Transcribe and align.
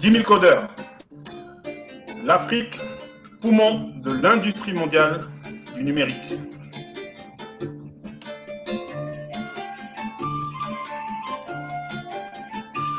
10 0.00 0.12
000 0.12 0.24
codeurs. 0.24 0.66
L'Afrique, 2.24 2.78
poumon 3.42 3.86
de 3.96 4.12
l'industrie 4.12 4.72
mondiale 4.72 5.20
du 5.76 5.84
numérique. 5.84 6.38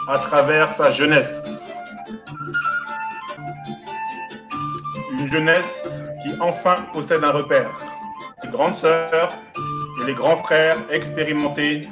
À 0.08 0.20
travers 0.20 0.70
sa 0.70 0.92
jeunesse. 0.92 1.42
Une 5.14 5.28
jeunesse 5.28 6.04
qui 6.22 6.36
enfin 6.40 6.86
possède 6.94 7.24
un 7.24 7.32
repère. 7.32 7.72
Les 8.44 8.52
grandes 8.52 8.76
sœurs 8.76 9.32
et 10.04 10.06
les 10.06 10.14
grands 10.14 10.38
frères 10.38 10.78
expérimentés 10.92 11.90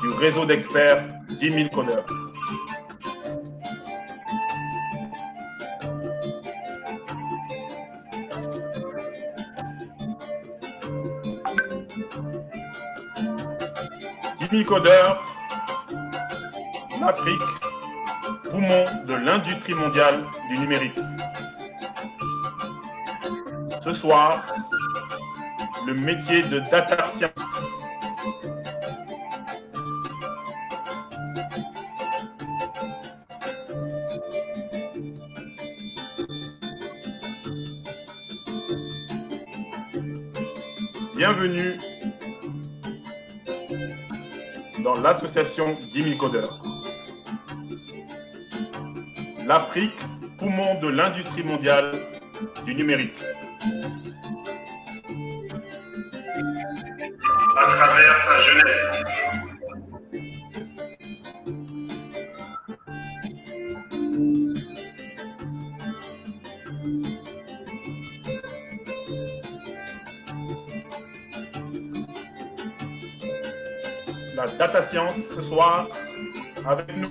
du 0.00 0.08
réseau 0.18 0.46
d'experts 0.46 1.06
10 1.28 1.50
000 1.52 1.68
codeurs. 1.68 2.06
Codeurs, 14.64 15.22
l'Afrique, 17.00 17.40
poumon 18.50 18.84
de 19.06 19.14
l'industrie 19.14 19.74
mondiale 19.74 20.24
du 20.48 20.58
numérique. 20.58 20.98
Ce 23.82 23.92
soir, 23.92 24.42
le 25.86 25.94
métier 25.94 26.42
de 26.42 26.60
data 26.70 27.04
scientist. 27.04 27.44
Bienvenue 41.16 41.67
dans 44.98 45.04
l'association 45.04 45.76
10 45.92 46.02
000 46.02 46.16
codeurs. 46.16 46.60
L'Afrique, 49.46 49.96
poumon 50.38 50.80
de 50.80 50.88
l'industrie 50.88 51.44
mondiale 51.44 51.90
du 52.64 52.74
numérique. 52.74 53.22
Science 74.82 75.14
ce 75.34 75.42
soir 75.42 75.86
avec 76.66 76.86
nous. 76.96 77.10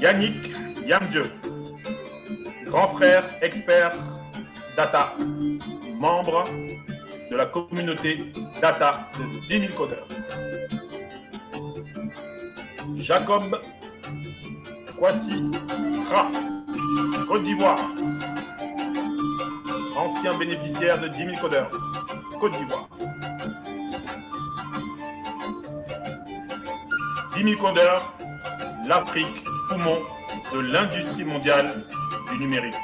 Yannick 0.00 0.52
Yamdieu, 0.86 1.22
grand 2.66 2.88
frère 2.88 3.24
expert 3.40 3.92
data, 4.76 5.14
membre 5.98 6.44
de 7.30 7.36
la 7.36 7.46
communauté 7.46 8.32
data 8.60 9.08
de 9.18 9.46
10 9.46 9.60
000 9.68 9.72
codeurs. 9.74 10.06
Jacob 12.96 13.42
Kwasi 14.98 15.50
Kra, 16.06 16.30
Côte 17.28 17.42
d'Ivoire, 17.44 17.78
ancien 19.96 20.36
bénéficiaire 20.38 21.00
de 21.00 21.08
10 21.08 21.18
000 21.18 21.30
codeurs, 21.40 21.70
Côte 22.40 22.56
d'Ivoire. 22.56 22.83
10 27.44 27.50
000 27.50 27.60
codeurs, 27.60 28.16
l'Afrique, 28.88 29.44
poumon 29.68 29.98
de 30.54 30.60
l'industrie 30.60 31.24
mondiale 31.24 31.84
du 32.32 32.38
numérique. 32.38 32.74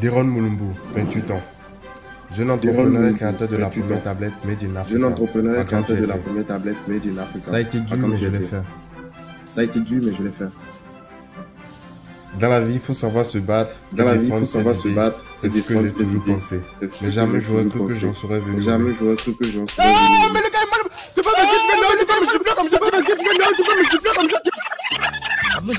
Deron 0.00 0.24
Mulumbu, 0.24 0.72
28 0.94 1.30
ans. 1.32 1.59
Jeune 2.32 2.50
entrepreneur 2.50 3.08
et 3.10 3.14
créateur 3.14 3.48
de 3.48 3.56
la 3.56 3.66
première 3.68 4.02
tablette 4.02 4.32
Made 4.44 4.62
in 4.62 4.76
Africa. 4.76 4.94
Jeune 4.98 5.04
entrepreneur 5.04 5.60
et 5.60 5.64
créateur 5.64 5.96
de 5.96 6.06
la 6.06 6.16
première 6.16 6.46
tablette 6.46 6.76
Made 6.88 7.06
in 7.06 7.18
Africa. 7.18 7.50
Ça 7.50 7.56
a 7.56 7.60
été 7.60 7.80
dur, 7.80 7.98
mais 8.08 8.16
je 8.18 8.26
l'ai 8.28 8.38
fait. 8.38 8.62
Ça 9.48 9.60
a 9.62 9.64
été 9.64 9.80
dur, 9.80 10.00
mais 10.04 10.12
je 10.16 10.22
l'ai 10.22 10.30
fait. 10.30 10.48
Dans 12.40 12.48
la 12.48 12.60
vie, 12.60 12.74
il 12.74 12.80
faut 12.80 12.94
savoir 12.94 13.26
se 13.26 13.38
battre. 13.38 13.72
Dans 13.92 14.04
la 14.04 14.16
vie, 14.16 14.28
il 14.28 14.32
faut 14.38 14.44
savoir 14.44 14.74
se 14.76 14.88
battre 14.88 15.24
et 15.42 15.48
défendre 15.48 15.88
ses 15.88 16.04
toujours 16.04 16.24
pensé. 16.24 16.60
Mais 17.02 17.10
jamais 17.10 17.40
j'aurais 17.40 17.64
cru 17.66 17.86
que 17.86 17.92
j'en 17.92 18.14
serais 18.14 18.38
venu. 18.38 18.60
Jamais 18.60 18.94
j'aurais 18.94 19.16
cru 19.16 19.34
que 19.34 19.44
j'en 19.46 19.66
serais 19.66 19.88
Ah, 19.88 19.92
venu. 20.22 20.32
mais 20.34 20.40
le 20.40 20.50
gars, 20.50 20.58
c'est 21.14 21.22
pas 21.24 21.30
parce 21.34 21.50
que 21.50 21.56
tu 21.56 21.80
veux, 21.80 21.98
tu 21.98 22.06
peux 22.06 22.20
me 22.24 22.30
gifler 22.30 22.52
comme 22.56 22.68
ça, 22.68 22.78
c'est 22.80 22.90
parce 22.90 23.02
que 23.02 23.12
tu 23.12 23.24
veux, 23.24 23.56
tu 23.56 23.62
peux 23.64 23.76
me 23.76 23.82
gifler 23.84 24.10
comme 24.16 24.30
ça. 24.30 24.49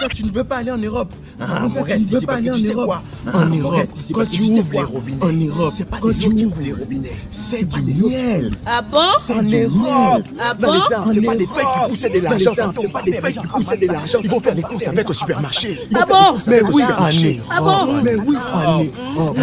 Ça, 0.02 0.08
tu 0.10 0.24
ne 0.26 0.32
veux 0.32 0.44
pas 0.44 0.58
aller 0.58 0.72
en 0.72 0.78
Europe. 0.80 1.14
Ah, 1.40 1.68
ça, 1.76 1.84
reste 1.84 1.98
tu 2.00 2.04
ne 2.06 2.10
veux 2.10 2.18
ici 2.18 2.26
pas 2.26 2.34
parce 2.34 2.40
aller 2.40 2.50
que 2.50 2.54
en 2.54 2.58
sais 2.58 2.74
Europe. 2.74 2.86
quoi 2.88 3.04
En 3.28 3.30
Ah, 3.40 3.46
Europe, 3.56 3.74
reste 3.76 3.98
ici 3.98 4.14
quand 4.14 4.18
parce 4.20 4.30
que 4.30 4.36
tu 4.36 4.46
sais 4.48 4.60
ouvres 4.60 4.72
les 4.74 4.84
robinets. 4.84 5.24
en 5.24 5.32
Europe, 5.32 5.74
c'est 5.78 5.90
pas 5.90 5.98
quand 6.02 6.08
des 6.08 6.14
tu 6.16 6.22
gens 6.22 6.30
qui 6.36 6.46
ouvres 6.46 6.62
les 6.62 6.72
robinets. 6.74 7.12
C'est 7.30 7.66
du 7.70 7.82
miel. 7.94 8.52
Ah 8.66 8.82
bon 8.82 8.98
C'est 9.20 9.34
En 9.34 9.44
Europe. 9.44 10.24
Ah 10.40 10.54
Dans 10.56 10.74
les 10.74 10.80
bon 10.80 10.96
arbres, 10.96 11.12
C'est 11.14 11.22
pas 11.22 11.32
en 11.32 11.36
des 11.36 11.46
feuilles 11.46 11.66
qui 11.66 11.78
Europe. 11.78 11.90
poussaient 11.90 12.10
de 12.10 12.20
l'argent. 12.20 12.38
les 12.40 12.46
ça, 12.56 12.72
C'est 12.82 12.92
pas 12.92 13.02
des 13.04 13.14
feuilles 13.14 13.34
qui 13.36 13.48
poussaient 13.48 13.78
de 13.78 13.86
l'argent. 13.88 14.18
Ils 14.24 14.30
vont 14.32 14.40
faire 14.40 14.56
des 14.56 14.62
courses 14.64 14.88
avec 14.88 15.10
au 15.10 15.14
supermarché. 15.14 15.78
Ils 15.92 15.96
vont 15.98 16.02
Ah 16.02 16.06
faire 16.08 16.16
bon 16.34 16.38
avec 16.48 16.64
au 16.64 16.68
oui, 16.74 16.82
supermarché. 16.82 17.42
Ah 17.52 17.62
bon 17.62 17.94
Mais 18.04 18.16
oui, 18.16 18.36
en 18.54 18.84
Europe. 19.22 19.38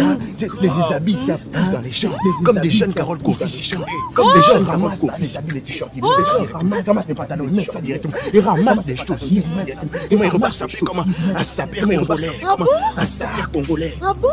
Les 0.61 0.67
déshabillent, 0.69 1.17
ça 1.25 1.37
pousse 1.51 1.71
dans 1.71 1.79
les 1.81 1.91
champs. 1.91 2.11
Comme 2.43 2.59
des 2.59 2.69
jeunes 2.69 2.93
Carole 2.93 3.19
Kofi, 3.19 3.47
c'est 3.49 3.63
chanté. 3.63 3.91
Comme 4.13 4.27
des 4.35 4.41
jeunes 4.41 4.65
Carole 4.65 4.91
Kofi, 4.99 5.21
ils 5.21 5.25
s'habillent 5.27 5.53
les 5.55 5.61
t-shirts. 5.61 5.91
Ils 5.95 6.03
ramassent 6.53 6.85
ramassent 6.85 7.07
les 7.07 7.13
pantalons, 7.15 7.45
ils 7.49 7.55
mettent 7.55 7.71
ça 7.71 7.79
directement. 7.81 8.13
Ils 8.33 8.39
ramassent 8.41 8.85
des 8.85 8.97
choses. 8.97 9.31
Et 10.11 10.15
moi, 10.15 10.25
ils 10.25 10.29
repartent 10.31 10.48
saper 10.51 10.77
comment 10.79 11.05
Un 11.35 11.43
sapeur 11.43 11.87
congolais. 11.87 12.39
Comment 12.41 12.65
Un 12.97 13.05
sapeur 13.05 13.51
congolais. 13.51 13.97
Ah 14.01 14.13
bon 14.13 14.29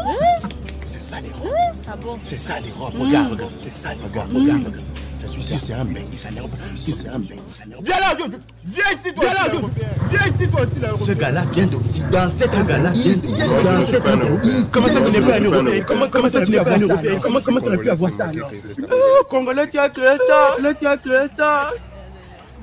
C'est 0.90 1.00
ça 1.00 1.16
l'Europe. 1.20 1.52
Ah 1.88 1.96
bon 1.96 2.18
C'est 2.22 2.36
ça 2.36 2.54
l'Europe. 2.60 2.94
Regarde, 2.98 3.32
regarde. 3.32 3.50
C'est 3.58 3.76
ça 3.76 3.90
l'Europe. 3.94 4.28
Regarde, 4.34 4.64
regarde. 4.66 4.82
Suis 5.28 5.42
sûr, 5.42 5.58
c'est 5.58 5.72
un 5.74 5.84
bengi, 5.84 6.16
ça. 6.16 6.28
Si 6.74 6.92
c'est 6.92 7.08
un 7.08 7.18
bengi, 7.18 7.40
ça. 7.46 7.64
Viens 7.82 8.00
là, 8.00 8.14
viens, 8.16 8.26
viens 8.64 8.84
ici, 8.92 9.12
toi. 9.14 9.24
Viens 9.24 9.34
là, 9.34 9.68
viens 10.10 10.20
ici, 10.34 10.48
toi 10.48 10.60
aussi, 10.62 10.80
là. 10.80 10.88
Ce 10.98 11.12
gars-là 11.12 11.42
vient 11.52 11.66
d'Occident. 11.66 12.28
Ce 12.30 12.62
gars-là 12.62 12.90
vient 12.90 13.16
d'Occident. 13.16 13.84
C'est 13.86 14.02
pas 14.02 14.12
un 14.12 14.16
Européen. 14.18 14.60
Comment 14.72 14.88
ça, 14.88 15.00
tu 15.02 15.10
n'es 15.10 15.20
pas 15.20 15.36
un 15.36 15.40
Européen 15.40 15.84
Comment 15.86 16.08
comment 16.08 16.28
ça, 16.28 16.40
tu 16.42 16.50
n'es 16.52 16.58
pas 16.58 16.74
un 16.74 16.78
Européen 16.78 17.18
Comment 17.22 17.40
comment 17.44 17.60
tu 17.60 17.66
aurais 17.66 17.78
pu 17.78 17.90
avoir 17.90 18.10
ça 18.10 18.26
alors? 18.26 18.50
Congolais, 19.28 19.68
tu 19.68 19.78
as 19.78 19.88
créé 19.88 20.16
ça. 20.28 20.62
Là, 20.62 20.74
tu 20.74 20.86
as 20.86 20.96
créé 20.96 21.26
ça. 21.36 21.70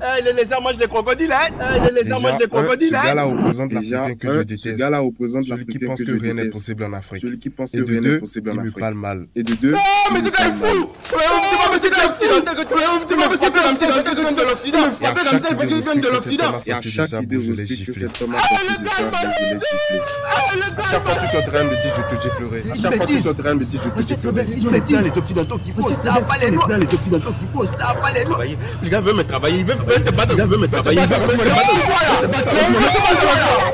Eh, 0.02 0.22
les 0.24 0.32
lézards 0.32 0.60
mangent 0.60 0.76
des 0.76 0.86
crocodiles, 0.88 1.32
hein. 1.32 1.48
Eh, 1.60 1.86
les 1.94 2.02
lézards 2.02 2.20
mangent 2.20 2.38
ce 2.40 2.46
crocodiles, 2.46 2.94
hein. 2.94 3.02
gars-là 3.04 3.24
représente 3.24 3.72
l'Africain 3.72 4.14
que 4.14 4.26
un, 4.28 4.32
je 4.32 4.38
ce 4.38 4.42
déteste. 4.44 4.76
gars-là 4.76 4.98
représente 5.00 5.44
Celui 5.44 5.66
qui 5.66 5.78
pense 5.78 6.02
que 6.02 6.20
rien 6.20 6.34
n'est 6.34 6.48
possible 6.50 6.84
en 6.84 6.92
Afrique. 6.94 7.20
Celui 7.22 7.38
qui 7.38 7.50
pense 7.50 7.70
que 7.70 7.82
rien 7.82 8.00
n'est 8.00 8.18
possible 8.18 8.50
il 8.52 8.58
en 8.58 8.62
me 8.62 8.68
Afrique. 8.68 8.78
parle 8.80 8.94
mal. 8.94 9.26
Et 9.36 9.42
de 9.42 9.54
deux, 9.54 9.74
Oh, 9.74 10.10
mais 10.12 10.18
il 10.18 10.24
ce 10.24 10.24
me 10.26 10.30
gars 10.30 10.44
est 10.46 10.50
parle 10.50 10.60
mal. 10.60 10.70
fou. 10.82 10.90
Tu 11.04 11.14
que 11.14 11.16
tu 11.16 11.24
es 11.24 11.46
pas 11.50 11.68
parce 11.68 11.80
que 11.80 11.88
tu 11.88 12.00
es 12.00 12.04
occidental 12.04 14.02
que 14.04 14.10
tu 14.10 14.20
viens 14.20 14.32
de 14.32 14.42
l'Occident. 14.42 14.78
À 14.84 14.90
C'est 14.90 15.04
pas 15.14 15.24
comme 15.24 15.40
ça 15.40 15.54
parce 15.54 15.70
que 15.70 15.74
tu 15.74 15.80
viens 15.82 15.94
de 15.96 16.08
l'Occident. 16.08 16.60
Et 16.66 16.72
à 16.72 16.80
que 16.80 16.88
chaque 16.88 17.12
idée 17.22 17.42
je 17.42 17.52
l'ai 17.52 17.66
giflé. 17.66 17.94
cet 17.94 18.22
homme 18.22 18.34
a 18.34 18.40
sorti 18.40 18.82
de 18.82 18.88
sa 18.88 19.02
bouche, 19.04 19.18
je 19.38 19.44
l'ai 19.44 19.60
giflé. 19.60 20.00
Ah, 20.26 20.54
le 20.54 20.60
gars, 20.60 20.82
Chaque 20.90 21.02
fois 21.04 21.14
que 21.14 21.20
tu 21.20 21.26
sortiras 21.32 21.60
un 21.60 21.64
bêtise, 21.68 21.90
je 21.96 22.16
te 22.16 22.22
giflerai. 22.22 22.62
À 22.70 22.74
chaque 22.74 22.96
fois 22.96 23.06
que 23.06 23.12
tu 23.12 23.20
sortiras 23.20 23.50
un 23.50 23.56
bêtise, 23.56 23.80
je 23.84 23.88
te 23.90 24.02
giflerai. 24.02 24.46
Sont 24.46 24.70
les 24.70 24.80
les 25.04 25.18
Occidentaux 25.18 25.58
qu'il 25.58 25.72
faut. 25.74 25.90
Ça 25.92 26.12
pas 26.20 26.38
les 26.40 26.50
noirs. 26.50 26.68
Les 26.78 26.94
Occidentaux 26.94 27.32
qu'il 27.38 27.48
faut. 27.48 27.64
Ça 27.66 27.94
pas 28.02 28.12
les 28.14 28.24
noirs. 28.24 28.42
Le 28.82 28.88
gars 28.88 29.00
veut 29.00 29.12
me 29.12 29.22
travailler, 29.24 29.58
il 29.60 29.64
veut 29.64 29.74
se 30.02 30.10
battre, 30.10 30.34
veut 30.36 30.58
me 30.58 30.66
travailler, 30.66 31.00
il 31.02 31.08
veut 31.08 31.14
se 31.14 32.26
battre. 32.26 32.48
Il 32.52 32.74
veut 32.74 32.82
se 32.82 32.96
battre. 32.96 33.64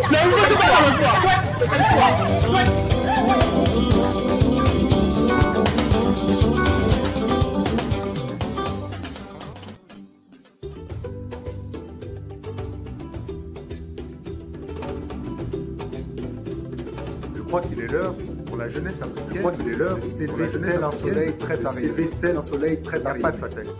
Je 17.35 17.43
crois 17.53 17.63
qu'il 17.63 17.81
est 17.81 17.89
l'heure 17.89 18.15
pour 18.47 18.57
la 18.57 18.69
jeunesse 18.69 19.03
africaine. 19.03 19.25
Je 19.35 19.39
crois 19.41 19.51
qu'il 19.53 19.69
est 19.73 19.77
l'heure 19.77 19.97
de 19.97 20.03
s'élever 20.03 20.49
tel 20.49 20.85
un 20.85 20.93
soleil 20.93 21.33
très 21.37 21.57
tardif. 21.57 21.81
S'élever 21.81 22.11
tel 22.21 22.37
un 22.37 22.43
soleil 22.43 22.81
très 22.83 23.01
tardif. 23.01 23.17
Il 23.17 23.27
n'y 23.27 23.27
a 23.27 23.33
pas 23.33 23.37
de 23.37 23.41
fatalité. 23.41 23.73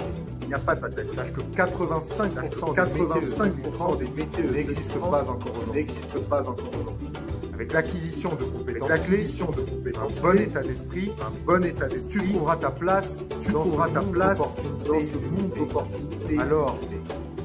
N'y 0.51 0.55
a 0.55 0.59
pas 0.59 0.75
de 0.75 0.81
bataille. 0.81 1.07
Sache 1.15 1.33
que 1.33 1.41
85%, 1.41 2.75
85 2.75 3.55
des 3.99 4.09
métiers 4.09 4.45
n'existent 4.45 5.11
pas 5.11 5.23
encore 5.29 5.53
aujourd'hui. 5.53 5.73
N'existent 5.75 6.21
pas 6.29 6.43
encore 6.49 6.71
aujourd'hui. 6.81 7.09
Avec 7.55 7.73
l'acquisition 7.73 8.31
de 8.35 8.45
compétences, 8.45 8.89
l'acquisition 8.89 9.51
de 9.51 9.61
compétences, 9.61 10.19
un 10.19 10.23
bon 10.23 10.39
état 10.39 10.63
d'esprit, 10.63 11.13
un 11.21 11.31
bon 11.47 11.65
état 11.65 11.89
d'esprit, 11.89 12.21
tu 12.21 12.29
trouveras 12.31 12.57
ta 12.57 12.71
place, 12.71 13.19
tu 13.41 13.53
trouveras 13.53 13.89
ta 13.91 14.01
place 14.01 14.39
dans 14.39 15.01
ce 15.01 15.15
monde 15.31 15.53
d'opportunités. 15.57 16.39
Alors, 16.39 16.79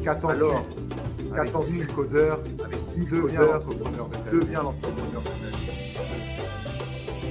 qu'attends-tu 0.03 1.85
codeur 1.87 2.39
avec 2.63 2.87
10 2.87 3.05
codeurs, 3.07 3.61
deviens 4.31 4.63
l'entrepreneur 4.63 5.21
de 5.21 5.27
ta 5.27 5.47
vie. 5.57 5.67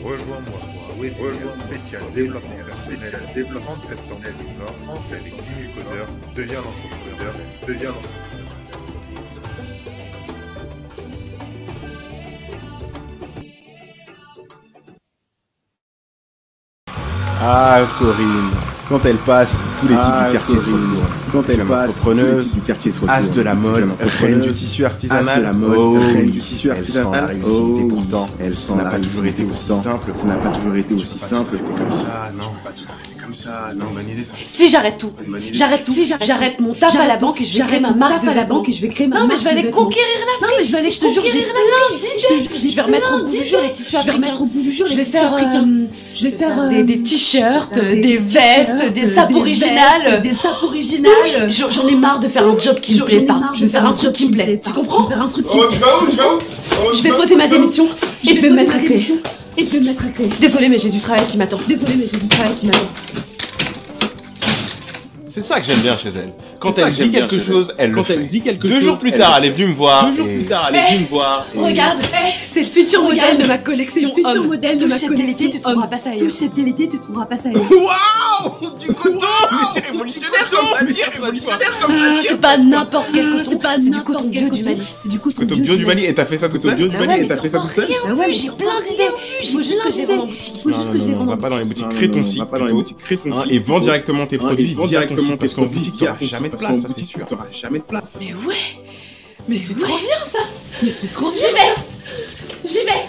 Rejoins-moi. 0.05 0.61
Rejoins 0.97 1.55
spécial 1.59 2.03
développement 2.15 2.64
spécial 2.76 3.21
développement 3.35 3.76
de 3.76 3.82
cette 3.82 4.09
journée 4.09 4.32
du 4.38 4.59
Nord, 4.59 4.76
France 4.85 5.12
avec 5.12 5.35
10 5.35 5.49
000 5.75 5.75
codeurs, 5.75 6.09
deviens 6.35 6.61
l'entrepreneur, 6.62 7.35
deviens 7.67 7.91
l'entrepreneur. 7.91 8.25
Ah, 17.41 17.82
Corinne. 17.99 18.74
Quand 18.89 19.01
elle 19.07 19.17
passe, 19.17 19.49
tous 19.81 19.89
les 19.89 19.95
types 19.95 20.03
Ah, 20.07 20.27
du 20.29 20.33
quartier 20.35 20.57
se 20.57 20.61
retournent. 20.71 21.07
Quand 21.33 21.43
elle 21.49 21.65
passe, 21.65 21.91
tous 22.03 22.11
les 22.13 22.39
types 22.45 22.55
du 22.55 22.61
quartier 22.61 22.93
se 22.93 23.05
as 23.07 23.17
retournent. 23.17 23.35
de 23.37 23.41
la 23.41 23.55
mode, 23.55 23.89
reine 24.21 24.41
du 24.43 24.53
tissu 24.53 24.85
artisanal. 24.85 25.29
as 25.29 25.37
de 25.39 25.43
la 25.43 25.53
mode, 25.55 25.77
Oh 25.79 25.95
reine 26.15 26.31
du 26.31 26.41
tissu 26.41 26.69
elle 26.69 26.87
sent 26.87 26.99
la 26.99 27.01
artisanal. 27.09 27.25
réussite. 27.27 27.47
Oh 27.49 27.79
et 27.81 27.89
pourtant, 27.89 28.29
elle 28.39 28.57
sent 28.57 28.67
ça 28.69 28.75
n'a 28.77 28.85
pas 28.85 28.99
toujours 28.99 29.25
été 29.25 29.45
aussi 29.51 29.67
simple. 29.67 30.13
Ça 30.17 30.27
n'a 30.27 30.35
pas 30.37 30.51
toujours 30.51 30.77
été 30.77 30.95
aussi 30.95 31.19
simple. 31.19 31.57
Comme 31.59 31.93
ça, 31.93 32.31
non. 32.39 32.53
Comme 33.25 33.32
ça, 33.35 33.71
non. 33.75 33.87
Bonne 33.94 34.09
idée, 34.09 34.23
ça. 34.25 34.35
Si 34.47 34.69
j'arrête 34.69 34.99
tout, 34.99 35.12
j'arrête 35.53 35.82
tout, 35.85 35.94
j'arrête 36.21 36.61
mon 36.61 36.75
taf 36.75 36.94
à 36.94 37.06
la 37.06 37.17
banque 37.17 37.41
et 37.41 37.44
je 37.44 37.56
vais 37.59 37.65
créer 37.65 37.81
ma 37.81 37.93
marque 37.93 38.23
de 38.25 38.31
la 38.31 38.44
banque 38.44 38.69
et 38.69 38.73
je 38.73 38.82
vais 38.82 38.88
créer 38.88 39.06
ma 39.06 39.21
Non, 39.21 39.26
mais 39.26 39.37
je 39.37 39.44
vais 39.44 39.50
aller 39.50 39.71
conquérir 39.71 40.05
Non 40.43 40.49
mais 40.59 40.65
je 40.65 40.73
vais 40.73 40.79
aller, 40.79 40.91
je 40.91 41.00
te 41.00 41.09
jure, 41.09 41.23
j'ai 41.25 41.41
plein 41.43 41.97
d'idées. 41.97 42.09
Je 42.59 42.69
je 42.69 42.75
vais 42.76 42.82
remettre 42.82 43.15
au 43.15 43.25
bout 43.25 43.31
du 43.31 43.44
jour 43.44 43.61
les 43.62 43.73
tissus 43.73 43.87
Je 43.91 43.93
vais 43.93 43.99
africains. 43.99 44.17
remettre 44.17 44.43
au 44.43 44.47
bout 44.47 44.61
du 44.62 44.71
jour 44.73 44.87
Je 44.87 44.93
les 44.93 44.97
vais 44.99 45.05
tissus 45.05 45.19
faire, 45.19 45.32
africains. 45.35 45.65
euh, 45.67 45.87
je 46.12 46.25
vais 46.25 46.31
faire 46.32 46.61
euh, 46.61 46.69
des, 46.69 46.82
des 46.85 47.03
t-shirts, 47.03 47.75
des 47.79 48.19
vestes, 48.19 48.93
des 48.93 49.09
sapes 49.09 49.35
originales. 49.35 50.20
des 50.23 50.35
sapes 50.35 50.62
originales. 50.62 51.12
J'en 51.49 51.88
ai 51.88 51.94
marre 51.94 52.20
de 52.20 52.29
faire 52.29 52.47
un 52.47 52.59
job 52.59 52.79
qui 52.81 52.99
me 53.00 53.05
plaît 53.06 53.20
pas. 53.23 53.41
Je 53.55 53.65
vais 53.65 53.70
faire 53.70 53.87
un 53.87 53.93
truc 53.93 54.12
qui 54.12 54.27
me 54.29 54.32
plaît. 54.35 54.61
Tu 54.65 54.73
comprends 54.73 55.09
faire 55.09 55.23
un 55.23 55.29
truc 55.29 55.47
qui 55.47 55.56
Oh, 55.59 55.65
tu 55.70 55.79
vas 55.79 56.03
où 56.03 56.06
Tu 56.11 56.17
vas 56.17 56.35
où 56.35 56.38
Oh, 56.73 56.91
Je 56.94 57.03
vais 57.03 57.11
poser 57.11 57.37
ma 57.37 57.47
démission 57.47 57.88
et 58.29 58.35
je 58.35 58.41
vais 58.41 58.50
me 58.50 58.56
mettre 58.56 58.75
à 58.77 58.79
créer. 58.79 59.15
Et 59.56 59.65
je 59.65 59.71
vais 59.71 59.81
me 59.81 59.87
mettre 59.87 60.05
à 60.05 60.09
créer. 60.09 60.29
Désolée 60.41 60.69
mais 60.69 60.79
j'ai 60.79 60.91
du 60.91 60.99
travail 60.99 61.27
qui 61.27 61.39
m'attend. 61.39 61.59
Désolée 61.69 61.97
mais 61.97 62.06
j'ai 62.06 62.19
du 62.19 62.29
travail 62.29 62.55
qui 62.55 62.67
m'attend. 62.67 62.89
C'est 65.31 65.43
ça 65.43 65.61
que 65.61 65.67
j'aime 65.67 65.81
bien 65.81 65.97
chez 65.97 66.11
elle. 66.11 66.33
Quand 66.65 66.79
elle 66.79 66.93
dit 66.95 67.11
quelque 67.11 67.39
chose, 67.41 67.75
elle 67.79 67.91
le 67.91 67.97
Quand 67.97 68.05
fait. 68.05 68.15
elle 68.15 68.27
dit 68.27 68.41
quelque 68.41 68.67
Deux 68.67 68.75
chose, 68.75 68.85
jours 68.85 68.99
plus 68.99 69.13
tard, 69.13 69.39
le 69.41 69.45
elle 69.47 69.51
est 69.51 69.55
venue 69.55 69.69
me 69.69 69.75
voir. 69.75 70.11
Deux 70.11 70.17
jours 70.17 70.27
plus 70.27 70.43
tard, 70.45 70.71
elle 70.71 70.77
est 70.77 70.91
venue 70.93 71.03
me 71.05 71.09
voir. 71.09 71.47
Regarde, 71.55 71.99
c'est 72.49 72.61
le 72.63 72.67
futur 72.67 73.03
modèle 73.03 73.39
de 73.39 73.47
ma 73.47 73.59
collection 73.59 74.01
C'est 74.01 74.07
le 74.23 74.29
futur 74.29 74.45
modèle 74.45 74.77
de 74.77 74.83
Touche 74.83 74.89
ma 74.91 74.97
cette 74.97 75.09
collection 75.09 75.27
qualité, 75.39 75.51
tu 75.51 75.61
trouveras 75.61 75.87
pas 75.87 75.99
ça 75.99 76.11
Touche 76.11 76.21
ailleurs. 76.21 76.33
cette 76.33 76.55
qualité, 76.55 76.89
tu 76.89 76.99
trouveras 76.99 77.27
pas 77.27 77.37
ça 77.37 77.49
ailleurs. 77.51 77.63
Waouh 77.71 78.71
Du 78.81 78.87
coton 78.93 79.19
c'est 79.75 79.87
révolutionnaire 79.87 80.49
comme 80.51 80.87
matière, 80.87 81.11
révolutionnaire 81.13 81.79
comme 81.81 81.95
Ah, 81.95 82.11
matière 82.15 82.33
C'est 82.33 82.41
pas 82.41 82.57
n'importe 82.59 83.07
quel 83.13 83.31
coton, 83.31 83.51
C'est 83.51 83.63
pas 83.63 83.75
c'est 83.81 83.91
du 83.91 84.03
coton 84.03 84.25
bio 84.25 84.41
du 84.43 84.51
coton. 84.51 84.65
Mali. 84.65 84.83
C'est 84.97 85.09
du 85.09 85.19
coton 85.19 85.41
Coton 85.43 85.57
bio 85.57 85.77
du 85.77 85.87
Mali, 85.87 86.05
et 86.07 86.15
t'as 86.15 86.25
fait 86.27 86.37
ça 86.37 86.49
toute 86.49 86.63
Coton 86.63 86.69
seule 86.71 86.77
bio 86.77 86.89
du 86.89 86.93
Bah 86.97 87.07
Mali, 87.07 87.13
ouais, 87.13 87.19
et 87.19 87.23
mais 87.23 87.29
t'as 87.35 87.41
fait 87.43 87.49
ça 87.49 87.61
toute 87.61 87.73
seule 87.73 87.89
Bah 88.07 88.15
ouais, 88.15 88.27
mais 88.27 88.33
j'ai 88.33 88.49
plein 88.49 88.81
d'idées. 88.81 89.11
Il 89.43 89.49
faut 89.49 89.63
juste 89.63 89.83
que 89.83 89.93
je 89.93 89.97
les 89.99 90.07
vende 90.07 90.21
en 90.21 90.27
boutique. 90.27 90.53
Il 90.57 90.61
faut 90.63 90.73
juste 90.73 90.93
que 90.93 90.99
je 91.01 91.09
les 91.09 91.15
vende 91.15 91.29
on 91.29 91.33
en 91.33 91.37
va 91.37 91.37
pas 91.37 91.49
dans 91.49 91.59
les 91.59 91.65
boutique. 91.65 91.87
site 92.25 92.39
va 92.39 92.47
pas 92.47 92.59
dans 92.59 92.67
les 92.67 92.73
boutiques, 92.73 92.99
crée 92.99 93.17
ton 93.17 93.35
site 93.35 93.53
et 93.53 93.59
vends 93.59 93.81
directement 93.81 94.27
tes 94.27 94.39
produits 94.39 94.75
vends 94.75 94.87
directement 94.87 95.33
tes 95.33 95.37
parce 95.39 95.55
qu'en 95.55 95.63
produits 95.63 95.91
boutique, 95.91 96.05
jamais 96.23 96.49
de 96.55 96.61
parce 96.61 96.73
place, 96.73 96.83
qu'en 96.83 96.89
ça 96.89 96.89
c'est 96.89 97.01
boutique, 97.01 97.17
sûr. 97.17 97.27
t'auras 97.27 97.47
jamais 97.53 97.79
de 97.79 97.85
place. 97.85 98.11
ça, 98.11 98.19
Mais 98.21 98.35
ouais 98.35 98.55
Mais 99.49 99.59
c'est 99.59 99.75
trop 99.77 99.97
bien 99.99 100.19
ça 100.31 100.39
Mais 100.83 100.91
c'est 100.91 101.09
trop 101.09 101.31
bien. 101.31 101.41
J'y 101.41 101.53
vais 101.53 101.75
J'y 102.65 102.85
vais 102.87 103.06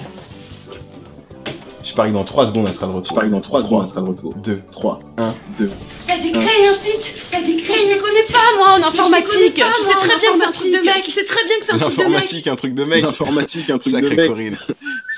Je 1.83 1.93
parie 1.93 2.09
que 2.09 2.15
dans 2.15 2.23
3 2.23 2.47
secondes, 2.47 2.65
elle 2.67 2.73
sera 2.73 2.87
de 2.87 2.91
Je 2.91 2.97
retour. 2.97 3.15
parie 3.15 3.27
que 3.27 3.33
dans 3.33 3.41
3 3.41 3.61
secondes, 3.61 3.83
elle 3.83 3.89
sera 3.89 4.01
de 4.01 4.07
retour. 4.07 4.33
2, 4.35 4.61
3, 4.71 4.99
1. 5.17 5.35
2. 5.59 5.71
T'as 6.07 6.17
dit 6.17 6.31
créer 6.31 6.67
un 6.67 6.73
site 6.73 7.13
T'as 7.31 7.41
dit 7.41 7.55
créer 7.57 7.77
Je 7.77 7.93
me 7.95 7.99
connais 8.01 8.23
pas 8.31 8.57
moi 8.57 8.67
en 8.73 8.87
informatique 8.87 9.53
Tu 9.55 9.83
sais 9.83 9.93
très 9.93 10.17
bien 10.19 10.31
que 10.33 10.39
c'est 10.39 10.45
un 10.45 10.51
truc 10.51 10.71
de 10.73 10.85
mec 10.85 11.03
Tu 11.03 11.11
sais 11.11 11.25
très 11.25 11.43
bien 11.45 11.59
que 11.59 11.65
c'est 11.65 11.71
un 11.73 11.77
truc 11.79 11.97
de 11.97 12.03
mec 12.03 12.11
L'informatique, 12.11 12.47
un 12.47 12.55
truc 12.55 12.73
de 12.73 12.83
mec. 12.83 13.03
L'informatique, 13.03 13.69
un 13.69 13.77
truc 13.77 13.93
de 13.93 13.99
Sacré 14.01 14.15
mec. 14.15 14.27
Corinne. 14.27 14.57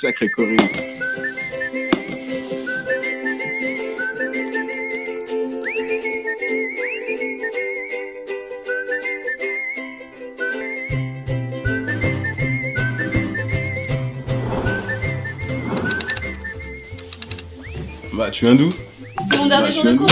Sacré 0.02 0.30
Corinne. 0.30 0.58
Bah, 18.28 18.32
tu 18.32 18.44
viens 18.44 18.56
d'où 18.56 18.74
C'était 19.22 19.38
mon 19.38 19.46
dernier 19.46 19.70
Bah, 19.70 19.72
jour 19.74 19.84
de 19.86 19.94
cours 19.94 20.08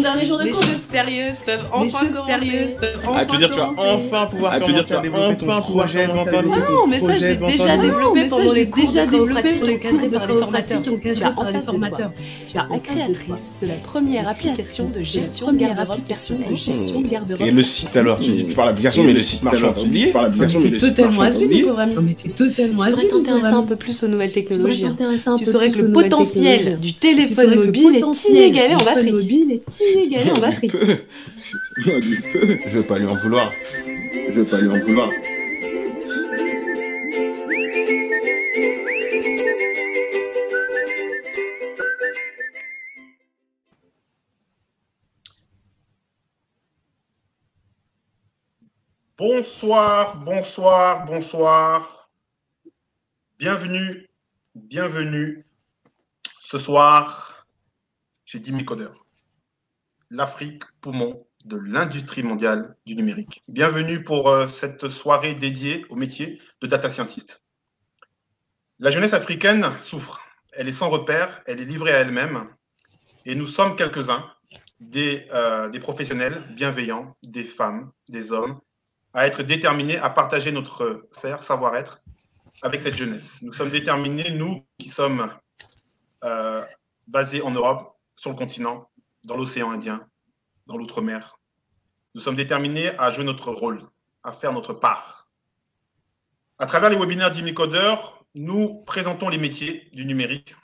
mon 0.00 0.02
dernier 0.02 0.24
jour 0.24 0.38
de 0.38 0.44
Les 0.44 0.50
cours 0.50 0.62
choses 0.62 0.80
sérieuses 0.90 1.36
peuvent 1.44 1.64
enfin 1.70 1.84
Les 1.84 1.90
choses 1.90 2.14
commencer. 2.16 2.32
sérieuses 2.32 2.74
peuvent 2.80 2.98
enfin 3.04 3.12
Ah, 3.20 3.24
tu 3.26 3.32
veux 3.32 3.38
dire 3.38 3.50
tu 3.50 3.56
vas 3.58 3.70
enfin 3.76 4.26
pouvoir 4.26 4.52
Ah, 4.54 4.60
tu 4.60 4.66
commencer 4.72 4.92
à 4.92 4.96
tu 4.96 5.02
développer 5.02 5.24
enfin 5.24 5.34
ton 5.34 5.38
pouvoir 5.40 5.62
projet 5.62 6.06
Non, 6.06 6.86
mais 6.88 7.00
ça, 7.00 7.18
je 7.18 7.26
l'ai 7.26 7.36
déjà 7.36 7.76
développé 7.76 8.22
pendant 8.28 8.52
les 8.52 8.68
cours 8.70 8.84
déjà 8.86 9.06
de 9.06 9.10
développé 9.10 9.42
les 9.66 9.78
cours 9.78 9.98
de 10.00 10.18
chiropratique 10.18 10.84
formateurs. 10.84 10.94
encadrés 10.94 11.12
Tu 11.12 11.22
as 11.24 11.30
par 11.30 11.50
les 11.50 11.60
formateurs. 11.62 12.10
Tu 12.50 12.58
as 12.58 12.66
La 12.70 12.78
créatrice 12.78 13.54
de 13.60 13.66
la 13.66 13.74
première 13.74 14.28
application 14.28 14.84
de 14.86 15.04
gestion 15.04 15.52
de 15.52 15.58
garde-robe 15.58 16.00
personnelle. 16.00 16.56
gestion 16.56 17.00
de 17.00 17.08
garde-robe. 17.08 17.46
Et 17.46 17.50
le 17.50 17.62
site 17.62 17.96
alors 17.96 18.18
Tu 18.18 18.30
dis, 18.32 18.44
tu 18.46 18.52
parles 18.54 18.68
d'application, 18.70 19.04
mais 19.04 19.12
le 19.12 19.22
site 19.22 19.42
marchand, 19.42 19.74
tu 19.74 19.88
l'application, 20.14 20.60
le 20.60 20.78
site 20.78 20.94
totalement 20.96 21.22
mon 21.22 21.60
pauvre 21.68 21.80
ami. 21.80 21.94
Non 21.94 22.02
mais 22.02 22.14
t'es 22.14 22.28
totalement 22.30 22.84
Tu 22.84 22.90
devrais 22.90 23.04
has-been, 23.04 23.08
t'intéresser 23.24 23.54
un 23.54 23.62
peu 23.62 23.76
plus 23.76 24.02
aux 24.02 24.08
nouvelles 24.08 24.32
Tu 24.32 24.44
technologies. 24.44 24.84
hein. 24.86 25.36
Tu 25.36 25.44
saurais 25.44 25.70
que 25.70 25.82
le 25.82 25.92
potentiel 25.92 26.78
du 26.80 26.92
Tu 26.94 26.98
téléphone 27.00 27.54
mobile 27.54 27.96
est 27.96 28.28
inégalé 28.30 28.74
en 28.74 28.78
du 28.78 29.12
en 29.96 30.42
Afrique. 30.42 30.72
Je 31.86 32.78
vais 32.78 32.82
pas 32.82 32.98
lui 32.98 33.06
en 33.06 33.16
vouloir. 33.16 33.52
Je 33.84 34.40
vais 34.40 34.44
pas 34.44 34.60
lui 34.60 34.68
en 34.68 34.80
vouloir. 34.80 35.10
Bonsoir, 49.16 50.16
bonsoir, 50.24 51.04
bonsoir. 51.04 52.10
Bienvenue, 53.38 54.08
bienvenue. 54.54 55.44
Ce 56.40 56.58
soir, 56.58 57.46
j'ai 58.24 58.38
10 58.38 58.50
000 58.50 58.64
codeurs. 58.64 58.99
L'Afrique, 60.12 60.64
poumon 60.80 61.24
de 61.44 61.56
l'industrie 61.56 62.24
mondiale 62.24 62.76
du 62.84 62.96
numérique. 62.96 63.44
Bienvenue 63.46 64.02
pour 64.02 64.28
euh, 64.28 64.48
cette 64.48 64.88
soirée 64.88 65.36
dédiée 65.36 65.86
au 65.88 65.94
métier 65.94 66.42
de 66.60 66.66
data 66.66 66.90
scientist. 66.90 67.44
La 68.80 68.90
jeunesse 68.90 69.12
africaine 69.12 69.64
souffre. 69.78 70.20
Elle 70.52 70.68
est 70.68 70.72
sans 70.72 70.88
repère, 70.88 71.42
elle 71.46 71.60
est 71.60 71.64
livrée 71.64 71.92
à 71.92 71.98
elle-même. 71.98 72.52
Et 73.24 73.36
nous 73.36 73.46
sommes 73.46 73.76
quelques-uns, 73.76 74.28
des, 74.80 75.28
euh, 75.32 75.70
professionnels 75.78 76.42
bienveillants, 76.56 77.16
des 77.22 77.44
femmes, 77.44 77.92
des 78.08 78.32
hommes, 78.32 78.58
à 79.12 79.28
être 79.28 79.44
déterminés 79.44 79.98
à 79.98 80.10
partager 80.10 80.50
notre 80.50 81.06
faire, 81.20 81.40
savoir-être 81.40 82.02
avec 82.62 82.80
cette 82.80 82.96
jeunesse. 82.96 83.42
Nous 83.42 83.52
sommes 83.52 83.70
déterminés, 83.70 84.30
nous 84.30 84.66
qui 84.76 84.88
sommes 84.88 85.30
euh, 86.24 86.64
basés 87.06 87.42
en 87.42 87.52
Europe, 87.52 87.96
sur 88.16 88.30
le 88.30 88.36
continent, 88.36 88.89
dans 89.24 89.36
l'océan 89.36 89.70
Indien, 89.70 90.06
dans 90.66 90.76
l'outre-mer. 90.76 91.38
Nous 92.14 92.20
sommes 92.20 92.36
déterminés 92.36 92.90
à 92.98 93.10
jouer 93.10 93.24
notre 93.24 93.50
rôle, 93.50 93.88
à 94.22 94.32
faire 94.32 94.52
notre 94.52 94.72
part. 94.72 95.28
À 96.58 96.66
travers 96.66 96.90
les 96.90 96.96
webinaires 96.96 97.30
d'Imicodeur, 97.30 98.24
nous 98.34 98.82
présentons 98.84 99.28
les 99.28 99.38
métiers 99.38 99.88
du 99.92 100.04
numérique, 100.04 100.54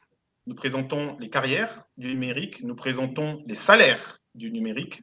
nous 0.47 0.55
présentons 0.55 1.17
les 1.19 1.31
carrières 1.31 1.85
du 1.97 2.09
numérique, 2.09 2.63
nous 2.63 2.75
présentons 2.75 3.43
les 3.47 3.57
salaires 3.57 4.19
du 4.35 4.51
numérique, 4.51 5.03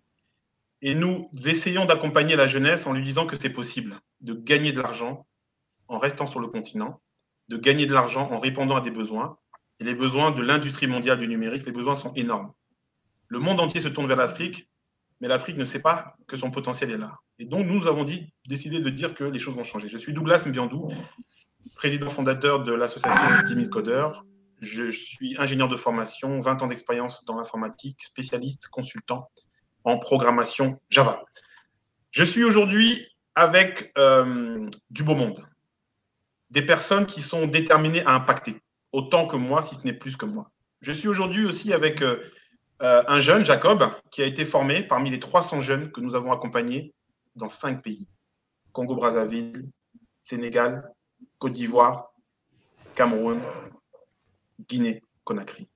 et 0.82 0.96
nous 0.96 1.30
essayons 1.46 1.86
d'accompagner 1.86 2.36
la 2.36 2.48
jeunesse 2.48 2.86
en 2.86 2.94
lui 2.94 3.04
disant 3.04 3.26
que 3.26 3.38
c'est 3.38 3.50
possible 3.50 3.96
de 4.20 4.34
gagner 4.34 4.72
de 4.72 4.82
l'argent 4.82 5.26
en 5.88 5.98
restant 5.98 6.26
sur 6.26 6.40
le 6.40 6.48
continent, 6.48 7.02
de 7.48 7.58
gagner 7.58 7.86
de 7.86 7.94
l'argent 7.94 8.30
en 8.32 8.40
répondant 8.40 8.76
à 8.76 8.82
des 8.82 8.92
besoins. 8.92 9.38
Et 9.80 9.86
les 9.86 9.96
besoins 9.96 10.32
de 10.32 10.42
l'industrie 10.42 10.88
mondiale 10.88 11.20
du 11.20 11.28
numérique, 11.28 11.66
les 11.66 11.72
besoins 11.72 11.96
sont 11.96 12.14
énormes. 12.14 12.54
Le 13.34 13.40
monde 13.40 13.60
entier 13.60 13.82
se 13.82 13.88
tourne 13.88 14.06
vers 14.06 14.18
l'Afrique, 14.18 14.70
mais 15.20 15.28
l'Afrique 15.28 15.58
ne 15.58 15.66
sait 15.66 15.82
pas 15.82 16.16
que 16.28 16.38
son 16.38 16.52
potentiel 16.52 16.92
est 16.92 17.00
là. 17.00 17.16
Et 17.40 17.46
donc, 17.46 17.66
nous 17.66 17.88
avons 17.88 18.06
décidé 18.48 18.80
de 18.80 18.90
dire 18.92 19.16
que 19.16 19.24
les 19.24 19.40
choses 19.40 19.56
vont 19.56 19.64
changer. 19.64 19.88
Je 19.88 19.98
suis 19.98 20.14
Douglas 20.14 20.44
Mbiandou, 20.46 20.88
président 21.76 22.12
fondateur 22.12 22.64
de 22.64 22.72
l'association 22.76 23.42
10 23.44 23.56
000 23.56 23.70
codeurs. 23.70 24.24
Je 24.62 24.88
suis 24.92 25.36
ingénieur 25.40 25.68
de 25.68 25.76
formation, 25.78 26.42
20 26.42 26.62
ans 26.62 26.68
d'expérience 26.68 27.26
dans 27.26 27.36
l'informatique, 27.36 28.04
spécialiste, 28.04 28.68
consultant 28.68 29.32
en 29.84 29.98
programmation 29.98 30.80
Java. 30.92 31.24
Je 32.12 32.24
suis 32.24 32.44
aujourd'hui 32.44 33.08
avec 33.34 33.94
euh, 33.98 34.70
du 34.92 35.02
beau 35.02 35.16
monde, 35.16 35.44
des 36.52 36.62
personnes 36.62 37.08
qui 37.08 37.22
sont 37.22 37.48
déterminées 37.48 38.06
à 38.06 38.14
impacter, 38.14 38.62
autant 38.92 39.26
que 39.26 39.38
moi, 39.38 39.64
si 39.64 39.74
ce 39.74 39.86
n'est 39.86 39.94
plus 39.94 40.18
que 40.18 40.28
moi. 40.28 40.52
Je 40.82 40.92
suis 40.92 41.08
aujourd'hui 41.08 41.46
aussi 41.46 41.74
avec 41.74 42.04
euh, 42.04 42.20
euh, 42.84 43.04
un 43.08 43.20
jeune, 43.20 43.46
Jacob, 43.46 43.84
qui 44.12 44.22
a 44.22 44.26
été 44.26 44.46
formé 44.46 44.84
parmi 44.84 45.10
les 45.10 45.20
300 45.20 45.62
jeunes 45.62 45.92
que 45.92 46.02
nous 46.02 46.16
avons 46.16 46.32
accompagnés 46.32 46.94
dans 47.36 47.48
cinq 47.48 47.82
pays. 47.82 48.08
Congo-Brazzaville, 48.74 49.70
Sénégal, 50.22 50.92
Côte 51.40 51.54
d'Ivoire, 51.54 52.14
Cameroun, 52.96 53.42
Guinée, 54.68 55.02
Conakry. 55.24 55.70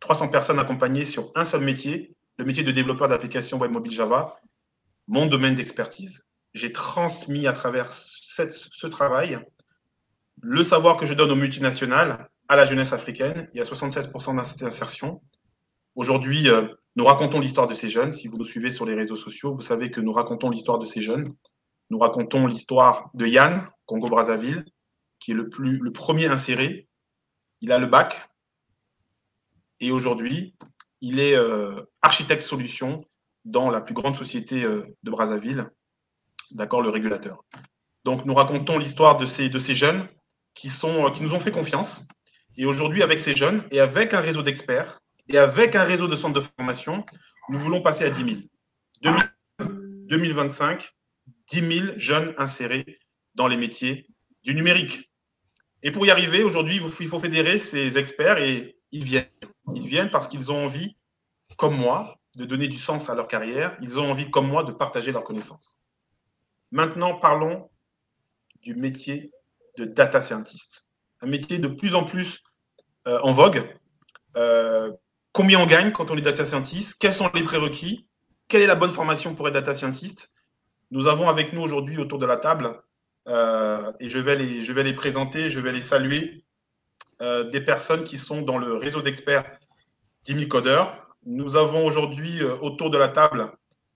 300 0.00 0.28
personnes 0.28 0.58
accompagnées 0.58 1.04
sur 1.04 1.32
un 1.34 1.44
seul 1.44 1.62
métier, 1.62 2.14
le 2.36 2.44
métier 2.44 2.62
de 2.62 2.70
développeur 2.70 3.08
d'applications 3.08 3.58
web 3.58 3.70
mobile 3.70 3.92
Java, 3.92 4.38
mon 5.08 5.26
domaine 5.26 5.54
d'expertise. 5.54 6.24
J'ai 6.52 6.72
transmis 6.72 7.46
à 7.46 7.52
travers 7.52 7.90
ce 7.90 8.86
travail 8.86 9.38
le 10.42 10.62
savoir 10.62 10.96
que 10.96 11.06
je 11.06 11.14
donne 11.14 11.30
aux 11.30 11.36
multinationales, 11.36 12.28
à 12.48 12.56
la 12.56 12.64
jeunesse 12.64 12.92
africaine. 12.92 13.48
Il 13.54 13.58
y 13.58 13.60
a 13.60 13.64
76% 13.64 14.60
d'insertion. 14.60 15.22
Aujourd'hui, 15.94 16.48
euh, 16.48 16.66
nous 16.96 17.04
racontons 17.04 17.38
l'histoire 17.38 17.68
de 17.68 17.74
ces 17.74 17.88
jeunes. 17.88 18.12
Si 18.12 18.26
vous 18.26 18.36
nous 18.36 18.44
suivez 18.44 18.70
sur 18.70 18.84
les 18.84 18.94
réseaux 18.94 19.16
sociaux, 19.16 19.54
vous 19.54 19.62
savez 19.62 19.90
que 19.90 20.00
nous 20.00 20.12
racontons 20.12 20.50
l'histoire 20.50 20.78
de 20.78 20.86
ces 20.86 21.00
jeunes. 21.00 21.34
Nous 21.90 21.98
racontons 21.98 22.46
l'histoire 22.46 23.10
de 23.14 23.26
Yann, 23.26 23.68
Congo-Brazzaville, 23.86 24.64
qui 25.20 25.30
est 25.30 25.34
le, 25.34 25.48
plus, 25.48 25.78
le 25.78 25.92
premier 25.92 26.26
inséré. 26.26 26.88
Il 27.60 27.70
a 27.70 27.78
le 27.78 27.86
bac. 27.86 28.28
Et 29.78 29.92
aujourd'hui, 29.92 30.56
il 31.00 31.20
est 31.20 31.36
euh, 31.36 31.82
architecte 32.02 32.42
solution 32.42 33.04
dans 33.44 33.70
la 33.70 33.80
plus 33.80 33.94
grande 33.94 34.16
société 34.16 34.64
euh, 34.64 34.82
de 35.02 35.10
Brazzaville, 35.10 35.70
d'accord, 36.52 36.82
le 36.82 36.88
régulateur. 36.88 37.44
Donc, 38.04 38.24
nous 38.24 38.34
racontons 38.34 38.78
l'histoire 38.78 39.16
de 39.16 39.26
ces, 39.26 39.48
de 39.48 39.58
ces 39.58 39.74
jeunes 39.74 40.08
qui, 40.54 40.68
sont, 40.68 41.10
qui 41.12 41.22
nous 41.22 41.34
ont 41.34 41.40
fait 41.40 41.52
confiance. 41.52 42.02
Et 42.56 42.66
aujourd'hui, 42.66 43.02
avec 43.02 43.20
ces 43.20 43.36
jeunes 43.36 43.64
et 43.70 43.80
avec 43.80 44.14
un 44.14 44.20
réseau 44.20 44.42
d'experts 44.42 45.00
et 45.28 45.38
avec 45.38 45.74
un 45.74 45.84
réseau 45.84 46.08
de 46.08 46.16
centres 46.16 46.40
de 46.40 46.46
formation, 46.58 47.04
nous 47.48 47.58
voulons 47.58 47.82
passer 47.82 48.04
à 48.04 48.10
10 48.10 48.24
000. 48.24 48.40
2000 49.02 49.34
2025, 50.06 50.90
10 51.50 51.78
000 51.78 51.92
jeunes 51.96 52.34
insérés 52.36 52.98
dans 53.34 53.46
les 53.46 53.56
métiers 53.56 54.06
du 54.42 54.54
numérique. 54.54 55.10
Et 55.82 55.90
pour 55.90 56.06
y 56.06 56.10
arriver, 56.10 56.42
aujourd'hui, 56.42 56.80
il 57.00 57.08
faut 57.08 57.20
fédérer 57.20 57.58
ces 57.58 57.98
experts 57.98 58.38
et 58.38 58.78
ils 58.92 59.04
viennent. 59.04 59.28
Ils 59.74 59.86
viennent 59.86 60.10
parce 60.10 60.28
qu'ils 60.28 60.52
ont 60.52 60.64
envie, 60.64 60.96
comme 61.56 61.76
moi, 61.76 62.18
de 62.36 62.44
donner 62.44 62.68
du 62.68 62.78
sens 62.78 63.10
à 63.10 63.14
leur 63.14 63.28
carrière. 63.28 63.76
Ils 63.80 63.98
ont 63.98 64.10
envie, 64.10 64.30
comme 64.30 64.46
moi, 64.46 64.64
de 64.64 64.72
partager 64.72 65.12
leurs 65.12 65.24
connaissances. 65.24 65.78
Maintenant, 66.70 67.18
parlons 67.18 67.70
du 68.62 68.74
métier 68.74 69.30
de 69.76 69.84
data 69.84 70.22
scientist. 70.22 70.88
Un 71.20 71.26
métier 71.26 71.58
de 71.58 71.68
plus 71.68 71.94
en 71.94 72.04
plus 72.04 72.42
euh, 73.06 73.18
en 73.20 73.32
vogue. 73.32 73.76
Euh, 74.36 74.90
combien 75.34 75.60
on 75.60 75.66
gagne 75.66 75.92
quand 75.92 76.10
on 76.10 76.16
est 76.16 76.22
data 76.22 76.46
scientist? 76.46 76.96
Quels 76.98 77.12
sont 77.12 77.28
les 77.34 77.42
prérequis? 77.42 78.08
Quelle 78.48 78.62
est 78.62 78.66
la 78.66 78.76
bonne 78.76 78.90
formation 78.90 79.34
pour 79.34 79.46
être 79.48 79.54
data 79.54 79.74
scientist? 79.74 80.32
Nous 80.90 81.08
avons 81.08 81.28
avec 81.28 81.52
nous 81.52 81.60
aujourd'hui 81.60 81.98
autour 81.98 82.18
de 82.18 82.24
la 82.24 82.36
table, 82.38 82.80
euh, 83.28 83.92
et 84.00 84.08
je 84.08 84.18
vais, 84.18 84.36
les, 84.36 84.62
je 84.62 84.72
vais 84.72 84.84
les 84.84 84.92
présenter, 84.92 85.48
je 85.48 85.58
vais 85.58 85.72
les 85.72 85.82
saluer, 85.82 86.44
euh, 87.20 87.42
des 87.50 87.60
personnes 87.60 88.04
qui 88.04 88.16
sont 88.16 88.42
dans 88.42 88.58
le 88.58 88.76
réseau 88.76 89.02
d'experts 89.02 89.44
10 90.24 90.34
000 90.34 90.48
codeurs. 90.48 91.16
Nous 91.26 91.56
avons 91.56 91.84
aujourd'hui 91.84 92.42
euh, 92.42 92.54
autour 92.60 92.90
de 92.90 92.98
la 92.98 93.08
table 93.08 93.50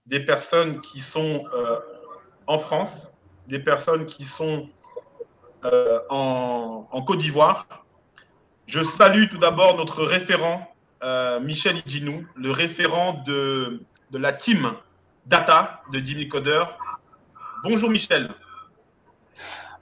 des 0.07 0.21
personnes 0.21 0.81
qui 0.81 1.01
sont 1.01 1.45
en 2.47 2.57
France, 2.57 3.13
des 3.47 3.59
personnes 3.59 4.07
qui 4.07 4.25
sont 4.25 4.71
en 5.63 7.03
Côte 7.07 7.19
d'Ivoire. 7.19 7.85
Je 8.67 8.83
salue 8.83 9.29
tout 9.31 9.37
d'abord 9.37 9.77
notre 9.77 10.03
référent, 10.03 10.67
euh, 11.03 11.41
Michel 11.41 11.77
Idjinou, 11.79 12.25
le 12.37 12.51
référent 12.51 13.23
de, 13.27 13.81
de 14.11 14.19
la 14.19 14.33
team 14.33 14.71
data 15.27 15.81
de 15.93 15.99
Jimmy 15.99 16.29
Coder. 16.29 16.65
Bonjour 17.63 17.91
Michel. 17.91 18.29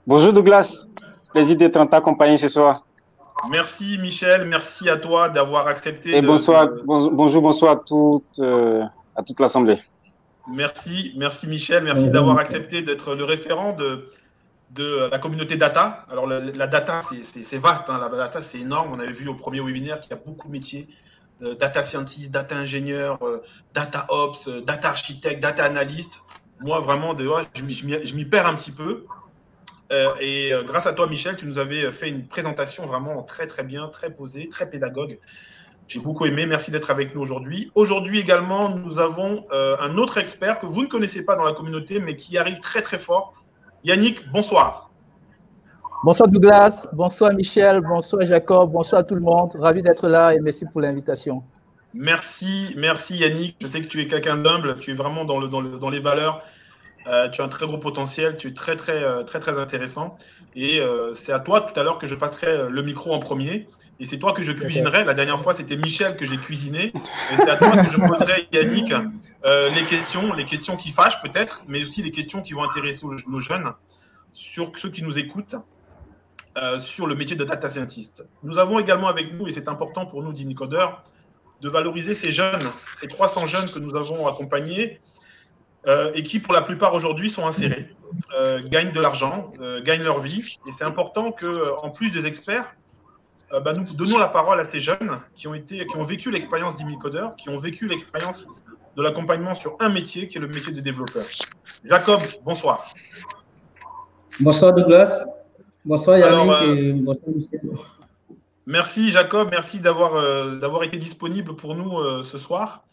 Bonjour 0.05 0.31
Douglas, 0.33 0.85
plaisir 1.33 1.55
d'être 1.57 1.77
en 1.77 1.87
ta 1.87 2.01
compagnie 2.01 2.37
ce 2.37 2.47
soir. 2.47 2.83
Merci 3.49 3.97
Michel, 3.99 4.45
merci 4.47 4.89
à 4.89 4.97
toi 4.97 5.29
d'avoir 5.29 5.67
accepté. 5.67 6.15
Et 6.17 6.21
de- 6.21 6.27
bonsoir, 6.27 6.67
de- 6.69 6.81
bon- 6.85 7.11
bonjour, 7.11 7.41
bonsoir 7.41 7.73
à 7.73 7.75
toute, 7.77 8.39
euh, 8.39 8.83
à 9.15 9.21
toute 9.23 9.39
l'Assemblée. 9.39 9.79
Merci, 10.49 11.13
merci 11.17 11.45
Michel, 11.45 11.83
merci 11.83 12.09
d'avoir 12.09 12.37
accepté 12.39 12.81
d'être 12.81 13.13
le 13.15 13.25
référent 13.25 13.73
de, 13.73 14.09
de 14.71 15.09
la 15.11 15.19
communauté 15.19 15.57
data. 15.57 16.05
Alors 16.09 16.25
la, 16.25 16.39
la 16.39 16.67
data, 16.67 17.01
c'est- 17.01 17.23
c'est 17.23 17.43
c'est 17.43 17.57
vaste, 17.57 17.89
hein, 17.89 17.99
la 17.99 18.07
data 18.09 18.41
c'est 18.41 18.59
énorme. 18.59 18.93
On 18.93 18.99
avait 18.99 19.11
vu 19.11 19.27
au 19.27 19.33
premier 19.35 19.59
webinaire 19.59 19.99
qu'il 19.99 20.11
y 20.11 20.13
a 20.13 20.21
beaucoup 20.25 20.47
de 20.47 20.53
métiers. 20.53 20.87
Euh, 21.41 21.55
data 21.55 21.83
scientist, 21.83 22.31
data 22.31 22.55
ingénieur, 22.55 23.17
euh, 23.21 23.41
data 23.73 24.05
ops, 24.09 24.47
euh, 24.47 24.61
data 24.61 24.89
architecte, 24.89 25.41
data 25.41 25.65
analyst. 25.65 26.21
Moi 26.61 26.79
vraiment, 26.79 27.15
je 27.17 27.63
m'y- 27.63 28.25
perds 28.25 28.47
un 28.47 28.55
petit 28.55 28.71
peu. 28.71 29.05
Et 30.19 30.51
grâce 30.65 30.87
à 30.87 30.93
toi, 30.93 31.07
Michel, 31.07 31.35
tu 31.37 31.45
nous 31.45 31.59
avais 31.59 31.91
fait 31.91 32.09
une 32.09 32.27
présentation 32.27 32.85
vraiment 32.87 33.21
très 33.23 33.45
très 33.47 33.63
bien, 33.63 33.87
très 33.87 34.09
posée, 34.09 34.49
très 34.49 34.69
pédagogue. 34.69 35.19
J'ai 35.87 35.99
beaucoup 35.99 36.25
aimé. 36.25 36.45
Merci 36.47 36.71
d'être 36.71 36.89
avec 36.89 37.13
nous 37.13 37.21
aujourd'hui. 37.21 37.71
Aujourd'hui 37.75 38.19
également, 38.19 38.69
nous 38.69 38.97
avons 38.97 39.45
un 39.51 39.97
autre 39.97 40.17
expert 40.17 40.59
que 40.59 40.65
vous 40.65 40.81
ne 40.81 40.87
connaissez 40.87 41.23
pas 41.23 41.35
dans 41.35 41.43
la 41.43 41.53
communauté, 41.53 41.99
mais 41.99 42.15
qui 42.15 42.37
arrive 42.39 42.59
très 42.59 42.81
très 42.81 42.97
fort. 42.97 43.35
Yannick, 43.83 44.27
bonsoir. 44.31 44.86
Bonsoir 46.07 46.29
Douglas, 46.29 46.87
bonsoir 46.93 47.33
Michel, 47.33 47.81
bonsoir 47.81 48.25
Jacob, 48.25 48.71
bonsoir 48.71 49.05
tout 49.05 49.13
le 49.13 49.19
monde. 49.19 49.51
Ravi 49.59 49.81
d'être 49.81 50.07
là 50.07 50.33
et 50.33 50.39
merci 50.39 50.63
pour 50.71 50.79
l'invitation. 50.79 51.43
Merci, 51.93 52.73
merci 52.77 53.17
Yannick. 53.17 53.57
Je 53.59 53.67
sais 53.67 53.81
que 53.81 53.87
tu 53.87 53.99
es 53.99 54.07
quelqu'un 54.07 54.37
d'humble. 54.37 54.77
Tu 54.79 54.91
es 54.91 54.93
vraiment 54.93 55.25
dans, 55.25 55.37
le, 55.37 55.49
dans, 55.49 55.59
le- 55.59 55.77
dans 55.77 55.89
les 55.89 55.99
valeurs. 55.99 56.41
Euh, 57.07 57.27
tu 57.27 57.41
as 57.41 57.43
un 57.43 57.49
très 57.49 57.67
gros 57.67 57.77
potentiel. 57.77 58.37
Tu 58.37 58.47
es 58.47 58.53
très 58.53 58.77
très 58.77 59.03
euh, 59.03 59.23
très 59.23 59.41
très 59.41 59.59
intéressant. 59.59 60.17
Et 60.55 60.79
euh, 60.79 61.13
c'est 61.13 61.33
à 61.33 61.39
toi 61.39 61.59
tout 61.59 61.77
à 61.77 61.83
l'heure 61.83 61.97
que 61.97 62.07
je 62.07 62.15
passerai 62.15 62.69
le 62.69 62.83
micro 62.83 63.11
en 63.11 63.19
premier. 63.19 63.67
Et 63.99 64.05
c'est 64.05 64.17
toi 64.17 64.31
que 64.31 64.43
je 64.43 64.53
cuisinerai. 64.53 65.03
La 65.03 65.13
dernière 65.13 65.41
fois, 65.41 65.53
c'était 65.53 65.75
Michel 65.75 66.15
que 66.15 66.25
j'ai 66.25 66.37
cuisiné. 66.37 66.93
Et 67.33 67.35
c'est 67.35 67.49
à 67.49 67.57
toi 67.57 67.75
que 67.75 67.83
je 67.89 67.97
poserai, 67.97 68.47
Yannick, 68.53 68.93
euh, 69.43 69.69
les 69.71 69.85
questions, 69.85 70.31
les 70.31 70.45
questions 70.45 70.77
qui 70.77 70.91
fâchent 70.91 71.21
peut-être, 71.21 71.63
mais 71.67 71.81
aussi 71.81 72.01
les 72.01 72.11
questions 72.11 72.41
qui 72.41 72.53
vont 72.53 72.63
intéresser 72.63 73.05
nos 73.27 73.41
jeunes, 73.41 73.73
sur 74.31 74.71
ceux 74.77 74.89
qui 74.89 75.03
nous 75.03 75.19
écoutent, 75.19 75.55
euh, 76.57 76.79
sur 76.79 77.05
le 77.05 77.13
métier 77.13 77.35
de 77.35 77.43
data 77.43 77.69
scientist. 77.69 78.27
Nous 78.41 78.57
avons 78.57 78.79
également 78.79 79.07
avec 79.07 79.31
nous, 79.33 79.47
et 79.47 79.51
c'est 79.51 79.67
important 79.67 80.07
pour 80.07 80.23
nous, 80.23 80.33
Dinicoder, 80.33 80.87
de 81.61 81.69
valoriser 81.69 82.15
ces 82.15 82.31
jeunes, 82.31 82.71
ces 82.93 83.07
300 83.07 83.45
jeunes 83.45 83.69
que 83.69 83.77
nous 83.77 83.95
avons 83.95 84.25
accompagnés 84.25 84.99
euh, 85.87 86.11
et 86.15 86.23
qui, 86.23 86.39
pour 86.39 86.55
la 86.55 86.63
plupart 86.63 86.95
aujourd'hui, 86.95 87.29
sont 87.29 87.45
insérés, 87.45 87.95
euh, 88.35 88.59
gagnent 88.65 88.91
de 88.91 88.99
l'argent, 88.99 89.51
gagnent 89.83 90.01
leur 90.01 90.19
vie. 90.19 90.57
Et 90.67 90.71
c'est 90.71 90.83
important 90.83 91.31
que, 91.31 91.75
en 91.83 91.91
plus 91.91 92.09
des 92.09 92.25
experts, 92.25 92.75
bah, 93.51 93.73
nous 93.73 93.83
donnons 93.93 94.17
la 94.17 94.27
parole 94.27 94.59
à 94.59 94.65
ces 94.65 94.79
jeunes 94.79 95.21
qui 95.35 95.47
ont, 95.47 95.53
été, 95.53 95.85
qui 95.85 95.95
ont 95.95 96.03
vécu 96.03 96.31
l'expérience 96.31 96.75
d'Imicoder, 96.75 97.27
qui 97.37 97.49
ont 97.49 97.59
vécu 97.59 97.87
l'expérience 97.87 98.47
de 98.95 99.03
l'accompagnement 99.03 99.53
sur 99.53 99.77
un 99.79 99.89
métier 99.89 100.27
qui 100.27 100.39
est 100.39 100.41
le 100.41 100.47
métier 100.47 100.73
de 100.73 100.81
développeur. 100.81 101.27
Jacob, 101.85 102.21
bonsoir. 102.43 102.91
Bonsoir 104.39 104.73
Douglas. 104.73 105.23
Bonsoir 105.87 106.17
Yannick 106.17 106.33
Alors, 106.33 106.51
euh, 106.51 106.75
et 106.75 106.91
bonsoir 106.91 107.33
Michel. 107.33 107.61
Merci 108.65 109.09
Jacob, 109.09 109.47
merci 109.49 109.79
d'avoir 109.79 110.15
euh, 110.15 110.57
d'avoir 110.57 110.83
été 110.83 110.97
disponible 110.97 111.55
pour 111.55 111.75
nous 111.75 111.97
euh, 111.99 112.23
ce 112.23 112.37
soir. 112.37 112.83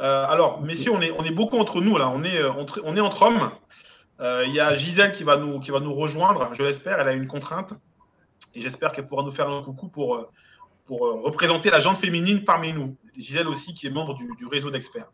Euh, 0.00 0.24
alors, 0.26 0.62
messieurs, 0.62 0.92
on 0.94 1.02
est, 1.02 1.12
on 1.18 1.22
est 1.24 1.32
beaucoup 1.32 1.58
entre 1.58 1.82
nous 1.82 1.98
là, 1.98 2.08
on 2.08 2.24
est, 2.24 2.42
entre, 2.42 2.80
on 2.86 2.96
est 2.96 3.00
entre 3.00 3.24
hommes. 3.24 3.50
Il 4.46 4.54
y 4.54 4.60
a 4.60 4.74
Gisèle 4.74 5.12
qui 5.12 5.22
va, 5.22 5.36
nous, 5.36 5.60
qui 5.60 5.70
va 5.70 5.80
nous 5.80 5.92
rejoindre, 5.92 6.48
je 6.54 6.62
l'espère, 6.62 6.98
elle 6.98 7.08
a 7.08 7.12
une 7.12 7.26
contrainte. 7.26 7.74
Et 8.54 8.62
j'espère 8.62 8.92
qu'elle 8.92 9.06
pourra 9.06 9.22
nous 9.22 9.32
faire 9.32 9.50
un 9.50 9.62
coucou 9.62 9.88
pour, 9.88 10.30
pour 10.86 11.00
représenter 11.22 11.70
la 11.70 11.78
jante 11.78 11.98
féminine 11.98 12.44
parmi 12.44 12.72
nous. 12.72 12.96
Gisèle 13.18 13.48
aussi 13.48 13.74
qui 13.74 13.86
est 13.86 13.90
membre 13.90 14.14
du, 14.14 14.26
du 14.38 14.46
réseau 14.46 14.70
d'experts. 14.70 15.12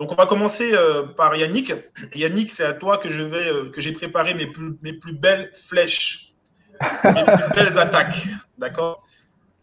Donc 0.00 0.10
on 0.10 0.16
va 0.16 0.26
commencer 0.26 0.72
par 1.16 1.36
Yannick. 1.36 1.72
Yannick, 2.16 2.50
c'est 2.50 2.64
à 2.64 2.72
toi 2.72 2.98
que 2.98 3.08
je 3.08 3.22
vais 3.22 3.70
que 3.70 3.80
j'ai 3.80 3.92
préparé 3.92 4.34
mes 4.34 4.48
plus, 4.48 4.76
mes 4.82 4.94
plus 4.94 5.12
belles 5.12 5.52
flèches, 5.54 6.33
belles 7.54 7.78
attaques. 7.78 8.26
D'accord? 8.58 9.02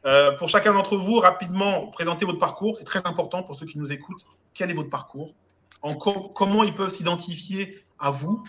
Euh, 0.05 0.31
pour 0.37 0.49
chacun 0.49 0.73
d'entre 0.73 0.97
vous, 0.97 1.19
rapidement, 1.19 1.87
présentez 1.87 2.25
votre 2.25 2.39
parcours. 2.39 2.77
C'est 2.77 2.85
très 2.85 3.05
important 3.05 3.43
pour 3.43 3.55
ceux 3.55 3.65
qui 3.65 3.77
nous 3.77 3.93
écoutent. 3.93 4.25
Quel 4.53 4.71
est 4.71 4.73
votre 4.73 4.89
parcours? 4.89 5.33
En 5.81 5.95
co 5.95 6.31
Comment 6.35 6.63
ils 6.63 6.73
peuvent 6.73 6.89
s'identifier 6.89 7.83
à 7.99 8.11
vous? 8.11 8.43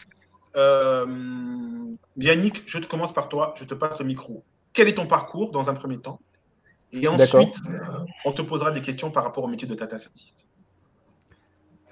Euh, 0.57 1.07
Yannick, 2.17 2.63
je 2.67 2.79
te 2.79 2.87
commence 2.87 3.13
par 3.13 3.29
toi. 3.29 3.55
Je 3.57 3.65
te 3.65 3.75
passe 3.75 3.99
le 3.99 4.07
micro. 4.07 4.43
Quel 4.73 4.89
est 4.89 4.95
ton 4.95 5.07
parcours 5.07 5.51
dans 5.51 5.69
un 5.71 5.75
premier 5.75 5.99
temps? 5.99 6.19
Et 6.93 7.09
ensuite, 7.09 7.57
on 8.25 8.33
te 8.33 8.43
posera 8.43 8.71
des 8.71 8.83
questions 8.83 9.11
par 9.11 9.25
rapport 9.25 9.45
au 9.45 9.49
métier 9.49 9.67
de 9.67 9.75
data 9.75 9.99
scientist. 9.99 10.49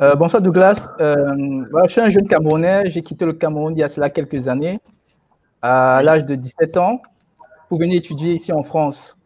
Euh, 0.00 0.14
bonsoir 0.14 0.40
Douglas. 0.40 0.88
Euh, 0.98 1.64
voilà, 1.70 1.86
je 1.86 1.92
suis 1.92 2.00
un 2.00 2.10
jeune 2.10 2.26
Camerounais. 2.26 2.90
J'ai 2.90 3.02
quitté 3.02 3.26
le 3.26 3.34
Cameroun 3.34 3.74
il 3.76 3.80
y 3.80 3.82
a 3.82 3.88
cela 3.88 4.08
quelques 4.08 4.48
années, 4.48 4.80
à 5.62 6.00
l'âge 6.02 6.24
de 6.24 6.34
17 6.34 6.76
ans, 6.76 7.00
pour 7.68 7.78
venir 7.78 7.96
étudier 7.98 8.34
ici 8.34 8.52
en 8.52 8.62
France. 8.62 9.16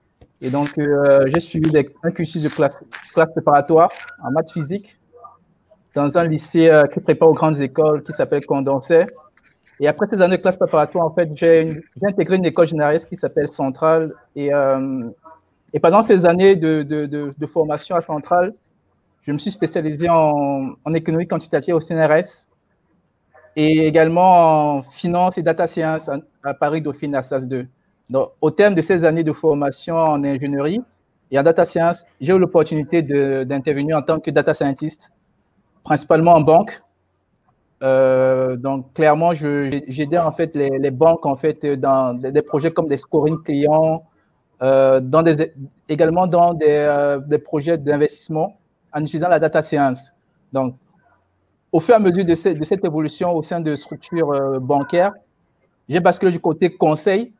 Et 0.40 0.50
donc, 0.50 0.76
euh, 0.78 1.26
j'ai 1.32 1.40
suivi 1.40 1.70
des- 1.70 1.88
un 2.02 2.10
cursus 2.10 2.42
de 2.42 2.48
classe, 2.48 2.78
classe 3.14 3.30
préparatoire 3.32 3.90
en 4.22 4.30
maths 4.32 4.52
physique 4.52 4.98
dans 5.94 6.18
un 6.18 6.24
lycée 6.24 6.68
euh, 6.68 6.84
qui 6.86 7.00
prépare 7.00 7.28
aux 7.28 7.34
grandes 7.34 7.60
écoles 7.60 8.02
qui 8.02 8.12
s'appelle 8.12 8.44
Condorcet. 8.46 9.06
Et 9.80 9.88
après 9.88 10.06
ces 10.10 10.20
années 10.22 10.36
de 10.36 10.42
classe 10.42 10.56
préparatoire, 10.56 11.04
en 11.06 11.10
fait, 11.14 11.30
j'ai 11.34 11.80
intégré 12.02 12.36
une 12.36 12.44
école 12.44 12.68
généraliste 12.68 13.08
qui 13.08 13.16
s'appelle 13.16 13.48
Centrale. 13.48 14.12
Et, 14.36 14.52
euh, 14.52 15.08
et 15.72 15.80
pendant 15.80 16.02
ces 16.02 16.26
années 16.26 16.56
de, 16.56 16.82
de- 16.82 17.06
de- 17.06 17.34
de 17.36 17.46
formation 17.46 17.96
à 17.96 18.00
Centrale, 18.00 18.52
je 19.22 19.32
me 19.32 19.38
suis 19.38 19.50
spécialisé 19.50 20.08
en, 20.08 20.74
en 20.84 20.94
économie 20.94 21.26
quantitative 21.26 21.74
au 21.74 21.80
CNRS 21.80 22.48
et 23.56 23.86
également 23.86 24.76
en 24.78 24.82
finance 24.82 25.38
et 25.38 25.42
data 25.42 25.66
science 25.66 26.10
à, 26.42 26.54
Paris 26.54 26.82
Dauphine 26.82 27.14
à 27.14 27.22
SAS 27.22 27.46
2. 27.46 27.66
Donc, 28.10 28.30
au 28.40 28.50
terme 28.50 28.74
de 28.74 28.82
ces 28.82 29.04
années 29.04 29.24
de 29.24 29.32
formation 29.32 29.96
en 29.96 30.22
ingénierie 30.24 30.82
et 31.30 31.38
en 31.38 31.42
data 31.42 31.64
science, 31.64 32.04
j'ai 32.20 32.32
eu 32.32 32.38
l'opportunité 32.38 33.02
d'intervenir 33.02 33.96
en 33.96 34.02
tant 34.02 34.20
que 34.20 34.30
data 34.30 34.54
scientist, 34.54 35.12
principalement 35.84 36.34
en 36.34 36.40
banque. 36.40 36.82
Euh, 37.82 38.56
donc, 38.56 38.92
clairement, 38.94 39.32
j'aidais 39.34 40.18
en 40.18 40.32
fait 40.32 40.54
les, 40.54 40.90
banques 40.90 41.26
en 41.26 41.36
fait 41.36 41.64
dans 41.66 42.14
des, 42.14 42.32
des 42.32 42.42
projets 42.42 42.70
comme 42.70 42.88
des 42.88 42.96
scoring 42.96 43.42
clients, 43.42 44.04
euh, 44.62 45.00
dans 45.00 45.22
des, 45.22 45.52
également 45.88 46.26
dans 46.26 46.54
des, 46.54 46.66
euh, 46.68 47.18
des 47.18 47.38
projets 47.38 47.76
d'investissement 47.76 48.56
en 48.92 49.02
utilisant 49.02 49.28
la 49.28 49.38
data 49.40 49.62
science. 49.62 50.12
Donc, 50.52 50.76
au 51.74 51.80
fur 51.80 51.92
et 51.94 51.96
à 51.96 51.98
mesure 52.08 52.24
de, 52.24 52.34
ce- 52.36 52.50
de 52.60 52.64
cette 52.70 52.84
évolution 52.84 53.28
au 53.38 53.42
sein 53.42 53.60
de 53.68 53.74
structures 53.74 54.30
euh, 54.32 54.60
bancaires, 54.60 55.12
j'ai 55.88 55.98
basculé 55.98 56.30
du 56.30 56.38
côté 56.48 56.70
conseil. 56.70 57.32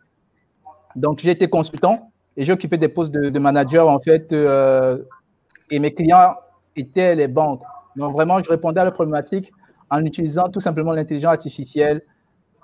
Donc, 0.97 1.21
j'ai 1.23 1.31
été 1.31 1.47
consultant 1.49 2.11
et 2.37 2.45
j'ai 2.45 2.53
occupé 2.53 2.77
des 2.77 2.89
postes 2.89 3.13
de, 3.13 3.31
de 3.31 3.39
manager, 3.39 3.89
en 3.89 4.01
fait, 4.01 4.33
euh, 4.33 4.99
et 5.71 5.79
mes 5.79 5.95
clients 5.95 6.35
étaient 6.75 7.15
les 7.15 7.29
banques. 7.29 7.63
Donc, 7.95 8.13
vraiment, 8.13 8.41
je 8.43 8.51
répondais 8.51 8.81
à 8.81 8.85
leurs 8.85 8.93
problématiques 9.01 9.53
en 9.89 10.03
utilisant 10.05 10.49
tout 10.49 10.59
simplement 10.59 10.93
l'intelligence 10.93 11.35
artificielle 11.35 12.03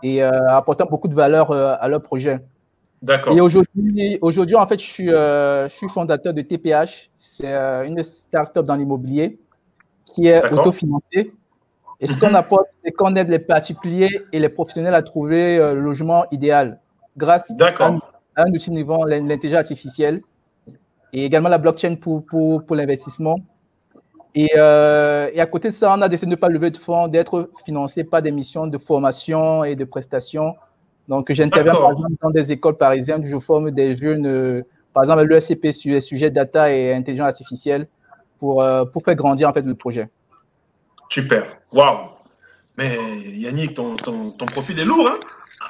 et 0.03 0.25
euh, 0.25 0.31
apportant 0.61 0.87
beaucoup 0.87 1.07
de 1.07 1.15
valeur 1.15 1.53
euh, 1.53 1.75
à 1.81 1.87
leur 1.89 2.03
projet. 2.03 2.41
D'accord. 3.01 3.37
Et 3.37 3.41
aujourd'hui, 3.41 4.19
aujourd'hui, 4.21 4.57
en 4.57 4.67
fait, 4.67 4.79
je 4.81 4.87
suis, 4.97 5.07
je 5.09 5.69
suis 5.79 5.89
fondateur 5.89 6.35
de 6.35 6.43
TPH. 6.43 7.11
C'est 7.17 7.47
une 7.87 8.03
start-up 8.03 8.67
dans 8.67 8.75
l'immobilier 8.75 9.39
qui 10.05 10.27
est 10.27 10.43
autofinancée. 10.53 11.33
Et 12.01 12.07
ce 12.07 12.17
qu'on 12.19 12.35
apporte, 12.35 12.69
c'est 12.83 12.93
qu'on 12.93 13.15
aide 13.17 13.29
les 13.29 13.39
particuliers 13.39 14.23
et 14.33 14.39
les 14.39 14.49
professionnels 14.49 14.95
à 14.95 15.03
trouver 15.03 15.59
euh, 15.59 15.75
le 15.75 15.83
logement 15.83 16.25
idéal 16.31 16.81
grâce 17.17 17.51
à 17.51 17.55
un, 17.89 17.99
à 18.37 18.43
un 18.45 18.53
outil 18.53 18.71
l'in- 18.71 19.21
l'intelligence 19.29 19.61
artificielle 19.61 20.23
et 21.13 21.25
également 21.27 21.51
la 21.51 21.59
blockchain 21.59 21.97
pour, 21.97 22.25
pour, 22.25 22.65
pour 22.65 22.75
l'investissement? 22.75 23.37
Et, 24.35 24.49
euh, 24.57 25.29
et 25.35 25.41
à 25.41 25.47
côté 25.47 25.69
de 25.69 25.75
ça, 25.75 25.93
on 25.95 26.01
a 26.01 26.09
décidé 26.09 26.27
de 26.27 26.31
ne 26.37 26.37
pas 26.37 26.49
lever 26.49 26.71
de 26.71 26.79
fonds, 26.79 27.09
d'être 27.09 27.51
financé 27.67 28.05
par 28.05 28.23
des 28.23 28.31
missions 28.31 28.67
de 28.67 28.79
formation 28.79 29.65
et 29.65 29.77
de 29.77 29.85
prestations. 29.85 30.55
Donc, 31.09 31.31
j'interviens 31.33 31.73
par 31.73 31.91
exemple 31.91 32.13
dans 32.23 32.31
des 32.31 32.53
écoles 32.53 32.77
parisiennes 32.77 33.25
où 33.25 33.27
je 33.27 33.39
forme 33.41 33.73
des 33.73 33.97
jeunes, 33.97 34.27
euh, 34.27 34.63
par 34.95 35.03
exemple 35.03 35.21
à 35.21 35.25
l'ESCP 35.25 35.73
sur 35.73 35.93
les 35.93 36.01
sujets 36.01 36.31
data 36.31 36.73
et 36.73 36.95
intelligence 36.95 37.27
artificielle 37.27 37.89
pour, 38.39 38.65
pour 38.93 39.03
faire 39.03 39.17
grandir 39.17 39.49
en 39.51 39.53
fait 39.53 39.63
le 39.63 39.75
projet. 39.75 40.09
Super. 41.11 41.45
Waouh. 41.73 42.09
Mais 42.79 42.97
Yannick, 43.37 43.75
ton, 43.75 43.97
ton, 43.97 44.31
ton 44.31 44.47
profil 44.47 44.79
est 44.79 44.85
lourd, 44.85 45.09
hein 45.09 45.19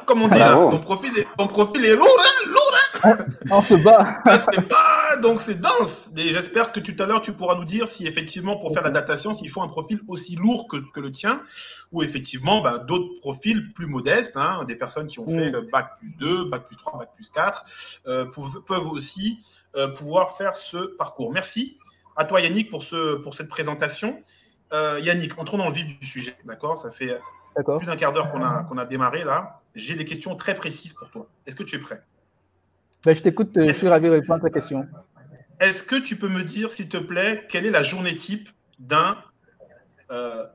Comme 0.07 0.22
on 0.22 0.29
dit 0.29 0.38
là, 0.38 0.55
ton 0.70 0.79
profil 0.79 1.11
est, 1.18 1.26
ton 1.37 1.46
profil 1.48 1.85
est 1.85 1.96
lourd, 1.96 2.07
hein 2.20 2.46
Lourd, 2.46 2.74
hein 3.03 3.18
On 3.50 3.62
se 3.62 3.74
bat. 3.74 4.22
Se 4.26 4.61
fait 4.61 4.68
pas, 4.68 5.16
donc 5.22 5.40
c'est 5.40 5.59
dense. 5.61 6.11
Et 6.16 6.29
j'espère 6.29 6.72
que 6.72 6.79
tout 6.79 6.94
à 7.03 7.07
l'heure, 7.07 7.22
tu 7.22 7.33
pourras 7.33 7.57
nous 7.57 7.64
dire 7.64 7.88
si 7.88 8.07
effectivement, 8.07 8.59
pour 8.59 8.72
faire 8.74 8.83
la 8.83 8.90
datation, 8.90 9.35
il 9.42 9.48
faut 9.48 9.62
un 9.62 9.68
profil 9.68 9.98
aussi 10.09 10.37
lourd 10.37 10.68
que, 10.68 10.76
que 10.92 11.00
le 11.00 11.11
tien, 11.11 11.42
ou 11.90 12.03
effectivement, 12.03 12.61
ben, 12.61 12.79
d'autres 12.79 13.18
profils 13.20 13.72
plus 13.72 13.87
modestes, 13.87 14.37
hein, 14.37 14.64
des 14.68 14.76
personnes 14.76 15.07
qui 15.07 15.20
ont 15.20 15.26
fait 15.26 15.55
euh, 15.55 15.62
bac 15.72 15.98
plus 15.98 16.14
2, 16.20 16.44
bac 16.44 16.66
plus 16.68 16.76
3, 16.76 16.98
bac 16.98 17.11
plus 17.16 17.31
4, 17.31 17.64
euh, 18.07 18.24
peuvent, 18.26 18.62
peuvent 18.66 18.88
aussi 18.88 19.40
euh, 19.74 19.88
pouvoir 19.88 20.37
faire 20.37 20.55
ce 20.55 20.76
parcours. 20.96 21.33
Merci 21.33 21.79
à 22.14 22.24
toi, 22.26 22.40
Yannick, 22.40 22.70
pour, 22.70 22.83
ce, 22.83 23.16
pour 23.16 23.35
cette 23.35 23.48
présentation. 23.48 24.22
Euh, 24.72 25.00
Yannick, 25.00 25.38
entrons 25.38 25.59
dans 25.59 25.68
le 25.68 25.74
vif 25.74 25.98
du 25.98 26.06
sujet, 26.06 26.37
d'accord? 26.44 26.80
Ça 26.80 26.90
fait 26.90 27.18
plus 27.78 27.87
d'un 27.87 27.96
quart 27.96 28.12
d'heure 28.12 28.30
qu'on 28.30 28.42
a, 28.42 28.64
qu'on 28.64 28.78
a 28.78 28.85
démarré 28.85 29.24
là. 29.24 29.61
J'ai 29.74 29.94
des 29.94 30.04
questions 30.04 30.37
très 30.37 30.54
précises 30.54 30.92
pour 30.92 31.11
toi. 31.11 31.26
Est-ce 31.46 31.56
que 31.56 31.62
tu 31.62 31.76
es 31.76 31.78
prêt? 31.78 32.02
Ben, 33.04 33.16
je 33.16 33.22
t'écoute, 33.22 33.56
euh, 33.56 33.66
je 33.66 33.72
suis 33.72 33.88
ravi 33.88 34.06
de 34.06 34.12
répondre 34.12 34.40
à 34.44 34.48
ta 34.48 34.50
question. 34.50 34.87
Est-ce 35.59 35.83
que 35.83 35.96
tu 35.96 36.16
peux 36.16 36.28
me 36.28 36.44
dire, 36.44 36.70
s'il 36.70 36.88
te 36.88 36.96
plaît, 36.96 37.46
quelle 37.48 37.66
est 37.66 37.70
la 37.70 37.83
journée 37.83 38.14
type 38.14 38.48
d'un 38.78 39.16
euh, 40.11 40.46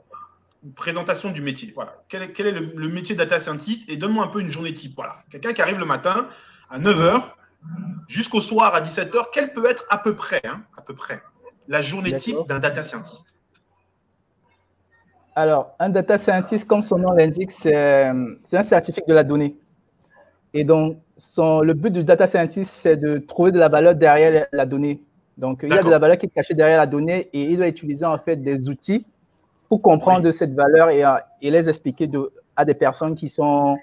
présentation 0.75 1.31
du 1.31 1.41
métier? 1.41 1.71
Voilà. 1.75 2.03
Quel 2.07 2.23
est, 2.23 2.33
quel 2.33 2.47
est 2.47 2.51
le, 2.51 2.71
le 2.75 2.87
métier 2.89 3.15
data 3.15 3.39
scientist? 3.39 3.89
Et 3.89 3.97
donne-moi 3.97 4.23
un 4.25 4.27
peu 4.27 4.41
une 4.41 4.51
journée 4.51 4.73
type. 4.73 4.95
Voilà. 4.95 5.23
Quelqu'un 5.29 5.53
qui 5.53 5.61
arrive 5.61 5.79
le 5.79 5.85
matin 5.85 6.27
à 6.69 6.79
9h 6.79 7.23
jusqu'au 8.07 8.41
soir 8.41 8.73
à 8.75 8.81
17h, 8.81 9.25
quelle 9.33 9.53
peut 9.53 9.69
être 9.69 9.85
à 9.89 9.97
peu 9.97 10.15
près, 10.15 10.41
hein, 10.45 10.63
à 10.77 10.81
peu 10.81 10.93
près, 10.93 11.21
la 11.67 11.81
journée 11.81 12.15
type 12.15 12.37
d'un 12.47 12.59
data 12.59 12.83
scientist? 12.83 13.34
Alors, 15.35 15.75
un 15.79 15.89
data 15.89 16.17
scientist, 16.17 16.65
comme 16.65 16.81
son 16.81 16.97
nom 16.97 17.11
l'indique, 17.11 17.51
c'est 17.51 18.05
un 18.05 18.63
scientifique 18.63 19.07
de 19.07 19.13
la 19.13 19.23
donnée. 19.23 19.55
Et 20.53 20.63
donc, 20.63 20.97
son, 21.17 21.59
le 21.59 21.73
but 21.73 21.91
du 21.91 22.03
data 22.03 22.27
scientist, 22.27 22.71
c'est 22.71 22.95
de 22.95 23.17
trouver 23.17 23.51
de 23.51 23.59
la 23.59 23.67
valeur 23.67 23.95
derrière 23.95 24.47
la 24.53 24.65
donnée. 24.65 25.01
Donc, 25.37 25.59
il 25.63 25.73
y 25.73 25.77
a 25.77 25.83
de 25.83 25.89
la 25.89 25.99
valeur 25.99 26.17
qui 26.17 26.27
est 26.27 26.29
cachée 26.29 26.53
derrière 26.53 26.77
la 26.77 26.87
donnée 26.87 27.29
et 27.33 27.41
il 27.41 27.57
va 27.57 27.67
utiliser 27.67 28.05
en 28.05 28.17
fait 28.17 28.37
des 28.37 28.69
outils 28.69 29.05
pour 29.67 29.81
comprendre 29.81 30.31
cette 30.31 30.53
valeur 30.53 30.89
et, 30.89 31.03
et 31.41 31.51
les 31.51 31.67
expliquer 31.67 32.07
de, 32.07 32.31
à 32.55 32.63
des 32.63 32.73
personnes 32.73 33.15
qui 33.15 33.27
sont 33.27 33.77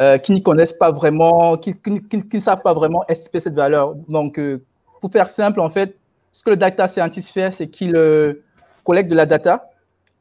euh, 0.00 0.18
qui 0.18 0.32
n'y 0.32 0.42
connaissent 0.42 0.72
pas 0.72 0.90
vraiment, 0.90 1.56
qui 1.58 1.74
ne 1.86 2.40
savent 2.40 2.62
pas 2.62 2.72
vraiment 2.72 3.04
expliquer 3.08 3.40
cette 3.40 3.54
valeur. 3.54 3.94
Donc, 4.08 4.38
euh, 4.38 4.64
pour 5.00 5.12
faire 5.12 5.28
simple, 5.28 5.60
en 5.60 5.68
fait, 5.68 5.96
ce 6.32 6.42
que 6.42 6.50
le 6.50 6.56
data 6.56 6.88
scientist 6.88 7.30
fait, 7.32 7.50
c'est 7.50 7.68
qu'il 7.68 7.94
euh, 7.94 8.42
collecte 8.84 9.10
de 9.10 9.14
la 9.14 9.26
data, 9.26 9.70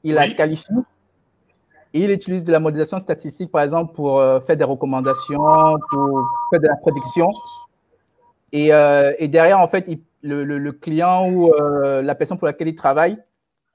il 0.04 0.14
la 0.16 0.28
qualifie 0.36 0.74
et 1.94 2.04
il 2.06 2.12
utilise 2.12 2.44
de 2.46 2.52
la 2.54 2.60
modélisation 2.60 3.00
statistique, 3.02 3.52
par 3.52 3.64
exemple, 3.64 3.94
pour 3.94 4.20
euh, 4.20 4.40
faire 4.40 4.56
des 4.56 4.64
recommandations, 4.64 5.42
pour 5.90 6.30
faire 6.50 6.62
de 6.62 6.68
la 6.68 6.76
prédiction. 6.78 7.30
Et, 8.54 8.74
euh, 8.74 9.14
et 9.20 9.28
derrière, 9.28 9.60
en 9.60 9.68
fait, 9.68 9.86
il- 9.88 10.00
le, 10.24 10.44
le- 10.44 10.60
le 10.60 10.72
client 10.72 11.30
ou 11.32 11.52
euh, 11.54 12.02
la 12.02 12.14
personne 12.16 12.38
pour 12.38 12.46
laquelle 12.46 12.68
il 12.68 12.76
travaille 12.76 13.18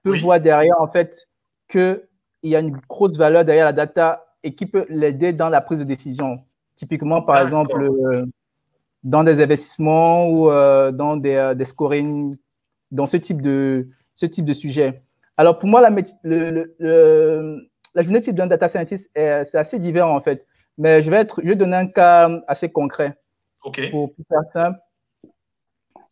peut 0.04 0.12
voir 0.22 0.40
derrière, 0.40 0.80
en 0.80 0.86
fait, 0.86 1.28
qu'il 1.68 2.00
y 2.44 2.54
a 2.54 2.60
une 2.60 2.76
grosse 2.88 3.16
valeur 3.18 3.44
derrière 3.44 3.64
la 3.66 3.72
data 3.72 4.26
et 4.44 4.54
qui 4.54 4.64
peut 4.66 4.86
l'aider 4.88 5.32
dans 5.32 5.48
la 5.48 5.60
prise 5.60 5.80
de 5.80 5.84
décision. 5.84 6.40
Typiquement, 6.76 7.20
par 7.22 7.42
exemple, 7.42 7.76
dans 9.02 9.24
des 9.24 9.42
investissements 9.42 10.28
ou 10.30 10.46
dans 10.92 11.16
des, 11.16 11.52
des 11.56 11.64
scoring, 11.64 12.36
dans 12.92 13.06
ce 13.06 13.16
type 13.16 13.42
de, 13.42 13.88
ce 14.14 14.26
type 14.26 14.44
de 14.44 14.52
sujet. 14.52 15.02
Alors, 15.36 15.58
pour 15.58 15.68
moi, 15.68 15.80
la, 15.80 15.90
le- 16.22 17.66
la 17.94 18.02
journée 18.02 18.20
type 18.22 18.34
d'un 18.36 18.46
data 18.46 18.68
scientist, 18.68 19.10
est- 19.14 19.44
c'est 19.46 19.58
assez 19.58 19.78
divers, 19.78 20.08
en 20.08 20.20
fait. 20.20 20.46
Mais 20.78 21.02
je 21.02 21.10
vais, 21.10 21.18
être, 21.18 21.40
je 21.42 21.48
vais 21.48 21.56
donner 21.56 21.76
un 21.76 21.86
cas 21.86 22.30
assez 22.48 22.68
concret. 22.70 23.16
Ok. 23.64 23.90
Pour, 23.90 24.14
pour 24.14 24.24
faire 24.28 24.42
simple. 24.52 24.78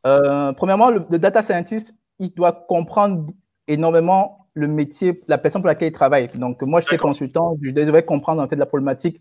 Euh, 0.06 0.52
premièrement, 0.52 0.90
le, 0.90 1.04
le 1.10 1.18
data 1.18 1.42
scientist, 1.42 1.94
il 2.18 2.32
doit 2.34 2.52
comprendre 2.68 3.30
énormément 3.68 4.46
le 4.54 4.66
métier, 4.68 5.22
la 5.26 5.38
personne 5.38 5.62
pour 5.62 5.66
laquelle 5.68 5.88
il 5.88 5.92
travaille. 5.92 6.28
Donc, 6.34 6.62
moi, 6.62 6.80
je 6.80 6.86
suis 6.86 6.96
consultant, 6.96 7.56
je 7.62 7.70
devrais 7.70 8.04
comprendre 8.04 8.40
en 8.42 8.48
fait 8.48 8.56
la 8.56 8.66
problématique 8.66 9.20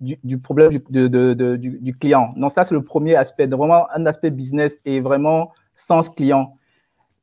du, 0.00 0.18
du 0.22 0.38
problème 0.38 0.70
du, 0.70 0.82
de- 0.90 1.08
de- 1.08 1.34
de- 1.34 1.56
du- 1.56 1.78
du 1.78 1.96
client. 1.96 2.34
Donc, 2.36 2.52
ça, 2.52 2.64
c'est 2.64 2.74
le 2.74 2.82
premier 2.84 3.16
aspect, 3.16 3.46
vraiment 3.46 3.88
un 3.90 4.04
aspect 4.06 4.30
business 4.30 4.74
et 4.84 5.00
vraiment 5.00 5.52
sens 5.76 6.10
client. 6.10 6.56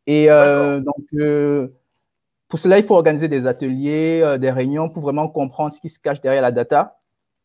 Et 0.07 0.31
euh, 0.31 0.79
donc, 0.79 1.05
euh, 1.15 1.67
pour 2.53 2.59
cela, 2.59 2.77
il 2.77 2.85
faut 2.85 2.93
organiser 2.93 3.27
des 3.27 3.47
ateliers, 3.47 4.21
euh, 4.21 4.37
des 4.37 4.51
réunions 4.51 4.87
pour 4.87 5.01
vraiment 5.01 5.27
comprendre 5.27 5.73
ce 5.73 5.81
qui 5.81 5.89
se 5.89 5.97
cache 5.97 6.21
derrière 6.21 6.43
la 6.43 6.51
data, 6.51 6.99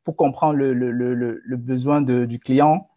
pour 0.04 0.16
comprendre 0.16 0.58
le, 0.58 0.74
le- 0.74 0.90
le- 0.90 1.14
le- 1.14 1.40
le 1.42 1.56
besoin 1.56 2.02
de- 2.02 2.26
du 2.26 2.38
client. 2.38 2.90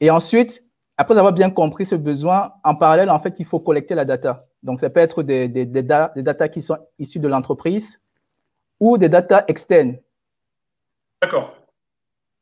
Et 0.00 0.10
ensuite, 0.10 0.64
après 0.96 1.18
avoir 1.18 1.34
bien 1.34 1.50
compris 1.50 1.84
ce 1.84 1.96
besoin, 1.96 2.54
en 2.64 2.74
parallèle, 2.74 3.10
en 3.10 3.18
fait, 3.18 3.40
il 3.40 3.44
faut 3.44 3.60
collecter 3.60 3.94
la 3.94 4.06
data. 4.06 4.46
Donc, 4.62 4.80
ça 4.80 4.88
peut 4.88 5.00
être 5.00 5.22
des, 5.22 5.48
des, 5.48 5.66
des, 5.66 5.82
da- 5.82 6.12
des 6.16 6.22
data 6.22 6.48
qui 6.48 6.62
sont 6.62 6.78
issus 6.98 7.18
de 7.18 7.28
l'entreprise 7.28 8.00
ou 8.80 8.96
des 8.96 9.10
data 9.10 9.44
externes. 9.46 9.98
D'accord. 11.20 11.54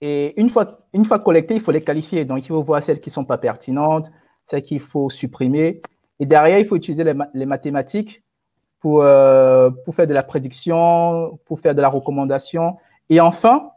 Et 0.00 0.40
une 0.40 0.48
fois, 0.48 0.86
une 0.92 1.06
fois 1.06 1.18
collectées, 1.18 1.54
il 1.54 1.60
faut 1.60 1.72
les 1.72 1.82
qualifier. 1.82 2.24
Donc, 2.24 2.44
il 2.44 2.48
faut 2.50 2.62
voir 2.62 2.80
celles 2.80 3.00
qui 3.00 3.08
ne 3.08 3.14
sont 3.14 3.24
pas 3.24 3.38
pertinentes, 3.38 4.12
celles 4.46 4.62
qu'il 4.62 4.78
faut 4.78 5.10
supprimer. 5.10 5.82
Et 6.20 6.26
derrière, 6.26 6.60
il 6.60 6.66
faut 6.66 6.76
utiliser 6.76 7.02
les 7.34 7.46
mathématiques 7.46 8.22
pour, 8.82 9.02
euh, 9.02 9.70
pour 9.84 9.94
faire 9.94 10.08
de 10.08 10.12
la 10.12 10.24
prédiction, 10.24 11.38
pour 11.46 11.60
faire 11.60 11.74
de 11.74 11.80
la 11.80 11.88
recommandation. 11.88 12.76
Et 13.08 13.20
enfin, 13.20 13.70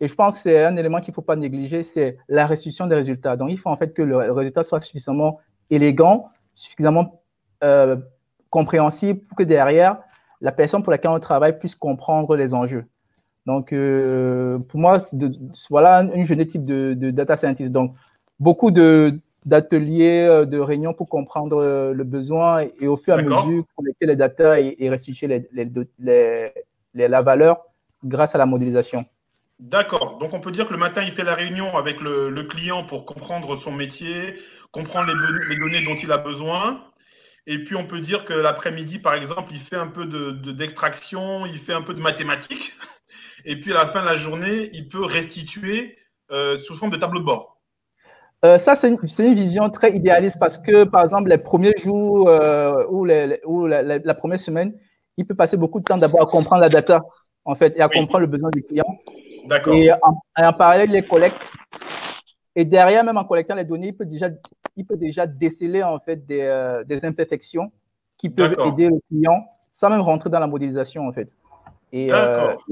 et 0.00 0.06
je 0.06 0.14
pense 0.14 0.36
que 0.36 0.42
c'est 0.42 0.64
un 0.64 0.76
élément 0.76 1.00
qu'il 1.00 1.12
ne 1.12 1.14
faut 1.14 1.22
pas 1.22 1.34
négliger, 1.34 1.82
c'est 1.82 2.18
la 2.28 2.46
restitution 2.46 2.86
des 2.86 2.94
résultats. 2.94 3.36
Donc, 3.36 3.50
il 3.50 3.58
faut 3.58 3.70
en 3.70 3.76
fait 3.76 3.94
que 3.94 4.02
le 4.02 4.32
résultat 4.32 4.62
soit 4.62 4.82
suffisamment 4.82 5.40
élégant, 5.70 6.28
suffisamment 6.54 7.22
euh, 7.64 7.96
compréhensible 8.50 9.20
pour 9.20 9.36
que 9.36 9.44
derrière, 9.44 9.96
la 10.42 10.52
personne 10.52 10.82
pour 10.82 10.90
laquelle 10.90 11.10
on 11.10 11.20
travaille 11.20 11.58
puisse 11.58 11.74
comprendre 11.74 12.36
les 12.36 12.52
enjeux. 12.52 12.84
Donc, 13.46 13.72
euh, 13.72 14.58
pour 14.58 14.78
moi, 14.78 14.98
de, 15.12 15.32
voilà 15.70 16.02
une 16.02 16.26
journée 16.26 16.46
type 16.46 16.64
de, 16.64 16.92
de, 16.92 17.10
data 17.10 17.38
scientist. 17.38 17.72
Donc, 17.72 17.94
beaucoup 18.38 18.70
d'ateliers, 19.44 20.26
euh, 20.28 20.44
de, 20.44 20.58
réunions 20.58 20.92
pour 20.92 21.08
comprendre 21.08 21.58
euh, 21.58 21.92
le 21.92 22.04
besoin 22.04 22.66
et, 22.80 22.86
au 22.86 22.96
fur 22.96 23.14
et 23.14 23.20
à 23.20 23.22
mesure 23.22 23.64
collecter 23.76 24.06
les 24.06 24.16
data 24.16 24.60
et, 24.60 24.76
et 24.78 24.90
restituer 24.90 25.26
les, 25.26 25.48
les, 25.52 26.52
les, 26.94 27.08
la 27.08 27.22
valeur 27.22 27.62
grâce 28.04 28.34
à 28.34 28.38
la 28.38 28.46
modélisation. 28.46 29.04
D'accord. 29.58 30.18
Donc, 30.18 30.32
on 30.32 30.40
peut 30.40 30.50
dire 30.50 30.66
que 30.66 30.72
le 30.72 30.78
matin, 30.78 31.02
il 31.02 31.12
fait 31.12 31.24
la 31.24 31.34
réunion 31.34 31.76
avec 31.76 32.00
le, 32.00 32.30
le 32.30 32.42
client 32.44 32.82
pour 32.82 33.04
comprendre 33.04 33.56
son 33.56 33.72
métier, 33.72 34.34
comprendre 34.70 35.12
les, 35.12 35.48
les, 35.48 35.56
données 35.56 35.84
dont 35.84 35.96
il 35.96 36.10
a 36.12 36.18
besoin. 36.18 36.82
Et 37.46 37.62
puis, 37.62 37.76
on 37.76 37.86
peut 37.86 38.00
dire 38.00 38.24
que 38.24 38.32
l'après-midi, 38.32 38.98
par 38.98 39.14
exemple, 39.14 39.52
il 39.52 39.60
fait 39.60 39.76
un 39.76 39.86
peu 39.86 40.06
d'extraction, 40.54 41.42
de, 41.42 41.48
il 41.48 41.58
fait 41.58 41.74
un 41.74 41.82
peu 41.82 41.92
de 41.92 42.00
mathématiques. 42.00 42.72
Et 43.44 43.60
puis, 43.60 43.72
à 43.72 43.74
la 43.74 43.86
fin 43.86 44.00
de 44.00 44.06
la 44.06 44.16
journée, 44.16 44.70
il 44.72 44.88
peut 44.88 45.04
restituer 45.04 45.96
euh, 46.30 46.58
sous 46.58 46.74
forme 46.74 46.90
de 46.90 46.96
tableau 46.96 47.20
de 47.20 47.24
bord. 47.24 47.59
Euh, 48.44 48.56
ça, 48.56 48.74
c'est 48.74 48.88
une, 48.88 48.96
une, 49.18 49.34
vision 49.34 49.68
très 49.68 49.94
idéaliste 49.94 50.38
parce 50.38 50.56
que, 50.56 50.84
par 50.84 51.04
exemple, 51.04 51.28
les 51.28 51.36
premiers 51.36 51.76
jours 51.76 52.28
euh, 52.28 52.86
ou, 52.88 53.04
les, 53.04 53.38
ou 53.44 53.66
la, 53.66 53.82
la, 53.82 53.98
la, 53.98 54.14
première 54.14 54.40
semaine, 54.40 54.72
il 55.18 55.26
peut 55.26 55.34
passer 55.34 55.58
beaucoup 55.58 55.78
de 55.78 55.84
temps 55.84 55.98
d'abord 55.98 56.22
à 56.22 56.26
comprendre 56.26 56.62
la 56.62 56.70
data, 56.70 57.02
en 57.44 57.54
fait, 57.54 57.76
et 57.76 57.82
à 57.82 57.88
oui. 57.88 57.98
comprendre 57.98 58.20
le 58.20 58.26
besoin 58.28 58.48
du 58.50 58.62
client. 58.62 58.86
D'accord. 59.46 59.74
Et 59.74 59.92
en, 59.92 60.22
en, 60.36 60.52
parallèle, 60.54 60.90
les 60.90 61.02
collecte. 61.02 61.36
Et 62.56 62.64
derrière, 62.64 63.04
même 63.04 63.18
en 63.18 63.24
collectant 63.24 63.54
les 63.54 63.66
données, 63.66 63.88
il 63.88 63.96
peut 63.96 64.06
déjà, 64.06 64.30
il 64.74 64.86
peut 64.86 64.96
déjà 64.96 65.26
déceler, 65.26 65.82
en 65.82 65.98
fait, 65.98 66.24
des, 66.24 66.40
euh, 66.40 66.82
des 66.84 67.04
imperfections 67.04 67.70
qui 68.16 68.30
peuvent 68.30 68.56
aider 68.66 68.88
le 68.88 69.00
client 69.08 69.44
sans 69.72 69.90
même 69.90 70.00
rentrer 70.00 70.30
dans 70.30 70.40
la 70.40 70.46
modélisation, 70.46 71.06
en 71.06 71.12
fait. 71.12 71.28
Et, 71.92 72.06
D'accord. 72.06 72.62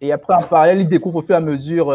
Et 0.00 0.12
après, 0.12 0.34
en 0.34 0.42
parallèle, 0.42 0.80
il 0.80 0.88
découvre 0.88 1.18
au 1.18 1.22
fur 1.22 1.34
et 1.34 1.38
à 1.38 1.40
mesure 1.40 1.90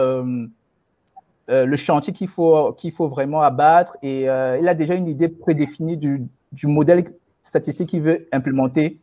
euh, 1.49 1.53
euh, 1.53 1.65
le 1.65 1.77
chantier 1.77 2.13
qu'il 2.13 2.27
faut, 2.27 2.73
qu'il 2.73 2.91
faut 2.91 3.07
vraiment 3.07 3.41
abattre. 3.41 3.97
Et 4.01 4.29
euh, 4.29 4.57
il 4.59 4.67
a 4.67 4.73
déjà 4.73 4.95
une 4.95 5.07
idée 5.07 5.27
prédéfinie 5.27 5.97
du, 5.97 6.23
du 6.51 6.67
modèle 6.67 7.11
statistique 7.43 7.89
qu'il 7.89 8.01
veut 8.01 8.27
implémenter. 8.31 8.99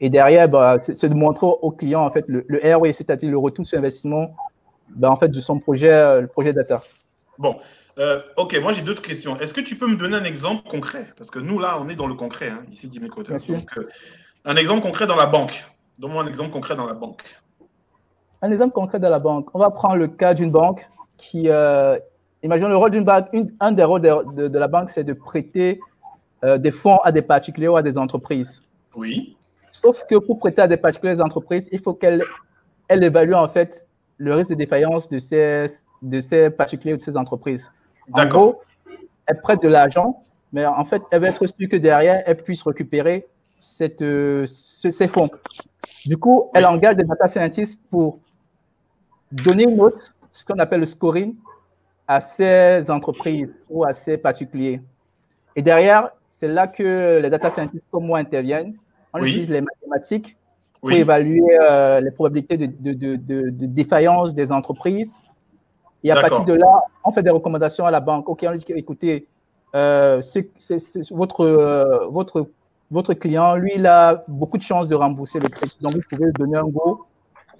Et 0.00 0.10
derrière, 0.10 0.48
bah, 0.48 0.78
c'est 0.82 1.08
de 1.08 1.14
montrer 1.14 1.46
au 1.46 1.70
client 1.70 2.04
en 2.04 2.10
fait, 2.10 2.24
le, 2.26 2.44
le 2.48 2.76
ROI, 2.76 2.92
c'est-à-dire 2.92 3.30
le 3.30 3.38
retour 3.38 3.64
sur 3.64 3.78
investissement 3.78 4.34
bah, 4.88 5.10
en 5.10 5.16
fait, 5.16 5.28
de 5.28 5.40
son 5.40 5.58
projet, 5.60 6.20
le 6.20 6.26
projet 6.26 6.52
data. 6.52 6.82
Bon, 7.38 7.56
euh, 7.98 8.20
ok, 8.36 8.58
moi 8.62 8.72
j'ai 8.72 8.82
d'autres 8.82 9.02
questions. 9.02 9.36
Est-ce 9.38 9.52
que 9.52 9.60
tu 9.60 9.76
peux 9.76 9.86
me 9.86 9.96
donner 9.96 10.16
un 10.16 10.24
exemple 10.24 10.68
concret? 10.68 11.06
Parce 11.16 11.30
que 11.30 11.38
nous, 11.38 11.58
là, 11.58 11.78
on 11.80 11.88
est 11.88 11.94
dans 11.94 12.06
le 12.06 12.14
concret, 12.14 12.48
hein, 12.48 12.64
ici, 12.70 12.88
Jimmy 12.90 13.08
Coder. 13.08 13.36
Donc, 13.48 13.78
euh, 13.78 13.88
un 14.44 14.56
exemple 14.56 14.80
concret 14.80 15.06
dans 15.06 15.16
la 15.16 15.26
banque. 15.26 15.66
Donne-moi 15.98 16.22
un 16.22 16.26
exemple 16.26 16.50
concret 16.50 16.74
dans 16.74 16.86
la 16.86 16.94
banque. 16.94 17.22
Un 18.40 18.50
exemple 18.50 18.72
concret 18.72 18.98
dans 18.98 19.10
la 19.10 19.18
banque. 19.18 19.48
On 19.54 19.58
va 19.58 19.70
prendre 19.70 19.96
le 19.96 20.08
cas 20.08 20.34
d'une 20.34 20.50
banque 20.50 20.88
qui. 21.24 21.48
Euh, 21.48 21.98
imaginons 22.42 22.68
le 22.68 22.76
rôle 22.82 22.90
d'une 22.90 23.04
banque. 23.04 23.28
Une, 23.32 23.48
un 23.60 23.72
des 23.72 23.84
rôles 23.84 24.02
de, 24.02 24.12
de, 24.38 24.48
de 24.48 24.58
la 24.58 24.68
banque, 24.74 24.90
c'est 24.90 25.04
de 25.04 25.14
prêter 25.30 25.80
euh, 26.44 26.58
des 26.58 26.72
fonds 26.72 26.98
à 26.98 27.10
des 27.12 27.22
particuliers 27.22 27.68
ou 27.68 27.76
à 27.76 27.82
des 27.82 27.96
entreprises. 28.04 28.62
Oui. 28.94 29.36
Sauf 29.70 30.04
que 30.08 30.16
pour 30.26 30.38
prêter 30.38 30.60
à 30.60 30.68
des 30.68 30.76
particuliers 30.76 31.20
entreprises, 31.20 31.68
il 31.72 31.80
faut 31.80 31.94
qu'elle 31.94 32.22
elle 32.88 33.02
évalue 33.04 33.32
en 33.34 33.48
fait 33.48 33.86
le 34.18 34.34
risque 34.34 34.50
de 34.50 34.56
défaillance 34.56 35.08
de 35.08 35.18
ces, 35.18 35.66
de 36.02 36.20
ces 36.20 36.50
particuliers 36.50 36.94
ou 36.94 36.98
de 36.98 37.06
ces 37.08 37.16
entreprises. 37.16 37.70
En 38.12 38.26
gros, 38.26 38.60
elle 39.26 39.40
prête 39.40 39.62
de 39.62 39.68
l'argent, 39.68 40.24
mais 40.52 40.66
en 40.66 40.84
fait, 40.84 41.02
elle 41.10 41.22
va 41.22 41.28
être 41.28 41.46
sûre 41.46 41.68
que 41.70 41.76
derrière, 41.76 42.22
elle 42.26 42.36
puisse 42.36 42.62
récupérer 42.62 43.26
cette, 43.60 44.02
euh, 44.02 44.44
ce, 44.46 44.90
ces 44.90 45.08
fonds. 45.08 45.30
Du 46.04 46.16
coup, 46.18 46.50
elle 46.54 46.64
oui. 46.64 46.74
engage 46.74 46.96
des 46.96 47.04
data 47.04 47.28
scientists 47.28 47.78
pour 47.90 48.18
donner 49.30 49.64
une 49.64 49.76
note, 49.76 50.12
ce 50.32 50.44
qu'on 50.44 50.58
appelle 50.58 50.80
le 50.80 50.86
scoring, 50.86 51.34
à 52.08 52.20
ces 52.20 52.90
entreprises 52.90 53.54
ou 53.68 53.84
à 53.84 53.92
ces 53.92 54.18
particuliers. 54.18 54.80
Et 55.56 55.62
derrière, 55.62 56.10
c'est 56.30 56.48
là 56.48 56.66
que 56.66 57.20
les 57.22 57.30
data 57.30 57.50
scientists 57.50 57.84
comme 57.90 58.06
moi 58.06 58.18
interviennent. 58.18 58.74
On 59.14 59.20
oui. 59.20 59.28
utilise 59.28 59.50
les 59.50 59.60
mathématiques 59.60 60.36
pour 60.80 60.88
oui. 60.88 60.96
évaluer 60.96 61.42
euh, 61.60 62.00
les 62.00 62.10
probabilités 62.10 62.56
de, 62.56 62.66
de, 62.66 62.92
de, 62.92 63.16
de, 63.50 63.66
défaillance 63.66 64.34
des 64.34 64.50
entreprises. 64.50 65.14
Et 66.02 66.10
à 66.10 66.20
partir 66.20 66.44
de 66.44 66.54
là, 66.54 66.82
on 67.04 67.12
fait 67.12 67.22
des 67.22 67.30
recommandations 67.30 67.86
à 67.86 67.90
la 67.90 68.00
banque. 68.00 68.28
OK, 68.28 68.44
on 68.46 68.50
lui 68.50 68.58
dit 68.58 68.72
écoutez, 68.74 69.28
euh, 69.74 70.20
votre, 71.12 71.44
euh, 71.44 72.06
votre, 72.08 72.48
votre 72.90 73.14
client, 73.14 73.54
lui, 73.54 73.72
il 73.76 73.86
a 73.86 74.24
beaucoup 74.26 74.58
de 74.58 74.62
chances 74.62 74.88
de 74.88 74.96
rembourser 74.96 75.38
le 75.38 75.48
crédit. 75.48 75.76
Donc, 75.80 75.94
vous 75.94 76.00
pouvez 76.10 76.26
lui 76.26 76.32
donner 76.32 76.56
un 76.56 76.66
go. 76.66 77.06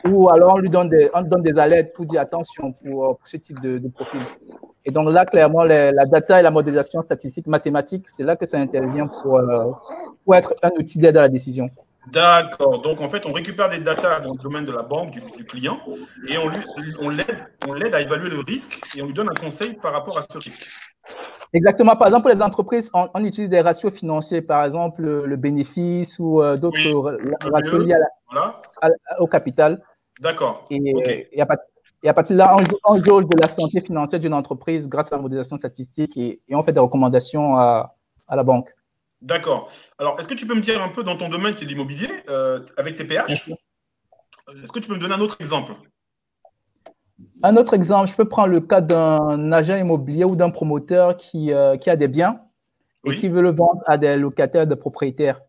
Ou 0.05 0.29
alors, 0.31 0.55
on 0.55 0.59
lui 0.59 0.71
donne 0.71 0.89
des, 0.89 1.11
on 1.15 1.23
donne 1.23 1.43
des 1.43 1.59
alertes 1.59 1.93
pour 1.95 2.07
dire 2.07 2.21
attention 2.21 2.73
pour, 2.73 3.19
pour 3.19 3.27
ce 3.27 3.37
type 3.37 3.61
de, 3.61 3.89
profil. 3.89 4.21
Et 4.85 4.91
donc 4.91 5.11
là, 5.11 5.25
clairement, 5.25 5.63
les, 5.63 5.93
la 5.93 6.05
data 6.07 6.41
et 6.41 6.43
la 6.43 6.51
modélisation 6.51 7.03
statistique 7.03 7.47
mathématique, 7.47 8.07
c'est 8.17 8.25
là 8.25 8.37
que 8.37 8.47
ça 8.47 8.59
intervient 8.59 9.07
pour, 9.07 9.37
euh, 9.37 9.71
pour 10.25 10.35
être 10.35 10.55
un 10.63 10.71
outil 10.77 10.99
d'aide 10.99 11.17
à 11.17 11.23
la 11.23 11.29
décision. 11.29 11.71
D'accord. 12.11 12.83
Donc, 12.83 13.01
en 13.01 13.09
fait, 13.09 13.27
on 13.27 13.33
récupère 13.33 13.71
des 13.71 13.79
datas 13.79 14.21
dans 14.21 14.33
le 14.33 14.39
domaine 14.39 14.65
de 14.65 14.73
la 14.73 14.83
banque, 14.83 15.13
du, 15.13 15.21
du 15.37 15.45
client, 15.45 15.79
et 16.29 16.37
on, 16.37 16.49
lui, 16.49 16.59
on 17.01 17.73
l'aide 17.75 17.95
à 17.95 18.01
évaluer 18.01 18.29
le 18.29 18.41
risque 18.41 18.81
et 18.97 19.03
on 19.03 19.07
lui 19.07 19.15
donne 19.15 19.31
un 19.31 19.41
conseil 19.41 19.75
par 19.75 19.93
rapport 19.93 20.19
à 20.19 20.23
ce 20.23 20.39
risque. 20.39 20.69
Exactement. 21.53 21.97
Par 21.97 22.09
exemple, 22.09 22.23
pour 22.23 22.31
les 22.31 22.43
entreprises, 22.43 22.91
on, 22.95 23.09
on, 23.15 23.25
utilise 23.25 23.51
des 23.51 23.61
ratios 23.61 23.93
financiers, 23.93 24.41
par 24.41 24.65
exemple, 24.65 25.03
le, 25.03 25.27
le 25.27 25.37
bénéfice 25.37 26.19
ou 26.19 26.43
euh, 26.43 26.57
d'autres 26.57 26.79
oui. 26.79 27.33
ratios 27.41 27.85
liés 27.85 27.95
à 27.95 27.99
la, 27.99 28.07
voilà. 28.31 28.61
à, 28.81 29.21
au 29.21 29.27
capital. 29.27 29.83
D'accord. 30.23 30.67
Et, 30.71 30.79
okay. 30.95 31.29
et, 31.33 31.43
à, 31.43 31.49
et, 32.05 32.09
à, 32.09 32.15
partir 32.15 32.37
de 32.37 32.39
là, 32.39 32.57
on, 32.57 32.95
on 32.95 33.05
jauge 33.05 33.25
de 33.25 33.43
la 33.43 33.49
santé 33.49 33.81
financière 33.81 34.21
d'une 34.21 34.35
entreprise 34.35 34.89
grâce 34.89 35.13
à 35.13 35.17
la 35.17 35.23
modélisation 35.23 35.57
statistique 35.57 36.17
et, 36.17 36.41
et 36.49 36.55
on 36.55 36.63
fait 36.63 36.73
des 36.73 36.79
recommandations 36.79 37.57
à, 37.57 37.97
à 38.29 38.37
la 38.37 38.45
banque. 38.45 38.73
D'accord. 39.21 39.69
Alors, 39.99 40.19
est-ce 40.19 40.29
que 40.29 40.35
tu 40.35 40.47
peux 40.47 40.55
me 40.55 40.61
dire 40.61 40.81
un 40.81 40.91
peu 40.91 41.03
dans 41.03 41.17
ton 41.17 41.29
domaine 41.29 41.55
qui 41.55 41.65
est 41.65 41.67
l'immobilier, 41.67 42.09
euh, 42.29 42.61
avec 42.77 42.97
TPH 42.97 43.31
Est-ce 43.31 44.73
que 44.73 44.79
tu 44.79 44.89
peux 44.89 44.95
me 44.95 45.01
donner 45.01 45.15
un 45.15 45.21
autre 45.21 45.37
exemple? 45.41 45.73
Un 47.43 47.57
autre 47.57 47.75
exemple, 47.75 48.09
je 48.09 48.15
peux 48.15 48.29
prendre 48.29 48.49
le 48.49 48.61
cas 48.61 48.81
d'un 48.81 49.51
agent 49.51 49.77
immobilier 49.77 50.25
ou 50.25 50.37
d'un 50.37 50.51
promoteur 50.51 51.17
qui, 51.17 51.53
euh, 51.53 51.77
qui, 51.77 51.91
a 51.91 51.97
des 51.97 52.09
biens 52.09 52.41
oui. 53.05 53.17
et 53.17 53.19
qui 53.19 53.29
veut 53.29 53.43
le 53.43 53.51
vendre 53.51 53.83
à 53.87 53.99
des 53.99 54.17
locataires, 54.17 54.69
des 54.69 54.77
propriétaires. 54.77 55.41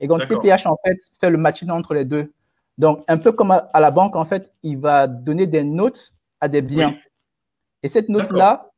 Et 0.00 0.06
donc, 0.06 0.26
TPH, 0.26 0.66
en 0.66 0.78
fait, 0.82 0.96
fait 1.20 1.30
le 1.30 1.36
matching 1.36 1.68
entre 1.70 1.92
les 1.92 2.06
deux. 2.06 2.32
Donc, 2.78 3.04
un 3.08 3.18
peu 3.18 3.32
comme 3.32 3.50
à, 3.50 3.70
à, 3.72 3.80
la 3.80 3.90
banque, 3.90 4.16
en 4.16 4.24
fait, 4.24 4.52
il 4.62 4.78
va 4.78 5.06
donner 5.06 5.46
des 5.46 5.64
notes 5.64 6.12
à 6.40 6.48
des 6.48 6.62
biens. 6.62 6.90
Oui. 6.90 6.98
Et 7.84 7.88
cette 7.88 8.08
note-là, 8.08 8.70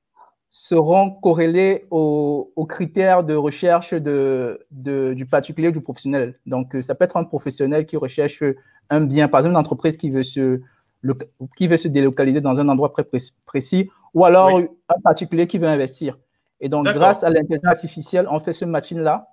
seront 0.59 1.11
corrélés 1.11 1.87
aux, 1.91 2.51
aux, 2.57 2.65
critères 2.65 3.25
de 3.25 3.35
recherche 3.35 3.93
de, 3.93 4.65
de, 4.71 5.13
du 5.13 5.27
particulier 5.27 5.69
ou 5.69 5.73
du 5.73 5.83
professionnel. 5.83 6.39
Donc, 6.47 6.75
ça 6.81 6.95
peut 6.95 7.05
être 7.05 7.19
un 7.19 7.25
professionnel 7.25 7.85
qui 7.85 7.99
recherche 7.99 8.43
un 8.89 9.03
bien, 9.03 9.29
par 9.29 9.41
exemple, 9.41 9.53
une 9.53 9.59
entreprise 9.59 9.99
qui 9.99 10.09
veut 10.09 10.23
se, 10.23 10.63
le, 11.03 11.19
qui 11.57 11.69
veut 11.69 11.77
se 11.77 11.89
délocaliser 11.89 12.41
dans 12.41 12.59
un 12.59 12.69
endroit 12.71 12.89
très 12.89 13.07
précis, 13.45 13.91
ou 14.15 14.25
alors 14.25 14.55
oui. 14.55 14.69
un 14.89 15.01
particulier 15.03 15.47
qui 15.47 15.59
veut 15.59 15.69
investir. 15.69 16.19
Et 16.61 16.71
donc, 16.71 16.87
grâce 16.87 17.23
à 17.23 17.29
l'intelligence 17.29 17.67
artificielle, 17.67 18.27
on 18.31 18.41
fait 18.41 18.55
ce 18.55 18.65
matching-là. 18.65 19.29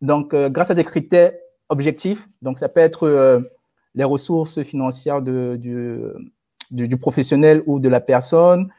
Donc, 0.00 0.32
euh, 0.32 0.48
grâce 0.48 0.70
à 0.70 0.74
des 0.74 0.84
critères 0.84 1.32
objectifs, 1.70 2.28
donc 2.40 2.60
ça 2.60 2.68
peut 2.68 2.78
être 2.78 3.08
euh, 3.08 3.40
les 3.96 4.04
ressources 4.04 4.62
financières 4.62 5.22
de, 5.22 5.56
du, 5.56 5.98
du, 6.70 6.86
du 6.86 6.96
professionnel 6.96 7.62
ou 7.66 7.80
de 7.80 7.88
la 7.88 8.00
personne, 8.00 8.70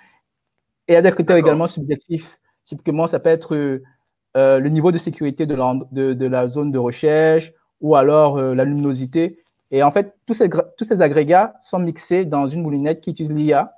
et 0.88 0.93
il 0.93 0.95
y 0.95 0.97
a 0.97 1.01
des 1.01 1.12
critères 1.12 1.36
également 1.36 1.67
subjectifs. 1.67 2.39
Typiquement, 2.63 3.08
ça 3.08 3.19
peut 3.19 3.30
être 3.30 3.56
euh, 3.56 4.60
le 4.60 4.69
niveau 4.69 4.91
de 4.91 4.97
sécurité 4.97 5.45
de 5.45 5.56
la, 5.56 5.77
de, 5.91 6.13
de 6.13 6.25
la, 6.25 6.47
zone 6.47 6.71
de 6.71 6.80
recherche 6.80 7.51
ou 7.82 7.95
alors 7.95 8.38
euh, 8.38 8.56
la 8.56 8.63
luminosité. 8.63 9.43
Et 9.71 9.84
en 9.84 9.91
fait, 9.91 10.15
tous 10.25 10.34
ces, 10.34 10.49
tous 10.49 10.84
ces 10.86 11.01
agrégats 11.01 11.56
sont 11.62 11.80
mixés 11.80 12.23
dans 12.23 12.47
une 12.47 12.62
moulinette 12.62 13.01
qui 13.01 13.12
utilise 13.12 13.32
l'IA. 13.32 13.73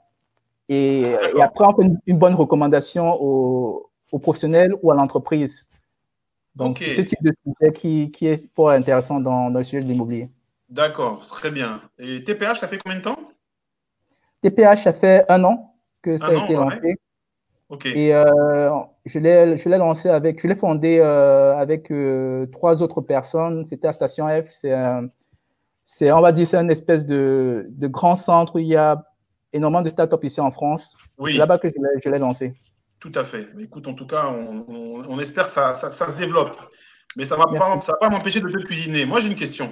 Et, 0.70 1.02
et, 1.02 1.42
après, 1.42 1.66
on 1.66 1.76
fait 1.76 1.84
une, 1.84 2.00
une 2.06 2.20
bonne 2.20 2.36
recommandation 2.36 3.16
aux, 3.20 3.90
aux, 4.12 4.20
professionnels 4.20 4.76
ou 4.84 4.92
à 4.92 4.96
l'entreprise. 4.96 5.66
Donc, 6.56 6.78
okay. 6.78 6.94
ce 6.94 7.02
type 7.02 7.24
de 7.24 7.34
sujet 7.44 7.74
qui, 7.74 8.12
qui 8.12 8.28
est 8.28 8.54
fort 8.54 8.70
intéressant 8.70 9.20
dans, 9.20 9.50
dans 9.50 9.60
le 9.60 9.64
sujet 9.64 9.82
de 9.82 9.88
l'immobilier. 9.88 10.30
D'accord, 10.70 11.26
très 11.28 11.52
bien. 11.52 11.82
Et 11.98 12.24
TPH, 12.24 12.60
ça 12.60 12.68
fait 12.68 12.78
combien 12.78 13.00
de 13.00 13.04
temps? 13.04 13.18
TPH, 14.44 14.84
ça 14.84 14.94
fait 14.94 15.26
un 15.30 15.44
an 15.44 15.76
que 16.02 16.18
ça 16.18 16.28
a 16.28 16.34
été 16.46 16.54
lancé. 16.54 16.96
Ok. 17.70 17.86
Et 17.86 18.14
euh, 18.16 18.70
je 19.06 19.20
l'ai 19.20 19.78
lancé 19.78 20.10
avec, 20.10 20.42
je 20.42 20.48
l'ai 20.48 20.56
fondé 20.56 21.00
euh, 21.00 21.56
avec 21.58 21.92
euh, 21.92 22.46
trois 22.48 22.82
autres 22.82 23.02
personnes. 23.02 23.66
C'était 23.66 23.88
à 23.88 23.94
Station 23.94 24.28
F. 24.28 24.50
C'est, 25.86 26.12
on 26.12 26.22
va 26.22 26.32
dire, 26.32 26.48
c'est 26.48 26.58
une 26.58 26.70
espèce 26.72 27.06
de, 27.06 27.66
de 27.70 27.88
grand 27.88 28.16
centre 28.16 28.56
où 28.56 28.60
il 28.60 28.68
y 28.68 28.76
a 28.76 29.04
énormément 29.54 29.82
de 29.82 29.90
startups 29.90 30.24
ici 30.24 30.40
en 30.40 30.52
France. 30.52 30.96
Oui. 31.18 31.32
C'est 31.34 31.40
là-bas 31.40 31.58
que 31.58 31.68
je 31.70 32.10
l'ai, 32.10 32.20
lancé. 32.20 32.54
Tout 33.00 33.12
à 33.16 33.24
fait. 33.24 33.48
Écoute, 33.60 33.88
en 33.88 33.94
tout 33.96 34.06
cas, 34.06 34.28
on, 34.28 34.66
on- 34.68 35.06
on 35.10 35.20
espère 35.20 35.46
que 35.46 35.52
ça, 35.52 35.74
ça- 35.74 35.90
ça 35.90 36.08
se 36.08 36.14
développe. 36.14 36.56
Mais 37.18 37.26
ça 37.26 37.36
ne 37.36 37.42
va 37.42 37.48
va 37.48 37.94
pas 38.00 38.10
m'empêcher 38.10 38.40
de 38.40 38.50
te 38.50 38.58
cuisiner. 38.66 39.06
Moi, 39.06 39.20
j'ai 39.20 39.30
une 39.30 39.36
question. 39.36 39.72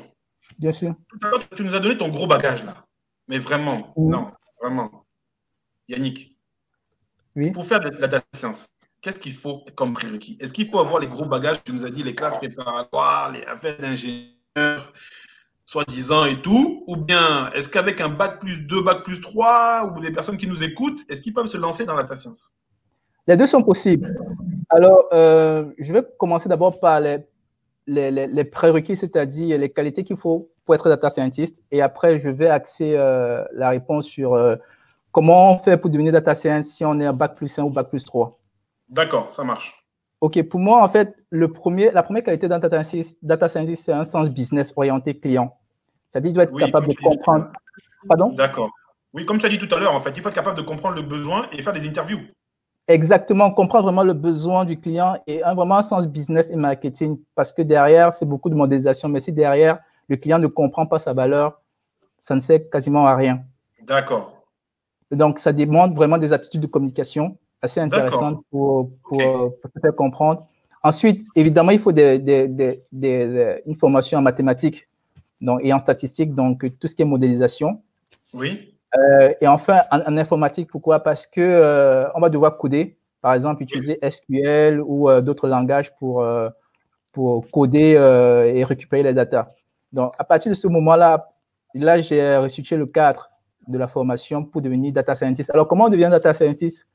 Bien 0.60 0.72
sûr. 0.72 0.96
Tout 1.10 1.20
à 1.26 1.30
l'heure, 1.30 1.50
tu 1.56 1.64
nous 1.64 1.76
as 1.76 1.80
donné 1.80 1.98
ton 1.98 2.10
gros 2.10 2.28
bagage, 2.28 2.64
là. 2.64 2.86
Mais 3.28 3.40
vraiment, 3.40 3.94
non, 3.98 4.32
vraiment. 4.62 5.06
Yannick, 5.88 6.38
Oui. 7.36 7.52
pour 7.52 7.66
faire 7.66 7.80
de 7.80 7.90
la 7.90 8.08
data 8.08 8.26
science, 8.34 8.70
qu'est-ce 9.02 9.20
qu'il 9.20 9.34
faut 9.36 9.64
comme 9.76 9.94
prérequis? 9.94 10.38
Est-ce 10.42 10.52
qu'il 10.54 10.68
faut 10.68 10.80
avoir 10.80 11.00
les 11.00 11.08
gros 11.08 11.26
bagages? 11.26 11.64
Tu 11.64 11.72
nous 11.74 11.86
as 11.86 11.90
dit 11.90 12.04
les 12.04 12.16
classes 12.16 12.38
préparatoires, 12.38 13.32
les 13.32 13.44
affaires 13.44 13.78
d'ingénieur, 13.80 14.94
soi-disant 15.66 16.26
et 16.26 16.42
tout 16.42 16.84
Ou 16.88 16.96
bien 16.98 17.50
est-ce 17.52 17.70
qu'avec 17.70 18.02
un 18.02 18.10
bac 18.10 18.40
plus 18.40 18.60
2, 18.60 18.82
bac 18.82 19.04
plus 19.04 19.22
3, 19.22 19.94
ou 19.96 20.00
des 20.02 20.12
personnes 20.12 20.38
qui 20.38 20.48
nous 20.48 20.64
écoutent, 20.64 21.00
est-ce 21.10 21.22
qu'ils 21.22 21.34
peuvent 21.34 21.48
se 21.48 21.58
lancer 21.58 21.86
dans 21.86 21.96
la 21.96 22.04
data 22.04 22.16
science? 22.18 22.54
Les 23.28 23.36
deux 23.38 23.48
sont 23.48 23.62
possibles. 23.64 24.18
Alors, 24.70 25.06
euh, 25.14 25.70
je 25.78 25.92
vais 25.94 26.04
commencer 26.18 26.48
d'abord 26.50 26.80
par 26.80 27.00
les, 27.02 27.20
les, 27.88 28.12
les- 28.12 28.28
les 28.28 28.44
prérequis, 28.44 28.96
c'est-à-dire 28.96 29.58
les 29.58 29.72
qualités 29.72 30.04
qu'il 30.04 30.18
faut 30.18 30.50
pour 30.66 30.76
être 30.76 30.90
data 30.90 31.10
scientist. 31.10 31.64
Et 31.72 31.82
après, 31.82 32.20
je 32.20 32.30
vais 32.30 32.48
axer 32.50 32.96
euh, 32.98 33.44
la 33.54 33.70
réponse 33.70 34.06
sur 34.06 34.34
euh, 34.34 34.56
comment 35.12 35.54
on 35.54 35.58
fait 35.58 35.78
pour 35.78 35.90
devenir 35.90 36.12
data 36.12 36.36
scientist 36.36 36.76
si 36.76 36.86
on 36.86 37.00
est 37.00 37.06
un 37.06 37.14
bac 37.14 37.36
plus 37.36 37.58
1 37.58 37.64
ou 37.64 37.70
bac 37.70 37.90
plus 37.90 38.04
3. 38.04 38.38
D'accord, 38.90 39.34
ça 39.34 39.44
marche. 39.44 39.84
OK, 40.22 40.42
pour 40.50 40.60
moi, 40.60 40.84
en 40.84 40.90
fait, 40.90 41.16
le 41.30 41.52
premier, 41.52 41.92
la 41.92 42.04
première 42.04 42.24
qualité 42.24 42.48
d'un 42.48 42.60
data 42.60 42.84
scientist, 42.84 43.18
data 43.22 43.48
scientist, 43.48 43.84
c'est 43.86 43.92
un 43.94 44.04
sens 44.04 44.30
business 44.30 44.74
orienté 44.76 45.18
client. 45.18 45.56
C'est-à-dire 46.10 46.30
qu'il 46.30 46.34
doit 46.36 46.44
être 46.46 46.54
Oui, 46.54 46.64
capable 46.64 46.88
de 46.88 46.96
comprendre. 46.96 47.48
Pardon? 48.08 48.30
D'accord. 48.34 48.72
Oui, 49.14 49.26
comme 49.26 49.38
tu 49.38 49.46
as 49.46 49.50
dit 49.50 49.58
tout 49.60 49.74
à 49.74 49.80
l'heure, 49.80 49.94
en 49.94 50.02
fait, 50.02 50.12
il 50.16 50.22
faut 50.22 50.30
être 50.30 50.36
capable 50.36 50.58
de 50.58 50.64
comprendre 50.64 50.96
le 50.96 51.02
besoin 51.02 51.46
et 51.54 51.62
faire 51.62 51.74
des 51.74 51.88
interviews. 51.88 52.20
Exactement, 52.88 53.52
comprendre 53.52 53.84
vraiment 53.86 54.04
le 54.04 54.14
besoin 54.14 54.64
du 54.64 54.80
client 54.80 55.18
et 55.28 55.44
un, 55.44 55.54
vraiment 55.54 55.78
un 55.78 55.82
sens 55.82 56.08
business 56.08 56.50
et 56.50 56.56
marketing 56.56 57.20
parce 57.36 57.52
que 57.52 57.62
derrière, 57.62 58.14
c'est 58.14 58.26
beaucoup 58.26 58.50
de 58.50 58.56
modélisation. 58.56 59.10
Mais 59.10 59.20
si 59.20 59.34
derrière, 59.34 59.80
le 60.08 60.16
client 60.16 60.40
ne 60.40 60.48
comprend 60.48 60.86
pas 60.86 60.98
sa 61.00 61.12
valeur, 61.14 61.62
ça 62.20 62.34
ne 62.34 62.40
sert 62.40 62.70
quasiment 62.70 63.06
à 63.06 63.16
rien. 63.16 63.42
D'accord. 63.86 64.42
Donc, 65.12 65.40
ça 65.40 65.52
demande 65.52 65.96
vraiment 65.96 66.18
des 66.18 66.32
aptitudes 66.32 66.62
de 66.62 66.68
communication 66.68 67.38
assez 67.62 67.80
intéressantes 67.82 68.42
pour, 68.52 68.90
pour, 69.04 69.20
pour 69.60 69.72
se 69.74 69.80
faire 69.82 69.96
comprendre. 69.96 70.48
Ensuite, 70.84 71.26
évidemment, 71.36 71.72
il 71.72 71.80
faut 71.80 71.92
des, 71.92 72.20
des, 72.20 72.48
des, 72.48 72.84
des- 72.92 73.28
des- 73.28 73.62
une 73.66 73.76
formation 73.76 74.18
en 74.20 74.22
mathématiques 74.22 74.88
donc, 75.42 75.60
et 75.64 75.74
en 75.74 75.80
statistiques, 75.80 76.34
donc 76.34 76.66
tout 76.80 76.88
ce 76.88 76.96
qui 76.96 77.02
est 77.02 77.06
modélisation. 77.06 77.82
Oui. 78.34 78.74
Euh, 78.96 79.34
et 79.42 79.48
enfin, 79.48 79.82
en, 79.92 80.00
en 80.02 80.18
informatique, 80.18 80.70
pourquoi? 80.70 81.02
Parce 81.02 81.28
que 81.28 81.42
euh, 81.42 82.08
on 82.16 82.22
va 82.22 82.30
devoir 82.30 82.58
coder, 82.58 82.98
par 83.22 83.34
exemple, 83.34 83.64
utiliser 83.64 84.00
SQL 84.02 84.82
ou 84.82 85.10
euh, 85.10 85.22
d'autres 85.22 85.48
langages 85.48 85.94
pour, 85.96 86.26
pour 87.12 87.50
coder 87.52 87.92
et 88.54 88.64
récupérer 88.64 89.04
les 89.04 89.14
datas. 89.14 89.50
Donc, 89.92 90.14
à 90.18 90.24
partir 90.24 90.50
de 90.50 90.56
ce 90.56 90.68
moment-là, 90.68 91.30
là, 91.74 92.02
j'ai 92.02 92.38
restitué 92.38 92.78
le 92.78 92.86
cadre 92.86 93.30
de 93.68 93.78
la 93.78 93.88
formation 93.88 94.46
pour 94.46 94.62
devenir 94.62 94.94
data 94.94 95.16
scientist. 95.16 95.50
Alors, 95.50 95.68
comment 95.68 95.86
on 95.86 95.90
devient 95.90 96.10
data 96.10 96.34
scientist? 96.34 96.86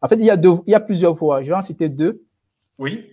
En 0.00 0.08
fait, 0.08 0.16
il 0.16 0.24
y, 0.24 0.30
a 0.30 0.36
deux, 0.36 0.56
il 0.66 0.72
y 0.72 0.74
a 0.74 0.80
plusieurs 0.80 1.14
voies. 1.14 1.42
Je 1.42 1.48
vais 1.48 1.54
en 1.54 1.62
citer 1.62 1.88
deux. 1.88 2.22
Oui. 2.78 3.12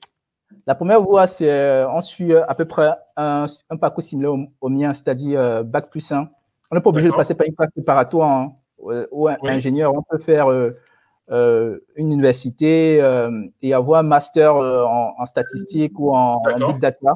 La 0.67 0.75
première 0.75 1.01
voie, 1.01 1.25
c'est 1.25 1.86
on 1.86 2.01
suit 2.01 2.36
à 2.36 2.53
peu 2.53 2.65
près 2.65 2.91
un, 3.15 3.45
un 3.69 3.77
parcours 3.77 4.03
similaire 4.03 4.34
au, 4.34 4.45
au 4.60 4.69
mien, 4.69 4.93
c'est-à-dire 4.93 5.63
bac 5.63 5.89
plus 5.89 6.12
1. 6.12 6.29
On 6.71 6.75
n'est 6.75 6.81
pas 6.81 6.89
obligé 6.89 7.10
de 7.10 7.13
passer 7.13 7.36
par 7.36 7.45
une 7.45 7.53
classe 7.53 7.71
préparatoire 7.71 8.29
hein, 8.29 8.53
ou, 8.79 8.93
ou 9.12 9.27
un 9.27 9.38
ingénieur. 9.43 9.93
On 9.93 10.01
peut 10.01 10.17
faire 10.17 10.49
euh, 10.49 10.71
euh, 11.29 11.79
une 11.95 12.12
université 12.12 13.01
euh, 13.01 13.29
et 13.62 13.73
avoir 13.73 13.99
un 13.99 14.03
master 14.03 14.55
euh, 14.55 14.84
en, 14.86 15.13
en 15.17 15.25
statistique 15.25 15.99
ou 15.99 16.15
en, 16.15 16.41
en 16.41 16.67
big 16.71 16.79
data. 16.79 17.13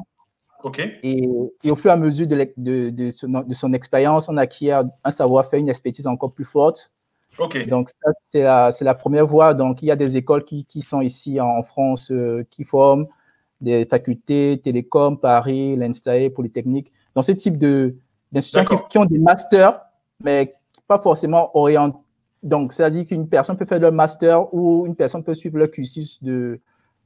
OK. 0.62 0.80
Et, 1.02 1.28
et 1.64 1.70
au 1.70 1.76
fur 1.76 1.90
et 1.90 1.94
à 1.94 1.96
mesure 1.96 2.26
de, 2.26 2.34
l'ex- 2.34 2.58
de, 2.58 2.90
de 2.90 3.10
son, 3.54 3.72
expérience, 3.72 4.28
on 4.28 4.36
acquiert 4.36 4.84
un 5.04 5.10
savoir-faire, 5.10 5.60
une 5.60 5.68
expertise 5.68 6.06
encore 6.06 6.32
plus 6.32 6.44
forte. 6.44 6.92
OK. 7.38 7.68
Donc, 7.68 7.90
ça, 7.90 8.72
c'est 8.72 8.84
la, 8.84 8.94
première 8.94 9.26
voie. 9.26 9.54
Donc, 9.54 9.82
il 9.82 9.86
y 9.86 9.90
a 9.90 9.96
des 9.96 10.16
écoles 10.16 10.44
qui, 10.44 10.64
qui 10.64 10.82
sont 10.82 11.02
ici 11.02 11.40
en 11.40 11.62
France, 11.62 12.10
euh, 12.10 12.44
qui 12.50 12.64
forment 12.64 13.06
des 13.60 13.84
facultés, 13.84 14.60
Télécom, 14.64 15.18
Paris, 15.18 15.76
l'ENSAE, 15.76 16.30
Polytechnique. 16.34 16.92
Donc, 17.14 17.24
ce 17.24 17.32
type 17.32 17.58
de, 17.58 17.94
d'institutions 18.36 18.76
qui, 18.78 18.88
qui 18.90 18.98
ont 18.98 19.04
des 19.04 19.18
masters, 19.18 19.80
mais 20.22 20.54
pas 20.86 20.98
forcément 21.00 21.50
orientés. 21.56 21.98
Donc, 22.42 22.72
c'est-à-dire 22.74 23.06
qu'une 23.06 23.28
personne 23.28 23.56
peut 23.56 23.64
faire 23.64 23.80
le 23.80 23.90
master 23.90 24.52
ou 24.54 24.86
une 24.86 24.94
personne 24.94 25.24
peut 25.24 25.34
suivre 25.34 25.58
le 25.58 25.66
cursus 25.66 26.22
de, 26.22 26.60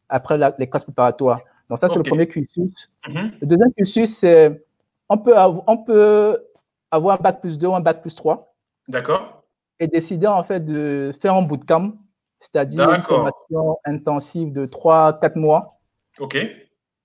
après 0.09 0.37
la- 0.37 0.55
les 0.59 0.69
classes 0.69 0.85
préparatoires. 0.85 1.41
Donc, 1.69 1.79
ça, 1.79 1.89
c'est 1.89 1.97
le 1.97 2.03
premier 2.03 2.27
cursus. 2.27 2.93
Mhm. 3.09 3.33
Le 3.41 3.47
deuxième 3.47 3.73
cursus, 3.73 4.19
c'est 4.19 4.65
on 5.09 5.17
peut, 5.19 5.35
on 5.67 5.77
peut 5.79 6.45
avoir 6.91 7.19
un 7.19 7.23
bac 7.23 7.41
plus 7.41 7.59
2 7.59 7.69
ou 7.69 7.75
un 7.75 7.81
bac 7.81 8.03
plus 8.03 8.15
3 8.15 8.55
D'accord. 8.89 9.45
et 9.79 9.87
décider 9.87 10.27
en 10.27 10.43
fait 10.45 10.61
de 10.61 11.13
faire 11.21 11.35
un 11.35 11.43
bootcamp, 11.43 11.93
c'est-à-dire 12.39 12.89
une 12.91 13.03
formation 13.03 13.79
intensive 13.85 14.53
de 14.53 14.67
3-4 14.67 15.37
mois 15.39 15.79
OK. 16.19 16.37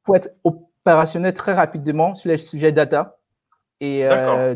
pour 0.03 0.15
être 0.15 0.29
opérationnel 0.43 1.33
très 1.33 1.53
rapidement 1.53 2.15
sur 2.15 2.29
les 2.29 2.38
sujets 2.38 2.71
data 2.71 3.14
et, 3.79 4.05
euh, 4.05 4.55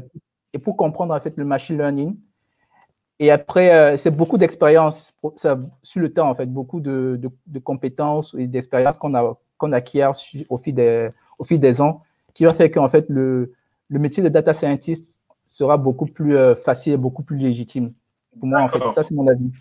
et 0.54 0.60
pour 0.60 0.76
comprendre 0.78 1.14
en 1.14 1.20
fait 1.20 1.36
le 1.38 1.46
machine 1.46 1.78
learning. 1.78 2.16
Et 3.22 3.32
après, 3.32 3.74
euh, 3.76 3.98
c'est 3.98 4.12
beaucoup 4.12 4.38
d'expérience 4.38 5.14
sur 5.84 6.02
le 6.02 6.14
temps, 6.14 6.30
en 6.30 6.36
fait, 6.36 6.46
beaucoup 6.46 6.80
de, 6.80 7.18
de- 7.22 7.30
de 7.48 7.60
compétences 7.60 8.34
et 8.38 8.48
d'expérience 8.48 8.98
qu'on 8.98 9.72
acquiert 9.74 10.16
su- 10.16 10.46
au 10.50 10.58
fil, 10.58 10.74
des, 10.74 11.10
au 11.38 11.44
fil 11.44 11.60
des 11.60 11.82
ans, 11.82 12.04
qui 12.34 12.46
va 12.46 12.54
faire 12.54 12.72
qu'en 12.72 12.88
fait, 12.88 13.06
le, 13.10 13.54
le 13.90 14.00
métier 14.00 14.24
de 14.24 14.30
data 14.30 14.54
scientist 14.54 15.20
sera 15.46 15.78
beaucoup 15.78 16.06
plus 16.06 16.38
euh, 16.38 16.56
facile 16.56 16.94
et 16.94 16.98
beaucoup 16.98 17.24
plus 17.24 17.38
légitime. 17.38 17.94
Pour 18.40 18.48
moi, 18.48 18.62
en 18.62 18.70
fait, 18.70 18.80
ça, 18.94 19.04
c'est 19.04 19.14
mon 19.16 19.28
avis. 19.28 19.52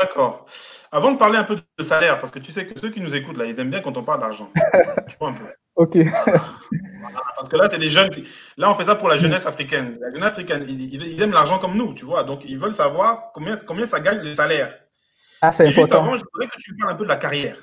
D'accord. 0.00 0.44
Avant 0.90 1.12
de 1.12 1.16
parler 1.18 1.38
un 1.38 1.44
peu 1.44 1.56
de 1.78 1.84
salaire, 1.84 2.18
parce 2.18 2.32
que 2.32 2.40
tu 2.40 2.50
sais 2.50 2.66
que 2.66 2.78
ceux 2.80 2.90
qui 2.90 3.00
nous 3.00 3.14
écoutent, 3.14 3.36
là, 3.38 3.44
ils 3.46 3.58
aiment 3.60 3.70
bien 3.70 3.80
quand 3.82 3.96
on 3.96 4.02
parle 4.02 4.20
d'argent. 4.20 4.48
tu 5.08 5.16
vois 5.20 5.28
un 5.28 5.32
peu. 5.34 5.44
OK. 5.76 5.98
Parce 7.36 7.48
que 7.48 7.56
là, 7.56 7.68
c'est 7.70 7.78
des 7.78 7.90
jeunes. 7.90 8.10
qui- 8.10 8.26
Là, 8.56 8.70
on 8.70 8.74
fait 8.74 8.84
ça 8.84 8.96
pour 8.96 9.08
la 9.08 9.16
jeunesse 9.16 9.46
africaine. 9.46 9.98
La 10.00 10.12
jeunesse 10.12 10.32
africaine, 10.32 10.64
ils, 10.68 11.22
aiment 11.22 11.32
l'argent 11.32 11.58
comme 11.58 11.76
nous, 11.76 11.94
tu 11.94 12.04
vois. 12.04 12.24
Donc, 12.24 12.44
ils 12.48 12.58
veulent 12.58 12.72
savoir 12.72 13.30
combien, 13.34 13.56
combien 13.56 13.86
ça 13.86 14.00
gagne 14.00 14.20
les 14.20 14.34
salaires. 14.34 14.74
Ah, 15.40 15.52
c'est 15.52 15.64
Et 15.64 15.66
juste 15.66 15.78
important. 15.78 16.04
avant, 16.04 16.16
je 16.16 16.24
voudrais 16.32 16.48
que 16.48 16.58
tu 16.58 16.74
parles 16.76 16.92
un 16.92 16.96
peu 16.96 17.04
de 17.04 17.08
la 17.08 17.16
carrière. 17.16 17.56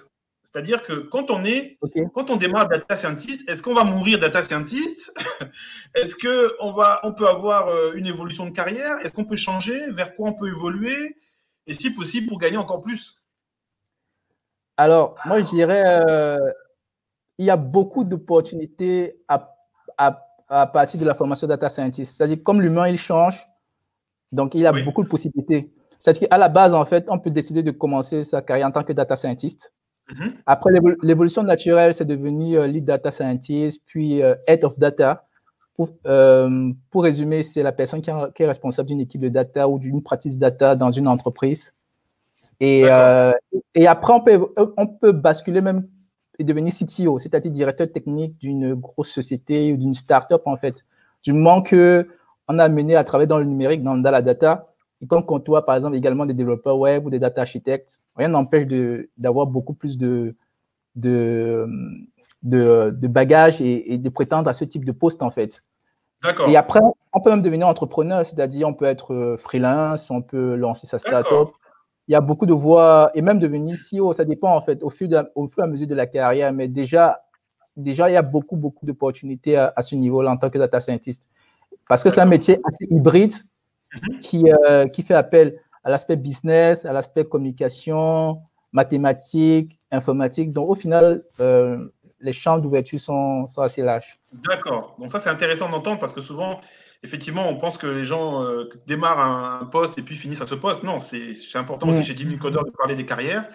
C'est-à-dire 0.43 0.83
que 0.83 0.93
quand 0.93 1.31
on 1.31 1.43
est, 1.43 1.79
quand 2.13 2.29
on 2.29 2.35
démarre 2.35 2.67
data 2.67 2.95
scientist, 2.95 3.49
est-ce 3.49 3.63
qu'on 3.63 3.73
va 3.73 3.83
mourir 3.83 4.19
data 4.19 4.43
scientist? 4.43 5.11
Est-ce 5.95 6.15
que 6.15 6.55
on 6.59 6.71
va, 6.71 6.99
on 7.03 7.11
peut 7.13 7.27
avoir 7.27 7.69
euh, 7.69 7.93
une 7.95 8.05
évolution 8.05 8.45
de 8.45 8.51
carrière? 8.51 8.97
Est-ce 9.01 9.13
qu'on 9.13 9.25
peut 9.25 9.35
changer? 9.35 9.91
Vers 9.91 10.15
quoi 10.15 10.29
on 10.29 10.33
peut 10.33 10.47
évoluer? 10.47 11.17
Et 11.65 11.73
si 11.73 11.89
possible, 11.89 12.27
pour 12.27 12.37
gagner 12.37 12.57
encore 12.57 12.81
plus? 12.81 13.19
Alors, 14.77 15.15
moi, 15.25 15.41
je 15.41 15.49
dirais, 15.49 15.83
euh, 15.87 16.37
il 17.37 17.45
y 17.45 17.49
a 17.49 17.57
beaucoup 17.57 18.03
d'opportunités 18.03 19.17
à, 19.27 19.55
à, 19.97 20.25
à 20.49 20.67
partir 20.67 20.99
de 20.99 21.05
la 21.05 21.15
formation 21.15 21.47
data 21.47 21.69
scientist. 21.69 22.15
C'est-à-dire, 22.15 22.37
comme 22.43 22.61
l'humain, 22.61 22.87
il 22.87 22.97
change, 22.97 23.47
donc 24.31 24.55
il 24.55 24.61
y 24.61 24.65
a 24.67 24.71
beaucoup 24.85 25.03
de 25.03 25.07
possibilités. 25.09 25.71
C'est-à-dire 25.99 26.27
qu'à 26.29 26.37
la 26.37 26.49
base, 26.49 26.73
en 26.73 26.85
fait, 26.85 27.05
on 27.09 27.17
peut 27.19 27.31
décider 27.31 27.63
de 27.63 27.71
commencer 27.71 28.23
sa 28.23 28.41
carrière 28.41 28.67
en 28.67 28.71
tant 28.71 28.83
que 28.83 28.93
data 28.93 29.15
scientist. 29.15 29.73
Mhm. 30.09 30.33
Après, 30.45 30.71
l'évo- 30.71 30.95
l'évolution 31.01 31.43
naturelle, 31.43 31.93
c'est 31.93 32.03
devenir 32.05 32.61
euh, 32.61 32.67
lead 32.67 32.83
data 32.85 33.09
scientist, 33.09 33.81
puis 33.85 34.21
euh, 34.21 34.35
head 34.47 34.63
of 34.65 34.77
data. 34.77 35.25
Pour, 35.75 35.89
euh, 36.05 36.71
pour 36.91 37.03
résumer, 37.03 37.41
c'est 37.41 37.63
la 37.63 37.71
personne 37.71 38.01
qui, 38.01 38.09
est- 38.11 38.33
qui 38.35 38.43
est 38.43 38.47
responsable 38.47 38.89
d'une 38.89 38.99
équipe 38.99 39.21
de 39.21 39.29
data 39.29 39.67
ou 39.67 39.79
d'une 39.79 40.03
pratique 40.03 40.37
data 40.37 40.75
dans 40.75 40.91
une 40.91 41.07
entreprise. 41.07 41.73
Et, 42.59 42.83
euh, 42.91 43.31
et 43.73 43.87
après, 43.87 44.13
on 44.13 44.21
peut, 44.21 44.53
on 44.77 44.87
peut 44.87 45.11
basculer 45.13 45.61
même 45.61 45.87
et 46.39 46.43
devenir 46.43 46.73
CTO, 46.73 47.19
c'est-à-dire 47.19 47.51
directeur 47.51 47.91
technique 47.91 48.37
d'une 48.39 48.73
grosse 48.73 49.11
société 49.11 49.73
ou 49.73 49.77
d'une 49.77 49.93
start-up, 49.93 50.41
en 50.45 50.57
fait. 50.57 50.75
Du 51.23 51.33
moment 51.33 51.61
que 51.61 52.07
on 52.47 52.59
a 52.59 52.67
mené 52.67 52.95
à 52.95 53.03
travailler 53.03 53.27
dans 53.27 53.37
le 53.37 53.45
numérique, 53.45 53.83
dans, 53.83 53.95
dans 53.95 54.11
la 54.11 54.21
data, 54.21 54.73
et 55.01 55.07
qu'on 55.07 55.21
côtoie, 55.21 55.65
par 55.65 55.75
exemple, 55.75 55.95
également 55.95 56.25
des 56.25 56.33
développeurs 56.33 56.77
web 56.77 57.05
ou 57.05 57.09
des 57.09 57.19
data 57.19 57.41
architectes, 57.41 57.99
rien 58.15 58.29
n'empêche 58.29 58.67
d'avoir 59.17 59.47
beaucoup 59.47 59.73
plus 59.73 59.97
de, 59.97 60.35
de, 60.95 61.67
de, 62.41 62.93
de 62.95 63.07
bagages 63.07 63.61
et, 63.61 63.93
et 63.93 63.97
de 63.97 64.09
prétendre 64.09 64.49
à 64.49 64.53
ce 64.53 64.65
type 64.65 64.85
de 64.85 64.91
poste, 64.91 65.21
en 65.21 65.31
fait. 65.31 65.61
D'accord. 66.23 66.47
Et 66.47 66.55
après, 66.55 66.79
on 67.13 67.21
peut 67.21 67.29
même 67.29 67.41
devenir 67.41 67.67
entrepreneur, 67.67 68.25
c'est-à-dire 68.25 68.67
on 68.67 68.73
peut 68.73 68.85
être 68.85 69.13
euh, 69.13 69.37
freelance, 69.37 70.09
on 70.09 70.21
peut 70.21 70.55
lancer 70.55 70.87
sa 70.87 70.97
start-up. 70.97 71.49
Il 72.07 72.11
y 72.11 72.15
a 72.15 72.21
beaucoup 72.21 72.45
de 72.45 72.53
voies, 72.53 73.11
et 73.15 73.21
même 73.21 73.39
devenir 73.39 73.77
CEO, 73.77 74.13
ça 74.13 74.25
dépend 74.25 74.55
en 74.55 74.61
fait 74.61 74.83
au 74.83 74.89
fur, 74.89 75.07
de- 75.07 75.29
au 75.35 75.47
fur 75.47 75.63
et 75.63 75.67
à 75.67 75.67
mesure 75.67 75.87
de 75.87 75.95
la 75.95 76.05
carrière, 76.05 76.51
mais 76.51 76.67
déjà, 76.67 77.23
déjà 77.77 78.09
il 78.09 78.13
y 78.13 78.17
a 78.17 78.21
beaucoup, 78.21 78.55
beaucoup 78.57 78.85
d'opportunités 78.85 79.55
à, 79.57 79.71
à 79.75 79.81
ce 79.81 79.95
niveau-là 79.95 80.31
en 80.31 80.37
tant 80.37 80.49
que 80.49 80.57
data 80.57 80.79
scientist. 80.81 81.23
Parce 81.87 82.03
que 82.03 82.09
c'est 82.09 82.21
un 82.21 82.25
métier 82.25 82.59
assez 82.65 82.85
hybride 82.89 83.33
qui, 84.21 84.51
euh, 84.69 84.87
qui 84.87 85.03
fait 85.03 85.13
appel 85.15 85.59
à 85.83 85.89
l'aspect 85.89 86.15
business, 86.15 86.85
à 86.85 86.93
l'aspect 86.93 87.25
communication, 87.25 88.41
mathématiques, 88.71 89.79
informatique. 89.91 90.51
Donc 90.51 90.69
au 90.69 90.75
final, 90.75 91.23
euh, 91.39 91.77
les 92.19 92.33
champs 92.33 92.57
d'ouverture 92.57 92.99
sont, 92.99 93.47
sont 93.47 93.61
assez 93.61 93.81
larges. 93.81 94.19
D'accord. 94.47 94.95
Donc 94.99 95.11
ça, 95.11 95.19
c'est 95.19 95.29
intéressant 95.29 95.69
d'entendre 95.69 95.99
parce 95.99 96.13
que 96.13 96.21
souvent, 96.21 96.59
effectivement, 97.03 97.47
on 97.49 97.57
pense 97.57 97.77
que 97.77 97.87
les 97.87 98.05
gens 98.05 98.43
euh, 98.43 98.69
démarrent 98.87 99.19
un, 99.19 99.61
un 99.61 99.65
poste 99.65 99.97
et 99.97 100.01
puis 100.03 100.15
finissent 100.15 100.41
à 100.41 100.47
ce 100.47 100.55
poste. 100.55 100.83
Non, 100.83 100.99
c'est 100.99 101.35
important 101.55 101.89
aussi 101.89 101.99
Mm. 101.99 102.03
chez 102.03 102.15
Jimmy 102.17 102.37
Coder 102.37 102.59
de 102.65 102.71
parler 102.71 102.95
des 102.95 103.05
carrières. 103.05 103.49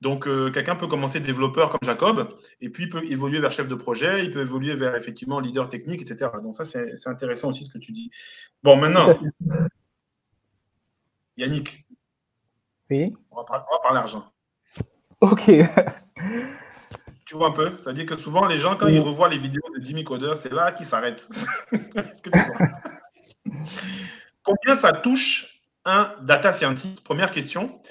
Donc, 0.00 0.28
euh, 0.28 0.50
quelqu'un 0.50 0.76
peut 0.76 0.86
commencer 0.86 1.18
développeur 1.18 1.70
comme 1.70 1.80
Jacob 1.82 2.28
et 2.60 2.68
puis 2.70 2.84
il 2.84 2.88
peut 2.88 3.02
évoluer 3.10 3.40
vers 3.40 3.50
chef 3.50 3.66
de 3.66 3.74
projet, 3.74 4.24
il 4.24 4.30
peut 4.30 4.40
évoluer 4.42 4.74
vers 4.74 4.94
effectivement 4.94 5.40
leader 5.40 5.68
technique, 5.68 6.02
etc. 6.02 6.30
Donc 6.42 6.54
ça, 6.54 6.64
c'est 6.64 6.92
intéressant 7.06 7.48
aussi 7.48 7.64
ce 7.64 7.72
que 7.72 7.78
tu 7.78 7.90
dis. 7.90 8.10
Bon, 8.62 8.76
maintenant, 8.76 9.18
Yannick, 11.36 11.86
Oui. 12.90 13.14
on 13.30 13.36
va, 13.38 13.44
par- 13.44 13.66
on 13.70 13.74
va 13.76 13.80
parler 13.82 13.98
argent. 13.98 14.24
Ok. 15.20 15.50
Tu 17.28 17.36
vois 17.36 17.48
un 17.48 17.52
peu 17.52 17.76
C'est-à-dire 17.76 18.06
que 18.06 18.16
souvent, 18.16 18.46
les 18.46 18.56
gens, 18.56 18.74
quand 18.74 18.86
Oui. 18.86 18.94
ils 18.94 19.00
revoient 19.00 19.28
les 19.28 19.36
vidéos 19.36 19.60
de 19.76 19.84
Jimmy 19.84 20.02
Coder, 20.02 20.32
c'est 20.40 20.50
là 20.50 20.72
qu'ils 20.72 20.86
s'arrêtent. 20.86 21.28
Combien 24.42 24.74
ça 24.74 24.92
touche 24.92 25.60
un 25.84 26.14
data 26.22 26.54
scientist? 26.54 27.02
Première 27.02 27.30
question. 27.30 27.82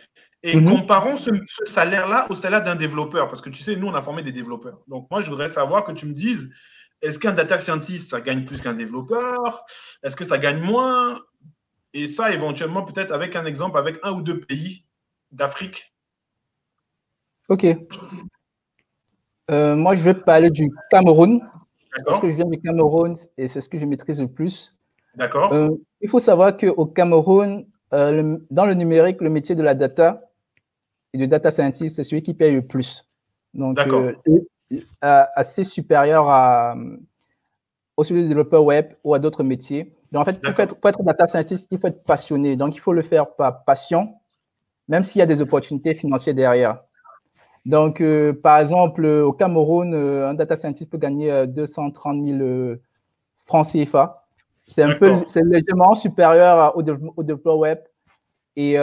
Et 0.41 0.55
Mhm. 0.55 0.79
comparons 0.79 1.17
ce, 1.17 1.29
ce 1.47 1.71
salaire-là 1.71 2.25
au 2.31 2.35
salaire 2.35 2.63
d'un 2.63 2.75
développeur. 2.75 3.29
Parce 3.29 3.43
que 3.43 3.51
tu 3.51 3.61
sais, 3.61 3.75
nous, 3.75 3.85
on 3.85 3.93
a 3.93 4.01
formé 4.01 4.23
des 4.23 4.31
développeurs. 4.31 4.79
Donc, 4.87 5.07
moi, 5.11 5.21
je 5.21 5.29
voudrais 5.29 5.49
savoir 5.49 5.83
que 5.83 5.91
tu 5.91 6.07
me 6.07 6.13
dises 6.13 6.49
est-ce 7.03 7.19
qu'un 7.19 7.33
data 7.33 7.59
scientist, 7.59 8.09
ça 8.09 8.21
gagne 8.21 8.43
plus 8.43 8.59
qu'un 8.59 8.73
développeur? 8.73 9.63
Est-ce 10.01 10.15
que 10.15 10.25
ça 10.25 10.39
gagne 10.39 10.61
moins? 10.61 11.19
Et 11.93 12.07
ça, 12.07 12.31
éventuellement, 12.31 12.83
peut-être 12.83 13.11
avec 13.11 13.35
un 13.35 13.45
exemple, 13.45 13.77
avec 13.77 13.99
un 14.01 14.13
ou 14.13 14.23
deux 14.23 14.39
pays 14.39 14.83
d'Afrique? 15.31 15.93
Ok. 17.49 17.67
Euh, 19.49 19.75
moi, 19.75 19.95
je 19.95 20.03
vais 20.03 20.13
parler 20.13 20.49
du 20.49 20.69
Cameroun. 20.91 21.41
Parce 22.05 22.19
que 22.19 22.29
je 22.29 22.35
viens 22.35 22.45
du 22.45 22.59
Cameroun 22.61 23.15
et 23.39 23.47
c'est 23.47 23.59
ce 23.59 23.67
que 23.69 23.79
je 23.79 23.85
maîtrise 23.85 24.21
le 24.21 24.27
plus. 24.27 24.71
D'accord. 25.15 25.51
Euh, 25.51 25.69
il 25.99 26.07
faut 26.09 26.19
savoir 26.19 26.55
qu'au 26.55 26.85
Cameroun, 26.85 27.65
euh, 27.93 28.21
le- 28.21 28.45
dans 28.51 28.65
le 28.67 28.75
numérique, 28.75 29.19
le 29.21 29.31
métier 29.31 29.55
de 29.55 29.63
la 29.63 29.73
data 29.73 30.21
et 31.13 31.17
de 31.17 31.25
data 31.25 31.49
scientist, 31.49 31.95
c'est 31.95 32.03
celui 32.03 32.21
qui 32.21 32.35
paye 32.35 32.53
le 32.53 32.61
plus. 32.61 33.03
Donc, 33.55 33.77
D'accord. 33.77 34.03
euh, 34.03 35.23
assez 35.35 35.63
supérieur 35.63 36.29
à, 36.29 36.75
euh, 36.77 36.97
au 37.95 38.03
celui 38.03 38.23
de 38.23 38.27
développeur 38.27 38.63
web 38.63 38.93
ou 39.03 39.15
à 39.15 39.19
d'autres 39.19 39.43
métiers. 39.43 39.91
Donc, 40.11 40.21
en 40.21 40.25
fait, 40.25 40.39
pour 40.39 40.59
être, 40.59 40.75
pour 40.75 40.89
être 40.91 41.01
data 41.01 41.25
scientist, 41.25 41.67
il 41.71 41.79
faut 41.79 41.87
être 41.87 42.03
passionné. 42.03 42.55
Donc, 42.57 42.75
il 42.75 42.79
faut 42.79 42.93
le 42.93 43.01
faire 43.01 43.33
par 43.33 43.63
passion, 43.63 44.13
même 44.87 45.03
s'il 45.03 45.17
y 45.19 45.23
a 45.23 45.25
des 45.25 45.41
opportunités 45.41 45.95
financières 45.95 46.35
derrière. 46.35 46.83
Donc, 47.67 48.01
euh, 48.01 48.33
par 48.33 48.57
exemple, 48.59 49.03
euh, 49.05 49.23
au 49.25 49.33
Cameroun, 49.33 49.93
euh, 49.93 50.29
un 50.29 50.33
data 50.33 50.55
scientist 50.55 50.89
peut 50.89 50.97
gagner 50.97 51.29
euh, 51.31 51.45
230 51.45 52.23
000 52.25 52.39
euh, 52.41 52.81
francs 53.45 53.67
CFA. 53.67 54.15
C'est 54.67 54.81
un 54.83 54.95
peu, 54.95 55.11
c'est 55.27 55.43
légèrement 55.43 55.93
supérieur 55.93 56.57
à- 56.59 56.75
au, 56.77 56.81
développement- 56.81 57.13
au 57.17 57.23
développeur 57.23 57.57
web. 57.57 57.79
Et, 58.55 58.77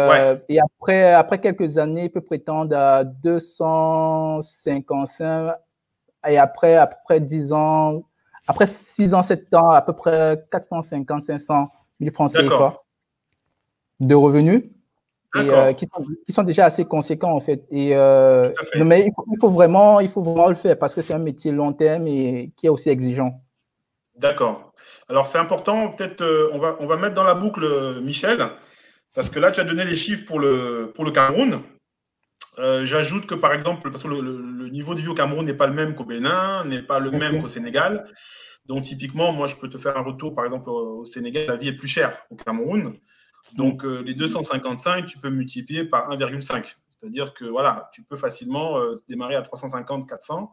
et 0.48 0.60
après, 0.60 1.12
après 1.14 1.40
quelques 1.40 1.78
années, 1.78 2.04
il 2.04 2.10
peut 2.10 2.20
prétendre 2.20 2.76
à 2.76 3.02
255. 3.04 5.54
Et 6.28 6.38
après, 6.38 6.76
à 6.76 6.86
peu 6.86 6.96
près 7.04 7.20
10 7.20 7.52
ans, 7.52 8.02
après 8.46 8.66
6 8.66 9.14
ans, 9.14 9.22
7 9.22 9.52
ans, 9.54 9.70
à 9.70 9.80
peu 9.82 9.92
près 9.94 10.44
450, 10.50 11.22
500 11.24 11.68
000 12.00 12.12
francs 12.14 12.30
CFA 12.32 12.48
de 14.00 14.14
revenus 14.14 14.64
et, 15.36 15.50
euh, 15.50 15.72
qui, 15.72 15.86
sont, 15.86 16.04
qui 16.26 16.32
sont 16.32 16.42
déjà 16.42 16.66
assez 16.66 16.84
conséquents 16.84 17.32
en 17.32 17.40
fait. 17.40 17.64
Et, 17.70 17.94
euh, 17.94 18.44
non, 18.76 18.84
mais 18.84 19.06
il 19.06 19.12
faut, 19.14 19.24
il 19.32 19.38
faut 19.40 19.50
vraiment, 19.50 20.00
il 20.00 20.10
faut 20.10 20.22
vraiment 20.22 20.48
le 20.48 20.54
faire 20.54 20.78
parce 20.78 20.94
que 20.94 21.02
c'est 21.02 21.14
un 21.14 21.18
métier 21.18 21.52
long 21.52 21.72
terme 21.72 22.06
et 22.06 22.52
qui 22.56 22.66
est 22.66 22.70
aussi 22.70 22.88
exigeant. 22.88 23.40
D'accord. 24.16 24.72
Alors, 25.08 25.26
c'est 25.26 25.38
important, 25.38 25.88
peut-être, 25.88 26.20
euh, 26.22 26.50
on, 26.52 26.58
va, 26.58 26.76
on 26.80 26.86
va 26.86 26.96
mettre 26.96 27.14
dans 27.14 27.24
la 27.24 27.34
boucle 27.34 28.00
Michel, 28.00 28.38
parce 29.14 29.28
que 29.28 29.40
là, 29.40 29.50
tu 29.50 29.60
as 29.60 29.64
donné 29.64 29.84
les 29.84 29.96
chiffres 29.96 30.24
pour 30.24 30.38
le, 30.38 30.92
pour 30.94 31.04
le 31.04 31.10
Cameroun. 31.10 31.60
J'ajoute 32.84 33.26
que, 33.26 33.34
par 33.34 33.52
exemple, 33.52 33.90
parce 33.90 34.04
que 34.04 34.08
le, 34.08 34.20
le- 34.20 34.40
le 34.40 34.68
niveau 34.68 34.94
de 34.94 35.00
vie 35.00 35.08
au 35.08 35.14
Cameroun 35.14 35.44
n'est 35.44 35.54
pas 35.54 35.66
le 35.66 35.72
même 35.74 35.94
qu'au 35.96 36.04
Bénin, 36.04 36.64
n'est 36.64 36.82
pas 36.82 37.00
le 37.00 37.10
même 37.10 37.42
qu'au 37.42 37.48
Sénégal. 37.48 38.06
Donc, 38.66 38.84
typiquement, 38.84 39.32
moi, 39.32 39.46
je 39.48 39.56
peux 39.56 39.68
te 39.68 39.76
faire 39.78 39.96
un 39.96 40.02
retour, 40.02 40.34
par 40.34 40.44
exemple, 40.44 40.70
au 40.70 41.00
au 41.00 41.04
Sénégal, 41.04 41.46
la 41.48 41.56
vie 41.56 41.68
est 41.68 41.76
plus 41.76 41.88
chère 41.88 42.26
qu'au 42.28 42.36
Cameroun. 42.36 42.94
Donc, 43.54 43.84
euh, 43.84 44.02
les 44.02 44.14
255, 44.14 45.06
tu 45.06 45.18
peux 45.18 45.30
multiplier 45.30 45.84
par 45.84 46.10
1,5. 46.10 46.76
C'est-à-dire 46.90 47.34
que, 47.34 47.44
voilà, 47.44 47.88
tu 47.92 48.02
peux 48.02 48.16
facilement 48.16 48.78
euh, 48.78 48.96
démarrer 49.08 49.36
à 49.36 49.42
350, 49.42 50.08
400. 50.08 50.52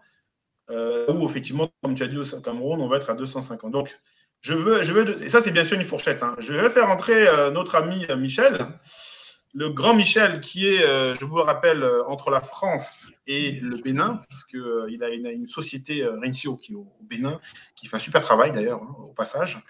Euh, 0.69 1.11
ou 1.11 1.27
effectivement, 1.27 1.69
comme 1.81 1.95
tu 1.95 2.03
as 2.03 2.07
dit 2.07 2.17
au 2.17 2.23
Cameroun, 2.41 2.79
on 2.79 2.87
va 2.87 2.97
être 2.97 3.09
à 3.09 3.15
250. 3.15 3.71
Donc, 3.71 3.99
je 4.41 4.53
veux, 4.53 4.83
je 4.83 4.93
veux, 4.93 5.21
et 5.23 5.29
ça 5.29 5.41
c'est 5.41 5.51
bien 5.51 5.65
sûr 5.65 5.79
une 5.79 5.85
fourchette. 5.85 6.23
hein. 6.23 6.35
Je 6.39 6.53
vais 6.53 6.69
faire 6.69 6.89
entrer 6.89 7.25
notre 7.51 7.75
ami 7.75 8.07
Michel, 8.17 8.57
le 9.53 9.69
grand 9.69 9.93
Michel, 9.93 10.39
qui 10.39 10.67
est, 10.67 10.79
je 10.79 11.25
vous 11.25 11.35
le 11.35 11.43
rappelle, 11.43 11.85
entre 12.07 12.31
la 12.31 12.41
France 12.41 13.11
et 13.27 13.59
le 13.59 13.77
Bénin, 13.77 14.21
puisqu'il 14.29 15.03
a 15.03 15.09
une, 15.09 15.45
société 15.45 16.07
Rencio 16.07 16.55
qui 16.55 16.71
est 16.71 16.75
au, 16.75 16.91
au 16.99 17.03
Bénin, 17.03 17.39
qui 17.75 17.85
fait 17.85 17.97
un 17.97 17.99
super 17.99 18.21
travail 18.21 18.51
d'ailleurs, 18.51 18.81
hein, 18.81 18.95
au 18.97 19.13
passage. 19.13 19.61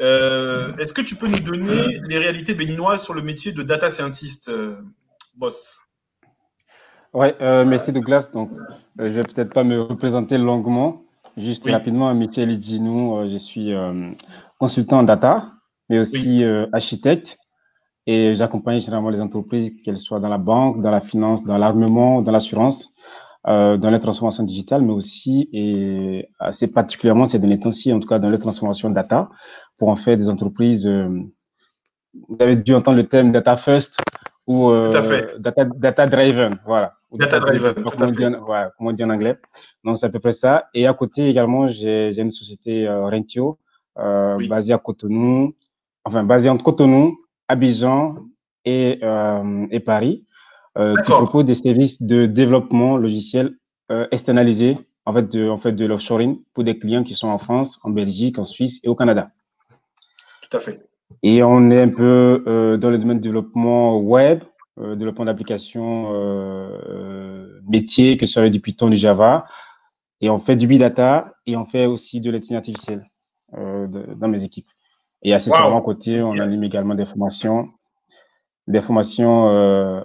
Euh, 0.00 0.76
Est-ce 0.76 0.92
que 0.92 1.00
tu 1.00 1.16
peux 1.16 1.26
nous 1.26 1.40
donner 1.40 2.00
les 2.08 2.18
réalités 2.18 2.54
béninoises 2.54 3.02
sur 3.02 3.14
le 3.14 3.22
métier 3.22 3.52
de 3.52 3.62
data 3.62 3.90
scientist, 3.90 4.48
euh, 4.48 4.76
boss? 5.36 5.80
Ouais, 7.14 7.34
euh, 7.40 7.64
merci 7.64 7.92
Douglas. 7.92 8.28
Donc, 8.32 8.50
je 8.98 9.04
vais 9.04 9.22
peut-être 9.22 9.54
pas 9.54 9.64
me 9.64 9.80
représenter 9.80 10.36
longuement, 10.36 11.02
juste 11.36 11.68
rapidement. 11.70 12.14
Michel 12.14 12.50
Idjinou, 12.50 13.16
euh, 13.16 13.28
je 13.30 13.38
suis 13.38 13.72
consultant 14.58 14.98
en 14.98 15.02
data, 15.02 15.52
mais 15.88 15.98
aussi 15.98 16.44
architecte. 16.72 17.38
Et 18.08 18.36
j'accompagne 18.36 18.80
généralement 18.80 19.10
les 19.10 19.20
entreprises, 19.20 19.72
qu'elles 19.82 19.96
soient 19.96 20.20
dans 20.20 20.28
la 20.28 20.38
banque, 20.38 20.80
dans 20.80 20.92
la 20.92 21.00
finance, 21.00 21.42
dans 21.42 21.58
l'armement, 21.58 22.22
dans 22.22 22.30
l'assurance, 22.30 22.94
euh, 23.48 23.76
dans 23.76 23.90
les 23.90 23.98
transformations 23.98 24.44
digitales, 24.44 24.82
mais 24.82 24.92
aussi, 24.92 25.48
et 25.52 26.28
assez 26.38 26.68
particulièrement 26.68 27.26
ces 27.26 27.40
derniers 27.40 27.58
temps-ci, 27.58 27.92
en 27.92 27.98
tout 27.98 28.08
cas 28.08 28.20
dans 28.20 28.30
les 28.30 28.38
transformations 28.38 28.90
data, 28.90 29.28
pour 29.78 29.88
en 29.88 29.96
faire 29.96 30.16
des 30.16 30.28
entreprises. 30.28 30.86
euh, 30.86 31.08
vous 32.28 32.36
avez 32.40 32.56
dû 32.56 32.74
entendre 32.74 32.96
le 32.96 33.06
terme 33.06 33.30
data 33.32 33.56
first 33.56 33.98
ou 34.46 34.70
euh, 34.70 34.90
fait. 35.02 35.38
data, 35.38 35.64
data 35.64 36.06
driven, 36.06 36.52
voilà. 36.64 36.94
Ou 37.10 37.18
Data 37.18 37.40
driven, 37.40 37.70
à 37.70 37.74
comment, 37.74 38.06
on 38.06 38.10
dit, 38.10 38.24
voilà, 38.44 38.72
comment 38.76 38.90
on 38.90 38.92
dit 38.92 39.04
en 39.04 39.10
anglais. 39.10 39.36
Donc, 39.84 39.98
c'est 39.98 40.06
à 40.06 40.08
peu 40.08 40.18
près 40.18 40.32
ça. 40.32 40.68
Et 40.74 40.86
à 40.86 40.94
côté 40.94 41.28
également, 41.28 41.68
j'ai 41.68 42.18
une 42.18 42.30
société 42.30 42.88
euh, 42.88 43.06
Rentio, 43.08 43.58
basée 43.96 44.72
à 44.72 44.78
Cotonou, 44.78 45.54
enfin, 46.04 46.24
basée 46.24 46.48
entre 46.50 46.64
Cotonou, 46.64 47.16
Abidjan 47.48 48.16
et, 48.64 49.00
et 49.70 49.80
Paris, 49.80 50.24
euh, 50.78 50.94
qui 51.04 51.10
propose 51.10 51.44
des 51.46 51.54
services 51.54 52.02
de 52.02 52.26
développement 52.26 52.98
logiciel 52.98 53.56
euh, 53.90 54.06
externalisés, 54.10 54.76
en 55.06 55.14
fait, 55.14 55.32
de, 55.32 55.48
en 55.48 55.58
fait, 55.58 55.72
de 55.72 55.86
l'offshoring 55.86 56.38
pour 56.52 56.64
des 56.64 56.78
clients 56.78 57.02
qui 57.02 57.14
sont 57.14 57.28
en 57.28 57.38
France, 57.38 57.78
en 57.82 57.90
Belgique, 57.90 58.38
en 58.38 58.44
Suisse 58.44 58.80
et 58.84 58.88
au 58.88 58.94
Canada. 58.94 59.30
Tout 60.48 60.56
à 60.56 60.60
fait. 60.60 60.80
Et 61.22 61.42
on 61.42 61.70
est 61.70 61.80
un 61.80 61.88
peu 61.88 62.42
euh, 62.46 62.76
dans 62.76 62.90
le 62.90 62.98
domaine 62.98 63.18
du 63.18 63.28
développement 63.28 63.98
web, 63.98 64.42
euh, 64.78 64.96
développement 64.96 65.24
d'applications 65.24 66.12
euh, 66.14 66.78
euh, 66.88 67.60
métiers, 67.68 68.16
que 68.16 68.26
ce 68.26 68.34
soit 68.34 68.50
du 68.50 68.60
Python, 68.60 68.88
du 68.88 68.96
Java. 68.96 69.46
Et 70.20 70.30
on 70.30 70.38
fait 70.38 70.56
du 70.56 70.66
big 70.66 70.80
data 70.80 71.34
et 71.46 71.56
on 71.56 71.66
fait 71.66 71.86
aussi 71.86 72.20
de 72.20 72.30
l'intelligence 72.30 72.58
artificielle 72.58 73.04
de- 73.52 74.14
dans 74.14 74.28
mes 74.28 74.42
équipes. 74.44 74.68
Et 75.22 75.32
accessoirement, 75.34 75.78
à 75.78 75.82
côté, 75.82 76.22
on 76.22 76.32
anime 76.38 76.64
également 76.64 76.94
des 76.94 77.04
formations, 77.06 77.68
des 78.66 78.80
formations 78.80 79.46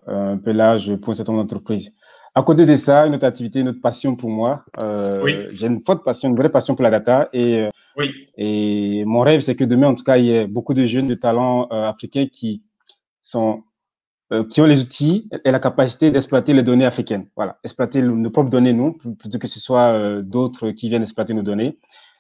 un 0.07 0.37
peu 0.37 0.51
larges 0.51 0.95
pour 0.97 1.11
un 1.11 1.13
certain 1.15 1.31
nombre 1.33 1.45
d'entreprises. 1.45 1.93
À 2.33 2.43
côté 2.43 2.65
de 2.65 2.75
ça, 2.75 3.05
une 3.07 3.15
autre 3.15 3.25
activité, 3.25 3.59
une 3.59 3.69
autre 3.69 3.81
passion 3.81 4.15
pour 4.15 4.29
moi. 4.29 4.63
euh, 4.79 5.21
Oui. 5.23 5.33
J'ai 5.53 5.67
une 5.67 5.83
forte 5.83 6.03
passion, 6.03 6.29
une 6.29 6.35
vraie 6.37 6.49
passion 6.49 6.75
pour 6.75 6.83
la 6.83 6.89
data. 6.89 7.27
Et, 7.33 7.63
euh, 7.63 7.69
Oui. 7.97 8.29
et 8.37 9.03
mon 9.05 9.19
rêve, 9.21 9.41
c'est 9.41 9.55
que 9.55 9.65
demain, 9.65 9.87
en 9.89 9.95
tout 9.95 10.03
cas, 10.05 10.17
il 10.17 10.25
y 10.25 10.31
ait 10.31 10.47
beaucoup 10.47 10.73
de 10.73 10.85
jeunes 10.85 11.07
de 11.07 11.15
talents 11.15 11.67
euh, 11.71 11.89
africains 11.89 12.27
qui 12.31 12.63
sont 13.21 13.63
euh, 14.31 14.45
qui 14.45 14.61
ont 14.61 14.65
les 14.65 14.79
outils 14.81 15.29
et 15.43 15.51
la 15.51 15.59
capacité 15.59 16.09
d'exploiter 16.09 16.53
les 16.53 16.63
données 16.63 16.85
africaines. 16.85 17.27
Voilà, 17.35 17.59
exploiter 17.65 17.99
le- 17.99 18.15
nos 18.15 18.29
propres 18.29 18.49
données, 18.49 18.71
nous, 18.71 18.93
pl- 18.93 19.13
plutôt 19.17 19.37
que 19.39 19.47
ce 19.49 19.59
soit 19.59 19.87
euh, 19.91 20.21
d'autres 20.21 20.71
qui 20.71 20.87
viennent 20.87 21.01
exploiter 21.01 21.33
nos 21.33 21.41
données. 21.41 21.77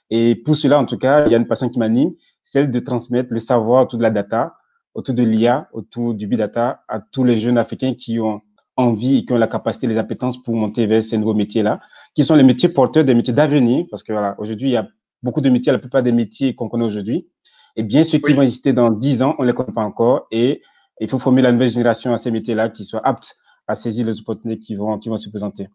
Et 0.09 0.35
pour 0.35 0.57
cela, 0.57 0.77
en 0.77 0.85
tout 0.85 0.97
cas, 0.97 1.25
il 1.25 1.31
y 1.31 1.35
a 1.35 1.37
une 1.37 1.47
passion 1.47 1.69
qui 1.69 1.79
m'anime, 1.79 2.11
celle 2.43 2.69
de 2.69 2.79
transmettre 2.81 3.29
le 3.31 3.39
savoir, 3.39 3.87
toute 3.87 4.01
la 4.01 4.09
data 4.09 4.57
autour 4.93 5.15
de 5.15 5.23
l'IA, 5.23 5.69
autour 5.71 6.13
du 6.13 6.27
big 6.27 6.37
data, 6.37 6.83
à 6.89 6.99
tous 6.99 7.23
les 7.23 7.39
jeunes 7.39 7.57
Africains 7.57 7.93
qui 7.93 8.19
ont 8.19 8.41
envie 8.81 9.17
et 9.19 9.25
qui 9.25 9.33
ont 9.33 9.37
la 9.37 9.47
capacité, 9.47 9.87
les 9.87 9.97
appétences 9.97 10.41
pour 10.41 10.55
monter 10.55 10.85
vers 10.85 11.03
ces 11.03 11.17
nouveaux 11.17 11.33
métiers-là, 11.33 11.79
qui 12.15 12.23
sont 12.23 12.35
les 12.35 12.43
métiers 12.43 12.69
porteurs 12.69 13.03
des 13.05 13.13
métiers 13.15 13.33
d'avenir, 13.33 13.85
parce 13.89 14.03
que 14.03 14.11
voilà, 14.13 14.35
aujourd'hui, 14.39 14.69
il 14.69 14.73
y 14.73 14.77
a 14.77 14.87
beaucoup 15.23 15.41
de 15.41 15.49
métiers, 15.49 15.71
la 15.71 15.79
plupart 15.79 16.03
des 16.03 16.11
métiers 16.11 16.55
qu'on 16.55 16.67
connaît 16.69 16.85
aujourd'hui. 16.85 17.27
Et 17.75 17.83
bien 17.83 18.03
ceux 18.03 18.17
qui 18.17 18.33
vont 18.33 18.41
exister 18.41 18.73
dans 18.73 18.89
10 18.91 19.21
ans, 19.23 19.35
on 19.39 19.43
ne 19.43 19.47
les 19.47 19.53
connaît 19.53 19.71
pas 19.73 19.83
encore. 19.83 20.27
Et 20.31 20.61
il 20.99 21.07
faut 21.09 21.19
former 21.19 21.41
la 21.41 21.51
nouvelle 21.51 21.69
génération 21.69 22.11
à 22.13 22.17
ces 22.17 22.31
métiers-là 22.31 22.69
qui 22.69 22.83
soient 22.85 23.01
aptes 23.07 23.35
à 23.67 23.75
saisir 23.75 24.05
les 24.05 24.19
opportunités 24.19 24.59
qui 24.59 24.75
vont, 24.75 24.97
qui 24.99 25.07
vont 25.09 25.17
se 25.17 25.29
présenter. 25.29 25.69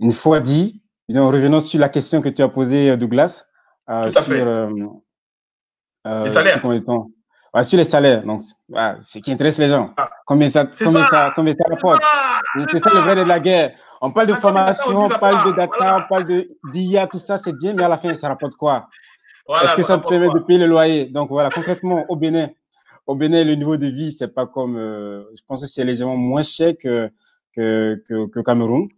Une 0.00 0.12
fois 0.12 0.40
dit, 0.40 0.80
en 1.14 1.28
revenant 1.28 1.60
sur 1.60 1.78
la 1.80 1.88
question 1.88 2.20
que 2.22 2.28
tu 2.28 2.40
as 2.42 2.48
posée, 2.48 2.96
Douglas, 2.96 3.44
euh, 3.90 4.02
Tout 4.04 4.08
à 4.08 4.12
sur, 4.12 4.22
fait. 4.22 4.40
euh, 4.40 4.70
euh, 6.06 6.24
Les 6.24 6.30
salaires. 6.30 6.60
sur 6.60 7.06
Ouais, 7.54 7.64
sur 7.64 7.78
les 7.78 7.84
salaires, 7.84 8.22
donc 8.24 8.42
c'est 8.42 9.00
ce 9.00 9.18
qui 9.20 9.32
intéresse 9.32 9.56
les 9.58 9.68
gens. 9.68 9.94
Combien 10.26 10.48
ça, 10.48 10.66
combien 10.78 11.04
ça. 11.04 11.10
ça, 11.10 11.32
combien 11.34 11.54
ça 11.54 11.64
rapporte 11.68 12.02
C'est 12.70 12.78
ça 12.82 12.90
le 12.94 13.00
vrai 13.00 13.16
de 13.16 13.22
la 13.22 13.40
guerre. 13.40 13.72
On 14.02 14.10
parle 14.10 14.26
de 14.28 14.34
formation, 14.34 15.04
on 15.04 15.08
parle 15.08 15.50
de 15.50 15.56
data, 15.56 15.96
on 16.04 16.08
parle 16.08 16.24
de 16.24 16.48
d'IA, 16.72 17.06
tout 17.06 17.18
ça, 17.18 17.38
c'est 17.38 17.52
bien, 17.56 17.72
mais 17.74 17.82
à 17.82 17.88
la 17.88 17.96
fin, 17.98 18.14
ça 18.16 18.28
rapporte 18.28 18.54
quoi? 18.54 18.88
Voilà, 19.46 19.64
Est-ce 19.64 19.76
que 19.76 19.82
ça 19.82 19.94
ça 19.94 19.98
te 19.98 20.06
permet 20.06 20.28
quoi? 20.28 20.38
de 20.40 20.44
payer 20.44 20.58
le 20.58 20.66
loyer? 20.66 21.06
Donc 21.06 21.30
voilà, 21.30 21.48
concrètement, 21.50 22.04
au 22.10 22.16
Bénin, 22.16 22.50
au 23.06 23.14
Bénin, 23.14 23.42
le 23.44 23.54
niveau 23.54 23.78
de 23.78 23.86
vie, 23.86 24.12
c'est 24.12 24.28
pas 24.28 24.46
comme, 24.46 24.76
euh, 24.76 25.24
je 25.34 25.42
pense 25.48 25.62
que 25.62 25.66
c'est 25.66 25.84
légèrement 25.84 26.16
moins 26.18 26.42
cher 26.42 26.74
que 26.78 27.10
que 27.56 28.02
que, 28.06 28.26
que 28.28 28.40
Cameroun. 28.40 28.88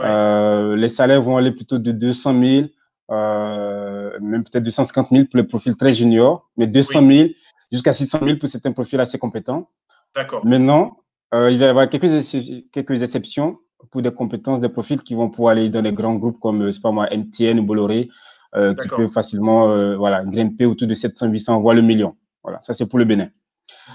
Euh, 0.00 0.74
les 0.74 0.88
salaires 0.88 1.22
vont 1.22 1.36
aller 1.36 1.52
plutôt 1.52 1.78
de 1.78 1.92
200 1.92 2.40
000, 2.42 2.66
euh, 3.10 4.18
même 4.20 4.42
peut-être 4.42 4.64
250 4.64 5.08
000 5.12 5.24
pour 5.26 5.36
les 5.36 5.44
profils 5.44 5.76
très 5.76 5.92
juniors, 5.92 6.50
mais 6.56 6.66
200 6.66 7.06
000 7.08 7.28
jusqu'à 7.72 7.92
600 7.92 8.18
000 8.22 8.36
pour 8.38 8.48
certains 8.48 8.72
profils 8.72 9.00
assez 9.00 9.18
compétents. 9.18 9.68
D'accord. 10.14 10.44
Maintenant, 10.44 10.98
euh, 11.34 11.50
il 11.50 11.58
va 11.58 11.66
y 11.66 11.68
avoir 11.68 11.88
quelques, 11.88 12.22
quelques 12.70 13.02
exceptions 13.02 13.58
pour 13.90 14.02
des 14.02 14.12
compétences, 14.12 14.60
des 14.60 14.68
profils 14.68 15.02
qui 15.02 15.14
vont 15.14 15.30
pouvoir 15.30 15.52
aller 15.52 15.68
dans 15.68 15.82
des 15.82 15.92
grands 15.92 16.14
groupes 16.14 16.38
comme, 16.40 16.62
euh, 16.62 16.70
c'est 16.70 16.82
pas 16.82 16.92
moi, 16.92 17.08
MTN 17.10 17.58
ou 17.58 17.64
Bolloré, 17.64 18.10
euh, 18.54 18.74
qui 18.74 18.88
peuvent 18.88 19.10
facilement 19.10 19.70
euh, 19.70 19.96
voilà, 19.96 20.22
grimper 20.24 20.66
autour 20.66 20.86
de 20.86 20.94
700, 20.94 21.28
800, 21.28 21.60
voire 21.60 21.74
le 21.74 21.82
million. 21.82 22.14
Voilà, 22.44 22.60
ça 22.60 22.74
c'est 22.74 22.86
pour 22.86 22.98
le 22.98 23.04
Bénin. 23.04 23.28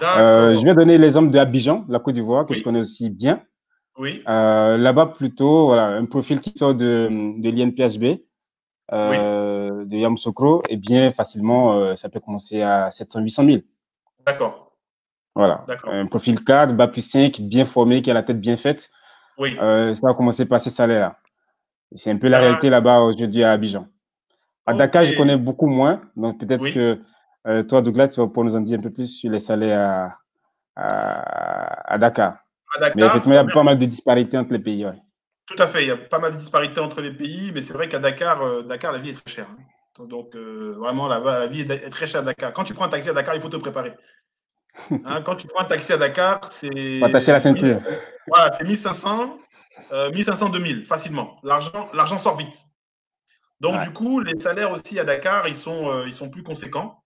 Je 0.02 0.66
vais 0.66 0.74
donner 0.74 0.98
l'exemple 0.98 1.32
d'Abidjan, 1.32 1.86
la 1.90 2.00
Côte 2.00 2.16
d'Ivoire, 2.16 2.46
que 2.46 2.54
je 2.54 2.64
connais 2.64 2.80
aussi 2.80 3.10
bien. 3.10 3.42
Oui. 3.98 4.22
Là-bas, 4.26 5.08
plutôt, 5.18 5.68
voilà, 5.68 5.88
un 5.88 6.06
profil 6.06 6.42
qui 6.42 6.52
sort 6.56 6.76
de, 6.76 7.10
de 7.40 7.50
l'INPHB, 7.50 8.20
euh, 8.94 9.10
de 9.86 9.96
Yamoussoukro, 9.98 10.62
et 10.70 10.78
bien 10.78 11.12
facilement, 11.12 11.74
euh, 11.74 11.96
ça 11.96 12.10
peut 12.10 12.20
commencer 12.20 12.62
à 12.62 12.92
700, 12.92 13.22
800 13.22 13.46
000. 13.46 13.58
D'accord. 14.26 14.72
Voilà. 15.36 15.66
Un 15.86 16.08
profil 16.08 16.44
cadre, 16.44 16.74
bas 16.74 16.88
plus 16.88 17.02
5, 17.02 17.42
bien 17.42 17.66
formé, 17.66 18.02
qui 18.02 18.10
a 18.10 18.14
la 18.14 18.24
tête 18.24 18.40
bien 18.42 18.58
faite. 18.58 18.90
Oui. 19.38 19.56
Euh, 19.62 19.94
ça 19.94 20.08
va 20.08 20.14
commencer 20.16 20.46
par 20.46 20.60
ces 20.60 20.72
salaires-là. 20.72 21.18
C'est 21.96 22.10
un 22.12 22.18
peu 22.18 22.28
la 22.28 22.38
Ah. 22.38 22.42
réalité 22.42 22.70
là-bas 22.70 23.02
aujourd'hui 23.02 23.44
à 23.44 23.52
Abidjan. 23.52 23.88
À 24.66 24.74
Dakar, 24.74 25.06
je 25.06 25.16
connais 25.16 25.38
beaucoup 25.38 25.68
moins. 25.68 26.02
Donc 26.16 26.40
peut-être 26.40 26.64
Oui. 26.64 26.74
que 26.74 27.00
euh, 27.48 27.62
toi, 27.64 27.82
Douglas, 27.82 28.10
tu 28.10 28.20
vas 28.20 28.28
pouvoir 28.28 28.46
nous 28.46 28.56
en 28.56 28.62
dire 28.62 28.80
un 28.80 28.82
peu 28.82 28.90
plus 28.92 29.08
sur 29.08 29.32
les 29.32 29.40
salaires 29.40 30.18
à, 30.76 30.84
à, 30.84 31.94
à 31.94 31.98
Dakar. 31.98 32.40
À 32.76 32.80
Dakar, 32.80 32.96
Mais 32.98 33.06
effectivement, 33.06 33.34
il 33.36 33.38
y 33.38 33.40
a 33.40 33.44
merci. 33.44 33.58
pas 33.58 33.64
mal 33.64 33.78
de 33.78 33.86
disparités 33.86 34.38
entre 34.38 34.52
les 34.54 34.60
pays. 34.60 34.86
ouais. 34.86 34.92
Tout 35.48 35.56
à 35.60 35.68
fait, 35.68 35.84
il 35.84 35.88
y 35.88 35.92
a 35.92 35.98
pas 35.98 36.20
mal 36.20 36.34
de 36.34 36.38
disparités 36.38 36.80
entre 36.82 37.02
les 37.02 37.12
pays, 37.12 37.52
mais 37.54 37.62
c'est 37.62 37.74
vrai 37.74 37.88
qu'à 37.90 38.00
Dakar, 38.00 38.42
euh, 38.42 38.64
Dakar, 38.64 38.92
la 38.92 39.00
vie 39.00 39.10
est 39.12 39.24
très 39.26 39.34
chère. 39.34 39.48
hein. 39.50 40.06
Donc, 40.06 40.36
euh, 40.36 40.76
vraiment, 40.78 41.08
la, 41.08 41.20
la 41.20 41.48
vie 41.48 41.62
est 41.62 41.90
très 41.90 42.06
chère 42.06 42.22
à 42.22 42.24
Dakar. 42.24 42.54
Quand 42.54 42.64
tu 42.64 42.74
prends 42.74 42.86
un 42.86 42.90
taxi 42.90 43.10
à 43.10 43.14
Dakar, 43.14 43.34
il 43.36 43.42
faut 43.42 43.50
te 43.50 43.58
préparer. 43.58 43.94
Hein, 45.06 45.22
quand 45.24 45.36
tu 45.36 45.48
prends 45.48 45.62
un 45.64 45.66
taxi 45.66 45.92
à 45.94 45.98
Dakar, 45.98 46.52
c'est. 46.52 47.02
Attacher 47.02 47.32
la 47.32 47.40
ceinture. 47.40 47.82
Voilà, 48.28 48.54
c'est 48.56 48.64
1500, 48.64 49.40
euh, 49.92 50.12
1500, 50.12 50.50
2000, 50.50 50.86
facilement. 50.86 51.40
L'argent 51.44 51.90
l'argent 51.94 52.20
sort 52.20 52.38
vite. 52.38 52.66
Donc, 53.60 53.82
du 53.82 53.92
coup, 53.92 54.20
les 54.20 54.40
salaires 54.40 54.72
aussi 54.72 55.00
à 55.00 55.04
Dakar, 55.04 55.48
ils 55.48 55.56
sont, 55.56 55.90
euh, 55.90 56.04
ils 56.06 56.14
sont 56.14 56.30
plus 56.30 56.44
conséquents. 56.44 57.02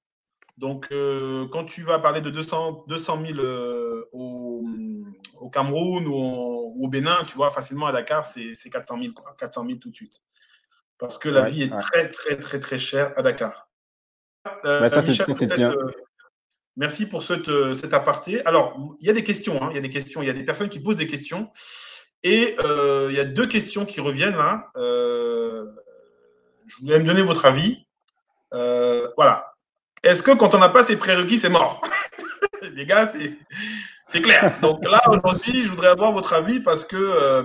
Donc, 0.57 0.87
euh, 0.91 1.47
quand 1.51 1.65
tu 1.65 1.83
vas 1.83 1.99
parler 1.99 2.21
de 2.21 2.29
200, 2.29 2.85
200 2.87 3.25
000 3.25 3.39
euh, 3.39 4.05
au, 4.13 4.63
au 5.39 5.49
Cameroun 5.49 6.07
ou, 6.07 6.15
en- 6.15 6.71
ou 6.75 6.85
au 6.85 6.87
Bénin, 6.87 7.17
tu 7.27 7.35
vois, 7.35 7.51
facilement 7.51 7.87
à 7.87 7.91
Dakar, 7.91 8.25
c'est 8.25 8.53
c'est 8.53 8.69
400 8.69 8.99
000, 9.01 9.13
quoi, 9.13 9.35
400 9.39 9.65
000 9.65 9.79
tout 9.79 9.89
de 9.89 9.95
suite. 9.95 10.21
Parce 10.99 11.17
que 11.17 11.29
la 11.29 11.43
Ouais, 11.43 11.51
vie 11.51 11.63
est 11.63 11.71
ouais. 11.71 11.79
très, 11.79 12.09
très, 12.11 12.37
très, 12.37 12.59
très 12.59 12.77
chère 12.77 13.13
à 13.17 13.23
Dakar. 13.23 13.69
Euh, 14.65 14.89
ça, 14.89 15.01
Michel, 15.01 15.25
bien. 15.55 15.71
euh, 15.71 15.87
merci 16.75 17.05
pour 17.07 17.23
cette, 17.23 17.49
euh, 17.49 17.75
cet 17.75 17.93
aparté. 17.93 18.45
Alors, 18.45 18.77
il 18.99 19.07
y 19.07 19.09
a 19.09 19.13
des 19.13 19.23
questions, 19.23 19.61
hein, 19.61 19.69
il 19.71 19.75
y 19.75 19.79
a 19.79 19.81
des 19.81 19.89
questions, 19.89 20.21
il 20.21 20.27
y 20.27 20.31
a 20.31 20.33
des 20.33 20.43
personnes 20.43 20.69
qui 20.69 20.79
posent 20.79 20.95
des 20.95 21.07
questions. 21.07 21.51
Et 22.23 22.55
il 23.09 23.15
y 23.15 23.19
a 23.19 23.25
deux 23.25 23.47
questions 23.47 23.83
qui 23.85 23.99
reviennent 23.99 24.37
là. 24.37 24.69
Je 24.75 25.65
voulais 26.81 26.99
me 26.99 27.05
donner 27.05 27.23
votre 27.23 27.45
avis. 27.45 27.87
Voilà. 28.51 29.50
Est-ce 30.03 30.23
que 30.23 30.31
quand 30.31 30.55
on 30.55 30.57
n'a 30.57 30.69
pas 30.69 30.83
ces 30.83 30.95
prérequis, 30.95 31.37
c'est 31.37 31.49
mort? 31.49 31.81
Les 32.73 32.85
gars, 32.85 33.11
c'est- 33.11 34.21
clair. 34.21 34.59
Donc 34.61 34.83
là, 34.85 35.01
aujourd'hui, 35.07 35.63
je 35.63 35.69
voudrais 35.69 35.89
avoir 35.89 36.11
votre 36.11 36.33
avis 36.33 36.59
parce 36.59 36.85
que 36.85 36.97
euh, 36.97 37.43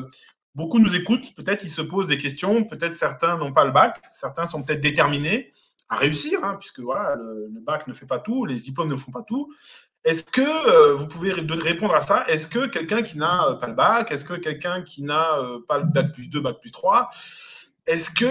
beaucoup 0.54 0.78
nous 0.78 0.94
écoutent. 0.94 1.34
Peut-être 1.34 1.62
ils 1.64 1.70
se 1.70 1.82
posent 1.82 2.06
des 2.06 2.18
questions. 2.18 2.64
Peut-être 2.64 2.94
certains 2.94 3.36
n'ont 3.36 3.52
pas 3.52 3.64
le 3.64 3.72
bac. 3.72 4.00
Certains 4.10 4.46
sont 4.46 4.62
peut-être 4.62 4.80
déterminés 4.80 5.52
à 5.88 5.96
réussir, 5.96 6.42
hein, 6.42 6.56
puisque 6.58 6.80
voilà, 6.80 7.14
le, 7.14 7.48
bac 7.60 7.86
ne 7.86 7.92
fait 7.92 8.06
pas 8.06 8.18
tout, 8.18 8.44
les 8.44 8.56
diplômes 8.56 8.88
ne 8.88 8.96
font 8.96 9.12
pas 9.12 9.22
tout. 9.22 9.52
Est-ce 10.04 10.24
que 10.24 10.40
euh, 10.40 10.94
vous 10.94 11.06
pouvez 11.06 11.32
répondre 11.32 11.94
à 11.94 12.00
ça? 12.00 12.24
Est-ce 12.28 12.48
que 12.48 12.66
quelqu'un 12.66 13.02
qui 13.02 13.18
n'a 13.18 13.48
euh, 13.48 13.54
pas 13.54 13.68
le 13.68 13.74
bac, 13.74 14.10
est-ce 14.10 14.24
que 14.24 14.34
quelqu'un 14.34 14.82
qui 14.82 15.02
n'a 15.02 15.38
pas 15.68 15.78
le 15.78 15.84
bac 15.84 16.12
plus 16.12 16.28
2, 16.28 16.40
bac 16.40 16.56
plus 16.60 16.72
3, 16.72 17.10
est-ce 17.86 18.10
que, 18.10 18.26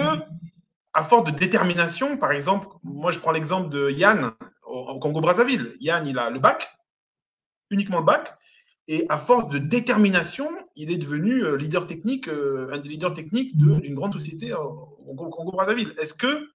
à 0.95 1.03
force 1.03 1.25
de 1.25 1.37
détermination, 1.37 2.17
par 2.17 2.31
exemple, 2.31 2.67
moi 2.83 3.11
je 3.11 3.19
prends 3.19 3.31
l'exemple 3.31 3.69
de 3.69 3.91
Yann 3.91 4.31
au, 4.65 4.79
au 4.79 4.99
Congo-Brazzaville. 4.99 5.75
Yann, 5.79 6.07
il 6.07 6.17
a 6.17 6.29
le 6.29 6.39
bac, 6.39 6.75
uniquement 7.69 7.99
le 7.99 8.05
bac, 8.05 8.37
et 8.87 9.05
à 9.09 9.17
force 9.17 9.49
de 9.49 9.57
détermination, 9.57 10.47
il 10.75 10.91
est 10.91 10.97
devenu 10.97 11.43
euh, 11.43 11.57
leader 11.57 11.85
technique, 11.85 12.27
euh, 12.29 12.69
un 12.71 12.77
des 12.77 12.89
leaders 12.89 13.13
techniques 13.13 13.57
de- 13.57 13.79
d'une 13.81 13.95
grande 13.95 14.13
société 14.13 14.51
euh, 14.53 14.57
au 14.59 15.13
Congo- 15.15 15.29
Congo-Brazzaville. 15.29 15.93
Est-ce 15.99 16.13
que 16.13 16.47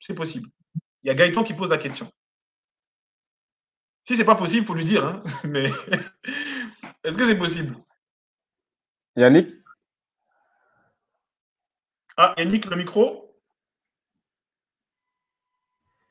c'est 0.00 0.14
possible? 0.14 0.48
Il 1.02 1.08
y 1.08 1.10
a 1.10 1.14
Gaëtan 1.14 1.44
qui 1.44 1.54
pose 1.54 1.68
la 1.70 1.78
question. 1.78 2.10
Si 4.04 4.16
c'est 4.16 4.24
pas 4.24 4.36
possible, 4.36 4.62
il 4.62 4.66
faut 4.66 4.74
lui 4.74 4.84
dire, 4.84 5.04
hein, 5.04 5.22
mais 5.44 5.64
est-ce 7.04 7.16
que 7.18 7.26
c'est 7.26 7.38
possible? 7.38 7.76
Yannick? 9.16 9.48
Ah, 12.16 12.34
Yannick, 12.38 12.64
le 12.66 12.76
micro? 12.76 13.21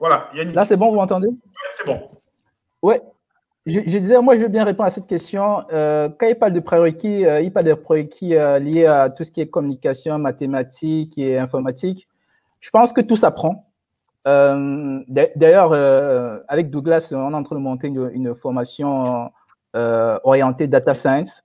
Voilà, 0.02 0.30
Yannick. 0.34 0.56
Là, 0.56 0.66
c'est 0.66 0.76
bon, 0.78 0.90
vous 0.90 0.96
m'entendez? 0.96 1.30
C'est 1.70 1.86
bon. 1.86 2.10
Ouais. 2.82 3.00
Je, 3.68 3.80
je 3.86 3.98
disais, 4.00 4.20
moi, 4.20 4.36
je 4.36 4.42
veux 4.42 4.48
bien 4.48 4.64
répondre 4.64 4.88
à 4.88 4.90
cette 4.90 5.06
question. 5.06 5.64
Euh, 5.72 6.10
quand 6.20 6.26
il 6.26 6.34
parle 6.36 6.54
de 6.54 6.60
prérequis, 6.60 7.24
euh, 7.24 7.40
il 7.42 7.54
parle 7.54 7.68
de 7.68 7.76
prérequis 7.76 8.36
euh, 8.36 8.58
liés 8.58 8.88
à 8.88 9.12
tout 9.12 9.24
ce 9.24 9.30
qui 9.32 9.42
est 9.42 9.48
communication, 9.48 10.18
mathématiques 10.18 11.20
et 11.20 11.38
informatique. 11.38 12.08
Je 12.60 12.72
pense 12.72 12.92
que 12.92 13.02
tout 13.02 13.16
s'apprend. 13.16 13.68
Euh, 14.28 15.02
d'a- 15.08 15.28
D'ailleurs, 15.36 15.72
euh, 15.72 16.40
avec 16.48 16.72
Douglas, 16.72 17.10
on 17.16 17.32
est 17.32 17.36
en 17.36 17.44
train 17.44 17.56
de 17.56 17.62
monter 17.62 17.88
une, 17.88 18.10
une 18.14 18.34
formation 18.36 19.30
orientée 20.24 20.68
data 20.68 20.96
science 20.96 21.44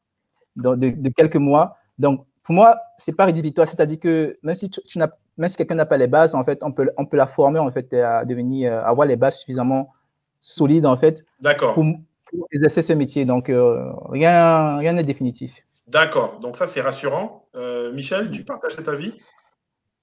dans- 0.57 0.77
de, 0.77 0.89
de 0.89 1.09
quelques 1.11 1.37
mois. 1.37 1.77
Donc, 1.99 2.25
pour 2.43 2.55
moi, 2.55 2.79
c'est 2.97 3.13
pas 3.15 3.27
rédhibitoire. 3.27 3.69
C'est-à-dire 3.69 4.01
que 4.01 4.39
même 4.43 4.55
si, 4.57 4.71
tu, 4.71 4.81
tu 4.87 4.99
n'as- 4.99 5.11
même 5.37 5.49
si 5.49 5.57
quelqu'un 5.57 5.75
n'a 5.77 5.87
pas 5.87 5.97
les 5.97 6.07
bases, 6.07 6.35
en 6.35 6.45
fait, 6.45 6.63
on 6.63 6.73
peut, 6.73 6.91
on 6.97 7.07
peut 7.07 7.17
la 7.17 7.27
former 7.27 7.59
en 7.59 7.71
fait 7.71 7.93
à 7.95 8.25
devenir, 8.25 8.73
euh, 8.73 8.83
avoir 8.85 9.07
les 9.07 9.17
bases 9.17 9.39
suffisamment 9.39 9.93
solides 10.41 10.87
en 10.87 10.97
fait 10.97 11.25
D'accord. 11.41 11.75
pour, 11.75 11.85
pour 12.31 12.47
exercer 12.53 12.83
ce 12.83 12.93
métier. 12.93 13.25
Donc, 13.25 13.49
euh, 13.49 13.91
rien 14.11 14.77
rien 14.79 14.93
n'est 14.93 15.05
définitif. 15.05 15.53
D'accord, 15.89 16.41
donc 16.41 16.57
ça 16.57 16.67
c'est 16.67 16.81
rassurant. 16.81 17.45
Euh, 17.55 17.93
Michel, 17.93 18.31
tu 18.31 18.45
partages 18.45 18.73
cet 18.75 18.89
avis? 18.89 19.13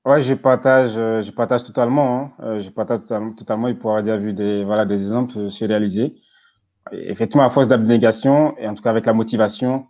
Ouais, 0.06 0.22
je 0.22 0.34
partage, 0.34 0.92
je 0.94 1.32
partage 1.32 1.64
totalement. 1.64 2.34
hein. 2.40 2.60
Je 2.60 2.70
partage 2.70 3.02
totalement, 3.02 3.34
totalement. 3.34 3.68
Il 3.70 3.78
pourra 3.78 4.02
déjà 4.02 4.18
vu 4.18 4.34
des, 4.34 4.64
voilà, 4.66 4.86
des 4.86 4.96
exemples 4.96 5.50
se 5.50 5.66
réaliser. 5.66 6.16
Effectivement, 6.92 7.46
à 7.46 7.50
force 7.50 7.68
d'abnégation 7.70 8.58
et 8.58 8.68
en 8.68 8.74
tout 8.76 8.84
cas 8.84 8.90
avec 8.90 9.06
la 9.06 9.14
motivation, 9.14 9.86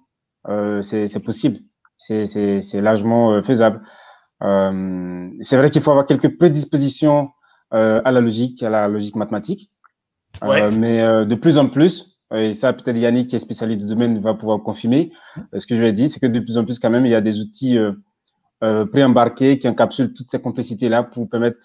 euh, 0.47 0.81
c'est 0.83 1.07
c'est 1.07 1.19
possible. 1.19 1.57
C'est 1.97 2.81
largement 2.81 3.33
euh, 3.33 3.41
faisable. 3.41 3.81
Euh, 4.43 5.29
c'est 5.41 5.57
vrai 5.57 5.69
qu'il 5.69 5.81
faut 5.81 5.91
avoir 5.91 6.05
quelques 6.05 6.37
prédispositions 6.37 7.29
euh, 7.73 8.01
à 8.05 8.11
la 8.11 8.21
logique, 8.21 8.61
à 8.63 8.69
la 8.69 8.87
logique 8.87 9.15
mathématique. 9.15 9.69
Euh, 10.43 10.47
Ouais. 10.47 10.71
mais 10.71 11.25
de 11.25 11.35
plus 11.35 11.57
en 11.59 11.67
plus, 11.69 12.17
et 12.33 12.53
ça 12.55 12.73
peut-être 12.73 12.97
Yannick 12.97 13.27
qui 13.29 13.35
est 13.35 13.39
spécialiste 13.39 13.81
du 13.81 13.85
domaine 13.87 14.19
va 14.19 14.33
pouvoir 14.33 14.61
confirmer, 14.63 15.11
ce 15.55 15.67
que 15.67 15.75
je 15.75 15.81
vais 15.81 15.93
dire, 15.93 16.09
c'est 16.09 16.19
que 16.19 16.25
de 16.25 16.39
plus 16.39 16.57
en 16.57 16.65
plus 16.65 16.79
quand 16.79 16.89
même, 16.89 17.05
il 17.05 17.11
y 17.11 17.15
a 17.15 17.21
des 17.21 17.39
outils 17.39 17.77
pré-embarqués 18.59 19.59
qui 19.59 19.67
encapsulent 19.67 20.13
toutes 20.13 20.29
ces 20.29 20.39
complexités-là 20.41 21.03
pour 21.03 21.29
permettre 21.29 21.57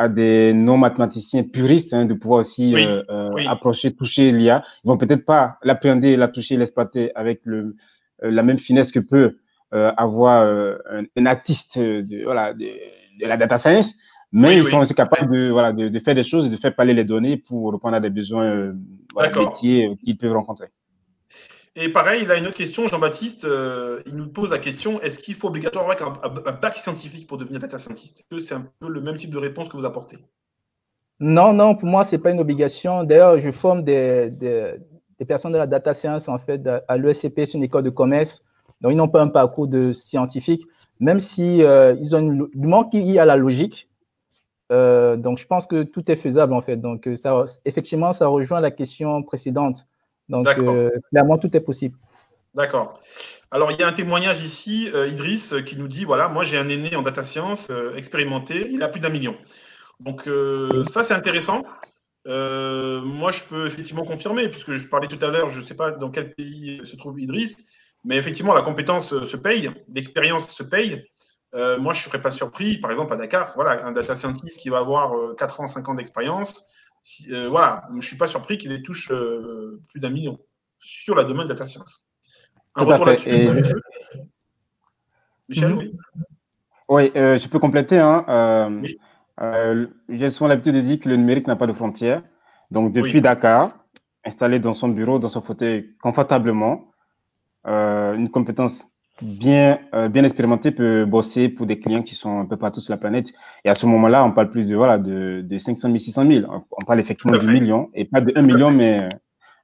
à 0.00 0.08
des 0.08 0.54
non-mathématiciens 0.54 1.42
puristes 1.44 1.92
hein, 1.92 2.06
de 2.06 2.14
pouvoir 2.14 2.40
aussi 2.40 2.72
Oui, 2.74 2.86
euh, 2.86 3.30
oui. 3.34 3.46
approcher, 3.46 3.92
toucher 3.92 4.32
l'IA. 4.32 4.64
Ils 4.82 4.88
vont 4.88 4.96
peut-être 4.96 5.26
pas 5.26 5.58
l'appréhender, 5.62 6.16
la 6.16 6.28
toucher, 6.28 6.56
l'exploiter 6.56 7.14
avec 7.14 7.42
le, 7.44 7.76
euh, 8.24 8.30
la 8.30 8.42
même 8.42 8.56
finesse 8.56 8.92
que 8.92 8.98
peut 8.98 9.36
avoir 9.72 10.42
euh, 10.42 10.76
un, 10.90 11.04
un 11.16 11.26
artiste 11.26 11.78
de, 11.78 12.24
voilà, 12.24 12.52
de, 12.54 12.66
de 13.20 13.26
la 13.26 13.36
data 13.36 13.56
science, 13.58 13.92
mais 14.32 14.48
Oui, 14.48 14.56
ils 14.58 14.62
oui. 14.64 14.70
sont 14.70 14.78
aussi 14.80 14.94
capables 14.94 15.32
de, 15.32 15.50
voilà, 15.50 15.72
de, 15.72 15.88
de 15.88 15.98
faire 15.98 16.14
des 16.14 16.24
choses 16.24 16.46
et 16.46 16.48
de 16.48 16.56
faire 16.56 16.74
parler 16.74 16.94
les 16.94 17.04
données 17.04 17.36
pour 17.36 17.72
répondre 17.72 17.94
à 17.96 18.00
des 18.00 18.10
besoins 18.10 18.44
euh, 18.44 18.72
voilà, 19.12 19.28
D'accord. 19.28 19.50
métiers 19.50 19.88
euh, 19.88 19.94
qu'ils 20.04 20.16
peuvent 20.16 20.32
rencontrer. 20.32 20.68
Et 21.76 21.88
pareil, 21.88 22.22
il 22.24 22.30
a 22.30 22.36
une 22.36 22.46
autre 22.46 22.56
question, 22.56 22.86
Jean-Baptiste. 22.88 23.44
euh, 23.44 24.02
il 24.06 24.14
nous 24.16 24.28
pose 24.28 24.50
la 24.50 24.58
question 24.58 25.00
est-ce 25.00 25.18
qu'il 25.18 25.34
faut 25.34 25.48
obligatoirement 25.48 25.92
avoir 25.92 26.24
un, 26.24 26.50
un 26.50 26.52
bac 26.52 26.76
scientifique 26.76 27.26
pour 27.28 27.38
devenir 27.38 27.60
data 27.60 27.78
scientist? 27.78 28.20
Est-ce 28.20 28.28
que 28.28 28.40
c'est 28.40 28.54
un 28.54 28.66
peu 28.80 28.88
le 28.88 29.00
même 29.00 29.16
type 29.16 29.30
de 29.30 29.38
réponse 29.38 29.68
que 29.68 29.76
vous 29.76 29.84
apportez? 29.84 30.18
Non, 31.20 31.52
non, 31.52 31.76
pour 31.76 31.88
moi, 31.88 32.02
ce 32.04 32.16
n'est 32.16 32.22
pas 32.22 32.30
une 32.30 32.40
obligation. 32.40 33.04
D'ailleurs, 33.04 33.40
je 33.40 33.50
forme 33.50 33.84
des, 33.84 34.30
des, 34.30 34.74
des 35.18 35.24
personnes 35.24 35.52
de 35.52 35.58
la 35.58 35.66
data 35.66 35.92
science 35.94 36.28
en 36.28 36.38
fait, 36.38 36.60
à 36.88 36.96
l'ESCP, 36.96 37.44
c'est 37.44 37.54
une 37.58 37.62
école 37.64 37.82
de 37.84 37.90
commerce. 37.90 38.42
Donc, 38.80 38.92
ils 38.92 38.96
n'ont 38.96 39.08
pas 39.08 39.22
un 39.22 39.28
parcours 39.28 39.68
de 39.68 39.92
scientifique, 39.92 40.66
même 40.98 41.20
si 41.20 41.62
euh, 41.62 41.94
ils 42.00 42.14
ont 42.16 42.20
une, 42.20 42.48
du 42.54 42.66
moment 42.66 42.84
qu'il 42.84 43.08
y 43.10 43.18
a 43.18 43.24
la 43.24 43.36
logique. 43.36 43.88
Euh, 44.72 45.16
donc, 45.16 45.38
je 45.38 45.46
pense 45.46 45.66
que 45.66 45.82
tout 45.82 46.10
est 46.10 46.16
faisable 46.16 46.52
en 46.52 46.60
fait. 46.60 46.76
Donc, 46.76 47.06
euh, 47.06 47.16
ça, 47.16 47.44
effectivement, 47.64 48.12
ça 48.12 48.26
rejoint 48.28 48.60
la 48.60 48.70
question 48.70 49.22
précédente. 49.22 49.86
Donc, 50.28 50.46
euh, 50.46 50.90
clairement, 51.10 51.38
tout 51.38 51.54
est 51.56 51.60
possible. 51.60 51.96
D'accord. 52.54 53.00
Alors, 53.50 53.72
il 53.72 53.80
y 53.80 53.82
a 53.82 53.88
un 53.88 53.92
témoignage 53.92 54.42
ici, 54.44 54.88
Idriss, 55.08 55.54
qui 55.66 55.76
nous 55.76 55.88
dit 55.88 56.04
voilà, 56.04 56.28
moi 56.28 56.44
j'ai 56.44 56.56
un 56.56 56.68
aîné 56.68 56.94
en 56.96 57.02
data 57.02 57.24
science 57.24 57.68
expérimenté, 57.96 58.68
il 58.70 58.82
a 58.82 58.88
plus 58.88 59.00
d'un 59.00 59.08
million. 59.08 59.34
Donc, 59.98 60.28
ça, 60.92 61.04
c'est 61.04 61.14
intéressant. 61.14 61.62
Euh, 62.26 63.00
moi, 63.00 63.30
je 63.32 63.42
peux 63.48 63.66
effectivement 63.66 64.04
confirmer, 64.04 64.48
puisque 64.48 64.74
je 64.74 64.86
parlais 64.86 65.08
tout 65.08 65.24
à 65.24 65.30
l'heure, 65.30 65.48
je 65.48 65.60
ne 65.60 65.64
sais 65.64 65.74
pas 65.74 65.92
dans 65.92 66.10
quel 66.10 66.34
pays 66.34 66.80
se 66.84 66.96
trouve 66.96 67.20
Idriss, 67.20 67.64
mais 68.04 68.16
effectivement, 68.16 68.54
la 68.54 68.62
compétence 68.62 69.12
euh, 69.12 69.24
se 69.24 69.36
paye, 69.36 69.70
l'expérience 69.92 70.48
se 70.48 70.62
paye. 70.62 71.04
Euh, 71.54 71.78
moi, 71.78 71.92
je 71.94 72.00
ne 72.00 72.04
serais 72.04 72.22
pas 72.22 72.30
surpris, 72.30 72.78
par 72.78 72.90
exemple, 72.92 73.12
à 73.12 73.16
Dakar, 73.16 73.52
voilà, 73.56 73.84
un 73.84 73.92
data 73.92 74.14
scientist 74.14 74.58
qui 74.58 74.68
va 74.68 74.78
avoir 74.78 75.14
euh, 75.16 75.34
4 75.36 75.60
ans, 75.60 75.66
5 75.66 75.88
ans 75.88 75.94
d'expérience, 75.94 76.64
si- 77.02 77.32
euh, 77.34 77.48
voilà, 77.48 77.84
je 77.90 77.96
ne 77.96 78.00
suis 78.00 78.16
pas 78.16 78.28
surpris 78.28 78.56
qu'il 78.56 78.70
les 78.70 78.82
touche 78.82 79.10
euh, 79.10 79.80
plus 79.88 80.00
d'un 80.00 80.10
million 80.10 80.38
sur 80.78 81.14
la 81.14 81.24
domaine 81.24 81.46
data 81.48 81.66
science. 81.66 82.06
Un 82.76 82.82
Tout 82.82 82.88
retour 82.88 83.04
là-dessus, 83.04 83.30
Et- 83.30 83.50
Michel, 85.48 85.72
Mhm. 85.72 85.78
oui 85.78 85.92
Oui, 86.88 87.12
euh, 87.16 87.36
je 87.38 87.48
peux 87.48 87.58
compléter. 87.58 87.98
Hein, 87.98 88.24
euh, 88.28 88.82
euh, 89.40 89.86
J'ai 90.08 90.30
souvent 90.30 90.48
l'habitude 90.48 90.74
de 90.74 90.80
dire 90.80 91.00
que 91.00 91.08
le 91.08 91.16
numérique 91.16 91.46
n'a 91.48 91.56
pas 91.56 91.66
de 91.66 91.72
frontières. 91.72 92.22
Donc, 92.70 92.92
depuis 92.92 93.14
Oui. 93.14 93.20
Dakar, 93.20 93.76
installé 94.24 94.58
dans 94.60 94.74
son 94.74 94.88
bureau, 94.88 95.18
dans 95.18 95.28
son 95.28 95.40
fauteuil, 95.42 95.96
confortablement, 96.00 96.89
euh, 97.66 98.14
une 98.14 98.30
compétence 98.30 98.84
bien, 99.22 99.78
euh, 99.94 100.08
bien 100.08 100.24
expérimentée 100.24 100.70
peut 100.70 101.04
bosser 101.04 101.48
pour 101.48 101.66
des 101.66 101.78
clients 101.78 102.02
qui 102.02 102.14
sont 102.14 102.40
un 102.40 102.46
peu 102.46 102.56
partout 102.56 102.80
sur 102.80 102.92
la 102.92 102.96
planète. 102.96 103.32
Et 103.64 103.68
à 103.68 103.74
ce 103.74 103.86
moment-là, 103.86 104.24
on 104.24 104.32
parle 104.32 104.50
plus 104.50 104.64
de, 104.64 104.74
voilà, 104.74 104.98
de, 104.98 105.42
de 105.42 105.58
500 105.58 105.88
000, 105.88 105.98
600 105.98 106.30
000. 106.30 106.46
On 106.70 106.84
parle 106.84 107.00
effectivement 107.00 107.36
du 107.36 107.46
million, 107.46 107.90
et 107.94 108.04
pas 108.04 108.20
de 108.20 108.32
1 108.34 108.42
million, 108.42 108.70
mais 108.70 109.08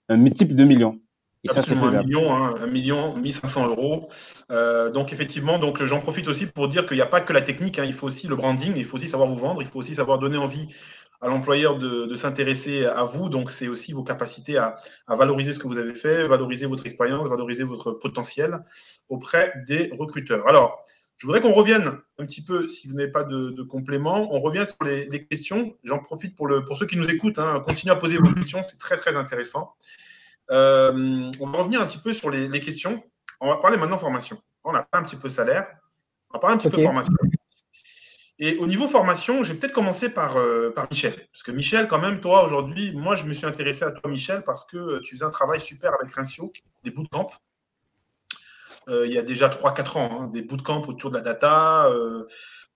un 0.09 0.17
multiple 0.17 0.55
de 0.55 0.65
millions. 0.65 0.99
Et 1.45 1.49
ça, 1.49 1.55
c'est 1.55 1.61
Absolument, 1.61 1.87
un 1.87 1.91
faisable. 1.91 2.07
million, 2.09 2.35
hein, 2.35 2.55
un 2.61 2.67
million, 2.67 3.17
1500 3.17 3.69
euros. 3.69 4.09
Euh, 4.51 4.91
donc, 4.91 5.13
effectivement, 5.13 5.59
donc 5.59 5.83
j'en 5.85 6.01
profite 6.01 6.27
aussi 6.29 6.47
pour 6.47 6.67
dire 6.67 6.87
qu'il 6.87 6.97
n'y 6.97 7.03
a 7.03 7.07
pas 7.07 7.21
que 7.21 7.33
la 7.33 7.41
technique, 7.41 7.79
hein, 7.79 7.85
il 7.87 7.93
faut 7.93 8.07
aussi 8.07 8.27
le 8.27 8.35
branding, 8.35 8.73
il 8.77 8.85
faut 8.85 8.97
aussi 8.97 9.09
savoir 9.09 9.29
vous 9.29 9.37
vendre, 9.37 9.63
il 9.63 9.69
faut 9.69 9.79
aussi 9.79 9.95
savoir 9.95 10.19
donner 10.19 10.39
envie 10.39 10.69
à 11.21 11.29
l'employeur 11.29 11.79
de, 11.79 12.07
de 12.07 12.15
s'intéresser 12.15 12.85
à 12.87 13.05
vous. 13.05 13.29
Donc, 13.29 13.51
c'est 13.51 13.69
aussi 13.69 13.93
vos 13.93 14.03
capacités 14.05 14.59
à, 14.59 14.77
à 15.07 15.17
valoriser 15.17 15.53
ce 15.53 15.59
que 15.59 15.67
vous 15.67 15.79
avez 15.79 15.95
fait, 15.95 16.27
valoriser 16.27 16.67
votre 16.67 16.87
expérience, 16.87 17.27
valoriser 17.29 17.65
votre 17.65 17.93
potentiel 17.93 18.65
auprès 19.09 19.53
des 19.67 19.91
recruteurs. 19.99 20.47
Alors, 20.49 20.85
je 21.19 21.27
voudrais 21.27 21.41
qu'on 21.41 21.55
revienne 21.55 21.99
un 22.19 22.27
petit 22.27 22.45
peu, 22.45 22.69
si 22.69 22.89
vous 22.89 22.95
n'avez 22.95 23.11
pas 23.11 23.25
de, 23.25 23.49
de 23.51 23.63
complément, 23.63 24.35
on 24.35 24.41
revient 24.41 24.67
sur 24.67 24.77
les, 24.85 25.07
les 25.07 25.25
questions. 25.25 25.75
J'en 25.83 25.99
profite 25.99 26.37
pour, 26.37 26.47
le, 26.47 26.65
pour 26.65 26.77
ceux 26.77 26.87
qui 26.87 26.99
nous 26.99 27.09
écoutent, 27.09 27.39
hein, 27.39 27.63
continuez 27.67 27.93
à 27.93 27.97
poser 27.97 28.19
vos 28.19 28.33
questions, 28.35 28.63
c'est 28.69 28.79
très, 28.79 28.99
très 28.99 29.17
intéressant. 29.17 29.75
Euh, 30.51 31.31
on 31.41 31.47
va 31.49 31.59
revenir 31.59 31.81
un 31.81 31.87
petit 31.87 31.99
peu 31.99 32.13
sur 32.13 32.29
les, 32.29 32.49
les 32.49 32.61
questions. 32.61 33.03
On 33.41 33.49
va 33.49 33.57
parler 33.57 33.79
maintenant 33.79 33.99
formation. 33.99 34.39
On 34.63 34.75
a 34.75 34.83
parlé 34.83 35.05
un 35.05 35.09
petit 35.09 35.17
peu 35.17 35.29
salaire. 35.31 35.67
On 36.31 36.35
va 36.35 36.39
parler 36.41 36.55
un 36.57 36.59
petit 36.59 36.71
peu 36.71 36.77
Ok. 36.77 36.83
formation. 36.83 37.15
Et 38.39 38.57
au 38.59 38.67
niveau 38.67 38.89
formation, 38.89 39.43
je 39.43 39.53
vais 39.53 39.59
peut-être 39.59 39.73
commencer 39.73 40.11
par, 40.11 40.37
euh, 40.37 40.71
par 40.71 40.87
Michel. 40.91 41.15
Parce 41.33 41.43
que 41.43 41.53
Michel, 41.53 41.89
quand 41.89 41.99
même, 41.99 42.21
toi, 42.21 42.45
aujourd'hui, 42.45 42.93
moi, 42.93 43.17
je 43.17 43.25
me 43.25 43.33
suis 43.33 43.47
intéressé 43.47 43.85
à 43.85 43.93
toi, 43.93 44.11
Michel, 44.11 44.43
parce 44.45 44.67
que 44.67 45.01
tu 45.01 45.15
faisais 45.15 45.25
un 45.25 45.31
travail 45.31 45.59
super 45.59 45.95
avec 45.99 46.13
Rincio, 46.13 46.53
des 46.85 46.91
bootcamps. 46.91 47.31
Euh, 48.89 49.07
il 49.07 49.13
y 49.13 49.19
a 49.19 49.23
déjà 49.23 49.49
3-4 49.49 49.97
ans, 49.97 50.19
hein, 50.21 50.27
des 50.29 50.43
bootcamps 50.43 50.83
autour 50.87 51.11
de 51.11 51.17
la 51.17 51.23
data. 51.23 51.87
euh, 51.89 52.25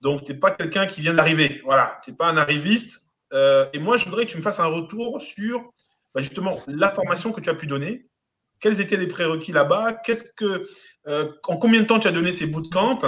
donc, 0.01 0.25
tu 0.25 0.33
n'es 0.33 0.39
pas 0.39 0.51
quelqu'un 0.51 0.87
qui 0.87 1.01
vient 1.01 1.13
d'arriver. 1.13 1.61
Voilà, 1.63 1.99
tu 2.03 2.09
n'es 2.09 2.17
pas 2.17 2.29
un 2.29 2.37
arriviste. 2.37 3.03
Euh, 3.33 3.65
et 3.73 3.79
moi, 3.79 3.97
je 3.97 4.05
voudrais 4.05 4.25
que 4.25 4.31
tu 4.31 4.37
me 4.37 4.41
fasses 4.41 4.59
un 4.59 4.65
retour 4.65 5.21
sur 5.21 5.71
bah, 6.13 6.21
justement 6.21 6.59
la 6.67 6.89
formation 6.89 7.31
que 7.31 7.39
tu 7.39 7.49
as 7.49 7.55
pu 7.55 7.67
donner. 7.67 8.07
Quels 8.59 8.81
étaient 8.81 8.97
les 8.97 9.07
prérequis 9.07 9.51
là-bas? 9.51 9.93
Qu'est-ce 9.93 10.23
que, 10.23 10.67
euh, 11.07 11.31
En 11.47 11.57
combien 11.57 11.81
de 11.81 11.85
temps 11.85 11.99
tu 11.99 12.07
as 12.07 12.11
donné 12.11 12.31
ces 12.31 12.47
bootcamps? 12.47 12.99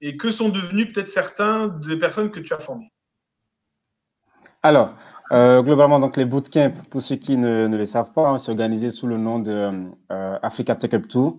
Et 0.00 0.16
que 0.16 0.30
sont 0.30 0.48
devenus 0.48 0.92
peut-être 0.92 1.08
certains 1.08 1.68
des 1.68 1.98
personnes 1.98 2.30
que 2.30 2.40
tu 2.40 2.52
as 2.54 2.58
formées? 2.58 2.90
Alors, 4.62 4.94
euh, 5.32 5.62
globalement, 5.62 6.00
donc 6.00 6.16
les 6.16 6.24
bootcamps, 6.24 6.72
pour 6.90 7.02
ceux 7.02 7.16
qui 7.16 7.36
ne, 7.36 7.66
ne 7.66 7.76
le 7.76 7.84
savent 7.84 8.12
pas, 8.12 8.28
hein, 8.28 8.38
c'est 8.38 8.50
organisé 8.50 8.90
sous 8.90 9.06
le 9.06 9.16
nom 9.16 9.38
de 9.38 9.50
euh, 10.12 10.38
Africa 10.42 10.74
Tech 10.74 10.92
Up 10.94 11.08
Tour. 11.08 11.38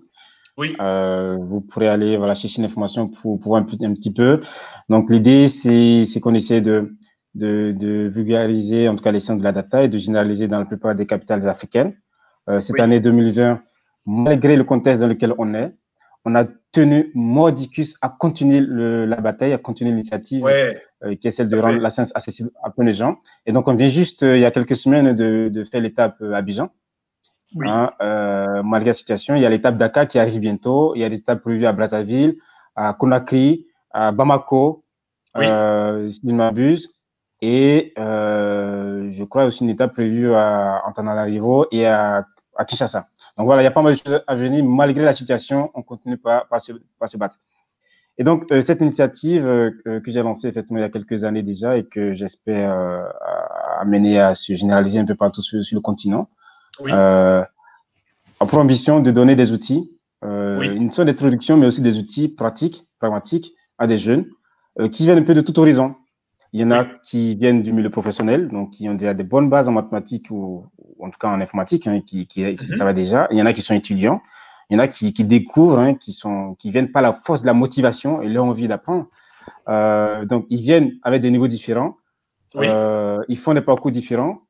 Oui. 0.57 0.76
Euh, 0.82 1.38
vous 1.39 1.62
pourrez 1.62 1.88
aller 1.88 2.18
voilà, 2.18 2.36
chercher 2.36 2.62
l'information 2.62 3.07
pour, 3.07 3.39
pour 3.39 3.57
un, 3.57 3.64
petit- 3.64 3.86
un 3.86 3.93
petit 3.93 4.14
peu. 4.14 4.41
Donc, 4.89 5.09
l'idée, 5.09 5.47
c'est 5.47 6.20
qu'on 6.22 6.34
essaie 6.34 6.62
de, 6.62 6.93
de, 7.36 7.74
de 7.78 8.09
vulgariser, 8.14 8.89
en 8.89 8.95
tout 8.95 9.03
cas, 9.03 9.12
les 9.12 9.20
sciences 9.20 9.39
de 9.39 9.43
la 9.43 9.51
data 9.53 9.84
et 9.84 9.88
de 9.88 9.97
généraliser 9.97 10.47
dans 10.47 10.59
la 10.59 10.66
plupart 10.66 10.95
des 10.95 11.05
capitales 11.07 11.47
africaines. 11.47 11.95
Cette 12.59 12.72
Oui. 12.74 12.82
année 12.82 12.99
2020, 12.99 13.62
malgré 14.05 14.55
le 14.57 14.64
contexte 14.64 14.99
dans 14.99 15.07
lequel 15.07 15.34
on 15.38 15.53
est, 15.53 15.74
on 16.26 16.36
a 16.36 16.45
tenu 16.72 17.11
mordicus 17.15 17.95
à 18.01 18.09
continuer 18.09 18.59
le- 18.61 19.05
la 19.05 19.17
bataille, 19.17 19.53
à 19.53 19.57
continuer 19.57 19.91
l'initiative 19.91 20.43
Ouais. 20.43 20.80
euh, 21.03 21.15
qui 21.15 21.28
est 21.28 21.32
celle 21.32 21.49
de 21.49 21.55
fait. 21.55 21.61
rendre 21.61 21.80
la 21.80 21.89
science 21.89 22.11
accessible 22.15 22.51
à 22.63 22.69
plein 22.69 22.86
de 22.86 22.91
gens. 22.91 23.17
Et 23.45 23.51
donc, 23.51 23.67
on 23.67 23.74
vient 23.74 23.89
juste, 23.89 24.24
euh, 24.24 24.38
il 24.38 24.41
y 24.41 24.45
a 24.45 24.51
quelques 24.51 24.76
semaines, 24.76 25.13
de, 25.13 25.49
de 25.51 25.63
faire 25.63 25.82
l'étape 25.82 26.17
euh, 26.22 26.34
Abidjan. 26.34 26.69
Oui. 27.55 27.67
Hein, 27.69 27.91
euh, 28.01 28.63
malgré 28.63 28.89
la 28.91 28.93
situation, 28.93 29.36
il 29.36 29.41
y 29.41 29.45
a 29.45 29.49
l'étape 29.49 29.76
Dakar 29.78 30.07
qui 30.07 30.19
arrive 30.19 30.39
bientôt. 30.39 30.93
Il 30.95 31.01
y 31.01 31.03
a 31.03 31.09
des 31.09 31.17
étapes 31.17 31.41
prévues 31.41 31.65
à 31.65 31.74
Brazzaville, 31.74 32.36
à 32.76 32.93
Conakry, 32.93 33.65
à 33.91 34.11
Bamako, 34.13 34.86
Oui. 35.36 35.45
euh, 35.47 36.07
si 36.07 36.22
je 36.24 36.28
ne 36.28 36.34
m'abuse. 36.34 36.93
Et 37.41 37.93
euh, 37.97 39.11
je 39.11 39.24
crois 39.26 39.45
aussi 39.45 39.63
une 39.63 39.69
étape 39.72 39.93
prévue 39.93 40.32
à 40.34 40.82
Antananarivo 40.86 41.65
et 41.72 41.88
à, 41.88 42.26
à 42.55 42.65
Kinshasa. 42.65 43.07
Donc 43.41 43.47
voilà, 43.47 43.63
il 43.63 43.65
y 43.65 43.67
a 43.67 43.71
pas 43.71 43.81
mal 43.81 43.95
de 43.95 43.99
choses 44.05 44.21
à 44.27 44.35
venir. 44.35 44.63
Malgré 44.63 45.03
la 45.03 45.13
situation, 45.13 45.71
on 45.73 45.81
continue 45.81 46.15
par, 46.15 46.47
par, 46.47 46.61
se, 46.61 47.17
battre. 47.17 47.39
Et 48.19 48.23
donc, 48.23 48.51
euh, 48.51 48.61
cette 48.61 48.81
initiative 48.81 49.47
euh, 49.47 49.71
que 49.83 50.11
j'ai 50.11 50.21
lancée 50.21 50.47
effectivement 50.47 50.77
il 50.77 50.83
y 50.83 50.85
a 50.85 50.89
quelques 50.89 51.23
années 51.23 51.41
déjà 51.41 51.75
et 51.75 51.83
que 51.83 52.13
j'espère 52.13 52.71
euh, 52.71 53.01
à- 53.19 53.79
amener 53.81 54.19
à 54.19 54.35
se 54.35 54.53
généraliser 54.53 54.99
un 54.99 55.05
peu 55.05 55.15
partout 55.15 55.41
sur, 55.41 55.65
sur 55.65 55.73
le 55.75 55.81
continent, 55.81 56.29
Oui. 56.81 56.91
a 56.91 57.47
pour 58.47 58.59
ambition 58.59 58.99
de 58.99 59.09
donner 59.09 59.35
des 59.35 59.51
outils, 59.53 59.89
Oui. 60.23 60.67
une 60.67 60.91
sorte 60.91 61.07
d'introduction, 61.07 61.57
mais 61.57 61.65
aussi 61.65 61.81
des 61.81 61.97
outils 61.97 62.27
pratiques, 62.27 62.85
pragmatiques 62.99 63.55
à 63.79 63.87
des 63.87 63.97
jeunes 63.97 64.27
qui 64.91 65.05
viennent 65.05 65.17
un 65.17 65.23
peu 65.23 65.33
de 65.33 65.41
tout 65.41 65.59
horizon. 65.59 65.95
Il 66.54 66.60
y 66.60 66.64
en 66.66 66.72
a 66.72 66.84
qui 66.86 67.36
viennent 67.36 67.64
du 67.64 67.72
milieu 67.72 67.89
professionnel, 67.89 68.49
donc 68.49 68.72
qui 68.72 68.89
ont 68.89 68.93
déjà 68.93 69.14
des 69.14 69.24
bonnes 69.24 69.49
bases 69.49 69.70
en 69.70 69.72
mathématiques 69.72 70.28
ou, 70.32 70.66
ou 70.97 71.06
en 71.06 71.10
tout 71.10 71.18
cas 71.18 71.30
en 71.30 71.39
informatique, 71.39 71.88
hein, 71.88 72.02
qui, 72.06 72.28
qui, 72.28 72.43
qui 72.56 72.72
Mhm. 72.72 72.76
travaillent 72.76 72.93
déjà. 72.93 73.28
Il 73.32 73.38
y 73.38 73.41
en 73.41 73.45
a 73.45 73.54
qui 73.54 73.62
sont 73.62 73.74
étudiants. 73.74 74.22
Il 74.70 74.74
y 74.76 74.78
en 74.78 74.80
a 74.80 74.88
qui, 74.88 75.14
qui 75.14 75.24
découvrent, 75.24 75.80
hein, 75.80 75.95
qui 75.95 76.12
sont, 76.14 76.56
qui 76.56 76.72
viennent 76.72 76.91
par 76.91 77.02
la 77.02 77.14
force 77.14 77.41
de 77.41 77.47
la 77.47 77.54
motivation 77.54 78.22
et 78.22 78.28
leur 78.30 78.45
envie 78.45 78.68
d'apprendre. 78.68 79.08
Euh, 79.70 80.26
donc, 80.26 80.45
ils 80.49 80.62
viennent 80.62 80.93
avec 81.04 81.22
des 81.22 81.32
niveaux 81.32 81.47
différents. 81.47 81.97
Oui. 82.56 82.68
Euh, 82.70 83.20
ils 83.30 83.38
font 83.38 83.54
des 83.54 83.62
parcours 83.62 83.91
différents, 83.91 84.41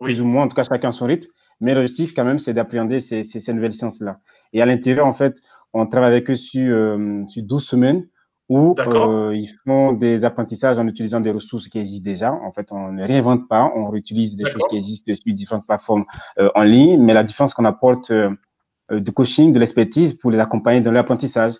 Oui. 0.00 0.12
plus 0.12 0.20
ou 0.20 0.26
moins, 0.26 0.44
en 0.44 0.48
tout 0.48 0.56
cas 0.56 0.64
chacun 0.64 0.92
son 0.92 1.06
rythme. 1.06 1.28
Mais 1.60 1.74
l'objectif, 1.74 2.14
quand 2.14 2.24
même, 2.24 2.38
c'est 2.38 2.52
d'appréhender 2.54 3.00
ces, 3.00 3.22
ces, 3.24 3.38
ces 3.40 3.52
nouvelles 3.52 3.72
sciences-là. 3.72 4.18
Et 4.52 4.60
à 4.62 4.66
l'intérieur, 4.66 5.06
en 5.06 5.14
fait, 5.14 5.36
on 5.72 5.86
travaille 5.86 6.10
avec 6.12 6.30
eux 6.30 6.34
sur, 6.36 6.74
euh, 6.74 7.24
sur 7.26 7.42
12 7.44 7.64
semaines 7.64 8.06
où 8.48 8.74
euh, 8.78 9.32
ils 9.34 9.50
font 9.64 9.92
des 9.92 10.24
apprentissages 10.24 10.78
en 10.78 10.86
utilisant 10.86 11.20
des 11.20 11.30
ressources 11.30 11.68
qui 11.68 11.78
existent 11.78 12.04
déjà. 12.04 12.32
En 12.32 12.52
fait, 12.52 12.72
on 12.72 12.92
ne 12.92 13.02
réinvente 13.06 13.48
pas, 13.48 13.72
on 13.74 13.88
réutilise 13.88 14.36
des 14.36 14.44
choses 14.44 14.62
qui 14.68 14.76
existent 14.76 15.12
sur 15.14 15.34
différentes 15.34 15.66
plateformes 15.66 16.04
euh, 16.38 16.50
en 16.54 16.62
ligne, 16.62 17.00
mais 17.02 17.14
la 17.14 17.22
différence 17.24 17.54
qu'on 17.54 17.64
apporte 17.64 18.10
euh, 18.10 18.30
euh, 18.90 19.00
du 19.00 19.12
coaching, 19.12 19.52
de 19.52 19.58
l'expertise 19.58 20.12
pour 20.12 20.30
les 20.30 20.40
accompagner 20.40 20.80
dans 20.82 20.92
l'apprentissage. 20.92 21.54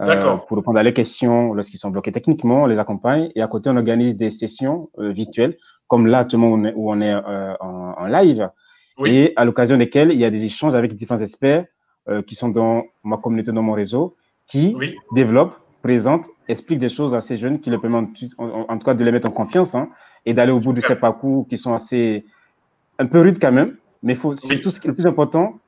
euh, 0.00 0.36
pour 0.46 0.56
répondre 0.56 0.78
à 0.78 0.82
leurs 0.82 0.94
questions 0.94 1.52
lorsqu'ils 1.52 1.78
sont 1.78 1.90
bloqués 1.90 2.12
techniquement, 2.12 2.62
on 2.62 2.66
les 2.66 2.78
accompagne. 2.78 3.30
Et 3.34 3.42
à 3.42 3.46
côté, 3.48 3.68
on 3.70 3.76
organise 3.76 4.16
des 4.16 4.30
sessions 4.30 4.88
euh, 4.98 5.10
virtuelles, 5.10 5.56
comme 5.88 6.06
là, 6.06 6.26
où 6.32 6.36
on 6.36 6.64
est, 6.64 6.72
où 6.74 6.90
on 6.90 7.00
est 7.00 7.12
euh, 7.12 7.54
en, 7.60 7.94
en 7.98 8.06
live, 8.06 8.48
et 9.06 9.32
à 9.36 9.44
l'occasion 9.44 9.76
desquelles 9.76 10.10
il 10.12 10.18
y 10.18 10.24
a 10.24 10.30
des 10.30 10.44
échanges 10.44 10.74
avec 10.74 10.94
différents 10.94 11.20
experts 11.20 11.64
euh, 12.08 12.22
qui 12.22 12.34
sont 12.34 12.48
dans 12.48 12.84
ma 13.02 13.16
communauté, 13.18 13.52
dans 13.52 13.62
mon 13.62 13.72
réseau, 13.72 14.16
qui 14.46 14.74
développent, 15.14 15.54
présentent, 15.82 16.26
expliquent 16.48 16.78
des 16.80 16.88
choses 16.88 17.14
à 17.14 17.20
ces 17.20 17.36
jeunes 17.36 17.60
qui 17.60 17.70
leur 17.70 17.80
permettent 17.80 18.08
en, 18.38 18.44
en- 18.48 18.66
en 18.68 18.78
tout 18.78 18.84
cas 18.84 18.94
de 18.94 19.04
les 19.04 19.12
mettre 19.12 19.28
en 19.28 19.32
confiance 19.32 19.74
hein, 19.74 19.88
et 20.26 20.34
d'aller 20.34 20.52
au 20.52 20.60
bout 20.60 20.72
de 20.72 20.80
ces 20.80 20.96
parcours 20.96 21.46
qui 21.48 21.56
sont 21.58 21.72
assez 21.72 22.24
un 22.98 23.06
peu 23.06 23.20
rudes 23.20 23.38
quand 23.40 23.52
même. 23.52 23.76
Mais 24.02 24.14
faut 24.14 24.34
surtout 24.34 24.70
ce 24.70 24.80
qui 24.80 24.86
est 24.86 24.90
le 24.90 24.94
plus 24.94 25.06
important, 25.06 25.58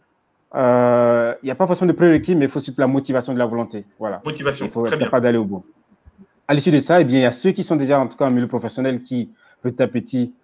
euh, 0.55 1.35
il 1.43 1.47
n'y 1.47 1.51
a 1.51 1.55
pas 1.55 1.67
forcément 1.67 1.89
de 1.89 1.97
prérequis, 1.97 2.35
mais 2.37 2.47
il 2.47 2.51
faut 2.51 2.61
surtout 2.61 2.81
la 2.81 2.87
motivation 2.87 3.33
de 3.33 3.39
la 3.39 3.47
volonté. 3.47 3.85
Voilà. 3.99 4.21
Motivation, 4.25 4.67
Il 4.67 4.73
faut 4.73 4.83
très 4.83 4.93
être 4.95 4.99
bien. 4.99 5.07
capable 5.07 5.25
d'aller 5.25 5.39
au 5.39 5.45
bout. 5.45 5.65
À 6.49 6.55
l'issue 6.55 6.71
de 6.71 6.79
ça, 6.79 7.01
eh 7.01 7.05
bien, 7.05 7.19
il 7.21 7.23
y 7.23 7.27
a 7.27 7.33
ceux 7.33 7.53
qui 7.53 7.65
sont 7.65 7.77
déjà, 7.77 8.01
en 8.01 8.07
tout 8.09 8.17
cas, 8.17 8.27
en 8.27 8.31
milieu 8.31 8.49
professionnel, 8.49 9.03
qui, 9.03 9.31
petit 9.63 9.83
à 9.83 9.87
petit, 9.89 10.35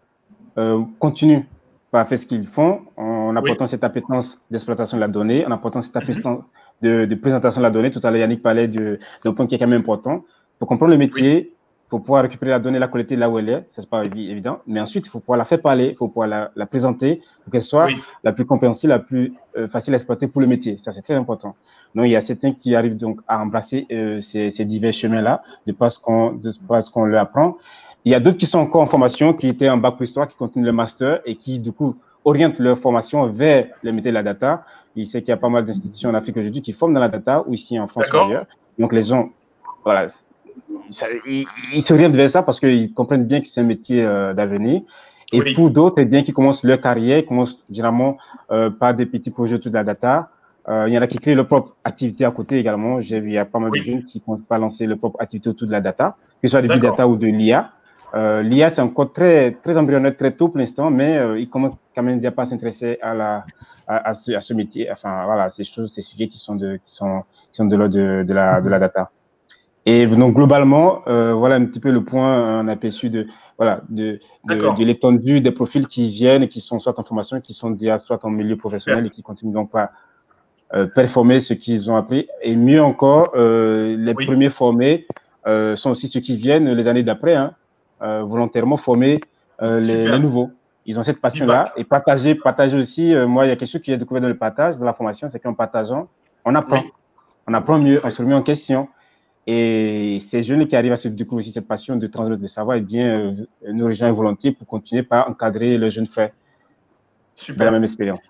euh, 0.56 0.82
continuent 0.98 1.42
par 1.90 2.06
faire 2.08 2.18
ce 2.18 2.26
qu'ils 2.26 2.46
font, 2.46 2.82
en 3.28 3.36
apportant 3.36 3.66
cette 3.66 3.84
appétence 3.84 4.40
d'exploitation 4.50 4.96
de 4.96 5.00
la 5.00 5.08
donnée, 5.08 5.46
en 5.46 5.50
apportant 5.52 5.80
cette 5.80 5.96
appétence 5.96 6.42
de, 6.82 7.04
de 7.04 7.14
présentation 7.14 7.60
de 7.60 7.64
la 7.66 7.70
donnée. 7.70 7.90
Tout 7.90 8.00
à 8.02 8.10
l'heure, 8.10 8.20
Yannick 8.20 8.42
parlait 8.42 8.68
d'un 8.68 9.32
point 9.34 9.46
qui 9.46 9.54
est 9.54 9.58
quand 9.58 9.66
même 9.66 9.80
important. 9.80 10.24
Pour 10.58 10.68
comprendre 10.68 10.92
le 10.92 10.98
métier, 10.98 11.52
pour 11.88 12.02
pouvoir 12.02 12.22
récupérer 12.22 12.50
la 12.50 12.58
donnée, 12.58 12.78
la 12.78 12.88
collecter 12.88 13.16
là 13.16 13.30
où 13.30 13.38
elle 13.38 13.48
est, 13.48 13.64
ça 13.70 13.80
c'est 13.80 13.88
pas 13.88 14.04
évi- 14.04 14.28
évident, 14.30 14.58
mais 14.66 14.78
ensuite, 14.78 15.06
il 15.06 15.10
faut 15.10 15.20
pouvoir 15.20 15.38
la 15.38 15.46
faire 15.46 15.62
parler, 15.62 15.86
il 15.92 15.96
faut 15.96 16.08
pouvoir 16.08 16.28
la, 16.28 16.50
la 16.54 16.66
présenter 16.66 17.22
pour 17.42 17.50
qu'elle 17.52 17.62
soit 17.62 17.86
la 18.24 18.32
plus 18.32 18.44
compréhensible, 18.44 18.90
la 18.90 18.98
plus 18.98 19.32
euh, 19.56 19.66
facile 19.68 19.94
à 19.94 19.96
exploiter 19.96 20.26
pour 20.26 20.42
le 20.42 20.46
métier. 20.46 20.76
Ça, 20.78 20.92
c'est 20.92 21.00
très 21.00 21.14
important. 21.14 21.54
Donc, 21.94 22.04
il 22.04 22.10
y 22.10 22.16
a 22.16 22.20
certains 22.20 22.52
qui 22.52 22.74
arrivent 22.74 22.96
donc 22.96 23.20
à 23.26 23.40
embrasser 23.40 23.86
euh, 23.90 24.20
ces, 24.20 24.50
ces 24.50 24.66
divers 24.66 24.92
chemins-là, 24.92 25.42
de 25.66 25.74
ce 25.80 26.90
qu'on 26.90 27.04
leur 27.06 27.22
apprend. 27.22 27.56
Il 28.04 28.12
y 28.12 28.14
a 28.14 28.20
d'autres 28.20 28.36
qui 28.36 28.46
sont 28.46 28.58
encore 28.58 28.82
en 28.82 28.86
formation, 28.86 29.32
qui 29.32 29.48
étaient 29.48 29.70
en 29.70 29.78
bac 29.78 29.96
plus 29.96 30.12
3, 30.12 30.26
qui 30.26 30.36
continuent 30.36 30.66
le 30.66 30.72
master 30.72 31.20
et 31.24 31.36
qui, 31.36 31.58
du 31.58 31.72
coup, 31.72 31.96
orientent 32.24 32.58
leur 32.58 32.78
formation 32.78 33.26
vers 33.26 33.66
le 33.82 33.92
métier 33.92 34.10
de 34.10 34.14
la 34.14 34.22
data. 34.22 34.64
Il 34.96 35.06
sait 35.06 35.20
qu'il 35.22 35.30
y 35.30 35.32
a 35.32 35.36
pas 35.36 35.48
mal 35.48 35.64
d'institutions 35.64 36.10
en 36.10 36.14
Afrique 36.14 36.36
aujourd'hui 36.36 36.62
qui 36.62 36.72
forment 36.72 36.94
dans 36.94 37.00
la 37.00 37.08
data, 37.08 37.44
ou 37.46 37.54
ici 37.54 37.78
en 37.78 37.86
France 37.88 38.04
ou 38.06 38.16
ailleurs. 38.26 38.46
Donc, 38.78 38.92
les 38.92 39.02
gens, 39.02 39.30
voilà, 39.84 40.08
ça- 40.08 41.06
ils, 41.26 41.46
ils 41.72 41.82
s'orientent 41.82 42.16
vers 42.16 42.30
ça 42.30 42.42
parce 42.42 42.58
qu'ils 42.60 42.92
comprennent 42.92 43.24
bien 43.26 43.40
que 43.40 43.46
c'est 43.46 43.60
un 43.60 43.64
métier 43.64 44.04
euh, 44.04 44.34
d'avenir. 44.34 44.82
Et 45.32 45.38
pour 45.54 45.70
d'autres, 45.70 45.96
eh 46.00 46.04
bien, 46.06 46.22
qui 46.22 46.32
commencent 46.32 46.64
leur 46.64 46.80
carrière, 46.80 47.24
commencent 47.26 47.62
généralement 47.70 48.16
euh, 48.50 48.70
par 48.70 48.94
des 48.94 49.04
petits 49.06 49.30
projets 49.30 49.56
autour 49.56 49.70
de 49.70 49.76
la 49.76 49.84
data. 49.84 50.30
Euh, 50.68 50.84
il 50.88 50.94
y 50.94 50.98
en 50.98 51.02
a 51.02 51.06
qui 51.06 51.18
créent 51.18 51.34
leur 51.34 51.46
propre 51.46 51.76
activité 51.84 52.24
à 52.24 52.30
côté 52.30 52.58
également. 52.58 53.00
J'ai 53.00 53.20
vu, 53.20 53.28
il 53.28 53.34
y 53.34 53.38
a 53.38 53.44
pas 53.44 53.58
mal 53.58 53.70
de 53.70 53.76
jeunes 53.92 54.04
qui 54.04 54.22
ne 54.26 54.36
pas 54.36 54.58
lancer 54.58 54.86
leur 54.86 54.98
propre 54.98 55.20
activité 55.20 55.48
autour 55.50 55.66
de 55.66 55.72
la 55.72 55.80
data, 55.80 56.16
que 56.42 56.48
ce 56.48 56.50
soit 56.52 56.62
de 56.62 56.68
big 56.68 56.82
data 56.90 57.06
ou 57.08 57.16
de 57.16 57.26
l'IA. 57.26 57.70
Euh, 58.14 58.42
L'IA, 58.42 58.70
c'est 58.70 58.80
encore 58.80 59.12
très, 59.12 59.52
très 59.62 59.76
embryonnaire, 59.76 60.16
très 60.16 60.32
tôt 60.32 60.48
pour 60.48 60.58
l'instant, 60.58 60.90
mais 60.90 61.18
euh, 61.18 61.38
ils 61.38 61.48
commencent 61.48 61.76
quand 61.98 62.04
même 62.04 62.20
déjà 62.20 62.30
pas 62.30 62.44
s'intéresser 62.44 62.96
à, 63.02 63.12
la, 63.12 63.44
à, 63.88 64.10
à, 64.10 64.14
ce, 64.14 64.30
à 64.30 64.40
ce 64.40 64.54
métier, 64.54 64.88
enfin, 64.92 65.24
voilà, 65.24 65.50
ces 65.50 65.64
choses, 65.64 65.92
ces 65.92 66.00
sujets 66.00 66.28
qui 66.28 66.38
sont 66.38 66.54
de, 66.54 66.76
qui 66.76 66.94
sont, 66.94 67.24
qui 67.50 67.56
sont 67.56 67.64
de 67.64 67.74
l'ordre 67.74 67.94
de, 67.94 68.22
de, 68.22 68.34
la, 68.34 68.60
de 68.60 68.68
la 68.68 68.78
data. 68.78 69.10
Et 69.84 70.06
donc, 70.06 70.36
globalement, 70.36 71.02
euh, 71.08 71.32
voilà 71.34 71.56
un 71.56 71.64
petit 71.64 71.80
peu 71.80 71.90
le 71.90 72.04
point, 72.04 72.60
un 72.60 72.68
aperçu 72.68 73.10
de, 73.10 73.26
voilà, 73.56 73.80
de, 73.88 74.20
de, 74.44 74.84
l'étendue 74.84 75.40
des 75.40 75.50
profils 75.50 75.88
qui 75.88 76.08
viennent 76.08 76.44
et 76.44 76.48
qui 76.48 76.60
sont 76.60 76.78
soit 76.78 76.96
en 77.00 77.02
formation, 77.02 77.40
qui 77.40 77.52
sont 77.52 77.70
déjà 77.70 77.98
soit 77.98 78.24
en 78.24 78.30
milieu 78.30 78.56
professionnel 78.56 79.06
et 79.06 79.10
qui 79.10 79.22
continuent 79.24 79.54
donc 79.54 79.70
à 79.74 79.90
euh, 80.74 80.86
performer 80.86 81.40
ce 81.40 81.52
qu'ils 81.52 81.90
ont 81.90 81.96
appris. 81.96 82.28
Et 82.42 82.54
mieux 82.54 82.80
encore, 82.82 83.32
euh, 83.34 83.96
les 83.98 84.14
premiers 84.14 84.50
formés 84.50 85.06
sont 85.76 85.90
aussi 85.90 86.06
ceux 86.06 86.20
qui 86.20 86.36
viennent 86.36 86.70
les 86.72 86.86
années 86.86 87.02
d'après, 87.02 87.34
hein, 87.34 87.54
volontairement 88.00 88.76
former 88.76 89.18
les 89.60 90.18
nouveaux. 90.20 90.50
Ils 90.88 90.98
ont 90.98 91.02
cette 91.02 91.20
passion-là 91.20 91.74
et 91.76 91.84
partager, 91.84 92.34
partager 92.34 92.74
aussi. 92.74 93.14
euh, 93.14 93.26
moi, 93.26 93.44
il 93.44 93.50
y 93.50 93.52
a 93.52 93.56
quelque 93.56 93.70
chose 93.70 93.82
que 93.82 93.88
j'ai 93.88 93.98
découvert 93.98 94.22
dans 94.22 94.28
le 94.28 94.38
partage, 94.38 94.78
dans 94.78 94.86
la 94.86 94.94
formation, 94.94 95.28
c'est 95.28 95.38
qu'en 95.38 95.52
partageant, 95.52 96.08
on 96.46 96.54
apprend. 96.54 96.82
On 97.46 97.52
apprend 97.52 97.78
mieux, 97.78 98.00
on 98.02 98.08
se 98.08 98.22
remet 98.22 98.34
en 98.34 98.42
question. 98.42 98.88
Et 99.46 100.18
ces 100.20 100.42
jeunes 100.42 100.66
qui 100.66 100.74
arrivent 100.76 100.92
à 100.92 100.96
se 100.96 101.08
découvrir 101.08 101.44
aussi 101.44 101.52
cette 101.52 101.68
passion 101.68 101.96
de 101.96 102.06
transmettre 102.06 102.40
le 102.40 102.48
savoir, 102.48 102.78
eh 102.78 102.80
bien, 102.80 103.06
euh, 103.06 103.32
nous 103.70 103.84
rejoignent 103.84 104.14
volontiers 104.14 104.52
pour 104.52 104.66
continuer 104.66 105.02
par 105.02 105.28
encadrer 105.28 105.76
les 105.76 105.90
jeunes 105.90 106.06
frères 106.06 106.30
Super. 107.34 107.58
de 107.58 107.64
la 107.66 107.70
même 107.72 107.84
expérience. 107.84 108.20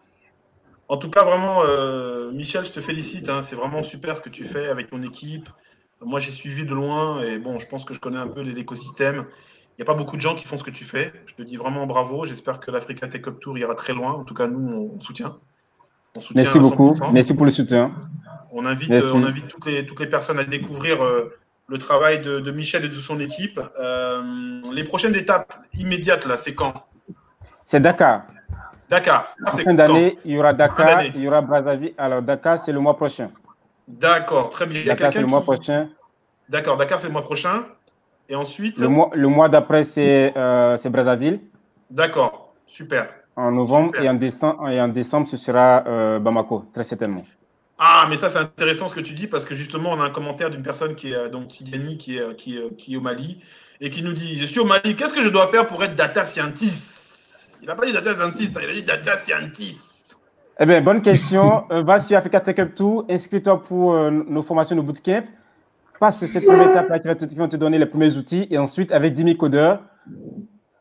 En 0.89 0.97
tout 0.97 1.11
cas, 1.11 1.23
vraiment, 1.23 1.61
euh, 1.65 2.33
Michel, 2.33 2.65
je 2.65 2.73
te 2.73 2.81
félicite. 2.81 3.29
hein. 3.29 3.41
C'est 3.43 3.55
vraiment 3.55 3.85
super 3.85 4.17
ce 4.17 4.23
que 4.23 4.31
tu 4.31 4.45
fais 4.45 4.67
avec 4.67 4.91
ton 4.91 5.01
équipe. 5.03 5.49
Moi, 6.01 6.19
j'ai 6.19 6.33
suivi 6.33 6.65
de 6.65 6.75
loin 6.75 7.23
et 7.23 7.39
bon, 7.39 7.61
je 7.61 7.69
pense 7.69 7.85
que 7.85 7.95
je 7.95 8.01
connais 8.01 8.19
un 8.19 8.27
peu 8.27 8.41
l'écosystème. 8.41 9.27
Il 9.79 9.83
n'y 9.83 9.85
a 9.85 9.95
pas 9.95 9.95
beaucoup 9.95 10.16
de 10.16 10.20
gens 10.20 10.35
qui 10.35 10.45
font 10.45 10.59
ce 10.59 10.64
que 10.64 10.72
tu 10.72 10.85
fais. 10.85 11.12
Je 11.26 11.35
te 11.35 11.43
dis 11.43 11.57
vraiment 11.57 11.87
bravo. 11.87 12.24
J'espère 12.26 12.59
que 12.59 12.72
l'Africa 12.72 13.07
Tech 13.07 13.22
Up 13.29 13.39
Tour 13.41 13.57
ira 13.59 13.76
très 13.76 13.93
loin. 13.95 14.12
En 14.12 14.24
tout 14.24 14.35
cas, 14.35 14.49
nous, 14.49 14.91
on 14.97 14.99
soutient. 14.99 15.37
On 16.16 16.20
soutient 16.20 16.43
Merci 16.43 16.59
beaucoup. 16.59 16.95
100%. 16.95 17.12
Merci 17.12 17.35
pour 17.35 17.45
le 17.45 17.53
soutien. 17.53 17.93
On 18.51 18.66
invite, 18.66 18.91
euh, 18.91 19.12
on 19.14 19.22
invite 19.22 19.47
toutes, 19.47 19.66
les, 19.66 19.87
toutes 19.87 20.01
les 20.01 20.09
personnes 20.09 20.41
à 20.41 20.45
découvrir 20.45 21.01
euh, 21.05 21.33
le 21.68 21.79
travail 21.79 22.20
de, 22.20 22.41
de 22.41 22.51
Michel 22.51 22.85
et 22.87 22.89
de 22.89 22.95
son 22.95 23.20
équipe. 23.20 23.61
Euh, 23.81 24.61
les 24.72 24.83
prochaines 24.83 25.14
étapes 25.14 25.55
immédiates, 25.74 26.26
là, 26.26 26.37
c'est 26.37 26.57
quand? 26.57 26.74
C'est 27.64 27.79
Dakar. 27.79 28.22
Dakar. 28.91 29.33
Ah, 29.47 29.51
En 29.55 29.57
fin 29.59 29.74
d'année, 29.74 30.18
il 30.24 30.33
y 30.33 30.39
aura 30.39 30.55
Dakar, 30.55 31.05
il 31.05 31.20
y 31.20 31.29
aura 31.29 31.41
Brazzaville. 31.43 31.95
Alors, 31.99 32.22
Dakar, 32.22 32.59
c'est 32.64 32.72
le 32.72 32.81
mois 32.81 32.97
prochain. 32.97 33.31
D'accord, 33.87 34.49
très 34.49 34.66
bien. 34.66 34.85
Dakar, 34.85 35.12
c'est 35.12 35.20
le 35.20 35.26
mois 35.26 35.39
qui- 35.41 35.45
prochain. 35.47 35.89
D'accord, 36.49 36.79
Dakar, 36.79 36.99
c'est 36.99 37.07
le 37.07 37.12
mois 37.12 37.22
prochain. 37.22 37.62
Et 38.29 38.35
ensuite 38.35 38.79
Le 38.79 38.89
mois, 38.89 39.11
le 39.14 39.29
mois 39.29 39.49
d'après, 39.49 39.85
c'est 39.85 40.37
euh, 40.37 40.76
c'est 40.76 40.91
Brazzaville. 40.91 41.41
D'accord, 41.91 42.55
super. 42.66 43.09
En 43.37 43.53
novembre 43.53 44.01
et 44.01 44.09
en 44.09 44.14
décembre, 44.14 44.68
et 44.68 44.81
en 44.81 44.89
décembre, 44.89 45.29
ce 45.29 45.37
sera 45.37 45.85
euh, 45.87 46.18
Bamako, 46.18 46.64
très 46.74 46.85
certainement. 46.85 47.22
Ah, 47.79 48.07
mais 48.11 48.16
ça, 48.16 48.29
c'est 48.29 48.39
intéressant 48.39 48.89
ce 48.89 48.95
que 48.95 49.01
tu 49.01 49.14
dis 49.14 49.29
parce 49.29 49.47
que 49.47 49.55
justement, 49.55 49.91
on 49.93 50.01
a 50.01 50.05
un 50.05 50.11
commentaire 50.11 50.51
d'une 50.51 50.62
personne 50.62 50.95
qui 50.97 51.12
est 51.12 51.16
euh, 51.16 51.29
donc 51.29 51.47
qui 51.47 51.64
est, 51.64 51.97
qui, 51.97 52.18
est, 52.18 52.76
qui 52.76 52.95
est 52.95 52.97
au 52.97 53.01
Mali 53.01 53.41
et 53.81 53.91
qui 53.91 54.03
nous 54.03 54.12
dit 54.12 54.37
Je 54.37 54.45
suis 54.45 54.61
au 54.61 54.64
Mali, 54.64 54.97
qu'est-ce 54.97 55.14
que 55.14 55.22
je 55.22 55.29
dois 55.29 55.47
faire 55.47 55.66
pour 55.66 55.83
être 55.83 55.95
data 55.95 56.24
scientist? 56.24 57.55
Il 57.62 57.68
n'a 57.68 57.76
pas 57.76 57.87
dit 57.87 57.93
data 57.93 58.12
scientist, 58.14 58.59
il 58.61 58.68
a 58.68 58.72
dit 58.72 58.83
data 58.83 59.16
scientist. 59.16 60.18
Eh 60.61 60.66
bien, 60.66 60.81
bonne 60.81 61.03
question. 61.03 61.64
Va 61.70 62.01
sur 62.01 62.16
Africa 62.16 62.41
Tech 62.41 62.59
Up 62.59 62.74
Tour, 62.74 63.07
inscris-toi 63.09 63.62
pour 63.62 63.95
euh, 63.95 64.11
nos 64.11 64.43
formations, 64.43 64.74
nos 64.74 64.83
bootcamps. 64.83 65.26
Passe 66.01 66.25
cette 66.25 66.45
première 66.45 66.71
étape-là 66.71 66.99
qui, 67.01 67.35
va 67.37 67.49
te- 67.49 67.57
donner 67.57 67.79
les 67.79 67.87
premiers 67.87 68.17
outils. 68.17 68.47
Et 68.51 68.59
ensuite, 68.59 68.93
avec 68.93 69.15
10 69.15 69.23
000 69.25 69.37
codeurs, 69.37 69.83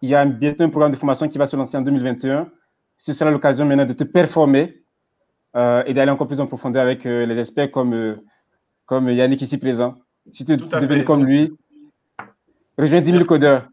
il 0.02 0.10
y 0.10 0.16
a 0.16 0.26
bientôt 0.26 0.64
un 0.64 0.70
programme 0.70 0.92
de 0.92 0.98
formation 0.98 1.28
qui 1.28 1.38
va 1.38 1.48
se 1.48 1.56
lancer 1.56 1.76
en 1.78 1.82
2021. 1.82 2.50
Ce 2.98 3.14
sera 3.14 3.32
l'occasion 3.32 3.66
maintenant 3.66 3.86
de 3.86 3.94
te 3.94 4.04
performer 4.04 4.84
euh, 5.56 5.84
et 5.86 5.94
d'aller 5.94 6.12
encore 6.12 6.28
plus 6.28 6.40
en 6.40 6.48
profondeur 6.48 6.84
avec 6.84 7.06
euh, 7.06 7.26
les 7.26 7.40
experts 7.40 7.72
comme, 7.72 7.94
euh, 7.94 8.16
comme 8.86 9.10
Yannick 9.10 9.42
ici 9.42 9.58
présent. 9.58 9.96
Si 10.32 10.46
tu 10.46 10.56
deviens 10.58 11.04
comme 11.04 11.26
lui, 11.26 11.54
rejoins 12.78 13.02
10 13.02 13.12
000 13.12 13.24
codeurs. 13.24 13.68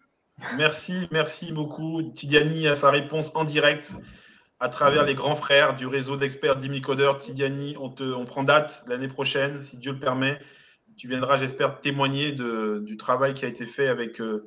Merci, 0.56 1.08
merci 1.10 1.52
beaucoup. 1.52 2.02
Tidiane 2.02 2.66
a 2.66 2.74
sa 2.74 2.90
réponse 2.90 3.30
en 3.34 3.44
direct 3.44 3.94
à 4.60 4.68
travers 4.68 5.04
les 5.04 5.14
grands 5.14 5.34
frères 5.34 5.76
du 5.76 5.86
réseau 5.86 6.16
d'experts 6.16 6.56
d'Imicodeur. 6.56 7.18
Tidiane, 7.18 7.74
on, 7.80 7.90
te, 7.90 8.02
on 8.02 8.24
prend 8.24 8.44
date 8.44 8.84
l'année 8.88 9.08
prochaine, 9.08 9.62
si 9.62 9.76
Dieu 9.76 9.92
le 9.92 9.98
permet. 9.98 10.38
Tu 10.96 11.08
viendras, 11.08 11.36
j'espère, 11.38 11.80
témoigner 11.80 12.32
de- 12.32 12.78
du 12.84 12.96
travail 12.96 13.34
qui 13.34 13.44
a 13.44 13.48
été 13.48 13.66
fait 13.66 13.88
avec, 13.88 14.20
euh, 14.20 14.46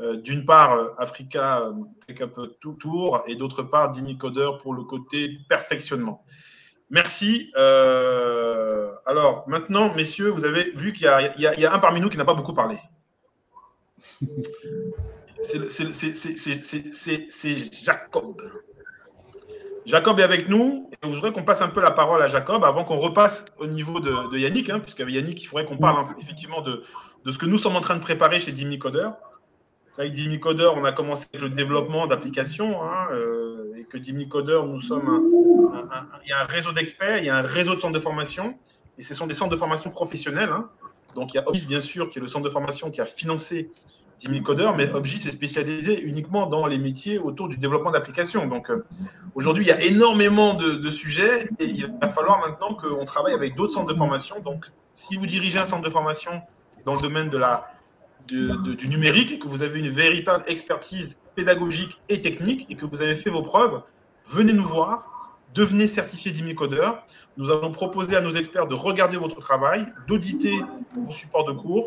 euh, 0.00 0.16
d'une 0.16 0.44
part, 0.44 0.72
euh, 0.72 0.88
Africa 0.98 1.72
Tech 2.06 2.20
Up 2.20 2.38
Tour 2.78 3.22
et 3.26 3.34
d'autre 3.36 3.62
part, 3.62 3.90
Dimicodeur 3.90 4.58
pour 4.58 4.74
le 4.74 4.84
côté 4.84 5.38
perfectionnement. 5.48 6.24
Merci. 6.90 7.50
Euh, 7.56 8.92
alors, 9.06 9.48
maintenant, 9.48 9.92
messieurs, 9.94 10.28
vous 10.28 10.44
avez 10.44 10.70
vu 10.72 10.92
qu'il 10.92 11.06
y, 11.06 11.40
y 11.40 11.46
a- 11.46 11.54
il 11.54 11.60
y 11.60 11.66
a 11.66 11.74
un 11.74 11.78
parmi 11.78 12.00
nous 12.00 12.08
qui 12.08 12.16
n'a 12.18 12.24
pas 12.24 12.34
beaucoup 12.34 12.54
parlé. 12.54 12.76
C'est 15.42 15.58
le- 15.58 15.68
Jacob 19.86 20.18
est 20.20 20.24
avec 20.24 20.48
nous. 20.48 20.90
Et 20.92 20.96
je 21.08 21.14
voudrais 21.14 21.32
qu'on 21.32 21.44
passe 21.44 21.62
un 21.62 21.68
peu 21.68 21.80
la 21.80 21.92
parole 21.92 22.20
à 22.20 22.28
Jacob 22.28 22.64
avant 22.64 22.84
qu'on 22.84 22.98
repasse 22.98 23.46
au 23.58 23.66
niveau 23.66 24.00
de, 24.00 24.36
Yannick, 24.36 24.68
hein, 24.70 24.80
puisqu'avec 24.80 25.14
Yannick, 25.14 25.42
il 25.42 25.46
faudrait 25.46 25.64
qu'on 25.64 25.76
parle 25.78 26.06
effectivement 26.20 26.60
de, 26.60 26.82
ce 27.30 27.38
que 27.38 27.46
nous 27.46 27.58
sommes 27.58 27.76
en 27.76 27.80
train 27.80 27.94
de 27.94 28.00
préparer 28.00 28.40
chez 28.40 28.54
Jimmy 28.54 28.78
Coder. 28.78 29.08
C'est 29.92 30.10
que 30.10 30.14
Jimmy 30.14 30.38
Coder, 30.38 30.70
on 30.74 30.84
a 30.84 30.92
commencé 30.92 31.26
avec 31.32 31.40
le 31.40 31.48
développement 31.48 32.06
d'applications 32.06 32.82
hein, 32.82 33.06
euh, 33.12 33.76
et 33.78 33.84
que 33.84 34.02
Jimmy 34.02 34.28
Coder, 34.28 34.60
nous 34.66 34.80
sommes 34.80 35.32
il 36.24 36.28
y 36.28 36.32
a 36.32 36.42
un 36.42 36.46
réseau 36.46 36.72
d'experts, 36.72 37.18
il 37.18 37.24
y 37.24 37.30
a 37.30 37.36
un 37.36 37.42
réseau 37.42 37.74
de 37.74 37.80
centres 37.80 37.94
de 37.94 38.00
formation 38.00 38.58
et 38.98 39.02
ce 39.02 39.14
sont 39.14 39.26
des 39.26 39.34
centres 39.34 39.52
de 39.52 39.56
formation 39.56 39.90
professionnels. 39.90 40.50
hein. 40.50 40.68
Donc 41.14 41.32
il 41.32 41.36
y 41.36 41.40
a 41.40 41.48
Obgis, 41.48 41.66
bien 41.66 41.80
sûr, 41.80 42.10
qui 42.10 42.18
est 42.18 42.22
le 42.22 42.28
centre 42.28 42.44
de 42.44 42.50
formation 42.50 42.90
qui 42.90 43.00
a 43.00 43.06
financé 43.06 43.70
Jimmy 44.18 44.42
mais 44.76 44.90
Obgis 44.92 45.28
est 45.28 45.32
spécialisé 45.32 46.00
uniquement 46.02 46.46
dans 46.46 46.66
les 46.66 46.78
métiers 46.78 47.18
autour 47.18 47.48
du 47.48 47.56
développement 47.56 47.90
d'applications. 47.90 48.46
Donc 48.46 48.70
euh, 48.70 48.84
aujourd'hui, 49.34 49.64
il 49.64 49.68
y 49.68 49.72
a 49.72 49.80
énormément 49.82 50.54
de, 50.54 50.90
sujets 50.90 51.48
et 51.58 51.66
il 51.66 51.86
va 52.00 52.08
falloir 52.08 52.40
maintenant 52.40 52.74
qu'on 52.74 53.04
travaille 53.04 53.34
avec 53.34 53.54
d'autres 53.56 53.74
centres 53.74 53.92
de 53.92 53.98
formation. 53.98 54.40
Donc 54.40 54.66
si 54.92 55.16
vous 55.16 55.26
dirigez 55.26 55.58
un 55.58 55.68
centre 55.68 55.82
de 55.82 55.90
formation 55.90 56.40
dans 56.84 56.94
le 56.94 57.02
domaine 57.02 57.28
de 57.28 57.36
la, 57.36 57.70
du 58.26 58.88
numérique 58.88 59.32
et 59.32 59.38
que 59.38 59.48
vous 59.48 59.62
avez 59.62 59.80
une 59.80 59.90
véritable 59.90 60.44
expertise 60.46 61.16
pédagogique 61.34 62.00
et 62.08 62.22
technique 62.22 62.66
et 62.70 62.74
que 62.74 62.86
vous 62.86 63.02
avez 63.02 63.16
fait 63.16 63.30
vos 63.30 63.42
preuves, 63.42 63.82
venez 64.26 64.54
nous 64.54 64.66
voir, 64.66 65.36
devenez 65.54 65.86
certifié 65.86 66.32
d'imicodeur. 66.32 67.04
Nous 67.36 67.50
allons 67.50 67.70
proposer 67.70 68.16
à 68.16 68.22
nos 68.22 68.30
experts 68.30 68.66
de 68.66 68.74
regarder 68.74 69.18
votre 69.18 69.40
travail, 69.40 69.86
d'auditer 70.08 70.54
vos 70.96 71.12
supports 71.12 71.44
de 71.44 71.52
cours, 71.52 71.86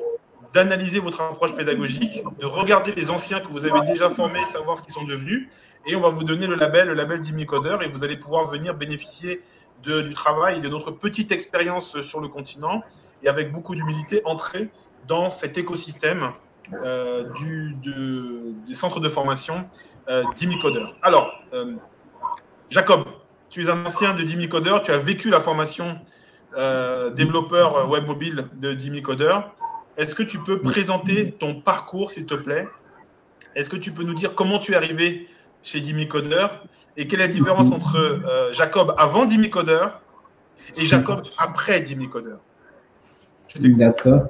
d'analyser 0.54 1.00
votre 1.00 1.22
approche 1.22 1.56
pédagogique, 1.56 2.24
de 2.40 2.46
regarder 2.46 2.92
les 2.94 3.10
anciens 3.12 3.40
que 3.40 3.48
vous 3.52 3.66
avez 3.66 3.82
déjà 3.86 4.10
formés, 4.10 4.44
savoir 4.46 4.78
ce 4.78 4.84
qu'ils 4.84 4.94
sont 4.94 5.04
devenus, 5.04 5.48
et 5.86 5.96
on 5.96 6.02
va 6.02 6.10
vous 6.10 6.24
donner 6.24 6.48
le 6.48 6.56
label, 6.56 6.88
le 6.88 6.94
label 6.96 7.20
d'imicodeur, 7.20 7.84
et 7.84 7.88
vous 7.88 8.04
allez 8.04 8.18
pouvoir 8.18 8.46
venir 8.46 8.74
bénéficier 8.74 9.42
de- 9.84 10.02
du 10.02 10.14
travail 10.14 10.60
de 10.62 10.68
notre 10.70 10.92
petite 10.92 11.32
expérience 11.32 12.02
sur 12.02 12.20
le 12.20 12.28
continent, 12.28 12.82
et 13.24 13.28
avec 13.30 13.52
beaucoup 13.52 13.76
d'humilité, 13.76 14.22
entrer 14.26 14.70
dans 15.08 15.30
cet 15.32 15.58
écosystème 15.58 16.32
euh, 16.84 17.24
du, 17.34 17.76
de- 17.84 18.54
des 18.68 18.74
centres 18.76 19.00
de 19.00 19.10
formation 19.10 19.68
euh. 20.10 20.24
Alors, 21.02 21.32
euh, 21.54 21.76
Jacob, 22.70 23.06
tu 23.50 23.64
es 23.66 23.70
un 23.70 23.86
ancien 23.86 24.14
de 24.14 24.22
Dimicodeur, 24.24 24.84
tu 24.84 24.92
as 24.92 24.98
vécu 25.00 25.30
la 25.30 25.40
formation 25.40 26.00
euh, 26.58 27.10
développeur 27.12 27.90
web 27.90 28.06
mobile 28.08 28.50
de 28.54 28.74
Dimicodeur. 28.74 29.56
Est-ce 30.00 30.16
que 30.16 30.24
tu 30.24 30.40
peux 30.40 30.62
présenter 30.62 31.34
ton 31.34 31.60
parcours, 31.60 32.10
s'il 32.10 32.26
te 32.26 32.34
plaît? 32.34 32.70
Est-ce 33.56 33.70
que 33.70 33.76
tu 33.76 33.92
peux 33.92 34.04
nous 34.04 34.14
dire 34.14 34.34
comment 34.34 34.58
tu 34.58 34.72
es 34.72 34.76
arrivé 34.76 35.28
chez 35.62 35.82
Dimicodeur 35.82 36.64
et 36.96 37.06
quelle 37.06 37.20
est 37.20 37.28
la 37.28 37.34
différence 37.34 37.70
entre 37.70 37.98
euh, 37.98 38.54
Jacob 38.54 38.94
avant 38.98 39.26
Dimicodeur 39.26 40.02
et 40.78 40.86
Jacob 40.86 41.24
après 41.38 41.82
Dimicodeur 41.82 42.40
D'accord. 43.60 44.28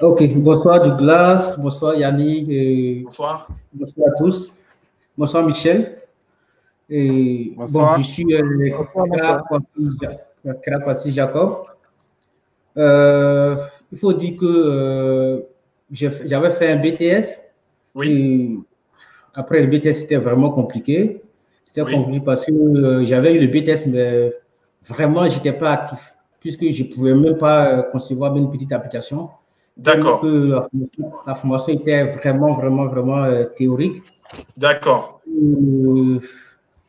Ok, 0.00 0.26
bonsoir 0.34 0.80
Douglas, 0.82 1.54
bonsoir 1.60 1.94
Yannick. 1.94 2.48
et 2.50 3.02
Bonsoir. 3.04 3.46
Bonsoir 3.72 4.08
à 4.08 4.18
tous. 4.18 4.56
Bonsoir 5.16 5.46
Michel. 5.46 6.02
Et, 6.90 7.52
Bonsoir. 7.56 7.94
Bon, 7.96 8.02
je 8.02 8.08
suis 8.08 8.34
euh, 8.34 8.74
Bonsoir, 8.76 9.06
bonsoir. 9.06 9.44
Jacob. 11.06 11.71
Euh, 12.76 13.56
il 13.90 13.98
faut 13.98 14.12
dire 14.12 14.36
que 14.38 14.46
euh, 14.46 15.40
j'avais 15.90 16.50
fait 16.50 16.72
un 16.72 16.76
BTS. 16.76 17.40
Et 18.04 18.56
après 19.34 19.60
le 19.62 19.66
BTS, 19.66 19.92
c'était 19.92 20.16
vraiment 20.16 20.50
compliqué. 20.50 21.22
C'était 21.64 21.82
Oui. 21.82 21.92
compliqué 21.94 22.20
parce 22.24 22.44
que 22.46 22.52
euh, 22.52 23.04
j'avais 23.04 23.34
eu 23.34 23.40
le 23.40 23.46
BTS, 23.46 23.86
mais 23.88 24.32
vraiment, 24.86 25.28
je 25.28 25.36
n'étais 25.36 25.52
pas 25.52 25.72
actif, 25.72 26.14
puisque 26.40 26.70
je 26.70 26.82
ne 26.84 26.88
pouvais 26.88 27.14
même 27.14 27.36
pas 27.38 27.66
euh, 27.78 27.82
concevoir 27.82 28.34
une 28.36 28.50
petite 28.50 28.72
application. 28.72 29.28
D'accord. 29.76 30.22
La, 30.24 30.62
formation- 30.62 31.12
la 31.26 31.34
formation 31.34 31.72
était 31.72 32.04
vraiment, 32.04 32.54
vraiment, 32.54 32.86
vraiment 32.86 33.24
euh, 33.24 33.44
théorique. 33.44 34.02
D'accord. 34.56 35.20
Euh, 35.28 36.18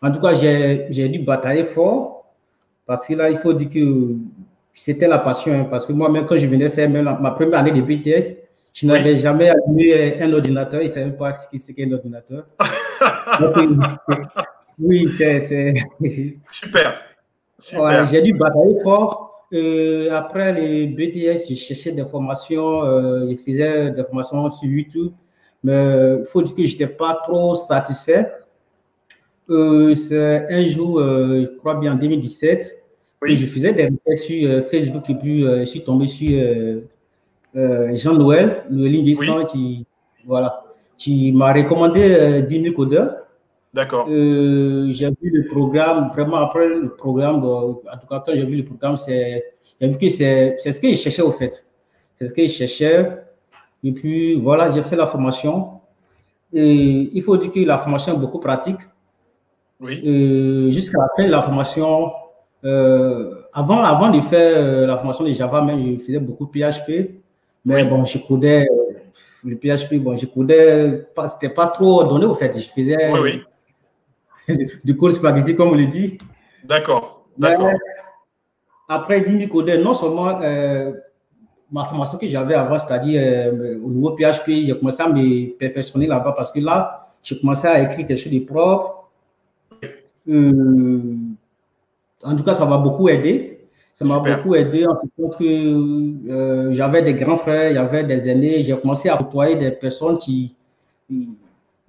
en 0.02 0.12
tout 0.12 0.20
cas, 0.20 0.34
j'ai 0.34 1.10
dû 1.10 1.20
batailler 1.20 1.64
fort 1.64 2.26
parce 2.86 3.06
que 3.08 3.14
là, 3.14 3.30
il 3.30 3.38
faut 3.38 3.54
dire 3.54 3.70
que 3.70 4.16
c'était 4.74 5.08
la 5.08 5.20
passion. 5.20 5.54
hein, 5.54 5.68
parce 5.70 5.86
que 5.86 5.94
moi-même, 5.94 6.26
quand 6.26 6.38
je 6.38 6.46
venais 6.48 6.70
faire 6.70 6.90
même 6.90 7.06
la- 7.06 7.18
ma 7.20 7.32
première 7.32 7.60
année 7.60 7.72
de 7.72 7.82
BTS, 7.82 8.38
je 8.74 8.88
n'avais 8.88 9.18
jamais 9.18 9.50
allumé 9.50 9.94
euh, 9.94 10.26
un 10.26 10.34
ordinateur. 10.34 10.82
Je 10.82 10.86
ne 10.88 10.92
savais 10.92 11.06
même 11.06 11.16
pas 11.18 11.34
ce 11.34 11.46
qu'est 11.52 11.74
qu'un 11.74 11.92
ordinateur. 11.92 12.46
Donc, 13.40 13.58
euh, 13.58 14.16
oui, 14.80 15.08
c'est. 15.18 15.74
Super. 16.52 16.94
Super. 17.60 17.82
Ouais, 17.84 18.06
j'ai 18.12 18.22
dû 18.22 18.34
batailler 18.34 18.80
fort. 18.84 19.46
Euh, 19.54 20.10
après 20.12 20.52
les 20.54 20.88
BTS, 20.88 21.48
je 21.48 21.54
cherchais 21.54 21.92
des 21.92 22.04
formations, 22.06 22.84
euh, 22.84 23.30
je 23.30 23.36
faisais 23.36 23.92
des 23.92 24.04
formations 24.04 24.50
sur 24.50 24.68
YouTube, 24.68 25.12
mais 25.64 26.18
il 26.20 26.26
faut 26.26 26.42
dire 26.42 26.56
que 26.56 26.66
je 26.66 26.72
n'étais 26.74 26.88
pas 26.88 27.20
trop 27.28 27.54
satisfait. 27.54 28.32
Euh, 29.52 29.94
c'est 29.94 30.48
un 30.52 30.66
jour, 30.66 31.00
je 31.00 31.46
crois 31.58 31.76
bien 31.76 31.94
en 31.94 31.96
2017, 31.96 32.83
que 33.24 33.36
je 33.36 33.46
faisais 33.46 33.74
des 33.74 33.86
requêtes 33.86 34.18
sur 34.18 34.50
euh, 34.50 34.62
Facebook 34.62 35.10
et 35.10 35.16
puis 35.16 35.46
euh, 35.46 35.60
je 35.60 35.66
suis 35.66 35.84
tombé 35.84 36.08
sur 36.08 36.30
euh, 37.56 37.96
Jean-Noël, 37.96 38.64
le 38.70 38.88
ligne 38.88 39.16
qui, 39.48 39.86
voilà, 40.26 40.64
qui 40.98 41.32
m'a 41.32 41.54
recommandé 41.54 42.44
10 42.48 42.62
000 42.62 42.76
codeurs. 42.76 43.16
D'accord. 43.74 44.06
Euh, 44.08 44.92
j'ai 44.92 45.10
vu 45.10 45.32
le 45.32 45.48
programme, 45.48 46.10
vraiment 46.10 46.38
après 46.38 46.68
le 46.68 46.90
programme, 46.90 47.44
en 47.44 47.74
tout 47.74 48.08
cas 48.08 48.22
quand 48.24 48.32
j'ai 48.34 48.46
vu 48.46 48.58
le 48.58 48.66
programme, 48.66 48.98
c'est, 48.98 49.44
j'ai 49.82 49.88
vu 49.88 49.98
que 49.98 50.10
c'est, 50.10 50.56
c'est 50.60 50.72
ce 50.72 50.80
que 50.80 50.90
je 50.90 50.96
cherchais 50.96 51.24
au 51.24 51.32
fait. 51.32 51.66
C'est 52.20 52.28
ce 52.28 52.34
que 52.34 52.44
je 52.44 52.48
cherchais. 52.50 53.10
Et 53.84 53.92
puis 53.92 54.36
voilà, 54.36 54.70
j'ai 54.72 54.84
fait 54.84 54.96
la 54.96 55.08
formation. 55.08 55.80
Et 56.54 57.10
il 57.14 57.22
faut 57.24 57.36
dire 57.36 57.52
que 57.52 57.60
la 57.62 57.80
formation 57.80 58.14
est 58.14 58.20
beaucoup 58.20 58.40
pratique. 58.40 58.80
Oui. 59.80 60.02
Euh, 60.06 60.72
jusqu'à 60.72 61.00
la 61.00 61.08
fin 61.18 61.26
de 61.26 61.32
la 61.32 61.42
formation, 61.42 62.12
euh, 62.66 63.42
avant, 63.52 63.84
avant 63.84 64.10
de 64.10 64.22
faire 64.22 64.58
euh, 64.58 64.88
la 64.88 64.98
formation 64.98 65.26
de 65.26 65.34
Java, 65.34 65.62
même, 65.62 65.98
je 65.98 66.04
faisais 66.04 66.20
beaucoup 66.20 66.46
de 66.46 66.52
PHP. 66.52 67.12
Mais 67.66 67.84
bon, 67.84 68.06
je 68.06 68.18
codais, 68.20 68.68
euh, 68.70 68.94
le 69.44 69.56
PHP, 69.56 69.96
bon, 69.96 70.18
je 70.18 70.26
codais, 70.26 71.08
pas, 71.16 71.28
c'était 71.28 71.50
pas 71.50 71.68
trop 71.68 72.04
donné 72.04 72.26
au 72.26 72.36
fait. 72.36 72.54
Je 72.58 72.70
faisais 72.70 73.12
Oui, 73.12 73.44
du 74.84 74.96
code 74.96 75.12
spaghetti, 75.12 75.56
comme 75.56 75.70
on 75.70 75.76
le 75.76 75.88
dit. 75.88 76.18
D'accord. 76.64 77.26
Mais 77.38 77.56
Après 78.88 79.22
10 79.22 79.38
000 79.38 79.52
codeurs, 79.52 79.84
non 79.84 79.94
seulement 79.94 80.40
ma 81.72 81.86
formation 81.86 82.18
que 82.18 82.28
j'avais 82.28 82.54
avant, 82.54 82.78
c'est-à-dire 82.78 83.52
au 83.84 83.90
niveau 83.90 84.12
PHP, 84.16 84.48
j'ai 84.68 84.78
commencé 84.78 85.02
à 85.02 85.10
me 85.10 85.58
perfectionner 85.58 86.08
là-bas 86.08 86.34
parce 86.34 86.52
que 86.52 86.60
là, 86.60 87.10
j'ai 87.24 87.40
commencé 87.40 87.68
à 87.68 87.82
écrire 87.82 88.06
quelque 88.06 88.20
chose 88.20 88.32
de 88.32 88.40
propre. 88.40 89.10
Euh, 90.30 91.16
en 92.24 92.36
tout 92.36 92.44
cas, 92.44 92.54
ça 92.54 92.66
m'a 92.66 92.78
beaucoup 92.78 93.10
aidé. 93.10 93.50
Ça 93.94 94.06
m'a 94.06 94.18
beaucoup 94.18 94.56
aidé 94.56 94.88
en 94.88 94.96
ce 94.96 95.06
sens 95.20 95.36
que 95.38 95.44
euh, 96.32 96.74
j'avais 96.74 97.04
des 97.04 97.14
grands 97.14 97.38
frères, 97.38 97.70
il 97.70 97.76
y 97.76 97.78
avait 97.78 98.04
des 98.04 98.28
aînés. 98.28 98.64
J'ai 98.64 98.76
commencé 98.76 99.08
à 99.10 99.18
côtoyer 99.18 99.56
des 99.56 99.70
personnes 99.72 100.18
qui, 100.18 100.56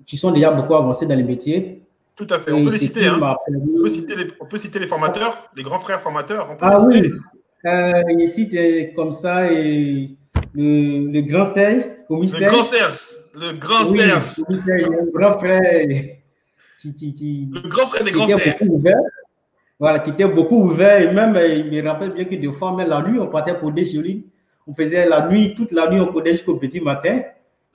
qui 0.05 0.16
sont 0.18 0.30
déjà 0.30 0.51
beaucoup 0.51 0.74
avancées 0.74 1.07
dans 1.07 1.16
le 1.16 1.24
métier. 1.24 1.80
Tout 2.14 2.26
à 2.28 2.39
fait. 2.39 2.53
On 2.53 2.62
peut 2.64 2.70
les 2.72 2.78
citer. 2.78 3.07
hein. 3.07 3.18
On, 3.49 3.82
peut 3.82 3.89
citer 3.89 4.16
les, 4.16 4.26
on 4.39 4.45
peut 4.47 4.59
citer 4.59 4.78
les 4.78 4.87
formateurs, 4.87 5.51
les 5.57 5.62
grands 5.62 5.78
frères 5.78 6.01
formateurs. 6.01 6.47
On 6.51 6.57
peut 6.57 6.66
Ah 6.68 6.87
les 6.91 7.01
oui, 7.01 7.12
euh, 7.66 8.03
ici, 8.22 8.49
t'es 8.51 8.93
comme 8.95 9.12
ça, 9.12 9.51
et 9.51 10.11
le, 10.55 11.11
le 11.11 11.20
grand 11.22 11.47
Serge, 11.47 11.85
Le 12.11 12.47
grand 12.51 12.64
Serge. 12.64 12.99
Le 13.35 13.53
grand 13.59 13.91
Oui, 13.91 13.99
Serge. 13.99 14.35
il 14.78 14.95
un 14.95 15.07
grand 15.12 15.39
frère 15.39 15.89
qui, 16.78 16.95
qui, 16.95 17.14
qui, 17.14 17.51
Le 17.51 17.66
grand 17.68 17.87
frère 17.87 18.05
des 18.05 18.11
grands 18.12 18.28
frères. 18.28 18.57
ouvert. 18.68 18.99
Voilà, 19.79 19.99
qui 19.99 20.11
était 20.11 20.27
beaucoup 20.27 20.62
ouvert, 20.62 21.01
et 21.01 21.12
même, 21.12 21.35
euh, 21.37 21.49
il 21.49 21.70
me 21.70 21.87
rappelle 21.89 22.12
bien 22.12 22.25
que 22.25 22.35
des 22.37 22.53
fois, 22.53 22.75
même 22.77 22.89
la 22.89 23.03
nuit, 23.03 23.18
on 23.18 23.27
partait 23.27 23.59
coder 23.59 23.85
sur 23.85 24.03
lui. 24.03 24.27
On 24.66 24.72
faisait 24.75 25.07
la 25.07 25.29
nuit, 25.29 25.55
toute 25.55 25.72
la 25.72 25.91
nuit, 25.91 26.01
on 26.01 26.12
codait 26.12 26.33
jusqu'au 26.33 26.57
petit 26.57 26.81
matin. 26.81 27.20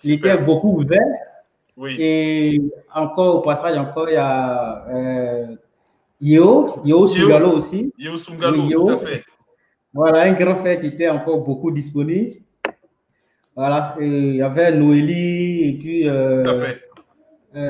Il 0.03 0.11
était 0.13 0.37
beaucoup 0.37 0.77
ouvert. 0.79 0.99
Oui. 1.75 1.95
Et 1.99 2.61
encore 2.95 3.35
au 3.35 3.41
passage, 3.41 3.77
encore, 3.77 4.09
il 4.09 4.13
y 4.13 4.17
a 4.17 4.87
euh, 4.89 5.55
Yo, 6.21 6.79
Yo 6.85 7.05
Sugalo 7.05 7.51
aussi. 7.51 7.93
Yo 7.97 8.17
Sungalo, 8.17 8.63
Oui, 8.63 8.69
Yo. 8.71 8.85
tout 8.85 8.89
à 8.93 8.97
fait. 8.97 9.23
Voilà, 9.93 10.21
un 10.23 10.33
grand 10.33 10.55
frère 10.55 10.79
qui 10.79 10.87
était 10.87 11.09
encore 11.09 11.41
beaucoup 11.43 11.71
disponible. 11.71 12.37
Voilà, 13.55 13.95
et 13.99 14.05
il 14.05 14.35
y 14.37 14.41
avait 14.41 14.71
Noélie, 14.75 15.69
et 15.69 15.73
puis. 15.79 16.07
euh, 16.09 16.43
Tout 16.43 16.49
à 16.49 16.55
fait. 16.55 16.81
euh, 17.55 17.69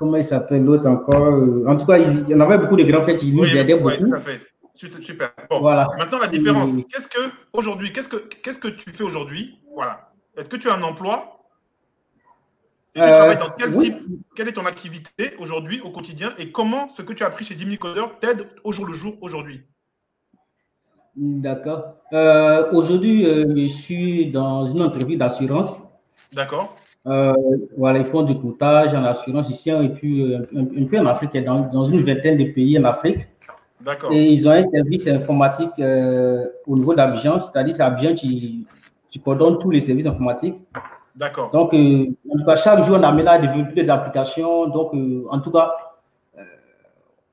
comment 0.00 0.16
il 0.16 0.24
s'appelle 0.24 0.64
l'autre 0.64 0.88
encore 0.88 1.26
euh, 1.26 1.64
En 1.68 1.76
tout 1.76 1.86
cas, 1.86 1.98
il 1.98 2.28
y 2.28 2.34
en 2.34 2.40
avait 2.40 2.58
beaucoup 2.58 2.74
de 2.76 2.82
grands 2.84 3.02
frères 3.02 3.16
qui 3.18 3.30
nous 3.32 3.42
Oui, 3.42 3.56
aidaient 3.56 3.74
oui, 3.74 3.96
beaucoup. 3.98 4.08
tout 4.10 4.14
à 4.16 4.20
fait. 4.20 4.40
Super. 4.74 5.02
super. 5.02 5.30
Bon. 5.50 5.60
Voilà. 5.60 5.88
Maintenant, 5.98 6.18
la 6.18 6.26
différence. 6.26 6.76
Et- 6.78 6.84
Qu'est-ce 6.84 7.06
que 7.08 7.20
aujourd'hui, 7.52 7.92
qu'est-ce 7.92 8.08
que 8.08 8.16
qu'est-ce 8.16 8.58
que 8.58 8.68
tu 8.68 8.90
fais 8.90 9.04
aujourd'hui? 9.04 9.58
Voilà. 9.74 10.10
Est-ce 10.36 10.48
que 10.48 10.56
tu 10.56 10.68
as 10.70 10.74
un 10.74 10.82
emploi? 10.82 11.36
Et 12.94 13.00
tu 13.00 13.06
Euh, 13.06 13.10
travailles 13.18 13.36
dans 13.38 13.50
quel 13.58 13.74
oui. 13.76 13.84
type 13.84 13.98
Quelle 14.34 14.48
est 14.48 14.52
ton 14.54 14.64
activité 14.66 15.34
aujourd'hui, 15.38 15.80
au 15.82 15.90
quotidien 15.90 16.30
Et 16.38 16.50
comment 16.50 16.88
ce 16.96 17.02
que 17.02 17.12
tu 17.12 17.22
as 17.22 17.26
appris 17.26 17.44
chez 17.44 17.56
Jimmy 17.58 17.76
Coder 17.78 18.04
t'aide 18.20 18.48
au 18.64 18.72
jour 18.72 18.86
le 18.86 18.94
jour 18.94 19.16
aujourd'hui? 19.20 19.60
D'accord. 21.16 21.96
Euh, 22.12 22.70
Aujourd'hui, 22.72 23.26
euh, 23.26 23.44
je 23.54 23.66
suis 23.66 24.30
dans 24.30 24.66
une 24.66 24.80
entreprise 24.82 25.18
d'assurance. 25.18 25.76
D'accord 26.32 26.74
Euh, 27.06 27.32
voilà, 27.78 28.00
ils 28.00 28.04
font 28.04 28.22
du 28.22 28.38
courtage 28.38 28.94
en 28.94 29.04
assurance 29.04 29.48
ici 29.48 29.70
et 29.70 29.88
puis 29.88 30.34
un, 30.34 30.60
un 30.60 30.84
peu 30.84 30.98
en 30.98 31.06
Afrique, 31.06 31.36
dans, 31.44 31.60
dans 31.60 31.86
une 31.86 32.04
vingtaine 32.04 32.36
de 32.36 32.44
pays 32.52 32.78
en 32.78 32.84
Afrique. 32.84 33.26
D'accord. 33.80 34.12
Et 34.12 34.26
ils 34.26 34.46
ont 34.46 34.50
un 34.50 34.62
service 34.62 35.08
informatique 35.08 35.70
euh, 35.78 36.46
au 36.66 36.76
niveau 36.76 36.94
d'Abidjan, 36.94 37.40
c'est-à-dire 37.40 37.74
c'est 37.74 37.82
Abidjan 37.82 38.12
qui, 38.12 38.66
qui 39.10 39.18
coordonne 39.18 39.58
tous 39.58 39.70
les 39.70 39.80
services 39.80 40.06
informatiques. 40.06 40.56
D'accord. 41.16 41.50
Donc, 41.50 41.72
euh, 41.72 42.06
en 42.30 42.38
tout 42.38 42.44
cas, 42.44 42.56
chaque 42.56 42.84
jour, 42.84 42.98
on 43.00 43.02
amène 43.02 43.28
à 43.28 43.38
développer 43.38 43.82
des 43.82 43.90
applications. 43.90 44.68
Donc, 44.68 44.92
euh, 44.92 45.24
en 45.30 45.40
tout 45.40 45.50
cas, 45.50 45.72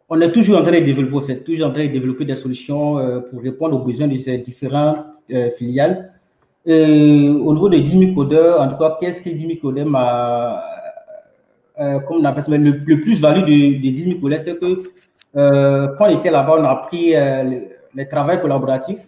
on 0.07 0.21
est 0.21 0.31
toujours 0.31 0.59
en 0.59 0.63
train 0.63 0.71
de 0.71 0.85
développer, 0.85 1.15
en 1.17 1.21
fait, 1.21 1.43
toujours 1.43 1.67
en 1.67 1.73
train 1.73 1.85
de 1.85 1.91
développer 1.91 2.23
des 2.23 2.35
solutions 2.35 2.95
pour 3.29 3.41
répondre 3.41 3.75
aux 3.75 3.83
besoins 3.83 4.07
de 4.07 4.15
ces 4.15 4.37
différentes 4.37 5.17
filiales. 5.57 6.13
Euh, 6.67 7.33
au 7.45 7.53
niveau 7.53 7.69
des 7.69 7.81
10 7.81 7.99
000 7.99 8.13
codeurs, 8.13 8.59
en 8.61 8.67
tout 8.69 8.77
cas, 8.77 8.97
qu'est-ce 8.99 9.21
que 9.21 9.29
10 9.29 9.47
000 9.47 9.59
codeurs 9.61 9.85
m'a, 9.85 10.61
euh, 11.79 11.99
comme 12.01 12.17
on 12.17 12.25
appelle 12.25 12.43
ça, 12.43 12.57
le, 12.57 12.71
le 12.71 13.01
plus-value 13.01 13.41
de- 13.45 13.81
des 13.81 13.91
10 13.91 14.03
000 14.03 14.19
codeurs, 14.19 14.39
c'est 14.39 14.57
que 14.59 14.83
euh, 15.37 15.87
quand 15.97 16.05
on 16.07 16.17
était 16.19 16.29
là-bas, 16.31 16.55
on 16.59 16.63
a 16.65 16.69
appris 16.69 17.15
euh, 17.15 17.43
le, 17.95 18.05
travail 18.09 18.41
collaboratif, 18.41 18.99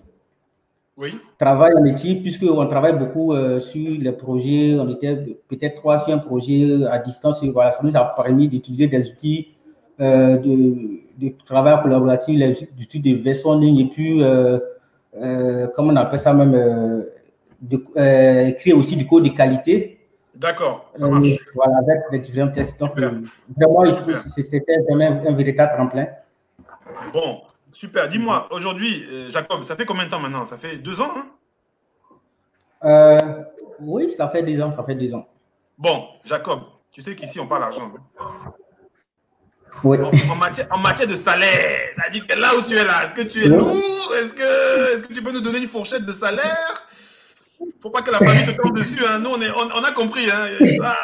Oui. 0.97 1.11
travail 1.37 1.71
en 1.77 1.83
équipe, 1.85 2.21
puisqu'on 2.21 2.65
travaille 2.67 2.97
beaucoup 2.97 3.33
euh, 3.33 3.59
sur 3.59 3.89
les 3.99 4.11
projets, 4.13 4.77
on 4.79 4.87
était 4.89 5.15
peut-être 5.49 5.75
trois 5.75 5.99
sur 5.99 6.13
un 6.13 6.19
projet 6.19 6.85
à 6.89 6.97
distance, 6.99 7.43
et 7.43 7.51
voilà, 7.51 7.71
ça 7.71 7.83
nous 7.85 7.95
a 7.97 8.03
permis 8.15 8.47
d'utiliser 8.47 8.87
des 8.87 9.09
outils 9.09 9.49
euh, 9.99 10.37
de, 10.37 10.55
de 11.17 11.33
travail 11.45 11.81
collaboratif, 11.83 12.39
les 12.39 12.69
outils 12.79 13.01
de 13.01 13.21
version 13.21 13.59
ligne, 13.59 13.79
et 13.79 13.85
puis, 13.89 14.23
euh, 14.23 14.59
euh, 15.21 15.67
comment 15.75 15.91
on 15.91 15.95
appelle 15.97 16.19
ça 16.19 16.33
même, 16.33 16.53
euh, 16.53 17.01
de, 17.61 17.83
euh, 17.97 18.47
écrire 18.47 18.77
aussi 18.77 18.95
du 18.95 19.05
code 19.07 19.23
de 19.23 19.29
qualité. 19.29 19.95
D'accord, 20.35 20.91
ça 20.95 21.05
Euh, 21.05 21.09
marche. 21.09 21.27
voilà, 21.55 21.77
avec 21.79 22.01
les 22.11 22.19
différents 22.19 22.51
tests. 22.51 22.79
Donc, 22.79 22.97
euh, 22.97 23.21
vraiment, 23.57 23.83
c'était 24.27 24.77
vraiment 24.87 25.21
un 25.27 25.33
véritable 25.33 25.73
tremplin. 25.75 26.07
Bon, 27.11 27.41
super. 27.73 28.07
Dis-moi, 28.07 28.47
aujourd'hui, 28.51 29.05
Jacob, 29.29 29.63
ça 29.63 29.75
fait 29.75 29.85
combien 29.85 30.05
de 30.05 30.09
temps 30.09 30.19
maintenant? 30.19 30.45
Ça 30.45 30.57
fait 30.57 30.77
deux 30.77 31.01
ans, 31.01 31.11
hein? 32.83 33.43
Oui, 33.81 34.09
ça 34.09 34.29
fait 34.29 34.43
des 34.43 34.61
ans, 34.61 34.71
ça 34.71 34.83
fait 34.83 34.95
des 34.95 35.13
ans. 35.13 35.27
Bon, 35.77 36.05
Jacob, 36.25 36.61
tu 36.91 37.01
sais 37.01 37.15
qu'ici, 37.15 37.39
on 37.39 37.47
parle 37.47 37.63
argent. 37.63 37.91
hein. 37.95 38.51
Oui. 39.83 39.97
En, 40.01 40.11
en 40.33 40.35
matière, 40.35 40.67
en 40.71 40.77
matière 40.77 41.07
de 41.07 41.15
salaire, 41.15 41.79
que 42.27 42.39
là 42.39 42.49
où 42.57 42.61
tu 42.61 42.75
es 42.75 42.83
là, 42.83 43.05
est-ce 43.05 43.13
que 43.13 43.21
tu 43.21 43.43
es 43.43 43.47
lourd? 43.47 43.69
Est-ce 43.71 44.33
que, 44.33 44.93
est-ce 44.95 45.03
que 45.03 45.13
tu 45.13 45.21
peux 45.21 45.31
nous 45.31 45.39
donner 45.41 45.59
une 45.59 45.67
fourchette 45.69 46.05
de 46.05 46.11
salaire? 46.11 46.87
Faut 47.81 47.89
pas 47.89 48.01
que 48.01 48.11
la 48.11 48.19
famille 48.19 48.45
te 48.45 48.61
tombe 48.61 48.75
dessus. 48.77 49.03
Hein. 49.05 49.19
Nous, 49.19 49.29
on, 49.29 49.41
est, 49.41 49.49
on, 49.51 49.69
on 49.75 49.83
a 49.83 49.91
compris. 49.91 50.29
Hein. 50.29 50.47
Ça, 50.81 50.95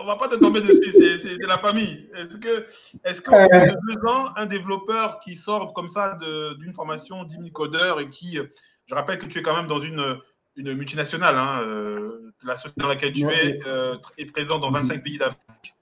on 0.00 0.04
va 0.04 0.16
pas 0.16 0.28
te 0.28 0.36
tomber 0.36 0.60
dessus. 0.60 0.90
C'est- 0.92 1.46
la 1.46 1.58
famille. 1.58 2.08
Est-ce 2.16 2.36
que, 2.38 2.66
est-ce 3.04 3.20
qu'au 3.22 3.34
Euh. 3.34 3.46
de 3.48 3.74
deux 3.94 4.08
ans, 4.10 4.28
un 4.36 4.46
développeur 4.46 5.18
qui 5.20 5.34
sort 5.36 5.72
comme 5.74 5.88
ça 5.88 6.16
d'une 6.58 6.72
formation 6.74 7.24
10 7.24 7.34
000 7.36 7.48
codeurs 7.50 8.00
et 8.00 8.08
qui, 8.08 8.38
je 8.86 8.94
rappelle 8.94 9.18
que 9.18 9.26
tu 9.26 9.38
es 9.38 9.42
quand 9.42 9.54
même 9.56 9.66
dans 9.66 9.80
une, 9.80 10.18
une 10.56 10.72
multinationale, 10.74 11.36
hein, 11.36 11.60
euh, 11.62 12.32
la 12.44 12.56
société 12.56 12.80
dans 12.80 12.88
laquelle 12.88 13.12
tu 13.12 13.26
es 13.26 13.58
euh, 13.66 13.96
est 14.18 14.26
présent 14.32 14.58
dans 14.58 14.70
25 14.70 15.02
pays 15.02 15.18
d'Afrique. 15.18 15.74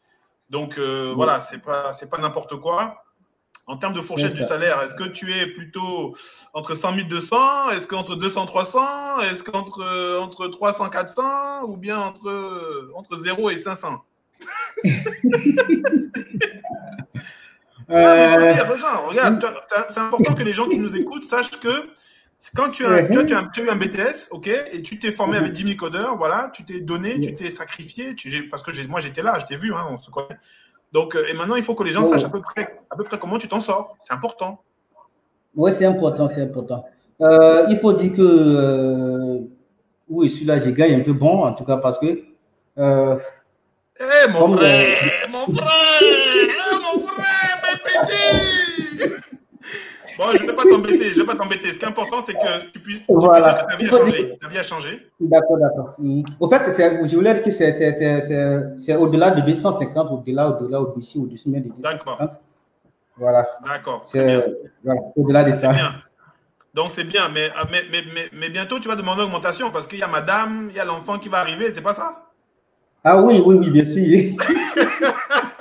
Donc 0.50 0.78
voilà, 0.78 1.40
c'est 1.40 1.62
pas 1.62 1.92
c'est 1.92 2.10
pas 2.10 2.18
n'importe 2.18 2.56
quoi. 2.56 3.02
En 3.66 3.76
termes 3.76 3.94
de 3.94 4.00
fourchette 4.00 4.32
du 4.34 4.42
salaire, 4.48 4.82
est-ce 4.82 4.94
que 4.94 5.04
tu 5.04 5.32
es 5.32 5.46
plutôt 5.46 6.16
entre 6.52 6.74
100 6.74 6.96
000 6.96 7.08
200 7.08 7.70
Est-ce 7.70 7.86
qu'entre 7.86 8.16
200 8.16 8.46
300 8.46 9.20
Est-ce 9.30 9.44
qu'entre 9.44 9.80
euh, 9.82 10.18
entre 10.20 10.48
300 10.48 10.88
400 10.90 11.62
Ou 11.68 11.76
bien 11.76 11.98
entre, 11.98 12.28
euh, 12.28 12.90
entre 12.96 13.16
0 13.18 13.50
et 13.50 13.56
500 13.56 14.02
Ah, 17.88 18.14
mais 18.14 18.28
faut 18.28 18.40
Euh, 18.40 18.50
regarde, 18.52 19.06
regarde, 19.08 19.40
vois, 19.44 19.86
c'est- 19.90 19.98
important 20.00 20.34
que 20.34 20.42
les 20.42 20.52
gens 20.52 20.68
qui 20.68 20.78
nous 20.78 20.96
écoutent 20.96 21.24
sachent 21.24 21.50
que 21.60 21.90
quand 22.56 22.70
tu 22.70 22.84
as, 22.86 23.04
tu 23.04 23.18
as- 23.18 23.24
tu 23.24 23.34
as- 23.34 23.50
tu 23.52 23.60
as 23.60 23.64
eu 23.64 23.68
un 23.70 23.76
BTS, 23.76 24.28
ok, 24.30 24.48
et 24.72 24.82
tu 24.82 24.98
t'es 24.98 25.12
formé 25.12 25.36
avec 25.36 25.52
10 25.52 25.62
000 25.64 25.76
codeurs, 25.76 26.16
voilà, 26.16 26.50
tu 26.54 26.64
t'es 26.64 26.80
donné, 26.80 27.20
tu 27.20 27.34
t'es 27.34 27.50
sacrifié, 27.50 28.14
tu, 28.16 28.48
parce 28.48 28.62
que 28.62 28.86
moi 28.88 29.00
j'étais 29.00 29.22
là, 29.22 29.38
je 29.40 29.46
t'ai 29.46 29.56
vu, 29.56 29.72
hein, 29.74 29.86
on 29.90 29.98
se 29.98 30.10
connaît. 30.10 30.38
Donc, 30.92 31.14
euh, 31.16 31.24
et 31.30 31.34
maintenant 31.34 31.56
il 31.56 31.62
faut 31.64 31.74
que 31.74 31.84
les 31.84 31.90
gens 31.90 32.04
sachent 32.04 32.24
à 32.24 32.28
peu 32.28 32.40
près, 32.40 32.78
à 32.90 32.96
peu 32.96 33.04
près 33.04 33.18
comment 33.18 33.38
tu 33.38 33.48
t'en 33.48 33.60
sors. 33.60 33.96
C'est 33.98 34.12
important. 34.12 34.60
Oui, 35.54 35.72
c'est 35.72 35.86
important, 35.86 36.28
c'est 36.28 36.42
important. 36.42 36.84
Euh, 37.20 37.66
il 37.70 37.78
faut 37.78 37.92
dire 37.92 38.12
que, 38.14 38.22
euh, 38.22 39.38
oui, 40.08 40.28
celui-là, 40.28 40.60
j'ai 40.60 40.72
gagné 40.72 40.94
un 40.96 41.00
peu 41.00 41.12
bon, 41.12 41.44
en 41.44 41.52
tout 41.52 41.64
cas, 41.64 41.76
parce 41.76 41.98
que. 41.98 42.22
euh, 42.78 43.16
Eh 44.00 44.30
mon 44.32 44.40
Comme, 44.40 44.56
frère, 44.58 45.28
mon 45.30 45.44
frère, 45.46 46.00
eh, 46.02 46.48
mon 46.82 47.00
frère, 47.06 47.62
mes 47.62 47.78
petits. 47.78 48.61
Bon, 50.18 50.24
je 50.36 50.42
ne 50.42 50.46
vais 50.48 50.52
pas 50.54 50.62
t'embêter, 50.64 51.08
je 51.10 51.14
ne 51.14 51.20
vais 51.20 51.26
pas 51.26 51.34
t'embêter. 51.34 51.72
Ce 51.72 51.78
qui 51.78 51.84
est 51.84 51.88
important, 51.88 52.18
c'est 52.24 52.34
que 52.34 52.70
tu 52.72 52.78
puisses, 52.80 52.98
tu 52.98 53.04
puisses 53.06 53.16
Voilà. 53.24 53.52
dire 53.54 53.66
que 53.66 53.72
ta 53.72 53.76
vie 53.78 53.88
a 53.88 53.90
changé. 53.98 54.38
Ta 54.40 54.48
vie 54.48 54.58
a 54.58 54.62
changé. 54.62 55.06
D'accord, 55.20 55.58
d'accord. 55.58 55.94
Au 56.40 56.48
fait, 56.48 56.70
c'est- 56.70 57.06
je 57.06 57.16
voulais 57.16 57.34
dire 57.34 57.42
que 57.42 57.50
c'est- 57.50 58.96
au-delà 58.96 59.30
de 59.30 59.40
250, 59.42 60.10
au-delà, 60.10 60.48
au-delà, 60.50 60.80
au-dessus, 60.80 61.18
au-dessus 61.18 61.48
même 61.48 61.62
de 61.62 61.68
250. 61.70 62.40
Voilà. 63.16 63.46
D'accord. 63.64 64.02
C'est 64.06 64.44
voilà, 64.84 65.00
au-delà 65.16 65.44
de 65.44 65.52
ça. 65.52 65.72
Bien. 65.72 65.94
Donc 66.74 66.88
c'est 66.88 67.04
bien, 67.04 67.28
mais, 67.28 67.50
ah, 67.54 67.64
mais, 67.70 67.82
mais, 67.90 68.02
mais, 68.14 68.30
mais 68.32 68.48
bientôt 68.48 68.78
tu 68.78 68.88
vas 68.88 68.96
demander 68.96 69.22
augmentation 69.22 69.70
parce 69.70 69.86
qu'il 69.86 69.98
y 69.98 70.02
a 70.02 70.08
madame, 70.08 70.68
il 70.70 70.76
y 70.76 70.80
a 70.80 70.86
l'enfant 70.86 71.18
qui 71.18 71.28
va 71.28 71.38
arriver, 71.40 71.70
c'est 71.74 71.82
pas 71.82 71.92
ça? 71.92 72.22
Ah 73.04 73.20
oui, 73.20 73.42
oui, 73.44 73.56
oui, 73.56 73.68
bien 73.70 73.84
sûr. 73.84 74.02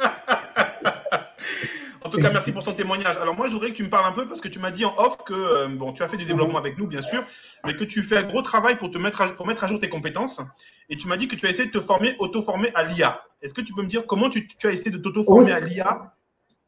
En 2.11 2.15
tout 2.15 2.19
cas, 2.19 2.29
merci 2.29 2.51
pour 2.51 2.61
ton 2.61 2.73
témoignage. 2.73 3.15
Alors 3.19 3.37
moi, 3.37 3.47
je 3.47 3.53
voudrais 3.53 3.69
que 3.69 3.75
tu 3.77 3.83
me 3.83 3.89
parles 3.89 4.05
un 4.05 4.11
peu 4.11 4.27
parce 4.27 4.41
que 4.41 4.49
tu 4.49 4.59
m'as 4.59 4.71
dit 4.71 4.83
en 4.83 4.93
off 4.97 5.23
que 5.23 5.33
euh, 5.33 5.67
bon, 5.69 5.93
tu 5.93 6.03
as 6.03 6.09
fait 6.09 6.17
du 6.17 6.25
développement 6.25 6.57
avec 6.57 6.77
nous, 6.77 6.85
bien 6.85 7.01
sûr, 7.01 7.23
mais 7.65 7.73
que 7.73 7.85
tu 7.85 8.03
fais 8.03 8.17
un 8.17 8.23
gros 8.23 8.41
travail 8.41 8.75
pour 8.75 8.91
te 8.91 8.97
mettre 8.97 9.21
à, 9.21 9.27
pour 9.29 9.47
mettre 9.47 9.63
à 9.63 9.67
jour 9.67 9.79
tes 9.79 9.87
compétences. 9.87 10.41
Et 10.89 10.97
tu 10.97 11.07
m'as 11.07 11.15
dit 11.15 11.29
que 11.29 11.37
tu 11.37 11.45
as 11.45 11.49
essayé 11.51 11.69
de 11.69 11.71
te 11.71 11.79
former, 11.79 12.13
auto-former 12.19 12.69
à 12.75 12.83
l'IA. 12.83 13.23
Est-ce 13.41 13.53
que 13.53 13.61
tu 13.61 13.73
peux 13.73 13.81
me 13.81 13.87
dire 13.87 14.05
comment 14.05 14.27
tu, 14.29 14.45
tu 14.45 14.67
as 14.67 14.71
essayé 14.71 14.91
de 14.91 14.97
t'auto-former 14.97 15.45
Oui. 15.45 15.51
à 15.53 15.61
l'IA 15.61 16.13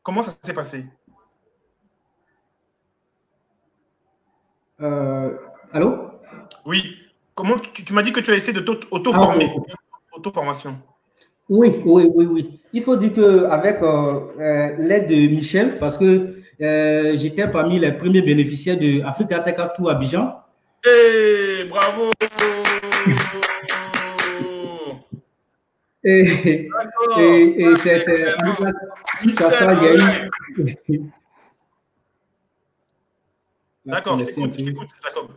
Comment 0.01 0.23
ça 0.23 0.31
s'est 0.41 0.53
passé? 0.53 0.85
Euh, 4.79 5.37
allô? 5.73 6.09
Oui. 6.65 6.95
Comment 7.35 7.59
tu, 7.59 7.83
tu 7.83 7.91
m'as 7.91 8.01
dit 8.01 8.13
que 8.13 8.21
tu 8.21 8.31
as 8.31 8.35
essayé 8.35 8.53
de 8.53 8.61
t'auto-former, 8.61 9.53
auto-formation. 10.13 10.81
Oui, 11.49 11.81
oui, 11.85 12.09
oui, 12.13 12.25
oui. 12.25 12.59
Il 12.71 12.81
faut 12.81 12.95
dire 12.95 13.13
qu'avec 13.13 13.81
euh, 13.81 14.75
l'aide 14.77 15.07
de 15.07 15.15
Michel, 15.15 15.77
parce 15.77 15.97
que 15.97 16.35
euh, 16.61 17.17
j'étais 17.17 17.47
parmi 17.47 17.79
les 17.79 17.91
premiers 17.91 18.21
bénéficiaires 18.21 18.77
de 18.77 19.01
Africa 19.03 19.39
Tech 19.39 19.55
Tour 19.75 19.89
Abidjan. 19.89 20.35
Eh, 20.85 21.65
bravo 21.65 22.11
Et, 26.05 26.69
et, 27.19 27.61
et 27.61 27.75
c'est. 27.77 28.05
D'accord, 33.85 34.17
je 34.17 34.25
t'écoute, 34.25 34.53
je 34.57 34.65
t'écoute, 34.65 34.89
Jacob. 35.03 35.27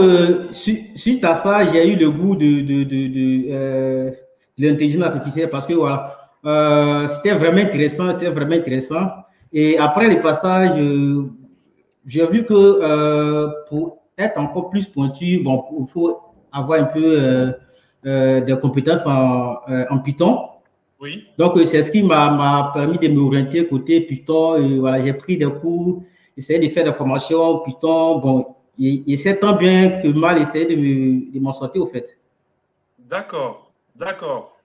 Euh, 0.00 0.50
su- 0.52 0.90
suite 0.94 1.24
à 1.24 1.34
ça, 1.34 1.64
j'ai 1.66 1.86
eu 1.86 1.96
le 1.96 2.10
goût 2.10 2.34
de, 2.34 2.60
de, 2.62 2.82
de, 2.84 3.06
de, 3.08 3.44
euh, 3.50 4.10
de 4.58 4.66
l'intelligence 4.66 5.04
artificielle 5.04 5.50
parce 5.50 5.66
que 5.66 5.74
voilà, 5.74 6.16
euh, 6.44 7.06
c'était 7.08 7.32
vraiment 7.32 7.60
intéressant, 7.60 8.10
c'était 8.12 8.30
vraiment 8.30 8.54
intéressant. 8.54 9.06
Et 9.52 9.76
après 9.78 10.12
le 10.12 10.20
passage, 10.20 10.72
euh, 10.78 11.30
j'ai 12.06 12.26
vu 12.26 12.44
que 12.44 13.68
pour 13.68 13.98
être 14.16 14.38
encore 14.40 14.70
plus 14.70 14.86
pointu, 14.88 15.38
bon, 15.38 15.62
il 15.78 15.86
faut 15.86 16.18
avoir 16.50 16.80
un 16.80 16.84
peu 16.84 17.52
des 18.04 18.56
compétences 18.60 19.06
en, 19.06 19.56
en 19.90 19.98
Python. 19.98 20.38
Oui. 21.00 21.24
Donc, 21.36 21.58
c'est 21.64 21.82
ce 21.82 21.90
qui 21.92 22.02
m'a 22.02 22.70
permis 22.72 22.96
de 22.98 23.08
m'orienter 23.08 23.66
côté 23.66 24.00
Python. 24.00 24.56
Et 24.56 24.78
voilà, 24.78 25.02
j'ai 25.02 25.12
pris 25.12 25.36
des 25.36 25.46
cours, 25.46 26.02
essayé 26.36 26.58
de 26.58 26.68
faire 26.68 26.84
des 26.84 26.92
formations 26.92 27.40
en 27.40 27.58
Python. 27.58 28.18
Bon, 28.18 28.46
et 28.78 29.16
c'est 29.16 29.38
tant 29.38 29.54
bien 29.56 30.00
que 30.02 30.08
mal 30.08 30.40
essayé 30.40 30.66
de 30.66 30.74
me- 30.76 31.40
m'en 31.40 31.52
sortir, 31.52 31.82
au 31.82 31.86
fait. 31.86 32.18
D'accord, 32.98 33.72
d'accord. 33.94 34.56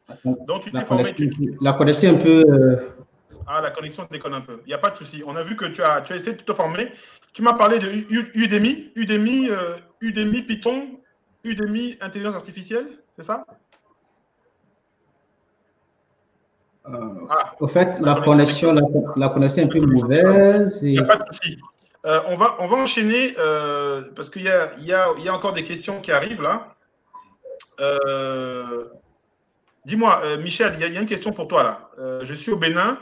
Donc 0.48 0.62
tu 0.62 0.72
t'es 0.72 0.82
formé, 0.86 1.14
tu, 1.14 1.30
la 1.62 1.74
connexion 1.74 2.12
un 2.12 2.18
peu. 2.18 2.46
euh, 2.48 2.90
Ah, 3.46 3.62
la 3.62 3.72
connexion 3.72 4.08
déconne 4.10 4.34
un 4.34 4.42
peu. 4.42 4.62
Il 4.66 4.70
n'y 4.70 4.74
a 4.74 4.78
pas 4.78 4.90
de 4.92 4.96
souci. 4.98 5.24
On 5.26 5.36
a 5.36 5.44
vu 5.44 5.56
que 5.56 5.66
tu 5.66 5.82
as, 5.82 6.02
tu 6.02 6.14
as 6.14 6.18
essayé 6.18 6.36
de 6.36 6.42
te 6.42 6.54
former. 6.54 6.92
Tu 7.34 7.42
m'as 7.42 7.54
parlé 7.54 7.80
de 7.80 7.88
U- 7.88 8.32
Udemy, 8.36 8.92
Udemy, 8.96 9.50
euh, 9.50 9.76
Udemy 10.02 10.42
Python, 10.44 10.88
Udemy 11.44 11.98
Intelligence 12.02 12.36
Artificielle, 12.36 12.88
c'est 13.16 13.24
ça? 13.24 13.46
Ah, 17.30 17.54
au 17.60 17.68
fait, 17.68 18.00
la 18.00 18.16
connexion, 18.16 18.72
la, 18.74 18.82
la 19.18 19.30
connexion 19.30 19.64
est 19.64 19.66
un 19.66 19.68
peu 19.70 19.80
mauvaise. 19.82 20.80
Il 20.84 20.92
n'y 20.94 21.00
a 21.00 21.04
pas 21.04 21.18
de 21.18 21.24
souci. 21.34 21.58
Euh, 22.06 22.22
on, 22.28 22.36
va, 22.36 22.56
enchaîner 22.60 23.34
euh, 23.38 24.04
parce 24.16 24.30
qu'il 24.30 24.44
y 24.44 24.94
a, 24.94 25.34
encore 25.34 25.54
des 25.54 25.64
questions 25.64 26.00
qui 26.00 26.12
arrivent 26.12 26.42
là. 26.42 26.76
Euh, 27.80 28.86
Dis-moi, 29.86 30.22
Michel, 30.40 30.74
il 30.76 30.94
y, 30.94 30.98
a, 30.98 31.00
une 31.00 31.06
question 31.06 31.32
pour 31.32 31.48
toi 31.48 31.64
là. 31.64 32.22
Je 32.24 32.34
suis 32.34 32.52
au 32.52 32.58
Bénin. 32.58 32.98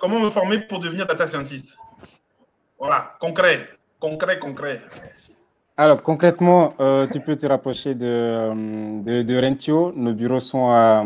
Comment 0.00 0.20
me 0.20 0.30
former 0.30 0.58
pour 0.58 0.80
devenir 0.80 1.06
data 1.06 1.26
scientist? 1.26 1.76
Voilà, 2.78 3.14
concret, 3.20 3.68
concret, 4.00 4.38
concret. 4.38 4.80
Alors, 5.76 6.02
concrètement, 6.02 6.74
tu 7.12 7.20
peux 7.20 7.36
te 7.36 7.46
rapprocher 7.46 7.94
de, 7.94 9.22
de 9.22 9.40
Rentio. 9.40 9.92
Nos 9.94 10.12
bureaux 10.12 10.40
sont 10.40 10.70
à 10.70 11.04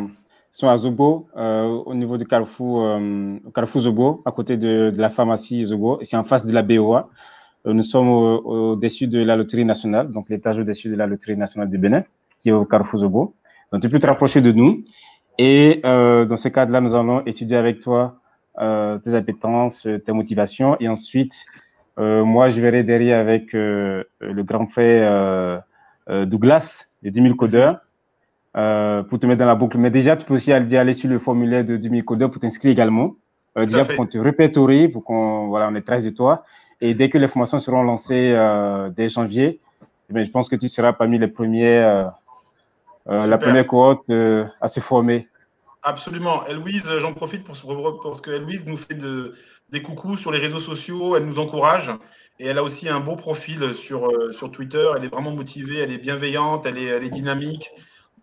sont 0.57 0.68
à 0.68 0.76
Zobo, 0.78 1.28
euh, 1.36 1.64
au 1.84 1.94
niveau 1.94 2.16
du 2.16 2.26
carrefour, 2.26 2.82
euh, 2.82 3.36
carrefour 3.54 3.82
Zobo, 3.82 4.22
à 4.24 4.32
côté 4.32 4.57
de, 4.57 4.90
de 4.90 4.98
la 5.00 5.11
pharmacie 5.11 5.66
Zobo. 5.66 5.98
C'est 6.02 6.16
en 6.16 6.24
face 6.24 6.46
de 6.46 6.52
la 6.52 6.62
BOA. 6.62 7.11
Euh, 7.66 7.74
nous 7.74 7.82
sommes 7.82 8.09
au- 8.09 8.72
au-dessus 8.72 9.07
de 9.07 9.22
la 9.22 9.36
loterie 9.36 9.66
nationale, 9.66 10.11
donc 10.11 10.30
l'étage 10.30 10.59
au-dessus 10.59 10.88
de 10.88 10.96
la 10.96 11.07
loterie 11.07 11.36
nationale 11.36 11.68
du 11.68 11.76
Bénin, 11.76 12.04
qui 12.40 12.48
est 12.48 12.52
au 12.52 12.64
carrefour 12.64 13.00
Zobo. 13.00 13.34
Donc 13.70 13.82
tu 13.82 13.90
peux 13.90 13.98
te 13.98 14.07
rapprocher 14.07 14.40
de 14.40 14.50
nous. 14.52 14.82
Et 15.38 15.82
euh, 15.84 16.24
dans 16.24 16.36
ce 16.36 16.48
cadre-là, 16.48 16.80
nous 16.80 16.94
allons 16.94 17.20
étudier 17.26 17.59
avec 17.59 17.80
toi 17.80 18.16
euh, 18.59 18.96
tes 18.98 19.12
appétences, 19.14 19.86
tes 20.07 20.12
motivations. 20.12 20.78
Et 20.80 20.88
ensuite, 20.88 21.34
euh, 21.98 22.24
moi, 22.24 22.48
je 22.48 22.62
verrai 22.62 22.82
derrière 22.82 23.18
avec 23.20 23.52
le 23.52 24.07
grand 24.42 24.66
frère 24.68 25.62
Douglas, 26.09 26.86
de 27.02 27.11
10 27.11 27.20
000 27.22 27.34
codeurs, 27.34 27.80
euh, 28.57 29.02
pour 29.02 29.18
te 29.18 29.26
mettre 29.26 29.40
dans 29.40 29.46
la 29.46 29.54
boucle. 29.54 29.78
Mais 29.78 29.90
déjà, 29.90 30.16
tu 30.16 30.24
peux 30.24 30.34
aussi 30.34 30.52
aller, 30.52 30.76
aller 30.76 30.94
sur 30.94 31.09
le 31.11 31.18
formulaire 31.18 31.64
de 31.64 31.76
10 31.76 31.90
000 31.90 32.02
codeurs 32.02 32.30
pour 32.30 32.40
t'inscrire 32.40 32.72
également. 32.72 33.16
Euh, 33.59 33.66
déjà, 33.66 33.84
pour 33.84 33.96
qu'on 33.96 34.07
te 34.07 34.18
répertorie, 34.18 34.88
pour 34.88 35.04
qu'on 35.04 35.48
voilà, 35.48 35.68
on 35.70 35.74
est 35.74 35.82
trace 35.82 36.04
de 36.04 36.11
toi. 36.11 36.44
Et 36.80 36.94
dès 36.94 37.09
que 37.09 37.18
les 37.18 37.28
formations 37.28 37.59
seront 37.59 37.82
lancées 37.82 38.32
euh, 38.34 38.90
dès 38.90 39.09
janvier, 39.09 39.61
eh 40.14 40.24
je 40.24 40.30
pense 40.30 40.48
que 40.48 40.57
tu 40.57 40.68
seras 40.68 40.92
parmi 40.92 41.18
les 41.18 41.28
premiers, 41.28 42.04
la 43.07 43.38
première 43.38 43.66
cohorte 43.66 44.11
à 44.61 44.68
se 44.68 44.80
former. 44.80 45.28
Absolument. 45.82 46.44
Eloïse, 46.46 46.84
j'en 47.00 47.12
profite 47.12 47.44
pour, 47.44 47.54
pour- 47.61 48.00
parce 48.02 48.20
que 48.20 48.30
Eloïse 48.30 48.64
nous 48.66 48.76
fait 48.76 48.94
de- 48.94 49.34
des 49.70 49.82
coucous 49.82 50.16
sur 50.16 50.30
les 50.32 50.38
réseaux 50.38 50.61
sociaux, 50.61 51.16
elle 51.16 51.24
nous 51.24 51.38
encourage 51.38 51.90
et 52.40 52.46
elle 52.46 52.59
a 52.59 52.62
aussi 52.62 52.88
un 52.88 53.00
beau 53.00 53.16
profil 53.16 53.74
sur, 53.74 54.09
sur 54.32 54.50
Twitter. 54.50 54.84
Elle 54.96 55.04
est 55.04 55.09
vraiment 55.09 55.32
motivée, 55.32 55.78
elle 55.78 55.92
est 55.92 55.98
bienveillante, 55.98 56.66
elle 56.66 56.78
est, 56.78 56.86
elle 56.86 57.04
est 57.04 57.11
dynamique. 57.11 57.70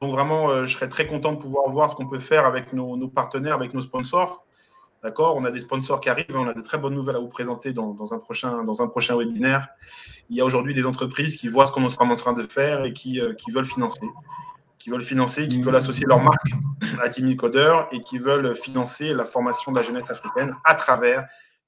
Donc 0.03 0.11
vraiment, 0.11 0.49
euh, 0.49 0.65
je 0.65 0.73
serais 0.73 0.89
très 0.89 1.07
content 1.07 1.31
de 1.31 1.37
pouvoir 1.37 1.69
voir 1.69 1.89
ce 1.89 1.95
qu'on 1.95 2.07
peut 2.07 2.19
faire 2.19 2.45
avec 2.45 2.73
nos, 2.73 3.07
partenaires, 3.07 3.53
avec 3.53 3.73
nos 3.73 3.79
sponsors. 3.79 4.45
D'accord? 5.01 5.37
On 5.37 5.45
a 5.45 5.51
des 5.51 5.61
sponsors 5.61 6.01
qui 6.01 6.09
arrivent, 6.09 6.35
on 6.35 6.45
a 6.45 6.53
de 6.53 6.59
très 6.59 6.77
bonnes 6.77 6.93
nouvelles 6.93 7.15
à 7.15 7.19
vous 7.19 7.29
présenter 7.29 7.71
dans, 7.71 7.91
dans 7.91 8.13
un, 8.13 8.19
prochain, 8.19 8.65
dans 8.65 8.81
un 8.81 8.87
prochain 8.87 9.15
webinaire. 9.17 9.69
Il 10.29 10.35
y 10.35 10.41
a 10.41 10.45
aujourd'hui 10.45 10.73
des 10.73 10.85
entreprises 10.85 11.37
qui 11.37 11.47
voient 11.47 11.67
ce 11.67 11.71
qu'on 11.71 11.87
est 11.87 12.01
en 12.01 12.15
train 12.17 12.33
de 12.33 12.43
faire 12.43 12.83
et 12.83 12.91
qui, 12.91 13.21
euh, 13.21 13.33
qui 13.33 13.51
veulent 13.51 13.65
financer 13.65 14.05
qui 14.77 14.89
veulent 14.89 15.01
financer, 15.01 15.47
qui 15.47 15.61
veulent 15.61 15.77
associer 15.77 16.05
leur 16.05 16.19
marque 16.19 16.49
à 17.01 17.07
10 17.07 17.21
000 17.21 17.35
codeurs 17.35 17.87
et 17.93 18.03
qui 18.03 18.17
veulent 18.17 18.53
financer 18.53 19.13
la 19.13 19.23
formation 19.23 19.71
de 19.71 19.77
la 19.77 19.83
jeunesse 19.83 20.11
africaine 20.11 20.53
à 20.65 20.75
travers 20.75 21.25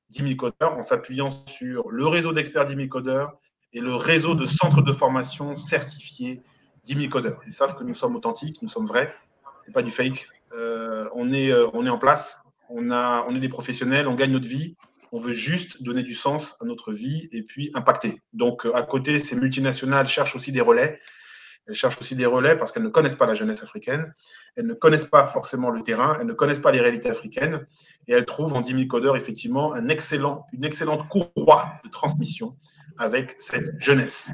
10 0.10 0.24
000 0.24 0.36
codeurs 0.36 0.78
en 0.78 0.82
s'appuyant 0.82 1.30
sur 1.46 1.90
le 1.90 2.06
réseau 2.08 2.34
d'experts 2.34 2.66
10 2.66 2.76
000 2.76 2.88
codeurs 2.90 3.38
et 3.72 3.80
le 3.80 3.96
réseau 3.96 4.36
de 4.36 4.44
centres 4.44 4.82
de 4.82 4.92
formation 4.92 5.56
certifiés 5.56 6.42
10 6.86 7.00
000 7.00 7.10
codeurs. 7.12 7.42
Ils 7.46 7.54
savent 7.54 7.76
que 7.76 7.84
nous 7.84 7.96
sommes 7.96 8.16
authentiques, 8.16 8.62
nous 8.62 8.70
sommes 8.70 8.86
vrais, 8.86 9.14
c'est 9.66 9.74
pas 9.74 9.82
du 9.82 9.92
fake. 9.92 10.28
Euh, 10.54 11.10
on, 11.14 11.34
est, 11.34 11.52
euh, 11.52 11.68
on 11.74 11.86
est 11.86 11.90
en 11.90 11.98
place, 11.98 12.38
on, 12.70 12.92
on 12.92 13.36
est 13.36 13.40
des 13.40 13.50
professionnels, 13.50 14.08
on 14.08 14.16
gagne 14.16 14.32
notre 14.32 14.48
vie, 14.48 14.76
on 15.12 15.20
veut 15.20 15.34
juste 15.34 15.84
donner 15.84 16.04
du 16.04 16.14
sens 16.14 16.56
à 16.62 16.66
notre 16.66 16.94
vie 16.94 17.28
et 17.32 17.42
puis 17.42 17.72
impacter. 17.74 18.22
Donc, 18.34 18.66
euh, 18.66 18.74
à 18.74 18.84
côté, 18.84 19.20
ces 19.20 19.36
multinationales 19.36 20.08
cherchent 20.08 20.36
aussi 20.36 20.52
des 20.52 20.62
relais. 20.62 21.00
Elles 21.68 21.74
cherchent 21.74 21.98
aussi 22.00 22.16
des 22.16 22.26
relais 22.26 22.56
parce 22.56 22.72
qu'elles 22.72 22.84
ne 22.84 22.90
connaissent 22.90 23.16
pas 23.16 23.26
la 23.26 23.34
jeunesse 23.34 23.64
africaine, 23.64 24.14
elles 24.56 24.68
ne 24.68 24.74
connaissent 24.74 25.06
pas 25.06 25.28
forcément 25.28 25.70
le 25.72 25.82
terrain, 25.82 26.18
elles 26.20 26.28
ne 26.28 26.34
connaissent 26.34 26.60
pas 26.60 26.72
les 26.72 26.80
réalités 26.80 27.10
africaines, 27.10 27.66
et 28.08 28.14
elles 28.14 28.26
trouvent 28.26 28.54
en 28.54 28.62
10 28.62 28.76
000 28.76 28.88
codeurs 28.88 29.18
effectivement 29.18 29.74
un 29.74 29.90
excellent, 29.90 30.46
une 30.54 30.64
excellente 30.64 31.08
courroie 31.10 31.74
de 31.84 31.90
transmission 31.90 32.56
avec 32.98 33.36
cette 33.38 33.80
jeunesse. 33.80 34.32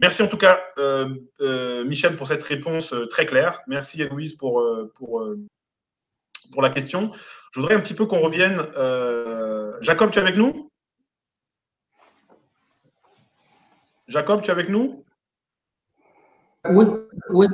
Merci 0.00 0.22
en 0.22 0.28
tout 0.28 0.36
cas, 0.36 0.60
euh, 0.78 1.08
euh, 1.40 1.84
Michel, 1.84 2.16
pour 2.16 2.26
cette 2.26 2.42
réponse 2.42 2.92
euh, 2.92 3.06
très 3.06 3.26
claire. 3.26 3.62
Merci, 3.66 4.02
Héloïse, 4.02 4.34
pour, 4.34 4.62
pour, 4.96 5.26
pour 6.52 6.62
la 6.62 6.70
question. 6.70 7.10
Je 7.52 7.60
voudrais 7.60 7.74
un 7.74 7.80
petit 7.80 7.94
peu 7.94 8.06
qu'on 8.06 8.20
revienne. 8.20 8.58
Jacob, 9.80 10.10
tu 10.10 10.18
es 10.18 10.22
avec 10.22 10.36
nous? 10.36 10.70
Jacob, 14.08 14.42
tu 14.42 14.48
es 14.48 14.52
avec 14.52 14.68
nous? 14.68 15.03
Oui, 16.70 16.86
oui. 17.30 17.46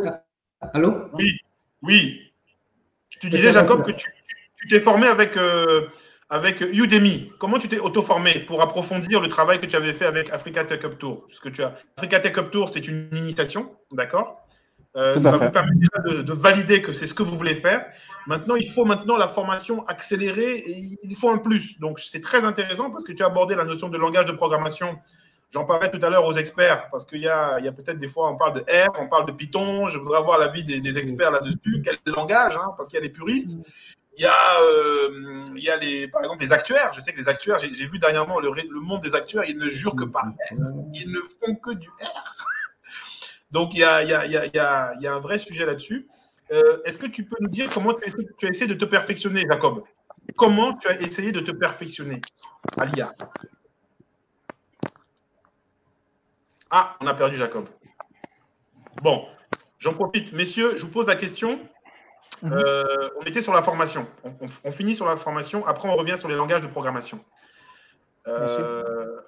Allô 0.74 1.08
Oui, 1.14 1.38
oui. 1.82 2.20
Tu 3.08 3.28
disais, 3.28 3.52
Jacob, 3.52 3.84
que 3.84 3.92
tu 3.92 4.68
t'es 4.68 4.80
formé 4.80 5.06
avec, 5.06 5.36
euh, 5.36 5.86
avec 6.28 6.61
Udemy. 6.61 7.32
Comment 7.38 7.58
tu 7.58 7.68
t'es 7.68 7.78
auto-formé 7.78 8.40
pour 8.40 8.62
approfondir 8.62 9.20
le 9.20 9.28
travail 9.28 9.61
que 9.61 9.66
tu 9.66 9.76
avais 9.76 9.92
fait 9.92 10.06
avec 10.06 10.30
Africa 10.30 10.64
Tech 10.64 10.84
Up 10.84 10.98
Tour? 10.98 11.26
Parce 11.26 11.40
que 11.40 11.48
tu 11.48 11.62
as 11.62 11.74
Africa 11.96 12.20
Tech 12.20 12.36
Up 12.38 12.50
Tour, 12.50 12.68
c'est 12.68 12.86
une 12.86 13.08
initiation, 13.12 13.74
d'accord? 13.92 14.46
Euh, 14.96 15.18
Ça 15.18 15.36
vous 15.36 15.50
permet 15.50 15.72
déjà 15.76 16.16
de, 16.16 16.22
de 16.22 16.32
valider 16.32 16.82
que 16.82 16.92
c'est 16.92 17.06
ce 17.06 17.14
que 17.14 17.22
vous 17.22 17.36
voulez 17.36 17.54
faire. 17.54 17.86
Maintenant, 18.26 18.56
il 18.56 18.68
faut 18.68 18.84
maintenant 18.84 19.16
la 19.16 19.28
formation 19.28 19.84
accélérée 19.86 20.56
et 20.58 20.88
il 21.02 21.16
faut 21.16 21.30
un 21.30 21.38
plus. 21.38 21.78
Donc, 21.78 22.00
c'est 22.00 22.20
très 22.20 22.44
intéressant 22.44 22.90
parce 22.90 23.04
que 23.04 23.12
tu 23.12 23.22
as 23.22 23.26
abordé 23.26 23.54
la 23.54 23.64
notion 23.64 23.88
de 23.88 23.96
langage 23.98 24.26
de 24.26 24.32
programmation. 24.32 24.98
J'en 25.53 25.64
parlais 25.64 25.90
tout 25.90 25.98
à 26.03 26.11
l'heure 26.11 26.24
aux 26.24 26.34
experts 26.34 26.88
parce 26.90 27.05
qu'il 27.05 27.22
y 27.22 27.28
a, 27.28 27.61
peut-être 27.72 27.98
des 27.98 28.07
fois, 28.07 28.30
on 28.30 28.36
parle 28.36 28.55
de 28.55 28.61
R, 28.61 29.01
on 29.01 29.09
parle 29.09 29.26
de 29.26 29.32
Python. 29.32 29.88
Je 29.88 29.98
voudrais 29.98 30.18
avoir 30.18 30.38
l'avis 30.38 30.62
des, 30.62 30.98
experts 30.98 31.32
là-dessus. 31.32 31.82
Quel 31.84 31.96
langage 32.07 32.57
hein, 32.57 32.72
Parce 32.76 32.88
qu'il 32.88 32.98
y 32.98 33.03
a 33.03 33.07
des 33.07 33.12
puristes. 33.12 33.59
Il 34.16 34.22
y 34.22 34.26
a, 34.26 34.32
euh, 34.62 36.07
par 36.12 36.22
exemple 36.22 36.42
les 36.42 36.53
actuaires. 36.53 36.92
Je 36.94 37.01
sais 37.01 37.12
que 37.12 37.18
les 37.18 37.28
actuaires, 37.28 37.59
j'ai 37.59 37.86
vu 37.88 37.98
dernièrement 37.98 38.38
le, 38.38 38.51
le 38.51 38.80
monde 38.80 39.01
des 39.03 39.14
actuaires, 39.14 39.44
ils 39.48 39.59
ne 39.59 39.68
jurent 39.68 39.96
que 39.96 40.05
par 40.05 40.24
R. 40.24 40.34
Ils 40.94 41.11
ne 41.11 41.20
font 41.20 41.55
que 41.57 41.72
du 41.72 41.88
R. 41.88 42.34
Donc 43.51 43.70
il 43.74 43.80
y 43.80 43.84
a 43.84 45.14
un 45.14 45.18
vrai 45.18 45.38
sujet 45.38 45.66
là-dessus. 45.66 46.07
Euh, 46.53 46.82
Est-ce 46.84 46.98
que 46.98 47.07
tu 47.07 47.24
peux 47.24 47.36
nous 47.40 47.48
dire 47.48 47.70
comment 47.72 47.94
tu 47.94 48.05
as, 48.05 48.09
essayé, 48.09 48.28
tu 48.38 48.46
as 48.46 48.48
essayé 48.51 48.66
de 48.66 48.74
te 48.74 48.84
perfectionner, 48.84 49.44
Jacob? 49.48 49.84
Comment 50.36 50.76
tu 50.76 50.88
as 50.88 51.01
essayé 51.01 51.32
de 51.32 51.40
te 51.40 51.53
perfectionner 51.53 52.20
à 52.76 52.86
l'IA 52.86 53.12
Ah, 56.70 56.96
on 57.00 57.06
a 57.06 57.14
perdu 57.14 57.36
Jacob. 57.36 57.68
Bon, 59.02 59.26
j'en 59.78 59.92
profite. 59.94 60.32
Messieurs, 60.32 60.76
je 60.76 60.82
vous 60.84 60.90
pose 60.92 61.06
la 61.06 61.16
question. 61.16 61.58
Euh, 62.44 63.10
on 63.20 63.22
était 63.24 63.42
sur 63.42 63.52
la 63.52 63.62
formation. 63.62 64.06
On, 64.24 64.30
on- 64.40 64.48
on 64.64 64.72
finit 64.72 64.94
sur 64.94 65.06
la 65.06 65.16
formation. 65.16 65.66
Après, 65.66 65.88
on 65.88 65.96
revient 65.96 66.16
sur 66.18 66.28
les 66.28 66.36
langages 66.36 66.60
de 66.62 66.66
programmation. 66.68 67.22
Euh, 68.28 69.20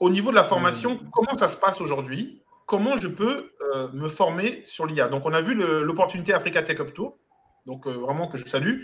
au 0.00 0.10
niveau 0.10 0.30
de 0.30 0.36
la 0.36 0.44
formation, 0.44 1.00
comment 1.12 1.36
ça 1.38 1.48
se 1.48 1.56
passe 1.56 1.80
aujourd'hui? 1.80 2.42
Comment 2.66 2.96
je 2.96 3.08
peux 3.08 3.52
euh, 3.74 3.88
me 3.92 4.08
former 4.08 4.62
sur 4.64 4.86
l'IA 4.86 5.08
Donc, 5.08 5.24
on 5.24 5.32
a 5.32 5.40
vu 5.40 5.54
l'opportunité 5.54 6.34
Africa 6.34 6.62
Tech 6.62 6.78
Up 6.80 6.92
Tour. 6.92 7.16
Donc, 7.64 7.86
vraiment 7.86 8.28
que 8.28 8.38
je 8.38 8.46
salue. 8.46 8.82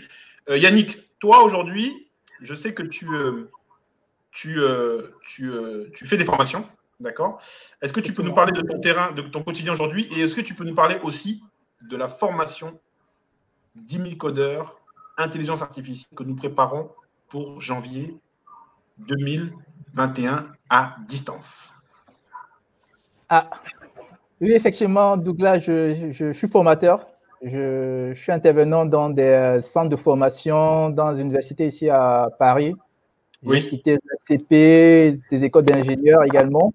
Yannick, 0.49 1.17
toi 1.19 1.43
aujourd'hui, 1.43 2.09
je 2.41 2.53
sais 2.55 2.73
que 2.73 2.83
tu, 2.83 3.07
tu, 4.31 4.59
tu, 5.25 5.51
tu 5.93 6.05
fais 6.07 6.17
des 6.17 6.25
formations. 6.25 6.67
D'accord 6.99 7.39
Est-ce 7.81 7.91
que 7.93 7.99
tu 7.99 8.13
peux 8.13 8.23
nous 8.23 8.33
parler 8.33 8.51
de 8.53 8.61
ton 8.61 8.79
terrain, 8.79 9.11
de 9.11 9.21
ton 9.21 9.43
quotidien 9.43 9.73
aujourd'hui 9.73 10.07
Et 10.15 10.21
est-ce 10.21 10.35
que 10.35 10.41
tu 10.41 10.53
peux 10.53 10.63
nous 10.63 10.75
parler 10.75 10.97
aussi 11.03 11.43
de 11.89 11.97
la 11.97 12.07
formation 12.07 12.79
10 13.75 13.97
000 13.97 14.15
codeurs, 14.17 14.79
intelligence 15.17 15.61
artificielle 15.61 16.15
que 16.15 16.23
nous 16.23 16.35
préparons 16.35 16.91
pour 17.27 17.59
janvier 17.59 18.15
2021 18.99 20.47
à 20.69 20.95
distance? 21.07 21.73
Ah, 23.29 23.49
oui, 24.39 24.51
effectivement, 24.53 25.17
Douglas, 25.17 25.59
je, 25.59 25.95
je- 25.95 26.11
je 26.11 26.33
suis 26.33 26.47
formateur. 26.47 27.07
Je, 27.41 28.11
je 28.13 28.21
suis 28.21 28.31
intervenant 28.31 28.85
dans 28.85 29.09
des 29.09 29.59
centres 29.61 29.89
de 29.89 29.95
formation, 29.97 30.89
dans 30.89 31.11
les 31.11 31.19
universités 31.21 31.67
ici 31.67 31.89
à 31.89 32.29
Paris. 32.39 32.75
J'ai 33.45 33.61
cité 33.61 33.93
le 33.95 34.17
CP, 34.25 35.19
des 35.29 35.43
écoles 35.43 35.65
d'ingénieurs 35.65 36.23
également. 36.23 36.71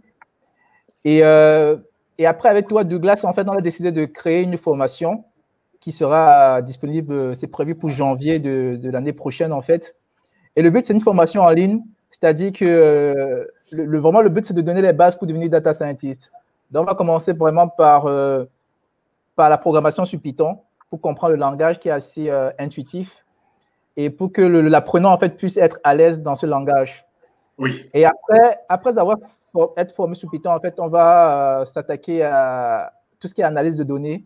Et, 1.08 1.20
euh, 1.22 1.76
et 2.18 2.26
après, 2.26 2.50
avec 2.50 2.68
toi, 2.68 2.84
Douglas, 2.84 3.20
en 3.24 3.32
fait, 3.32 3.48
on 3.48 3.52
a 3.52 3.62
décidé 3.62 3.90
de 3.92 4.04
créer 4.04 4.42
une 4.42 4.58
formation 4.58 5.24
qui 5.80 5.90
sera 5.90 6.60
disponible, 6.60 7.34
c'est 7.34 7.46
prévu 7.46 7.74
pour 7.80 7.88
janvier 7.88 8.38
de, 8.40 8.76
de 8.76 8.90
l'année 8.90 9.14
prochaine, 9.14 9.52
en 9.52 9.62
fait. 9.62 9.96
Et 10.54 10.60
le 10.60 10.70
but, 10.70 10.84
c'est 10.84 10.92
une 10.92 11.00
formation 11.00 11.42
en 11.42 11.50
ligne, 11.60 11.80
c'est-à-dire 12.10 12.52
que 12.52 12.64
euh, 12.64 13.44
le, 13.70 13.84
le- 13.86 13.98
vraiment, 13.98 14.20
le 14.20 14.28
but, 14.28 14.44
c'est 14.44 14.52
de 14.60 14.60
donner 14.60 14.82
les 14.82 14.92
bases 14.92 15.16
pour 15.16 15.26
devenir 15.26 15.48
data 15.48 15.72
scientist. 15.72 16.30
Donc, 16.72 16.82
on 16.82 16.86
va 16.86 16.94
commencer 16.94 17.32
vraiment 17.32 17.68
par, 17.68 18.04
euh, 18.06 18.44
par 19.34 19.48
la 19.48 19.56
programmation 19.56 20.04
sur 20.04 20.20
Python 20.20 20.58
pour 20.90 21.00
comprendre 21.00 21.32
le 21.34 21.40
langage 21.40 21.78
qui 21.78 21.88
est 21.88 21.92
assez 21.92 22.28
euh, 22.28 22.50
intuitif 22.58 23.24
et 23.96 24.10
pour 24.10 24.30
que 24.32 24.42
l'apprenant, 24.42 25.12
en 25.12 25.18
fait, 25.18 25.36
puisse 25.38 25.56
être 25.56 25.78
à 25.84 25.94
l'aise 25.94 26.20
dans 26.20 26.34
ce 26.34 26.44
langage. 26.44 27.06
Oui. 27.56 27.88
Et 27.94 28.04
après, 28.04 28.58
après 28.68 28.98
avoir 28.98 29.16
être 29.76 29.94
formé 29.94 30.14
sur 30.14 30.30
Python, 30.30 30.50
en 30.50 30.60
fait, 30.60 30.78
on 30.78 30.88
va 30.88 31.60
euh, 31.60 31.66
s'attaquer 31.66 32.22
à 32.22 32.92
tout 33.20 33.28
ce 33.28 33.34
qui 33.34 33.40
est 33.40 33.44
analyse 33.44 33.76
de 33.76 33.84
données, 33.84 34.24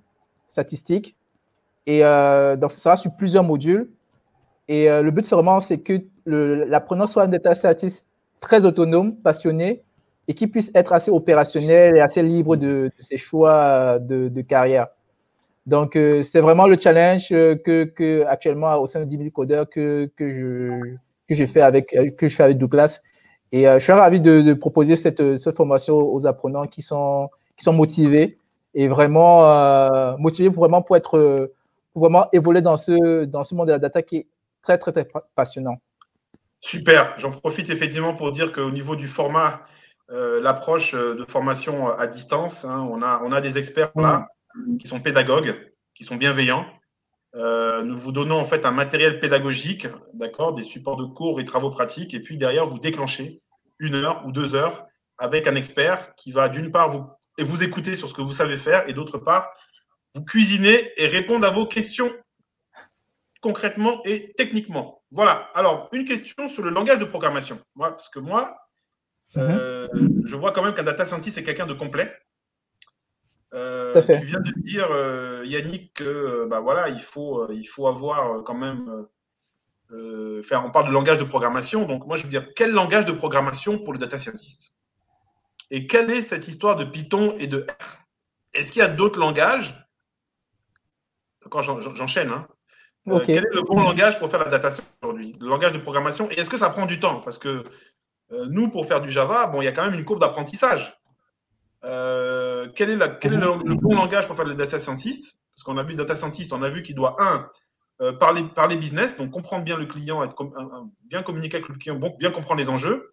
statistiques. 0.48 1.16
Et 1.86 2.04
euh, 2.04 2.56
donc, 2.56 2.72
ce 2.72 2.80
sera 2.80 2.96
sur 2.96 3.12
plusieurs 3.14 3.44
modules. 3.44 3.90
Et 4.68 4.88
euh, 4.90 5.02
le 5.02 5.10
but, 5.10 5.24
c'est 5.24 5.34
vraiment, 5.34 5.58
que 5.60 6.02
l'apprenant 6.26 7.06
soit 7.06 7.24
un 7.24 7.28
data 7.28 7.54
scientist 7.54 8.06
très 8.40 8.64
autonome, 8.64 9.16
passionné, 9.16 9.82
et 10.28 10.34
qui 10.34 10.46
puisse 10.46 10.70
être 10.74 10.92
assez 10.92 11.10
opérationnel 11.10 11.96
et 11.96 12.00
assez 12.00 12.22
libre 12.22 12.56
de, 12.56 12.90
ses 13.00 13.18
choix 13.18 13.54
euh, 13.54 13.98
de, 13.98 14.40
carrière. 14.40 14.88
Donc, 15.66 15.92
c'est 15.94 16.40
vraiment 16.40 16.66
le 16.66 16.76
challenge 16.76 17.28
que, 17.28 17.84
que 17.84 18.24
actuellement 18.26 18.76
au 18.78 18.86
sein 18.88 18.98
de 18.98 19.04
10 19.04 19.16
000 19.16 19.30
codeurs 19.30 19.70
que, 19.70 20.10
que, 20.16 20.28
je, 20.28 20.96
que, 21.28 21.34
je 21.36 21.46
fais 21.46 21.60
avec, 21.60 21.96
que 22.16 22.28
je 22.28 22.34
fais 22.34 22.42
avec 22.42 22.58
Douglas. 22.58 23.00
Et 23.52 23.68
euh, 23.68 23.78
je 23.78 23.84
suis 23.84 23.92
ravi 23.92 24.20
de, 24.20 24.40
de 24.40 24.54
proposer 24.54 24.96
cette, 24.96 25.38
cette, 25.38 25.56
formation 25.56 25.94
aux 25.96 26.26
apprenants 26.26 26.66
qui 26.66 26.82
sont, 26.82 27.30
qui 27.56 27.64
sont 27.64 27.72
motivés 27.72 28.38
et 28.74 28.88
vraiment 28.88 29.46
euh, 29.46 30.16
motivés 30.16 30.50
pour 30.50 30.62
vraiment 30.62 30.82
pour 30.82 30.96
être 30.96 31.52
pour 31.92 32.02
vraiment 32.02 32.28
évoluer 32.32 32.62
dans 32.62 32.78
ce, 32.78 33.24
dans 33.24 33.42
ce 33.42 33.54
monde 33.54 33.66
de 33.66 33.72
la 33.72 33.78
data 33.78 34.02
qui 34.02 34.16
est 34.16 34.26
très, 34.62 34.78
très, 34.78 34.92
très 34.92 35.06
passionnant. 35.34 35.78
Super. 36.60 37.14
J'en 37.18 37.30
profite 37.30 37.68
effectivement 37.70 38.14
pour 38.14 38.30
dire 38.30 38.52
qu'au 38.52 38.70
niveau 38.70 38.96
du 38.96 39.08
format, 39.08 39.60
euh, 40.10 40.40
l'approche 40.40 40.94
de 40.94 41.24
formation 41.28 41.88
à 41.88 42.06
distance, 42.06 42.64
hein, 42.64 42.88
on, 42.90 43.02
a, 43.02 43.20
on 43.24 43.32
a 43.32 43.40
des 43.40 43.58
experts 43.58 43.92
là 43.96 44.28
qui 44.78 44.86
sont 44.86 45.00
pédagogues, 45.00 45.54
qui 45.94 46.04
sont 46.04 46.16
bienveillants. 46.16 46.66
Euh, 47.34 47.82
nous 47.82 47.98
vous 47.98 48.12
donnons 48.12 48.38
en 48.38 48.44
fait 48.44 48.64
un 48.66 48.70
matériel 48.70 49.18
pédagogique, 49.18 49.86
d'accord, 50.14 50.52
des 50.52 50.62
supports 50.62 50.96
de 50.96 51.04
cours 51.04 51.40
et 51.40 51.44
travaux 51.44 51.70
pratiques, 51.70 52.14
et 52.14 52.20
puis 52.20 52.36
derrière 52.36 52.66
vous 52.66 52.78
déclenchez 52.78 53.41
une 53.82 53.96
heure 53.96 54.24
ou 54.24 54.32
deux 54.32 54.54
heures 54.54 54.86
avec 55.18 55.46
un 55.46 55.54
expert 55.54 56.14
qui 56.14 56.32
va 56.32 56.48
d'une 56.48 56.72
part 56.72 56.90
vous 56.90 57.06
et 57.38 57.44
vous 57.44 57.62
écouter 57.62 57.94
sur 57.96 58.08
ce 58.08 58.14
que 58.14 58.22
vous 58.22 58.32
savez 58.32 58.56
faire, 58.56 58.88
et 58.88 58.92
d'autre 58.92 59.18
part 59.18 59.50
vous 60.14 60.24
cuisiner 60.24 60.92
et 60.96 61.06
répondre 61.06 61.46
à 61.46 61.50
vos 61.50 61.66
questions 61.66 62.10
concrètement 63.40 64.00
et 64.04 64.32
techniquement. 64.36 65.02
Voilà. 65.10 65.50
Alors 65.54 65.88
une 65.92 66.04
question 66.04 66.48
sur 66.48 66.62
le 66.62 66.70
langage 66.70 66.98
de 66.98 67.04
programmation. 67.04 67.58
Moi, 67.74 67.90
parce 67.90 68.08
que 68.08 68.18
moi, 68.18 68.56
euh, 69.36 69.88
je 70.24 70.36
vois 70.36 70.52
quand 70.52 70.62
même 70.62 70.74
qu'un 70.74 70.82
data 70.82 71.04
scientist 71.06 71.38
est 71.38 71.42
quelqu'un 71.42 71.66
de 71.66 71.74
complet. 71.74 72.10
Euh, 73.54 74.00
tu 74.02 74.24
viens 74.24 74.40
de 74.40 74.52
dire, 74.62 74.88
euh, 74.90 75.42
Yannick, 75.44 75.92
que 75.94 76.46
bah, 76.46 76.60
voilà, 76.60 76.88
il, 76.88 77.00
faut, 77.00 77.50
il 77.50 77.64
faut 77.64 77.86
avoir 77.86 78.44
quand 78.44 78.54
même. 78.54 79.06
Faire, 80.42 80.64
on 80.64 80.70
parle 80.70 80.86
de 80.86 80.92
langage 80.92 81.18
de 81.18 81.24
programmation. 81.24 81.84
Donc, 81.86 82.06
moi, 82.06 82.16
je 82.16 82.22
veux 82.22 82.28
dire, 82.28 82.54
quel 82.54 82.72
langage 82.72 83.04
de 83.04 83.12
programmation 83.12 83.78
pour 83.78 83.92
le 83.92 83.98
data 83.98 84.18
scientist? 84.18 84.78
Et 85.70 85.86
quelle 85.86 86.10
est 86.10 86.22
cette 86.22 86.48
histoire 86.48 86.76
de 86.76 86.84
Python 86.84 87.34
et 87.38 87.46
de 87.46 87.66
R? 87.68 87.98
Est-ce 88.54 88.72
qu'il 88.72 88.80
y 88.80 88.84
a 88.84 88.88
d'autres 88.88 89.18
langages? 89.18 89.74
D'accord, 91.42 91.62
j'enchaîne. 91.62 92.30
Hein. 92.30 92.46
Okay. 93.08 93.34
quel 93.34 93.44
est 93.44 93.54
le 93.54 93.62
bon 93.62 93.82
langage 93.82 94.18
pour 94.18 94.30
faire 94.30 94.40
la 94.40 94.48
data 94.48 94.70
science 94.70 94.86
aujourd'hui? 95.02 95.36
Le 95.40 95.48
langage 95.48 95.72
de 95.72 95.78
programmation. 95.78 96.30
Et 96.30 96.34
est-ce 96.34 96.50
que 96.50 96.58
ça 96.58 96.70
prend 96.70 96.86
du 96.86 97.00
temps? 97.00 97.20
Parce 97.20 97.38
que 97.38 97.64
nous, 98.48 98.70
pour 98.70 98.86
faire 98.86 99.00
du 99.00 99.10
Java, 99.10 99.46
bon, 99.46 99.60
il 99.60 99.64
y 99.64 99.68
a 99.68 99.72
quand 99.72 99.84
même 99.84 99.98
une 99.98 100.04
courbe 100.04 100.20
d'apprentissage. 100.20 100.96
Euh, 101.84 102.68
quel 102.74 102.90
est, 102.90 102.96
la, 102.96 103.08
quel 103.08 103.34
est 103.34 103.38
le, 103.38 103.56
le, 103.64 103.74
bon 103.74 103.94
langage 103.94 104.26
pour 104.26 104.36
faire 104.36 104.44
le 104.44 104.54
data 104.54 104.78
scientist? 104.78 105.42
Parce 105.54 105.64
qu'on 105.64 105.76
a 105.78 105.82
vu 105.82 105.94
data 105.94 106.14
scientist, 106.14 106.52
on 106.52 106.62
a 106.62 106.68
vu 106.68 106.82
qu'il 106.82 106.94
doit, 106.94 107.16
un, 107.20 107.50
euh, 108.00 108.12
parler, 108.12 108.42
parler 108.54 108.76
business, 108.76 109.16
donc 109.16 109.30
comprendre 109.30 109.64
bien 109.64 109.76
le 109.76 109.86
client, 109.86 110.22
être 110.24 110.34
com 110.34 110.52
un, 110.56 110.88
bien 111.04 111.22
communiquer 111.22 111.58
avec 111.58 111.68
le 111.68 111.76
client, 111.76 111.96
bon, 111.96 112.14
bien 112.18 112.30
comprendre 112.30 112.60
les 112.60 112.68
enjeux. 112.68 113.10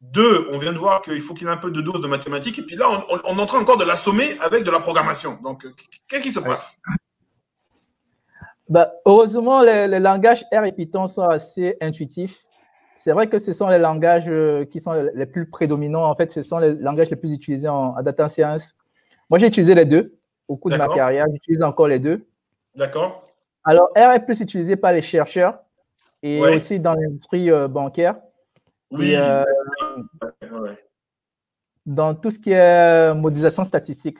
Deux, 0.00 0.48
on 0.50 0.58
vient 0.58 0.72
de 0.72 0.78
voir 0.78 1.02
qu'il 1.02 1.20
faut 1.20 1.34
qu'il 1.34 1.46
ait 1.46 1.50
un 1.50 1.56
peu 1.56 1.70
de 1.70 1.80
dose 1.80 2.00
de 2.00 2.08
mathématiques. 2.08 2.58
Et 2.58 2.62
puis 2.62 2.74
là, 2.74 2.86
on, 2.90 3.14
on, 3.14 3.20
on 3.24 3.38
est 3.38 3.42
en 3.42 3.46
train 3.46 3.60
encore 3.60 3.76
de 3.76 3.84
l'assommer 3.84 4.36
avec 4.40 4.64
de 4.64 4.70
la 4.70 4.80
programmation. 4.80 5.38
Donc, 5.42 5.64
qu'est-ce 6.08 6.22
qui 6.22 6.32
se 6.32 6.40
passe? 6.40 6.80
Bah, 8.68 8.90
Heureusement, 9.06 9.62
les, 9.62 9.86
les 9.86 10.00
langages 10.00 10.44
R 10.52 10.64
et 10.64 10.72
Python 10.72 11.06
sont 11.06 11.28
assez 11.28 11.76
intuitifs 11.80 12.42
c'est 13.02 13.10
vrai 13.10 13.28
que 13.28 13.38
ce 13.38 13.50
sont 13.50 13.66
les 13.66 13.78
langages 13.80 14.30
qui 14.70 14.78
sont 14.78 14.92
les 14.92 15.26
plus 15.26 15.50
prédominants. 15.50 16.08
En 16.08 16.14
fait, 16.14 16.30
ce 16.30 16.40
sont 16.40 16.58
les 16.58 16.72
langages 16.72 17.10
les 17.10 17.16
plus 17.16 17.32
utilisés 17.32 17.66
en, 17.66 17.96
en 17.96 18.02
data 18.02 18.28
science. 18.28 18.76
Moi, 19.28 19.40
j'ai 19.40 19.48
utilisé 19.48 19.74
les 19.74 19.84
deux 19.84 20.20
au 20.46 20.56
cours 20.56 20.70
de 20.70 20.76
ma 20.76 20.86
carrière. 20.86 21.26
J'utilise 21.32 21.64
encore 21.64 21.88
les 21.88 21.98
deux. 21.98 22.24
D'accord. 22.76 23.26
Alors, 23.64 23.90
R 23.96 24.12
est 24.12 24.24
plus 24.24 24.40
utilisé 24.40 24.76
par 24.76 24.92
les 24.92 25.02
chercheurs 25.02 25.58
et 26.22 26.40
ouais. 26.40 26.56
aussi 26.56 26.80
dans 26.80 26.94
l'industrie 26.94 27.50
euh, 27.50 27.68
bancaire. 27.68 28.16
Oui. 28.90 29.12
Et, 29.12 29.18
euh, 29.18 29.44
ouais. 30.42 30.76
Dans 31.86 32.14
tout 32.14 32.30
ce 32.30 32.38
qui 32.38 32.52
est 32.52 33.14
modélisation 33.14 33.64
statistique. 33.64 34.18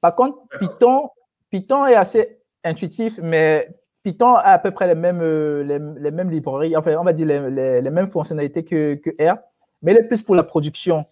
Par 0.00 0.16
contre, 0.16 0.38
Python, 0.58 1.10
Python 1.50 1.86
est 1.86 1.94
assez 1.94 2.40
intuitif, 2.64 3.18
mais 3.22 3.68
Python 4.02 4.34
a 4.34 4.52
à 4.52 4.58
peu 4.58 4.72
près 4.72 4.88
les 4.88 4.96
mêmes, 4.96 5.20
euh, 5.22 5.62
les, 5.62 5.78
les 6.00 6.10
mêmes 6.10 6.30
librairies, 6.30 6.76
enfin, 6.76 6.96
on 6.96 7.04
va 7.04 7.12
dire 7.12 7.26
les, 7.26 7.50
les, 7.50 7.80
les, 7.80 7.90
mêmes 7.90 8.10
fonctionnalités 8.10 8.64
que, 8.64 8.94
que 8.94 9.10
R, 9.10 9.36
mais 9.80 9.92
il 9.92 9.98
est 9.98 10.08
plus 10.08 10.22
pour 10.22 10.34
la 10.34 10.42
production. 10.42 11.06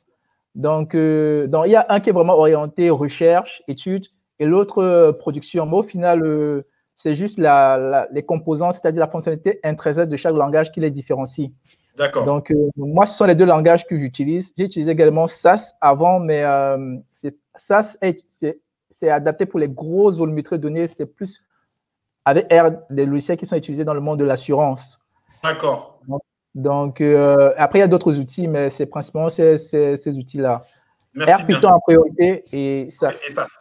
Donc, 0.55 0.95
euh, 0.95 1.47
donc, 1.47 1.67
il 1.67 1.73
y 1.73 1.77
a 1.77 1.87
un 1.89 2.01
qui 2.01 2.11
est 2.11 2.13
vraiment 2.13 2.35
orienté 2.35 2.91
recherche, 2.91 3.63
études, 3.69 4.07
et 4.39 4.47
l'autre 4.47 4.83
euh, 4.83 5.13
production. 5.13 5.67
Mais 5.67 5.77
au 5.77 5.83
final, 5.83 6.25
euh, 6.25 6.67
c'est 7.03 7.17
juste 7.17 7.39
la, 7.39 7.79
la, 7.79 8.09
les 8.13 8.23
composants, 8.23 8.73
c'est-à-dire 8.73 9.01
la 9.01 9.09
fonctionnalité 9.09 9.59
intrinsèque 9.65 10.11
de 10.11 10.19
chaque 10.19 10.35
langage 10.35 10.71
qui 10.71 10.81
les 10.81 10.91
différencie. 10.91 11.51
D'accord. 11.97 12.27
Donc, 12.27 12.51
euh, 12.51 12.69
moi, 12.77 13.07
ce 13.07 13.17
sont 13.17 13.25
les 13.25 13.35
deux 13.35 13.47
langages 13.47 13.87
que 13.87 13.97
j'utilise. 13.97 14.53
J'ai 14.55 14.65
utilisé 14.65 14.91
également 14.91 15.27
SAS 15.27 15.75
avant, 15.81 16.21
mais 16.21 16.45
SAS, 17.55 17.97
c'est 18.91 19.09
adapté 19.09 19.47
pour 19.47 19.59
les 19.61 19.69
grosses 19.71 20.19
volumétries 20.19 20.59
de 20.59 20.63
données. 20.63 20.87
C'est 20.89 21.07
plus 21.07 21.43
avec 22.27 22.53
R, 22.53 22.73
des 22.91 23.07
logiciels 23.07 23.39
qui 23.39 23.47
sont 23.47 23.57
utilisés 23.57 23.85
dans 23.85 23.95
le 23.95 24.01
monde 24.01 24.19
de 24.19 24.27
l'assurance. 24.27 25.01
D'accord. 25.43 26.01
Donc, 26.07 26.21
donc 26.55 27.01
euh, 27.01 27.55
après, 27.57 27.79
il 27.79 27.81
y 27.81 27.85
a 27.85 27.89
d'autres 27.89 28.19
outils, 28.19 28.47
mais 28.47 28.69
c'est 28.69 28.85
principalement 28.85 29.31
ces, 29.31 29.57
ces, 29.57 29.97
ces 29.97 30.19
outils-là. 30.19 30.61
R 31.17 31.47
Python 31.47 31.69
en 31.69 31.81
priorité 31.81 32.45
et 32.53 32.91
SAS. 32.91 33.23
Et, 33.27 33.31
et 33.31 33.35
SAS. 33.35 33.59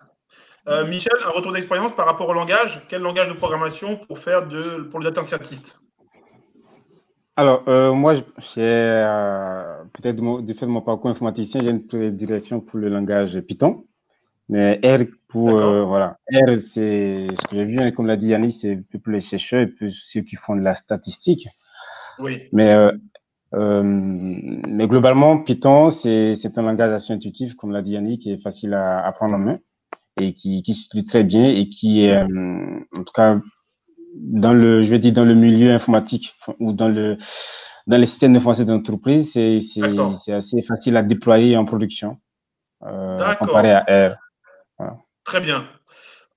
Euh, 0.69 0.85
Michel, 0.85 1.13
un 1.25 1.31
retour 1.31 1.51
d'expérience 1.51 1.93
par 1.93 2.05
rapport 2.05 2.29
au 2.29 2.33
langage? 2.33 2.81
Quel 2.87 3.01
langage 3.01 3.27
de 3.27 3.33
programmation 3.33 3.97
pour 3.97 4.19
faire 4.19 4.47
de, 4.47 4.83
pour 4.83 4.99
le 4.99 5.05
data 5.05 5.25
scientist 5.25 5.79
alors, 7.35 7.63
euh, 7.69 7.93
moi, 7.93 8.15
j'ai 8.15 8.23
euh, 8.57 9.83
peut-être 9.93 10.41
du 10.41 10.53
fait 10.55 10.65
de 10.65 10.71
mon 10.71 10.81
parcours 10.81 11.09
informaticien, 11.09 11.61
j'ai 11.63 11.69
une 11.69 11.87
prédilection 11.87 12.59
pour 12.59 12.79
le 12.79 12.89
langage 12.89 13.39
Python. 13.39 13.85
Mais 14.49 14.81
R, 14.83 15.05
pour, 15.29 15.49
voilà. 15.49 16.17
R, 16.29 16.59
c'est 16.59 17.27
ce 17.29 17.47
que 17.47 17.55
j'ai 17.55 17.63
vu, 17.63 17.77
hein, 17.79 17.91
comme 17.91 18.07
l'a 18.07 18.17
dit 18.17 18.27
Yannick, 18.27 18.51
c'est 18.51 18.83
pour 18.91 19.13
les 19.13 19.21
chercheurs 19.21 19.61
et 19.61 19.89
ceux 19.89 20.19
qui 20.19 20.35
font 20.35 20.57
de 20.57 20.61
la 20.61 20.75
statistique. 20.75 21.47
Oui. 22.19 22.49
Mais, 22.51 22.75
euh, 23.53 23.83
mais 23.83 24.87
globalement, 24.89 25.37
Python, 25.37 25.91
c'est 25.91 26.57
un 26.57 26.61
langage 26.61 26.91
assez 26.91 27.13
intuitif, 27.13 27.55
comme 27.55 27.71
l'a 27.71 27.81
dit 27.81 27.93
Yannick, 27.93 28.23
qui 28.23 28.33
est 28.33 28.41
facile 28.41 28.73
à, 28.73 29.05
à 29.05 29.11
prendre 29.13 29.35
en 29.35 29.39
main 29.39 29.59
et 30.19 30.33
qui, 30.33 30.61
qui 30.61 30.73
s'utilise 30.73 31.07
très 31.07 31.23
bien 31.23 31.49
et 31.49 31.69
qui 31.69 32.03
est, 32.05 32.15
euh, 32.15 32.79
en 32.95 33.03
tout 33.03 33.13
cas, 33.13 33.39
dans 34.15 34.53
le, 34.53 34.83
je 34.83 34.89
vais 34.89 34.99
dire, 34.99 35.13
dans 35.13 35.25
le 35.25 35.35
milieu 35.35 35.73
informatique 35.73 36.35
ou 36.59 36.73
dans 36.73 36.89
le, 36.89 37.17
dans 37.87 37.97
les 37.97 38.05
systèmes 38.05 38.33
de 38.33 38.39
français 38.39 38.65
d'entreprise, 38.65 39.31
c'est 39.33 40.31
assez 40.31 40.61
facile 40.61 40.97
à 40.97 41.03
déployer 41.03 41.57
en 41.57 41.65
production, 41.65 42.17
euh, 42.83 43.33
comparé 43.35 43.71
à 43.71 43.81
R. 43.81 44.15
Voilà. 44.77 44.97
Très 45.23 45.41
bien. 45.41 45.67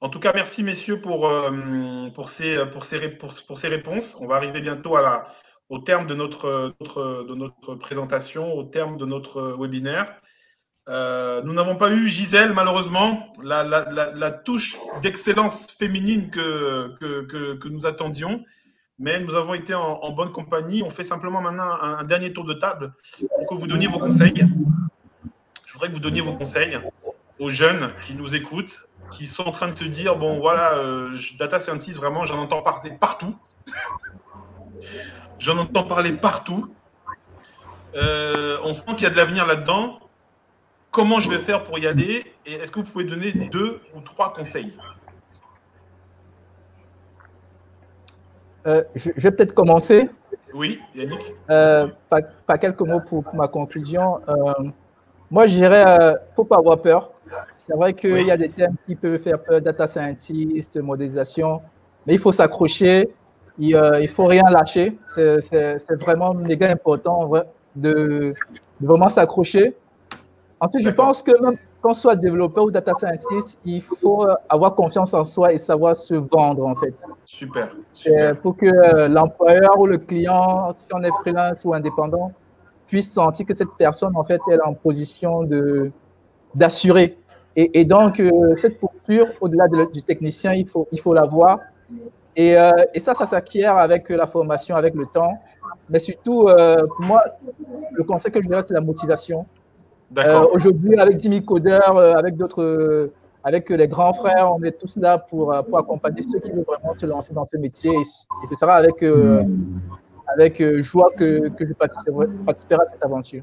En 0.01 0.09
tout 0.09 0.19
cas, 0.19 0.33
merci 0.35 0.65
messieurs 0.65 1.01
pour, 1.01 1.29
euh, 1.29 2.09
pour, 2.15 2.29
ces, 2.29 2.67
pour, 2.67 2.85
ces, 2.85 3.09
pour, 3.09 3.33
pour, 3.47 3.59
ces 3.59 3.69
réponses. 3.69 4.17
On 4.21 4.27
va 4.27 4.35
arriver 4.35 4.61
bientôt 4.61 4.97
à 4.97 5.03
la, 5.03 5.27
au 5.69 5.79
terme 5.79 6.07
de 6.07 6.15
notre, 6.15 6.75
notre, 6.81 7.25
de 7.29 7.35
notre 7.35 7.77
présentation, 7.77 8.53
au 8.55 8.65
terme 8.65 8.97
de 8.97 9.07
notre 9.07 9.57
webinaire. 9.59 10.21
Euh, 10.89 11.43
nous 11.43 11.53
n'avons 11.53 11.77
pas 11.77 11.93
eu 11.93 12.09
Gisèle, 12.09 12.53
malheureusement, 12.53 13.33
la, 13.43 14.31
touche 14.31 14.77
d'excellence 15.03 15.71
féminine 15.71 16.31
que, 16.31 17.69
nous 17.69 17.87
attendions, 17.87 18.45
mais 18.99 19.21
nous 19.21 19.35
avons 19.35 19.55
été 19.55 19.75
en, 19.75 20.11
bonne 20.13 20.33
compagnie. 20.33 20.83
On 20.83 20.91
fait 20.91 21.05
simplement 21.05 21.41
maintenant 21.41 21.73
un, 21.81 21.99
un, 21.99 22.05
dernier 22.05 22.33
tour 22.33 22.45
de 22.45 22.55
table 22.55 22.93
pour 23.37 23.47
que 23.47 23.55
vous 23.55 23.67
donniez 23.67 23.87
vos 23.87 23.99
conseils. 23.99 24.47
Je 25.67 25.73
voudrais 25.73 25.89
que 25.89 25.95
vous 25.95 26.01
donniez 26.01 26.21
vos 26.21 26.35
conseils 26.35 26.79
aux 27.39 27.51
jeunes 27.51 27.93
qui 28.03 28.15
nous 28.15 28.35
écoutent, 28.35 28.89
qui 29.11 29.27
sont 29.27 29.45
en 29.45 29.53
train 29.53 29.69
de 29.69 29.77
se 29.77 29.85
dire 29.85 30.17
bon, 30.17 30.41
voilà, 30.41 30.75
euh, 30.75 31.17
data 31.39 31.61
scientist, 31.61 31.97
vraiment, 31.97 32.27
j'en 32.27 32.39
entends 32.39 32.63
parler 32.63 32.91
partout. 32.91 33.37
j'en 35.39 35.59
entends 35.59 35.85
parler 35.85 36.13
partout. 36.13 36.75
Euh, 37.95 38.59
on 38.65 38.75
sent 38.75 38.95
qu'il 38.95 39.03
y 39.03 39.07
a 39.07 39.11
de 39.11 39.17
l'avenir 39.17 39.47
là-dedans 39.47 40.02
comment 40.93 41.19
je 41.19 41.31
vais 41.31 41.39
faire 41.39 41.65
pour 41.65 41.79
y 41.79 41.87
aller 41.87 42.23
et 42.47 42.53
est-ce 42.53 42.71
que 42.71 42.79
vous 42.79 42.87
pouvez 42.87 43.05
donner 43.05 43.33
deux 43.33 43.81
ou 43.97 44.01
trois 44.01 44.33
conseils 44.33 44.73
euh, 48.65 48.85
je, 48.95 49.11
je, 49.17 49.23
vais 49.23 49.33
peut-être 49.33 49.55
commencer. 49.55 50.09
Oui, 50.55 50.81
Yannick. 50.95 51.35
Euh, 51.51 51.89
pas, 52.09 52.21
pas, 52.47 52.59
quelques 52.59 52.83
mots 52.83 53.01
pour, 53.01 53.25
pour 53.25 53.35
ma 53.35 53.49
conclusion. 53.49 54.21
Euh, 54.29 54.71
moi, 55.33 55.49
je 55.49 55.55
dirais, 55.55 55.85
ne 55.85 56.15
faut 56.37 56.45
pas 56.45 56.59
avoir 56.59 56.81
peur. 56.81 57.11
C'est 57.65 57.75
vrai 57.75 57.93
qu'il 57.93 58.13
oui. 58.13 58.27
y 58.27 58.31
a 58.31 58.37
des 58.37 58.51
thèmes 58.51 58.77
qui 58.87 58.95
peuvent 58.95 59.21
faire 59.21 59.43
peur, 59.43 59.61
data 59.61 59.89
scientist, 59.89 60.77
modélisation, 60.77 61.61
mais 62.07 62.15
il 62.15 62.21
faut 62.21 62.31
s'accrocher, 62.31 63.09
il 63.59 63.75
ne 63.75 64.07
faut 64.07 64.27
rien 64.27 64.45
lâcher. 64.49 64.97
C'est 65.09 66.01
vraiment 66.01 66.33
méga 66.33 66.71
important 66.71 67.29
de, 67.75 68.35
de 68.81 68.87
vraiment 68.87 69.09
s'accrocher 69.09 69.75
Ensuite, 70.63 70.87
je 70.87 70.91
pense 70.91 71.23
que 71.25 71.33
même, 71.43 71.57
qu'on 71.83 71.93
soit 71.93 72.15
développeur 72.15 72.65
ou 72.65 72.71
data 72.71 72.95
scientist, 72.95 73.59
il 73.65 73.83
faut 73.83 74.25
euh, 74.25 74.35
avoir 74.49 74.77
confiance 74.77 75.13
en 75.13 75.25
soi 75.25 75.53
et 75.53 75.59
savoir 75.59 75.97
se 75.97 76.15
vendre, 76.15 76.65
en 76.65 76.77
fait. 76.77 76.95
Super. 77.25 77.65
Euh, 77.65 77.77
super. 77.93 78.37
pour 78.41 78.57
que 78.57 78.67
euh, 78.67 79.09
l'employeur 79.09 79.77
ou 79.81 79.87
le 79.89 79.99
client, 79.99 80.73
si 80.77 80.95
on 80.95 81.03
est 81.03 81.11
freelance 81.21 81.65
ou 81.65 81.75
indépendant, 81.75 82.31
puisse 82.87 83.13
sentir 83.13 83.45
que 83.45 83.55
cette 83.55 83.75
personne, 83.77 84.17
en 84.17 84.23
fait, 84.23 84.41
elle 84.47 84.61
est 84.61 84.63
en 84.63 84.75
position 84.75 85.43
de 85.43 85.91
d'assurer. 86.55 87.19
Et, 87.57 87.81
et 87.81 87.85
donc, 87.85 88.21
euh, 88.21 88.55
cette 88.57 88.79
posture, 88.79 89.27
au-delà 89.41 89.67
de 89.67 89.91
du 89.93 90.03
technicien, 90.03 90.53
il 90.53 90.69
faut, 90.69 90.87
il 90.93 91.01
faut 91.01 91.13
l'avoir. 91.15 91.59
Et, 92.37 92.57
euh, 92.57 92.71
et 92.95 93.01
ça, 93.01 93.15
ça 93.15 93.27
s'acquiert 93.27 93.77
avec 93.77 94.09
la 94.11 94.27
formation, 94.27 94.77
avec 94.77 94.95
le 94.95 95.07
temps. 95.07 95.35
Mais 95.89 95.99
surtout, 95.99 96.49
euh, 96.49 96.87
pour 96.87 97.05
moi, 97.05 97.23
le 97.93 98.05
conseil 98.05 98.31
que 98.31 98.43
je 98.43 98.49
donne, 98.49 98.63
c'est 98.67 98.75
la 98.75 98.81
motivation. 98.81 99.45
D'accord. 100.13 100.43
Euh, 100.43 100.57
Aujourd'hui, 100.57 100.99
avec 100.99 101.19
Jimmy 101.21 101.45
Coder, 101.45 101.81
euh, 101.89 102.15
avec 102.15 102.37
d'autres, 102.37 102.63
euh, 102.63 103.13
avec 103.45 103.71
les 103.71 103.89
grands 103.89 104.13
frères, 104.13 104.53
on 104.55 104.63
est 104.63 104.79
tous 104.79 104.97
là 104.97 105.19
pour, 105.19 105.55
pour 105.69 105.79
accompagner 105.79 106.23
ceux 106.23 106.39
qui 106.39 106.51
veulent 106.51 106.65
vraiment 106.67 106.95
se 106.95 107.07
lancer 107.07 107.33
dans 107.33 107.45
ce 107.45 107.57
métier. 107.57 107.91
Et, 107.91 108.05
ce 108.05 108.57
sera 108.59 108.75
avec, 108.75 109.03
euh, 109.03 109.43
avec 110.35 110.61
euh, 110.61 110.83
joie 110.83 111.11
que, 111.17 111.49
que 111.49 111.67
je 111.67 111.73
participerai, 111.73 112.27
participerai 112.47 112.83
à 112.83 112.89
cette 112.93 113.05
aventure. 113.05 113.43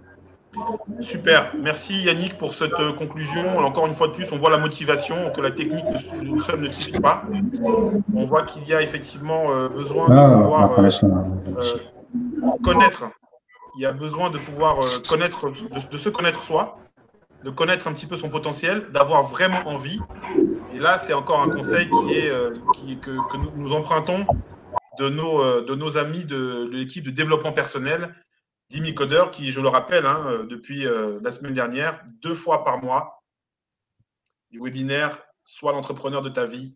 Super. 1.00 1.54
Merci 1.62 2.02
Yannick 2.04 2.38
pour 2.38 2.54
cette 2.54 2.74
conclusion. 2.98 3.58
Encore 3.60 3.86
une 3.88 3.94
fois 3.94 4.08
de 4.08 4.14
plus, 4.14 4.32
on 4.32 4.38
voit 4.38 4.50
la 4.50 4.58
motivation, 4.58 5.16
que 5.36 5.42
la 5.42 5.52
technique 5.52 5.86
ne 6.24 6.40
seule 6.42 6.62
ne 6.62 6.68
suffit 6.70 7.00
pas. 7.00 7.24
On 8.16 8.26
voit 8.26 8.44
qu'il 8.44 8.68
y 8.68 8.74
a 8.74 8.82
effectivement 8.82 9.44
besoin 9.76 10.10
de 10.10 10.14
Ah, 10.16 10.38
pouvoir 10.42 10.80
euh, 10.80 10.90
euh, 11.58 12.50
connaître. 12.64 13.12
Il 13.80 13.84
y 13.84 13.86
a 13.86 13.94
besoin 13.94 14.30
de 14.30 14.38
pouvoir 14.38 14.78
euh, 14.80 15.00
connaître, 15.08 15.50
de, 15.50 15.98
se 15.98 16.10
connaître 16.10 16.44
soi, 16.44 16.78
de 17.46 17.50
connaître 17.50 17.88
un 17.88 17.94
petit 17.94 18.08
peu 18.08 18.18
son 18.18 18.30
potentiel, 18.30 18.92
d'avoir 18.92 19.24
vraiment 19.24 19.66
envie. 19.70 20.02
Et 20.74 20.80
là, 20.80 20.98
c'est 20.98 21.14
encore 21.14 21.40
un 21.40 21.48
conseil 21.48 21.90
qui 21.90 22.14
est, 22.16 22.30
euh, 22.30 22.52
que, 23.02 23.38
nous, 23.56 23.72
empruntons 23.72 24.28
de 24.98 25.08
nos, 25.08 25.42
euh, 25.42 25.62
de 25.62 25.76
nos 25.76 25.96
amis 25.96 26.26
de, 26.26 26.70
l'équipe 26.74 27.06
de 27.06 27.12
développement 27.12 27.54
personnel, 27.54 28.14
Dimi 28.70 28.94
Coder, 28.94 29.24
qui, 29.32 29.54
je 29.54 29.62
le 29.62 29.70
rappelle, 29.70 30.06
hein, 30.06 30.46
depuis 30.50 30.84
la 30.84 31.32
semaine 31.32 31.54
dernière, 31.54 32.04
deux 32.22 32.36
fois 32.36 32.66
par 32.66 32.84
mois, 32.84 33.24
du 34.52 34.60
webinaire 34.62 35.22
Sois 35.46 35.72
l'entrepreneur 35.72 36.22
de 36.22 36.30
ta 36.30 36.46
vie, 36.46 36.76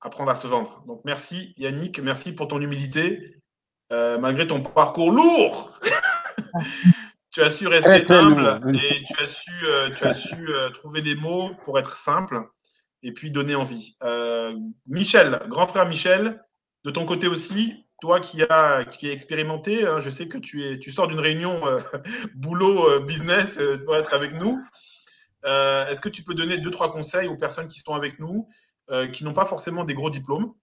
apprendre 0.00 0.30
à 0.30 0.36
se 0.36 0.46
vendre. 0.46 0.84
Donc 0.86 1.02
merci 1.04 1.52
Yannick, 1.58 1.98
merci 1.98 2.32
pour 2.32 2.46
ton 2.46 2.60
humilité. 2.60 3.41
Euh, 3.92 4.18
malgré 4.18 4.46
ton 4.46 4.62
parcours 4.62 5.10
lourd, 5.10 5.78
tu 7.30 7.42
as 7.42 7.50
su 7.50 7.66
rester 7.66 8.10
humble 8.10 8.58
et 8.74 9.04
tu 9.04 9.22
as 9.22 9.26
su, 9.26 9.50
euh, 9.64 9.90
tu 9.90 10.04
as 10.04 10.14
su 10.14 10.48
euh, 10.48 10.70
trouver 10.70 11.02
les 11.02 11.14
mots 11.14 11.50
pour 11.64 11.78
être 11.78 11.94
simple 11.94 12.40
et 13.02 13.12
puis 13.12 13.30
donner 13.30 13.54
envie. 13.54 13.98
Michel, 14.86 15.42
grand 15.48 15.66
frère 15.66 15.86
Michel, 15.86 16.42
de 16.84 16.90
ton 16.90 17.04
côté 17.04 17.26
aussi, 17.26 17.84
toi 18.00 18.18
qui 18.18 18.42
as 18.44 18.86
qui 18.86 19.10
expérimenté, 19.10 19.86
hein, 19.86 20.00
je 20.00 20.08
sais 20.08 20.26
que 20.26 20.38
tu 20.38 20.64
es, 20.64 20.78
tu 20.78 20.90
sors 20.90 21.06
d'une 21.06 21.20
réunion 21.20 21.60
boulot 22.34 23.00
business 23.00 23.58
pour 23.84 23.96
être 23.96 24.14
avec 24.14 24.32
nous. 24.32 24.58
Est-ce 25.44 26.00
que 26.00 26.08
tu 26.08 26.22
peux 26.22 26.34
donner 26.34 26.56
deux 26.58 26.70
trois 26.70 26.92
conseils 26.92 27.28
aux 27.28 27.36
personnes 27.36 27.68
qui 27.68 27.80
sont 27.80 27.94
avec 27.94 28.20
nous, 28.20 28.48
qui 29.12 29.24
n'ont 29.24 29.34
pas 29.34 29.46
forcément 29.46 29.84
des 29.84 29.94
gros 29.94 30.10
diplômes, 30.10 30.54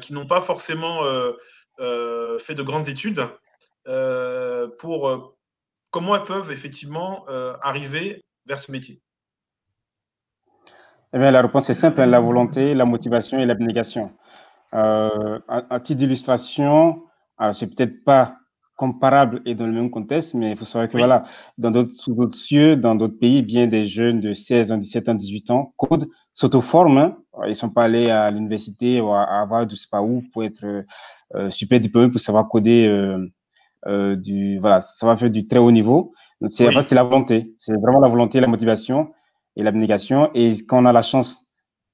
qui 0.00 0.12
n'ont 0.12 0.26
pas 0.26 0.42
forcément 0.42 1.02
fait 1.78 2.54
de 2.54 2.62
grandes 2.62 2.88
études, 2.88 3.20
euh, 3.86 4.68
pour 4.78 5.08
euh, 5.08 5.18
comment 5.90 6.16
elles 6.16 6.24
peuvent 6.24 6.50
effectivement 6.50 7.24
euh, 7.28 7.52
arriver 7.62 8.24
vers 8.46 8.58
ce 8.58 8.72
métier 8.72 9.00
Eh 11.12 11.18
bien, 11.18 11.30
la 11.30 11.42
réponse 11.42 11.68
est 11.68 11.74
simple, 11.74 12.00
hein, 12.00 12.06
la 12.06 12.20
volonté, 12.20 12.74
la 12.74 12.86
motivation 12.86 13.38
et 13.38 13.46
l'abnégation. 13.46 14.10
Euh, 14.74 15.38
à, 15.48 15.80
titre 15.80 15.98
d'illustration, 15.98 17.02
euh, 17.40 17.52
c'est 17.52 17.74
peut-être 17.74 18.02
pas 18.04 18.38
comparable 18.76 19.40
et 19.46 19.54
dans 19.54 19.66
le 19.66 19.72
même 19.72 19.90
contexte, 19.90 20.34
mais 20.34 20.52
il 20.52 20.56
faut 20.56 20.64
savoir 20.64 20.88
que 20.88 20.96
voilà, 20.96 21.24
dans 21.58 21.70
d'autres, 21.70 21.94
sous 21.94 22.14
d'autres 22.14 22.34
cieux, 22.34 22.76
dans 22.76 22.94
d'autres 22.94 23.18
pays, 23.18 23.42
bien 23.42 23.66
des 23.66 23.86
jeunes 23.86 24.20
de 24.20 24.32
16 24.32 24.72
ans, 24.72 24.78
17 24.78 25.10
ans, 25.10 25.14
18 25.14 25.50
ans 25.50 25.74
codent, 25.76 26.08
s'auto-forment. 26.32 26.98
Hein. 26.98 27.16
Ils 27.46 27.54
sont 27.54 27.70
pas 27.70 27.84
allés 27.84 28.10
à 28.10 28.30
l'université 28.30 29.00
ou 29.00 29.12
à, 29.12 29.22
Harvard, 29.22 29.68
je 29.68 29.76
sais 29.76 29.88
pas 29.90 30.02
où, 30.02 30.24
pour 30.32 30.42
être 30.42 30.64
euh, 30.64 30.82
super 31.50 31.80
diplômés, 31.80 32.10
pour 32.10 32.20
savoir 32.20 32.48
coder 32.48 32.86
euh, 32.86 33.26
euh, 33.86 34.16
du, 34.16 34.58
voilà, 34.58 34.80
ça 34.80 35.06
va 35.06 35.16
faire 35.16 35.30
du 35.30 35.46
très 35.46 35.58
haut 35.58 35.70
niveau. 35.70 36.12
C'est, 36.48 36.66
en 36.68 36.82
fait, 36.82 36.94
la 36.94 37.02
volonté. 37.02 37.54
C'est 37.58 37.78
vraiment 37.80 38.00
la 38.00 38.08
volonté, 38.08 38.40
la 38.40 38.46
motivation 38.46 39.12
et 39.56 39.62
l'abnégation. 39.62 40.30
Et 40.34 40.52
quand 40.66 40.82
on 40.82 40.86
a 40.86 40.92
la 40.92 41.02
chance 41.02 41.46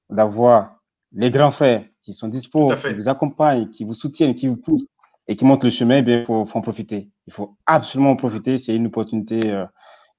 d'avoir 0.09 0.81
les 1.13 1.31
grands 1.31 1.51
frères 1.51 1.85
qui 2.03 2.13
sont 2.13 2.27
dispo, 2.27 2.67
qui 2.67 2.93
vous 2.93 3.09
accompagnent, 3.09 3.69
qui 3.69 3.83
vous 3.83 3.93
soutiennent, 3.93 4.35
qui 4.35 4.47
vous 4.47 4.57
poussent 4.57 4.87
et 5.27 5.35
qui 5.35 5.45
montrent 5.45 5.65
le 5.65 5.71
chemin, 5.71 5.97
eh 5.97 6.01
bien, 6.01 6.19
il 6.19 6.25
faut, 6.25 6.45
faut 6.45 6.57
en 6.57 6.61
profiter. 6.61 7.09
Il 7.27 7.33
faut 7.33 7.57
absolument 7.65 8.11
en 8.11 8.15
profiter. 8.15 8.57
C'est 8.57 8.75
une 8.75 8.87
opportunité 8.87 9.51
euh, 9.51 9.65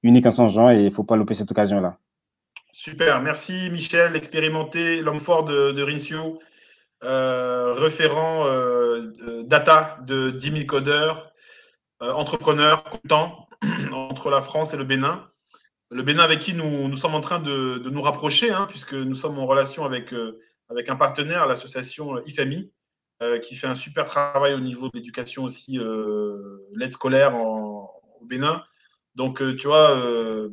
unique 0.01 0.25
en 0.25 0.31
son 0.31 0.49
genre 0.49 0.71
et 0.71 0.79
il 0.79 0.85
ne 0.85 0.89
faut 0.89 1.03
pas 1.03 1.15
louper 1.15 1.33
cette 1.33 1.51
occasion-là. 1.51 1.97
Super, 2.71 3.21
merci 3.21 3.69
Michel, 3.69 4.15
expérimenté, 4.15 5.01
l'homme 5.01 5.19
fort 5.19 5.45
de, 5.45 5.73
de 5.73 5.83
Rincio, 5.83 6.17
euh, 6.17 6.37
référent 7.03 8.45
euh, 8.45 9.01
de- 9.01 9.43
data 9.43 9.97
de 10.05 10.31
10 10.31 10.51
000 10.51 10.65
codeurs, 10.65 11.31
euh, 12.01 12.11
entrepreneur, 12.13 12.83
content 12.83 13.47
entre 13.91 14.29
la 14.29 14.41
France 14.41 14.73
et 14.73 14.77
le 14.77 14.83
Bénin. 14.83 15.29
Le 15.91 16.01
Bénin 16.01 16.23
avec 16.23 16.39
qui 16.39 16.53
nous, 16.53 16.95
sommes 16.97 17.15
en 17.15 17.21
train 17.21 17.39
de, 17.39 17.81
nous 17.89 18.01
rapprocher, 18.01 18.51
hein, 18.51 18.65
puisque 18.69 18.93
nous 18.93 19.15
sommes 19.15 19.37
en 19.37 19.45
relation 19.45 19.85
avec, 19.85 20.13
euh, 20.13 20.39
avec 20.69 20.89
un 20.89 20.95
partenaire, 20.95 21.45
l'association 21.45 22.19
IFAMI, 22.25 22.71
euh, 23.21 23.37
qui 23.37 23.55
fait 23.55 23.67
un 23.67 23.75
super 23.75 24.05
travail 24.05 24.53
au 24.53 24.59
niveau 24.59 24.87
de 24.87 24.93
l'éducation 24.95 25.43
aussi, 25.43 25.77
euh, 25.77 26.57
l'aide 26.75 26.93
scolaire 26.93 27.35
au 27.35 27.89
Bénin. 28.25 28.63
Donc, 29.15 29.41
euh, 29.41 29.55
tu 29.55 29.67
vois, 29.67 29.91
euh, 29.91 30.49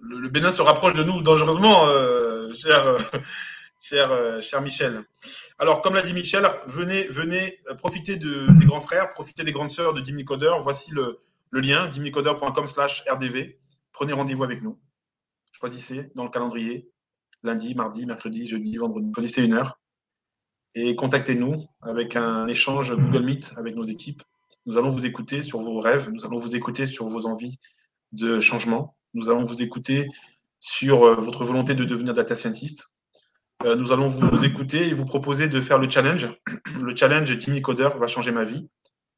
le, 0.00 0.28
Bénin 0.28 0.50
se 0.50 0.62
rapproche 0.62 0.94
de 0.94 1.04
nous 1.04 1.20
dangereusement, 1.20 1.86
euh, 1.86 2.52
cher, 2.54 2.86
euh, 2.86 2.98
cher, 3.80 4.10
euh, 4.12 4.40
cher 4.40 4.60
Michel. 4.60 5.02
Alors, 5.58 5.82
comme 5.82 5.94
l'a 5.94 6.02
dit 6.02 6.12
Michel, 6.14 6.46
venez, 6.66 7.04
venez 7.08 7.58
euh, 7.68 7.74
profiter 7.74 8.16
de- 8.16 8.46
des 8.58 8.66
grands 8.66 8.80
frères, 8.80 9.08
profiter 9.10 9.42
des 9.44 9.52
grandes 9.52 9.70
sœurs 9.72 9.94
de 9.94 10.00
Dimi 10.00 10.24
Coder. 10.24 10.52
Voici 10.62 10.90
le, 10.92 11.18
le 11.50 11.60
lien, 11.60 11.88
dimicoder.com 11.88 12.66
slash 12.66 13.02
RDV. 13.10 13.58
Prenez 13.92 14.12
rendez-vous 14.12 14.44
avec 14.44 14.62
nous. 14.62 14.78
Choisissez 15.52 16.10
dans 16.14 16.24
le 16.24 16.30
calendrier, 16.30 16.88
lundi, 17.42 17.74
mardi, 17.74 18.06
mercredi, 18.06 18.46
jeudi, 18.46 18.76
vendredi. 18.76 19.12
Choisissez 19.14 19.44
une 19.44 19.54
heure 19.54 19.78
et 20.74 20.94
contactez-nous 20.94 21.66
avec 21.82 22.14
un 22.14 22.46
échange 22.46 22.94
Google 22.94 23.24
Meet 23.24 23.52
avec 23.56 23.74
nos 23.74 23.82
équipes. 23.84 24.22
Nous 24.66 24.78
allons 24.78 24.90
vous 24.92 25.04
écouter 25.04 25.42
sur 25.42 25.60
vos 25.60 25.80
rêves, 25.80 26.08
nous 26.10 26.24
allons 26.24 26.38
vous 26.38 26.54
écouter 26.54 26.86
sur 26.86 27.08
vos 27.08 27.26
envies 27.26 27.58
de 28.12 28.38
changement, 28.40 28.96
nous 29.14 29.28
allons 29.28 29.44
vous 29.44 29.62
écouter 29.62 30.08
sur 30.60 31.02
euh, 31.04 31.14
votre 31.16 31.44
volonté 31.44 31.74
de 31.74 31.84
devenir 31.84 32.12
data 32.14 32.36
scientist. 32.36 32.88
Euh, 33.64 33.76
nous 33.76 33.92
allons 33.92 34.08
vous 34.08 34.44
écouter 34.44 34.88
et 34.88 34.94
vous 34.94 35.04
proposer 35.04 35.48
de 35.48 35.60
faire 35.60 35.78
le 35.78 35.88
challenge. 35.88 36.28
Le 36.80 36.96
challenge 36.96 37.36
Timmy 37.38 37.60
Coder 37.60 37.90
va 37.98 38.06
changer 38.06 38.32
ma 38.32 38.44
vie. 38.44 38.68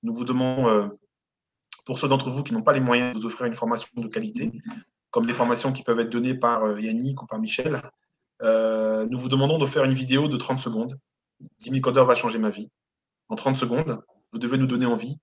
Nous 0.02 0.14
vous 0.14 0.24
demandons, 0.24 0.68
euh, 0.68 0.88
pour 1.84 1.98
ceux 1.98 2.08
d'entre 2.08 2.30
vous 2.30 2.42
qui 2.42 2.52
n'ont 2.52 2.62
pas 2.62 2.72
les 2.72 2.80
moyens 2.80 3.14
de 3.14 3.20
vous 3.20 3.26
offrir 3.26 3.46
une 3.46 3.54
formation 3.54 3.88
de 3.94 4.08
qualité, 4.08 4.50
comme 5.10 5.26
des 5.26 5.34
formations 5.34 5.72
qui 5.72 5.84
peuvent 5.84 6.00
être 6.00 6.10
données 6.10 6.34
par 6.34 6.64
euh, 6.64 6.80
Yannick 6.80 7.22
ou 7.22 7.26
par 7.26 7.38
Michel, 7.38 7.80
nous 8.40 9.18
vous 9.18 9.28
demandons 9.28 9.58
de 9.58 9.66
faire 9.66 9.84
une 9.84 9.94
vidéo 9.94 10.26
de 10.26 10.36
30 10.36 10.58
secondes. 10.58 10.98
Timmy 11.58 11.80
Coder 11.80 12.04
va 12.04 12.16
changer 12.16 12.40
ma 12.40 12.50
vie. 12.50 12.68
En 13.28 13.36
30 13.36 13.56
secondes, 13.56 14.00
vous 14.32 14.40
devez 14.40 14.58
nous 14.58 14.66
donner 14.66 14.86
envie 14.86 15.18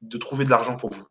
de 0.00 0.16
trouver 0.16 0.46
de 0.46 0.50
l'argent 0.50 0.76
pour 0.76 0.90
vous. 0.90 1.04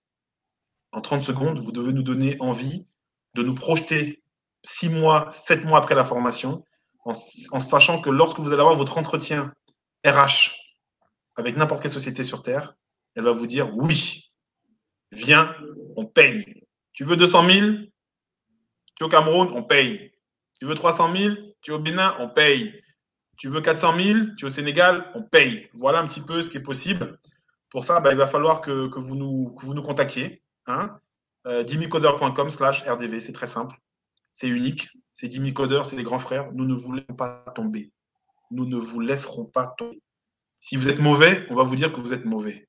En 0.92 1.02
30 1.02 1.22
secondes, 1.22 1.60
vous 1.60 1.72
devez 1.72 1.94
nous 1.94 2.02
donner 2.02 2.36
envie 2.40 2.88
de 3.36 3.44
nous 3.44 3.54
projeter 3.54 4.24
6 4.64 4.90
mois, 4.90 5.30
7 5.30 5.66
mois 5.66 5.78
après 5.78 5.94
la 5.94 6.06
formation, 6.06 6.64
en, 7.06 7.60
sachant 7.60 8.02
que 8.02 8.10
lorsque 8.10 8.40
vous 8.40 8.52
allez 8.52 8.62
avoir 8.62 8.76
votre 8.76 8.98
entretien 8.98 9.54
RH 10.06 10.56
avec 11.36 11.56
n'importe 11.56 11.82
quelle 11.82 11.92
société 11.92 12.24
sur 12.24 12.42
Terre, 12.42 12.76
elle 13.16 13.24
va 13.24 13.32
vous 13.32 13.48
dire 13.48 13.76
oui, 13.76 14.32
viens, 15.12 15.56
on 15.96 16.06
paye. 16.06 16.64
Tu 16.94 17.04
veux 17.04 17.16
200 17.16 17.50
000 17.50 17.68
Tu 18.96 19.02
es 19.02 19.04
au 19.04 19.10
Cameroun, 19.10 19.50
on 19.54 19.64
paye. 19.64 20.12
Tu 20.60 20.66
veux 20.66 20.74
300 20.74 21.16
000 21.16 21.36
Tu 21.62 21.72
es 21.72 21.74
au 21.74 21.80
Bénin, 21.80 22.16
on 22.20 22.30
paye. 22.30 22.82
Tu 23.38 23.50
veux 23.50 23.62
400 23.62 24.00
000 24.00 24.20
Tu 24.38 24.46
es 24.46 24.48
au 24.48 24.52
Sénégal, 24.52 25.12
on 25.14 25.22
paye. 25.22 25.70
Voilà 25.74 26.00
un 26.00 26.08
petit 26.08 26.22
peu 26.22 26.42
ce 26.42 26.50
qui 26.50 26.58
est 26.58 26.62
possible. 26.62 27.20
Pour 27.70 27.84
ça, 27.84 28.00
bah, 28.00 28.12
il 28.12 28.18
va 28.18 28.28
falloir 28.28 28.62
que, 28.62 28.90
vous, 28.98 29.16
nous, 29.16 29.82
contactiez. 29.82 30.42
Hein 30.68 30.98
euh, 31.46 31.64
dimicoder.com 31.64 32.50
slash 32.50 32.84
RDV, 32.84 33.20
c'est 33.20 33.34
très 33.34 33.48
simple. 33.48 33.76
C'est 34.32 34.48
unique. 34.48 34.90
C'est 35.18 35.30
Dimicoder, 35.30 35.82
c'est 35.86 35.96
les 35.96 36.04
grands 36.04 36.20
frères. 36.20 36.52
Nous 36.52 36.66
ne 36.66 36.74
voulons 36.74 37.02
pas 37.18 37.46
tomber. 37.56 37.94
Nous 38.52 38.66
ne 38.66 38.76
vous 38.76 39.00
laisserons 39.00 39.46
pas 39.46 39.74
tomber. 39.78 40.04
Si 40.60 40.76
vous 40.76 40.90
êtes 40.90 41.00
mauvais, 41.00 41.46
on 41.50 41.56
va 41.56 41.64
vous 41.64 41.78
dire 41.78 41.94
que 41.94 42.02
vous 42.02 42.12
êtes 42.12 42.26
mauvais. 42.26 42.68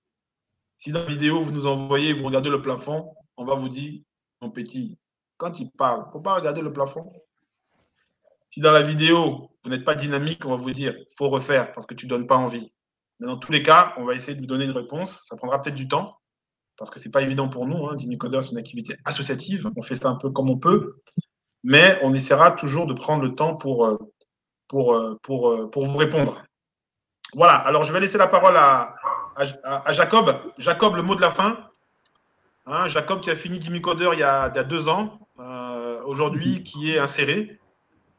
Si 0.79 0.93
dans 0.93 1.01
la 1.01 1.07
vidéo, 1.07 1.43
vous 1.43 1.51
nous 1.51 1.67
envoyez, 1.67 2.13
vous 2.13 2.25
regardez 2.25 2.49
le 2.49 2.63
plafond, 2.63 3.13
on 3.37 3.45
va 3.45 3.57
vous 3.57 3.69
dire, 3.69 4.01
mon 4.41 4.51
petit, 4.51 4.97
quand 5.39 5.59
il 5.59 5.73
parle, 5.73 6.03
il 6.05 6.07
ne 6.07 6.13
faut 6.13 6.21
pas 6.21 6.37
regarder 6.37 6.63
le 6.63 6.73
plafond. 6.73 7.13
Si 8.51 8.61
dans 8.61 8.71
la 8.71 8.83
vidéo, 8.83 9.51
vous 9.65 9.71
n'êtes 9.71 9.85
pas 9.85 9.97
dynamique, 9.97 10.45
on 10.47 10.51
va 10.51 10.57
vous 10.57 10.71
dire, 10.71 10.95
il 10.97 11.17
faut 11.19 11.29
refaire 11.29 11.73
parce 11.73 11.85
que 11.85 11.95
tu 11.95 12.07
ne 12.07 12.11
donnes 12.11 12.29
pas 12.29 12.37
envie. 12.37 12.73
Mais 13.19 13.27
dans 13.27 13.39
tous 13.39 13.51
les 13.51 13.65
cas, 13.65 13.93
on 13.97 14.05
va 14.05 14.15
essayer 14.15 14.37
de 14.37 14.41
vous 14.41 14.47
donner 14.47 14.67
une 14.67 14.71
réponse. 14.71 15.25
Ça 15.29 15.35
prendra 15.35 15.61
peut-être 15.61 15.75
du 15.75 15.89
temps 15.89 16.17
parce 16.77 16.91
que 16.91 17.01
ce 17.01 17.09
n'est 17.09 17.13
pas 17.13 17.23
évident 17.23 17.49
pour 17.49 17.67
nous. 17.67 17.89
Hein. 17.89 17.97
Dimicoder, 17.97 18.41
c'est 18.45 18.53
une 18.53 18.59
activité 18.59 18.95
associative. 19.05 19.69
On 19.75 19.83
fait 19.83 19.97
ça 19.97 20.11
un 20.11 20.17
peu 20.17 20.31
comme 20.31 20.49
on 20.49 20.59
peut. 20.59 21.03
Mais 21.67 21.99
on 22.03 22.15
essaiera 22.15 22.53
toujours 22.53 22.87
de 22.87 22.95
prendre 22.95 23.25
le 23.25 23.35
temps 23.35 23.57
pour, 23.57 23.87
euh, 23.87 23.99
pour, 24.69 24.95
euh, 24.95 25.19
pour, 25.21 25.51
euh, 25.51 25.69
pour 25.69 25.85
vous 25.85 25.97
répondre. 25.97 26.45
Voilà, 27.35 27.55
alors 27.57 27.83
je 27.83 27.93
vais 27.93 27.99
laisser 27.99 28.19
la 28.19 28.29
parole 28.29 28.57
à, 28.57 28.95
Jacob. 29.91 30.33
Jacob, 30.59 30.95
le 30.95 31.03
mot 31.03 31.17
de 31.17 31.21
la 31.21 31.31
fin. 31.31 31.59
Hein, 32.67 32.87
Jacob 32.87 33.21
qui 33.21 33.31
a 33.31 33.37
fini 33.37 33.59
Dimicoder 33.59 34.11
il 34.13 34.19
il 34.19 34.21
y 34.21 34.23
a 34.23 34.65
deux 34.65 34.89
ans, 34.89 35.19
aujourd'hui 36.05 36.63
qui 36.63 36.93
est 36.93 36.99
inséré. 36.99 37.59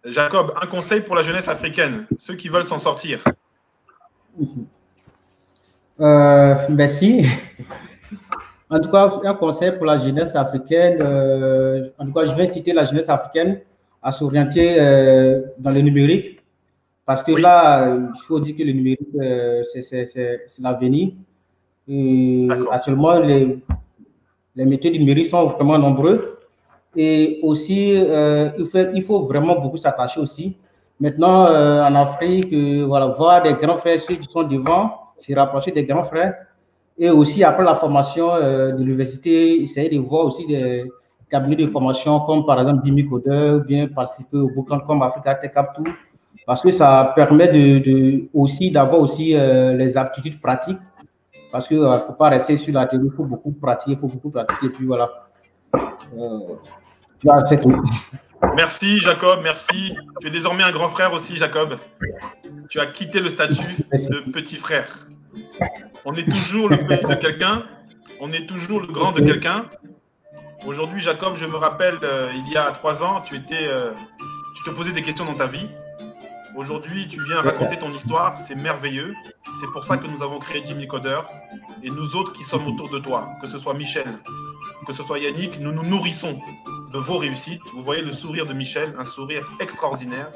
Jacob, 0.04 0.54
un 0.62 0.68
conseil 0.68 1.02
pour 1.02 1.16
la 1.16 1.22
jeunesse 1.22 1.48
africaine, 1.48 2.06
ceux 2.18 2.36
qui 2.36 2.50
veulent 2.50 2.66
s'en 2.66 2.80
sortir. 2.80 3.24
Euh, 6.00 6.56
merci. 6.70 7.26
En 8.70 8.80
tout 8.80 8.90
cas, 8.92 9.10
un 9.24 9.34
conseil 9.34 9.72
pour 9.72 9.86
la 9.86 9.98
jeunesse 9.98 10.36
africaine. 10.36 10.98
euh, 11.02 11.90
en 11.98 12.06
tout 12.06 12.14
cas, 12.14 12.26
je 12.26 12.36
vais 12.36 12.48
citer 12.48 12.74
la 12.74 12.84
jeunesse 12.86 13.10
africaine 13.10 13.62
à 14.02 14.12
s'orienter 14.12 14.78
euh, 14.80 15.42
dans 15.58 15.72
le 15.72 15.82
numérique. 15.82 16.40
Parce 17.06 17.24
que 17.24 17.32
là, 17.32 17.96
il 17.96 18.20
faut 18.28 18.40
dire 18.42 18.56
que 18.58 18.64
le 18.64 18.74
numérique, 18.74 19.08
euh, 19.22 19.64
c'est- 19.64 20.60
l'avenir. 20.62 21.12
Actuellement, 22.72 23.20
les, 23.20 23.60
les 24.56 24.66
métiers 24.66 24.92
du 24.92 25.00
numérique 25.00 25.28
sont 25.28 25.46
vraiment 25.48 25.78
nombreux. 25.78 26.40
Et 26.96 27.40
aussi, 27.44 27.94
euh, 27.96 28.50
il, 28.60 28.66
faut, 28.66 28.78
il 28.94 29.04
faut 29.04 29.24
vraiment 29.28 29.60
beaucoup 29.62 29.78
s'attacher 29.78 30.20
aussi. 30.20 30.58
Maintenant, 31.00 31.46
en 31.88 31.96
Afrique, 31.96 32.54
voilà, 32.86 33.06
voir 33.08 33.42
des 33.44 33.54
grands 33.54 33.78
frères, 33.78 34.00
ceux 34.02 34.16
qui 34.16 34.28
sont 34.28 34.44
devant, 34.44 34.92
se 35.18 35.32
rapprocher 35.34 35.72
des 35.72 35.86
grands 35.86 36.04
frères. 36.04 36.36
Et 36.98 37.10
aussi, 37.10 37.44
après 37.44 37.64
la 37.64 37.76
formation 37.76 38.32
euh, 38.34 38.72
de 38.72 38.80
l'université, 38.84 39.62
essayer 39.62 39.90
de 39.90 40.00
voir 40.00 40.26
aussi 40.26 40.46
des 40.48 40.86
cabinets 41.30 41.56
de 41.58 41.68
formation 41.68 42.20
comme 42.22 42.46
par 42.46 42.60
exemple 42.60 42.82
Dimi 42.84 43.08
Coder 43.08 43.60
ou 43.60 43.64
bien 43.64 43.88
participer 43.88 44.38
au 44.38 44.50
bouquin 44.50 44.80
comme 44.80 45.02
Africa 45.02 45.36
Tech 45.36 45.52
Up 45.58 45.68
Tour, 45.76 45.86
parce 46.46 46.62
que 46.62 46.72
ça 46.72 47.12
permet 47.16 47.48
de, 47.50 47.80
de- 47.80 48.24
aussi 48.34 48.72
d'avoir 48.72 49.02
aussi 49.02 49.36
euh, 49.36 49.74
les 49.74 49.98
aptitudes 49.98 50.40
pratiques. 50.42 50.80
Parce 51.52 51.68
qu'il 51.68 51.80
ne 51.80 51.92
faut 52.00 52.14
pas 52.14 52.30
rester 52.30 52.58
sur 52.58 52.74
la 52.74 52.86
théorie, 52.88 53.08
il 53.12 53.16
faut 53.16 53.26
beaucoup 53.26 53.52
pratiquer, 53.52 53.92
il 53.92 54.00
faut 54.00 54.08
beaucoup 54.08 54.32
pratiquer. 54.32 54.66
Et 54.66 54.70
puis 54.70 54.86
voilà. 54.86 55.08
Euh, 55.76 56.40
tu 57.20 57.28
vois, 57.28 57.46
c'est 57.46 57.62
tout. 57.62 57.80
Merci 58.56 59.00
Jacob, 59.00 59.40
merci. 59.44 59.96
Tu 60.20 60.28
es 60.28 60.32
désormais 60.32 60.64
un 60.64 60.72
grand 60.72 60.90
frère 60.90 61.14
aussi, 61.14 61.36
Jacob. 61.36 61.76
Tu 62.70 62.80
as 62.80 62.88
quitté 62.88 63.20
le 63.20 63.30
statut 63.30 63.62
de 63.92 64.32
petit 64.32 64.56
frère. 64.56 64.88
On 66.06 66.14
est 66.14 66.30
toujours 66.30 66.70
le 66.70 66.78
petit 66.78 67.08
de 67.08 67.16
quelqu'un, 67.16 67.64
on 68.22 68.32
est 68.32 68.46
toujours 68.46 68.82
le 68.82 68.88
grand 68.88 69.12
de 69.12 69.22
quelqu'un. 69.22 69.66
Aujourd'hui, 70.66 71.02
Jacob, 71.02 71.36
je 71.36 71.46
me 71.46 71.56
rappelle, 71.56 71.98
euh, 72.04 72.32
il 72.36 72.52
y 72.52 72.58
a 72.58 72.72
trois 72.72 73.04
ans, 73.04 73.22
tu 73.22 73.36
étais, 73.36 73.68
euh, 73.68 73.92
tu 74.56 74.64
te 74.64 74.70
posais 74.72 74.92
des 74.92 75.02
questions 75.02 75.26
dans 75.26 75.34
ta 75.34 75.48
vie. 75.48 75.68
Aujourd'hui, 76.56 77.08
tu 77.08 77.24
viens 77.24 77.42
raconter 77.42 77.78
ton 77.78 77.92
histoire, 77.92 78.38
c'est 78.40 78.56
merveilleux. 78.56 79.14
C'est 79.60 79.72
pour 79.72 79.84
ça 79.84 79.98
que 79.98 80.08
nous 80.08 80.24
avons 80.24 80.40
créé 80.40 80.64
Jimmy 80.66 80.88
Coder 80.88 81.22
et 81.84 81.90
nous 81.90 82.16
autres 82.16 82.34
qui 82.34 82.44
sommes 82.44 82.66
autour 82.68 82.90
de 82.90 83.00
toi, 83.00 83.30
que 83.42 83.48
ce 83.48 83.60
soit 83.60 83.76
Michel, 83.76 84.08
que 84.88 84.94
ce 84.94 85.04
soit 85.04 85.20
Yannick, 85.20 85.60
nous 85.60 85.72
nous 85.72 85.84
nourrissons 85.84 86.40
de 86.94 86.98
vos 86.98 87.18
réussites. 87.18 87.62
Vous 87.74 87.84
voyez 87.84 88.02
le 88.02 88.12
sourire 88.12 88.46
de 88.46 88.54
Michel, 88.54 88.94
un 88.98 89.06
sourire 89.06 89.46
extraordinaire. 89.60 90.32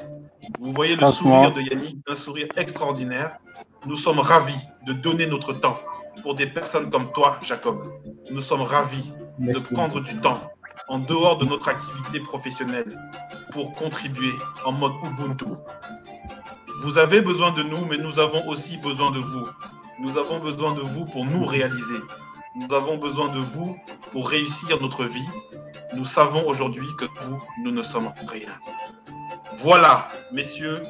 Vous 0.58 0.72
voyez 0.72 0.96
le 0.96 1.10
sourire 1.10 1.52
de 1.52 1.60
Yannick, 1.60 1.98
un 2.08 2.14
sourire 2.14 2.48
extraordinaire. 2.56 3.38
Nous 3.86 3.96
sommes 3.96 4.18
ravis 4.18 4.58
de 4.86 4.92
donner 4.92 5.26
notre 5.26 5.52
temps 5.52 5.78
pour 6.22 6.34
des 6.34 6.46
personnes 6.46 6.90
comme 6.90 7.12
toi, 7.12 7.38
Jacob. 7.42 7.82
Nous 8.30 8.40
sommes 8.40 8.62
ravis 8.62 9.12
de 9.38 9.58
prendre 9.74 10.00
du 10.00 10.16
temps 10.16 10.40
en 10.88 10.98
dehors 10.98 11.38
de 11.38 11.44
notre 11.44 11.68
activité 11.68 12.20
professionnelle 12.20 12.88
pour 13.52 13.72
contribuer 13.72 14.32
en 14.64 14.72
mode 14.72 14.92
Ubuntu. 15.04 15.46
Vous 16.82 16.98
avez 16.98 17.20
besoin 17.20 17.52
de 17.52 17.62
nous, 17.62 17.84
mais 17.86 17.96
nous 17.98 18.18
avons 18.18 18.46
aussi 18.48 18.76
besoin 18.78 19.10
de 19.12 19.20
vous. 19.20 19.44
Nous 20.00 20.18
avons 20.18 20.40
besoin 20.40 20.72
de 20.72 20.80
vous 20.80 21.04
pour 21.04 21.24
nous 21.24 21.44
réaliser. 21.44 22.00
Nous 22.56 22.74
avons 22.74 22.98
besoin 22.98 23.28
de 23.28 23.38
vous 23.38 23.76
pour 24.10 24.28
réussir 24.28 24.80
notre 24.80 25.04
vie. 25.04 25.28
Nous 25.94 26.04
savons 26.04 26.46
aujourd'hui 26.46 26.86
que 26.98 27.04
vous, 27.04 27.42
nous 27.62 27.70
ne 27.70 27.82
sommes 27.82 28.12
rien. 28.26 28.48
Voilà, 29.62 30.08
messieurs, 30.32 30.82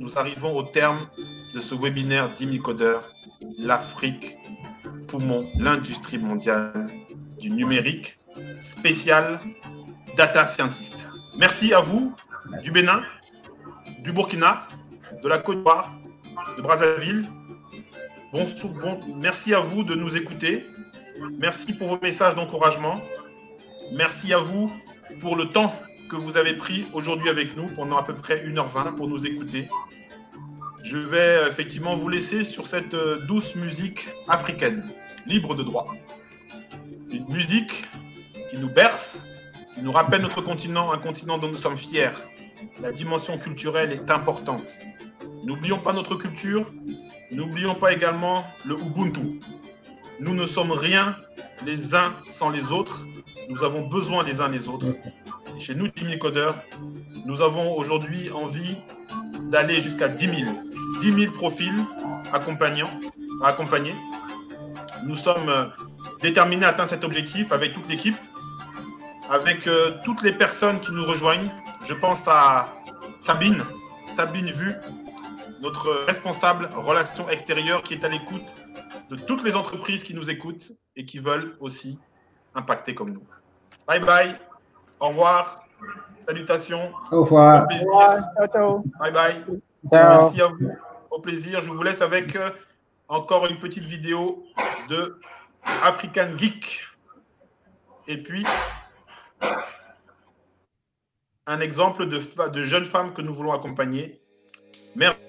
nous 0.00 0.18
arrivons 0.18 0.56
au 0.56 0.64
terme 0.64 0.98
de 1.54 1.60
ce 1.60 1.72
webinaire 1.72 2.34
d'Imicoder, 2.34 2.98
l'Afrique, 3.58 4.36
poumon, 5.06 5.48
l'industrie 5.56 6.18
mondiale 6.18 6.86
du 7.38 7.48
numérique, 7.48 8.18
spécial 8.60 9.38
data 10.16 10.46
scientist. 10.46 11.08
Merci 11.38 11.72
à 11.74 11.78
vous 11.78 12.12
du 12.64 12.72
Bénin, 12.72 13.04
du 14.00 14.10
Burkina, 14.10 14.66
de 15.22 15.28
la 15.28 15.38
Côte 15.38 15.58
d'Ivoire, 15.58 15.88
de 16.56 16.62
Brazzaville. 16.62 17.22
Bon, 18.32 18.48
bon, 18.80 18.98
merci 19.22 19.54
à 19.54 19.60
vous 19.60 19.84
de 19.84 19.94
nous 19.94 20.16
écouter. 20.16 20.66
Merci 21.38 21.72
pour 21.72 21.86
vos 21.86 22.00
messages 22.02 22.34
d'encouragement. 22.34 22.94
Merci 23.92 24.34
à 24.34 24.38
vous 24.38 24.72
pour 25.20 25.36
le 25.36 25.48
temps 25.48 25.72
que 26.08 26.16
vous 26.16 26.36
avez 26.36 26.54
pris 26.54 26.86
aujourd'hui 26.92 27.28
avec 27.28 27.56
nous 27.56 27.66
pendant 27.66 27.96
à 27.96 28.02
peu 28.02 28.14
près 28.14 28.44
1h20 28.46 28.94
pour 28.94 29.08
nous 29.08 29.26
écouter. 29.26 29.66
Je 30.82 30.98
vais 30.98 31.18
euh, 31.18 31.48
effectivement 31.48 31.96
vous 31.96 32.08
laisser 32.08 32.44
sur 32.44 32.66
cette 32.66 32.94
euh, 32.94 33.24
douce 33.26 33.56
musique 33.56 34.06
africaine, 34.28 34.84
libre 35.26 35.54
de 35.54 35.62
droit. 35.62 35.86
Une 37.10 37.26
musique 37.32 37.84
qui 38.50 38.58
nous 38.58 38.70
berce, 38.70 39.22
qui 39.74 39.82
nous 39.82 39.90
rappelle 39.90 40.22
notre 40.22 40.42
continent, 40.42 40.92
un 40.92 40.98
continent 40.98 41.38
dont 41.38 41.48
nous 41.48 41.56
sommes 41.56 41.76
fiers. 41.76 42.12
La 42.80 42.92
dimension 42.92 43.36
culturelle 43.36 43.92
est 43.92 44.10
importante. 44.10 44.78
N'oublions 45.44 45.78
pas 45.78 45.92
notre 45.92 46.14
culture, 46.14 46.66
n'oublions 47.32 47.74
pas 47.74 47.92
également 47.92 48.44
le 48.64 48.74
Ubuntu. 48.74 49.40
Nous 50.18 50.34
ne 50.34 50.46
sommes 50.46 50.72
rien 50.72 51.16
les 51.66 51.94
uns 51.94 52.14
sans 52.24 52.48
les 52.48 52.72
autres. 52.72 53.06
Nous 53.50 53.62
avons 53.64 53.86
besoin 53.86 54.24
les 54.24 54.40
uns 54.40 54.48
des 54.48 54.68
autres. 54.68 54.86
Chez 55.58 55.74
nous, 55.74 55.88
Team 55.88 56.18
Coder, 56.18 56.50
nous 57.26 57.42
avons 57.42 57.76
aujourd'hui 57.76 58.30
envie 58.30 58.78
d'aller 59.50 59.82
jusqu'à 59.82 60.08
10 60.08 60.44
000. 60.44 60.52
10 61.00 61.12
000 61.12 61.32
profils 61.32 61.84
accompagnants, 62.32 62.90
à. 63.42 63.94
Nous 65.04 65.16
sommes 65.16 65.48
euh, 65.48 65.66
déterminés 66.22 66.64
à 66.64 66.68
atteindre 66.68 66.90
cet 66.90 67.04
objectif 67.04 67.52
avec 67.52 67.72
toute 67.72 67.88
l'équipe, 67.88 68.16
avec 69.28 69.66
euh, 69.66 69.92
toutes 70.02 70.22
les 70.22 70.32
personnes 70.32 70.80
qui 70.80 70.92
nous 70.92 71.04
rejoignent. 71.04 71.50
Je 71.86 71.92
pense 71.92 72.20
à 72.26 72.74
Sabine, 73.18 73.62
Sabine 74.16 74.50
Vu, 74.52 74.72
notre 75.62 76.04
responsable 76.06 76.68
relations 76.74 77.28
extérieures 77.28 77.82
qui 77.82 77.94
est 77.94 78.04
à 78.04 78.08
l'écoute 78.08 78.65
de 79.10 79.16
toutes 79.16 79.42
les 79.42 79.54
entreprises 79.54 80.04
qui 80.04 80.14
nous 80.14 80.30
écoutent 80.30 80.72
et 80.96 81.04
qui 81.04 81.18
veulent 81.18 81.56
aussi 81.60 81.98
impacter 82.54 82.94
comme 82.94 83.10
nous. 83.10 83.26
Bye 83.86 84.00
bye, 84.00 84.36
au 85.00 85.08
revoir, 85.08 85.64
salutations. 86.26 86.92
Au 87.10 87.22
revoir. 87.22 87.64
Au 87.64 87.66
plaisir. 87.66 87.86
Ciao, 88.36 88.46
ciao. 88.48 88.84
Bye 88.98 89.12
bye. 89.12 89.44
Ciao. 89.90 90.20
Merci 90.22 90.40
à 90.40 90.48
vous. 90.48 90.70
Au 91.10 91.20
plaisir. 91.20 91.60
Je 91.60 91.70
vous 91.70 91.82
laisse 91.82 92.02
avec 92.02 92.34
euh, 92.36 92.50
encore 93.08 93.46
une 93.46 93.58
petite 93.58 93.84
vidéo 93.84 94.44
de 94.88 95.20
African 95.84 96.36
Geek. 96.36 96.86
Et 98.08 98.22
puis, 98.22 98.44
un 101.46 101.60
exemple 101.60 102.06
de, 102.06 102.20
de 102.48 102.64
jeunes 102.64 102.86
femmes 102.86 103.12
que 103.12 103.22
nous 103.22 103.34
voulons 103.34 103.52
accompagner. 103.52 104.20
Merci. 104.94 105.25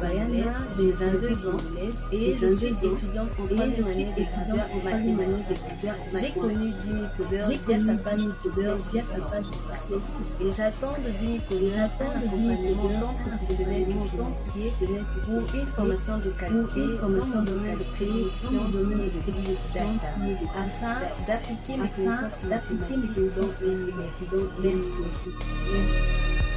Marianne, 0.00 0.44
j'ai 0.76 0.92
22 0.92 1.48
ans 1.48 1.56
et 2.12 2.36
je 2.40 2.54
suis 2.54 2.66
étudiante 2.68 3.30
en 3.38 3.46
troisième 3.46 3.86
année 3.86 4.08
d'étudiant 4.16 4.66
en 4.72 4.84
mathématiques. 4.84 5.62
J'ai 6.20 6.30
connu 6.32 6.72
Jimmy 6.84 7.06
Coder 7.16 7.42
via 7.66 7.78
sa 7.78 7.94
page 7.94 8.20
Coder 8.42 8.74
via 8.92 9.02
sa 9.02 9.20
page 9.30 9.46
et 10.40 10.52
j'attends 10.52 10.92
de 10.92 11.18
Jimmy 11.18 11.40
Coder 11.48 11.70
j'attends 11.74 12.12
de 12.20 12.36
Jimmy 12.36 12.56
Coder 12.56 13.06
professionnel 13.46 15.04
pour 15.24 15.54
une 15.54 15.66
formation 15.66 16.18
de 16.18 16.30
qualité, 16.30 16.80
une 16.80 16.98
formation 16.98 17.42
de 17.42 17.50
domaine 17.50 17.78
de 17.78 17.84
prédilection, 17.94 18.68
domaine 18.70 19.10
de 19.10 19.20
prédilection 19.20 19.98
afin 20.56 21.00
d'appliquer 21.26 21.76
mes 21.76 21.88
connaissances 21.88 22.44
d'appliquer 22.48 22.96
mes 22.96 23.08
connaissances 23.08 23.60
et 23.62 23.70
mes 23.70 23.92
méthodes. 23.92 24.50
Merci. 24.62 24.86
Merci. 25.72 26.55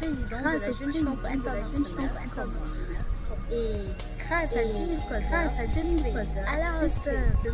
Grâce 0.00 0.10
au 0.10 0.14
président 0.14 0.38
de 0.38 0.58
la 0.58 0.72
Jeune 0.72 0.94
Chambre 0.94 1.26
internationale. 1.26 2.10
Et 3.50 3.72
grâce 4.18 4.56
à 4.56 4.62
Jimmy 4.72 4.96
Coder, 5.08 5.24
grâce 5.28 5.58
à 5.58 5.62
à 6.48 6.58
la 6.58 6.84
hauteur 6.84 7.34
de 7.38 7.48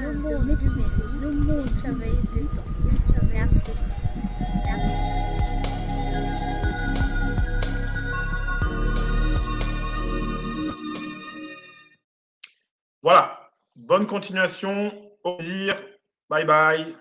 le 0.00 0.12
monde 0.14 0.56
du 0.56 0.70
mérite, 0.70 1.20
le 1.20 1.30
monde 1.30 1.64
du 1.64 1.74
travail 1.74 2.16
dedans. 2.34 2.64
Merci. 3.32 3.72
Merci. 4.64 5.02
Voilà. 13.02 13.50
Bonne 13.76 14.06
continuation. 14.06 14.92
Au 15.24 15.36
plaisir. 15.36 15.74
Bye 16.28 16.44
bye. 16.44 16.94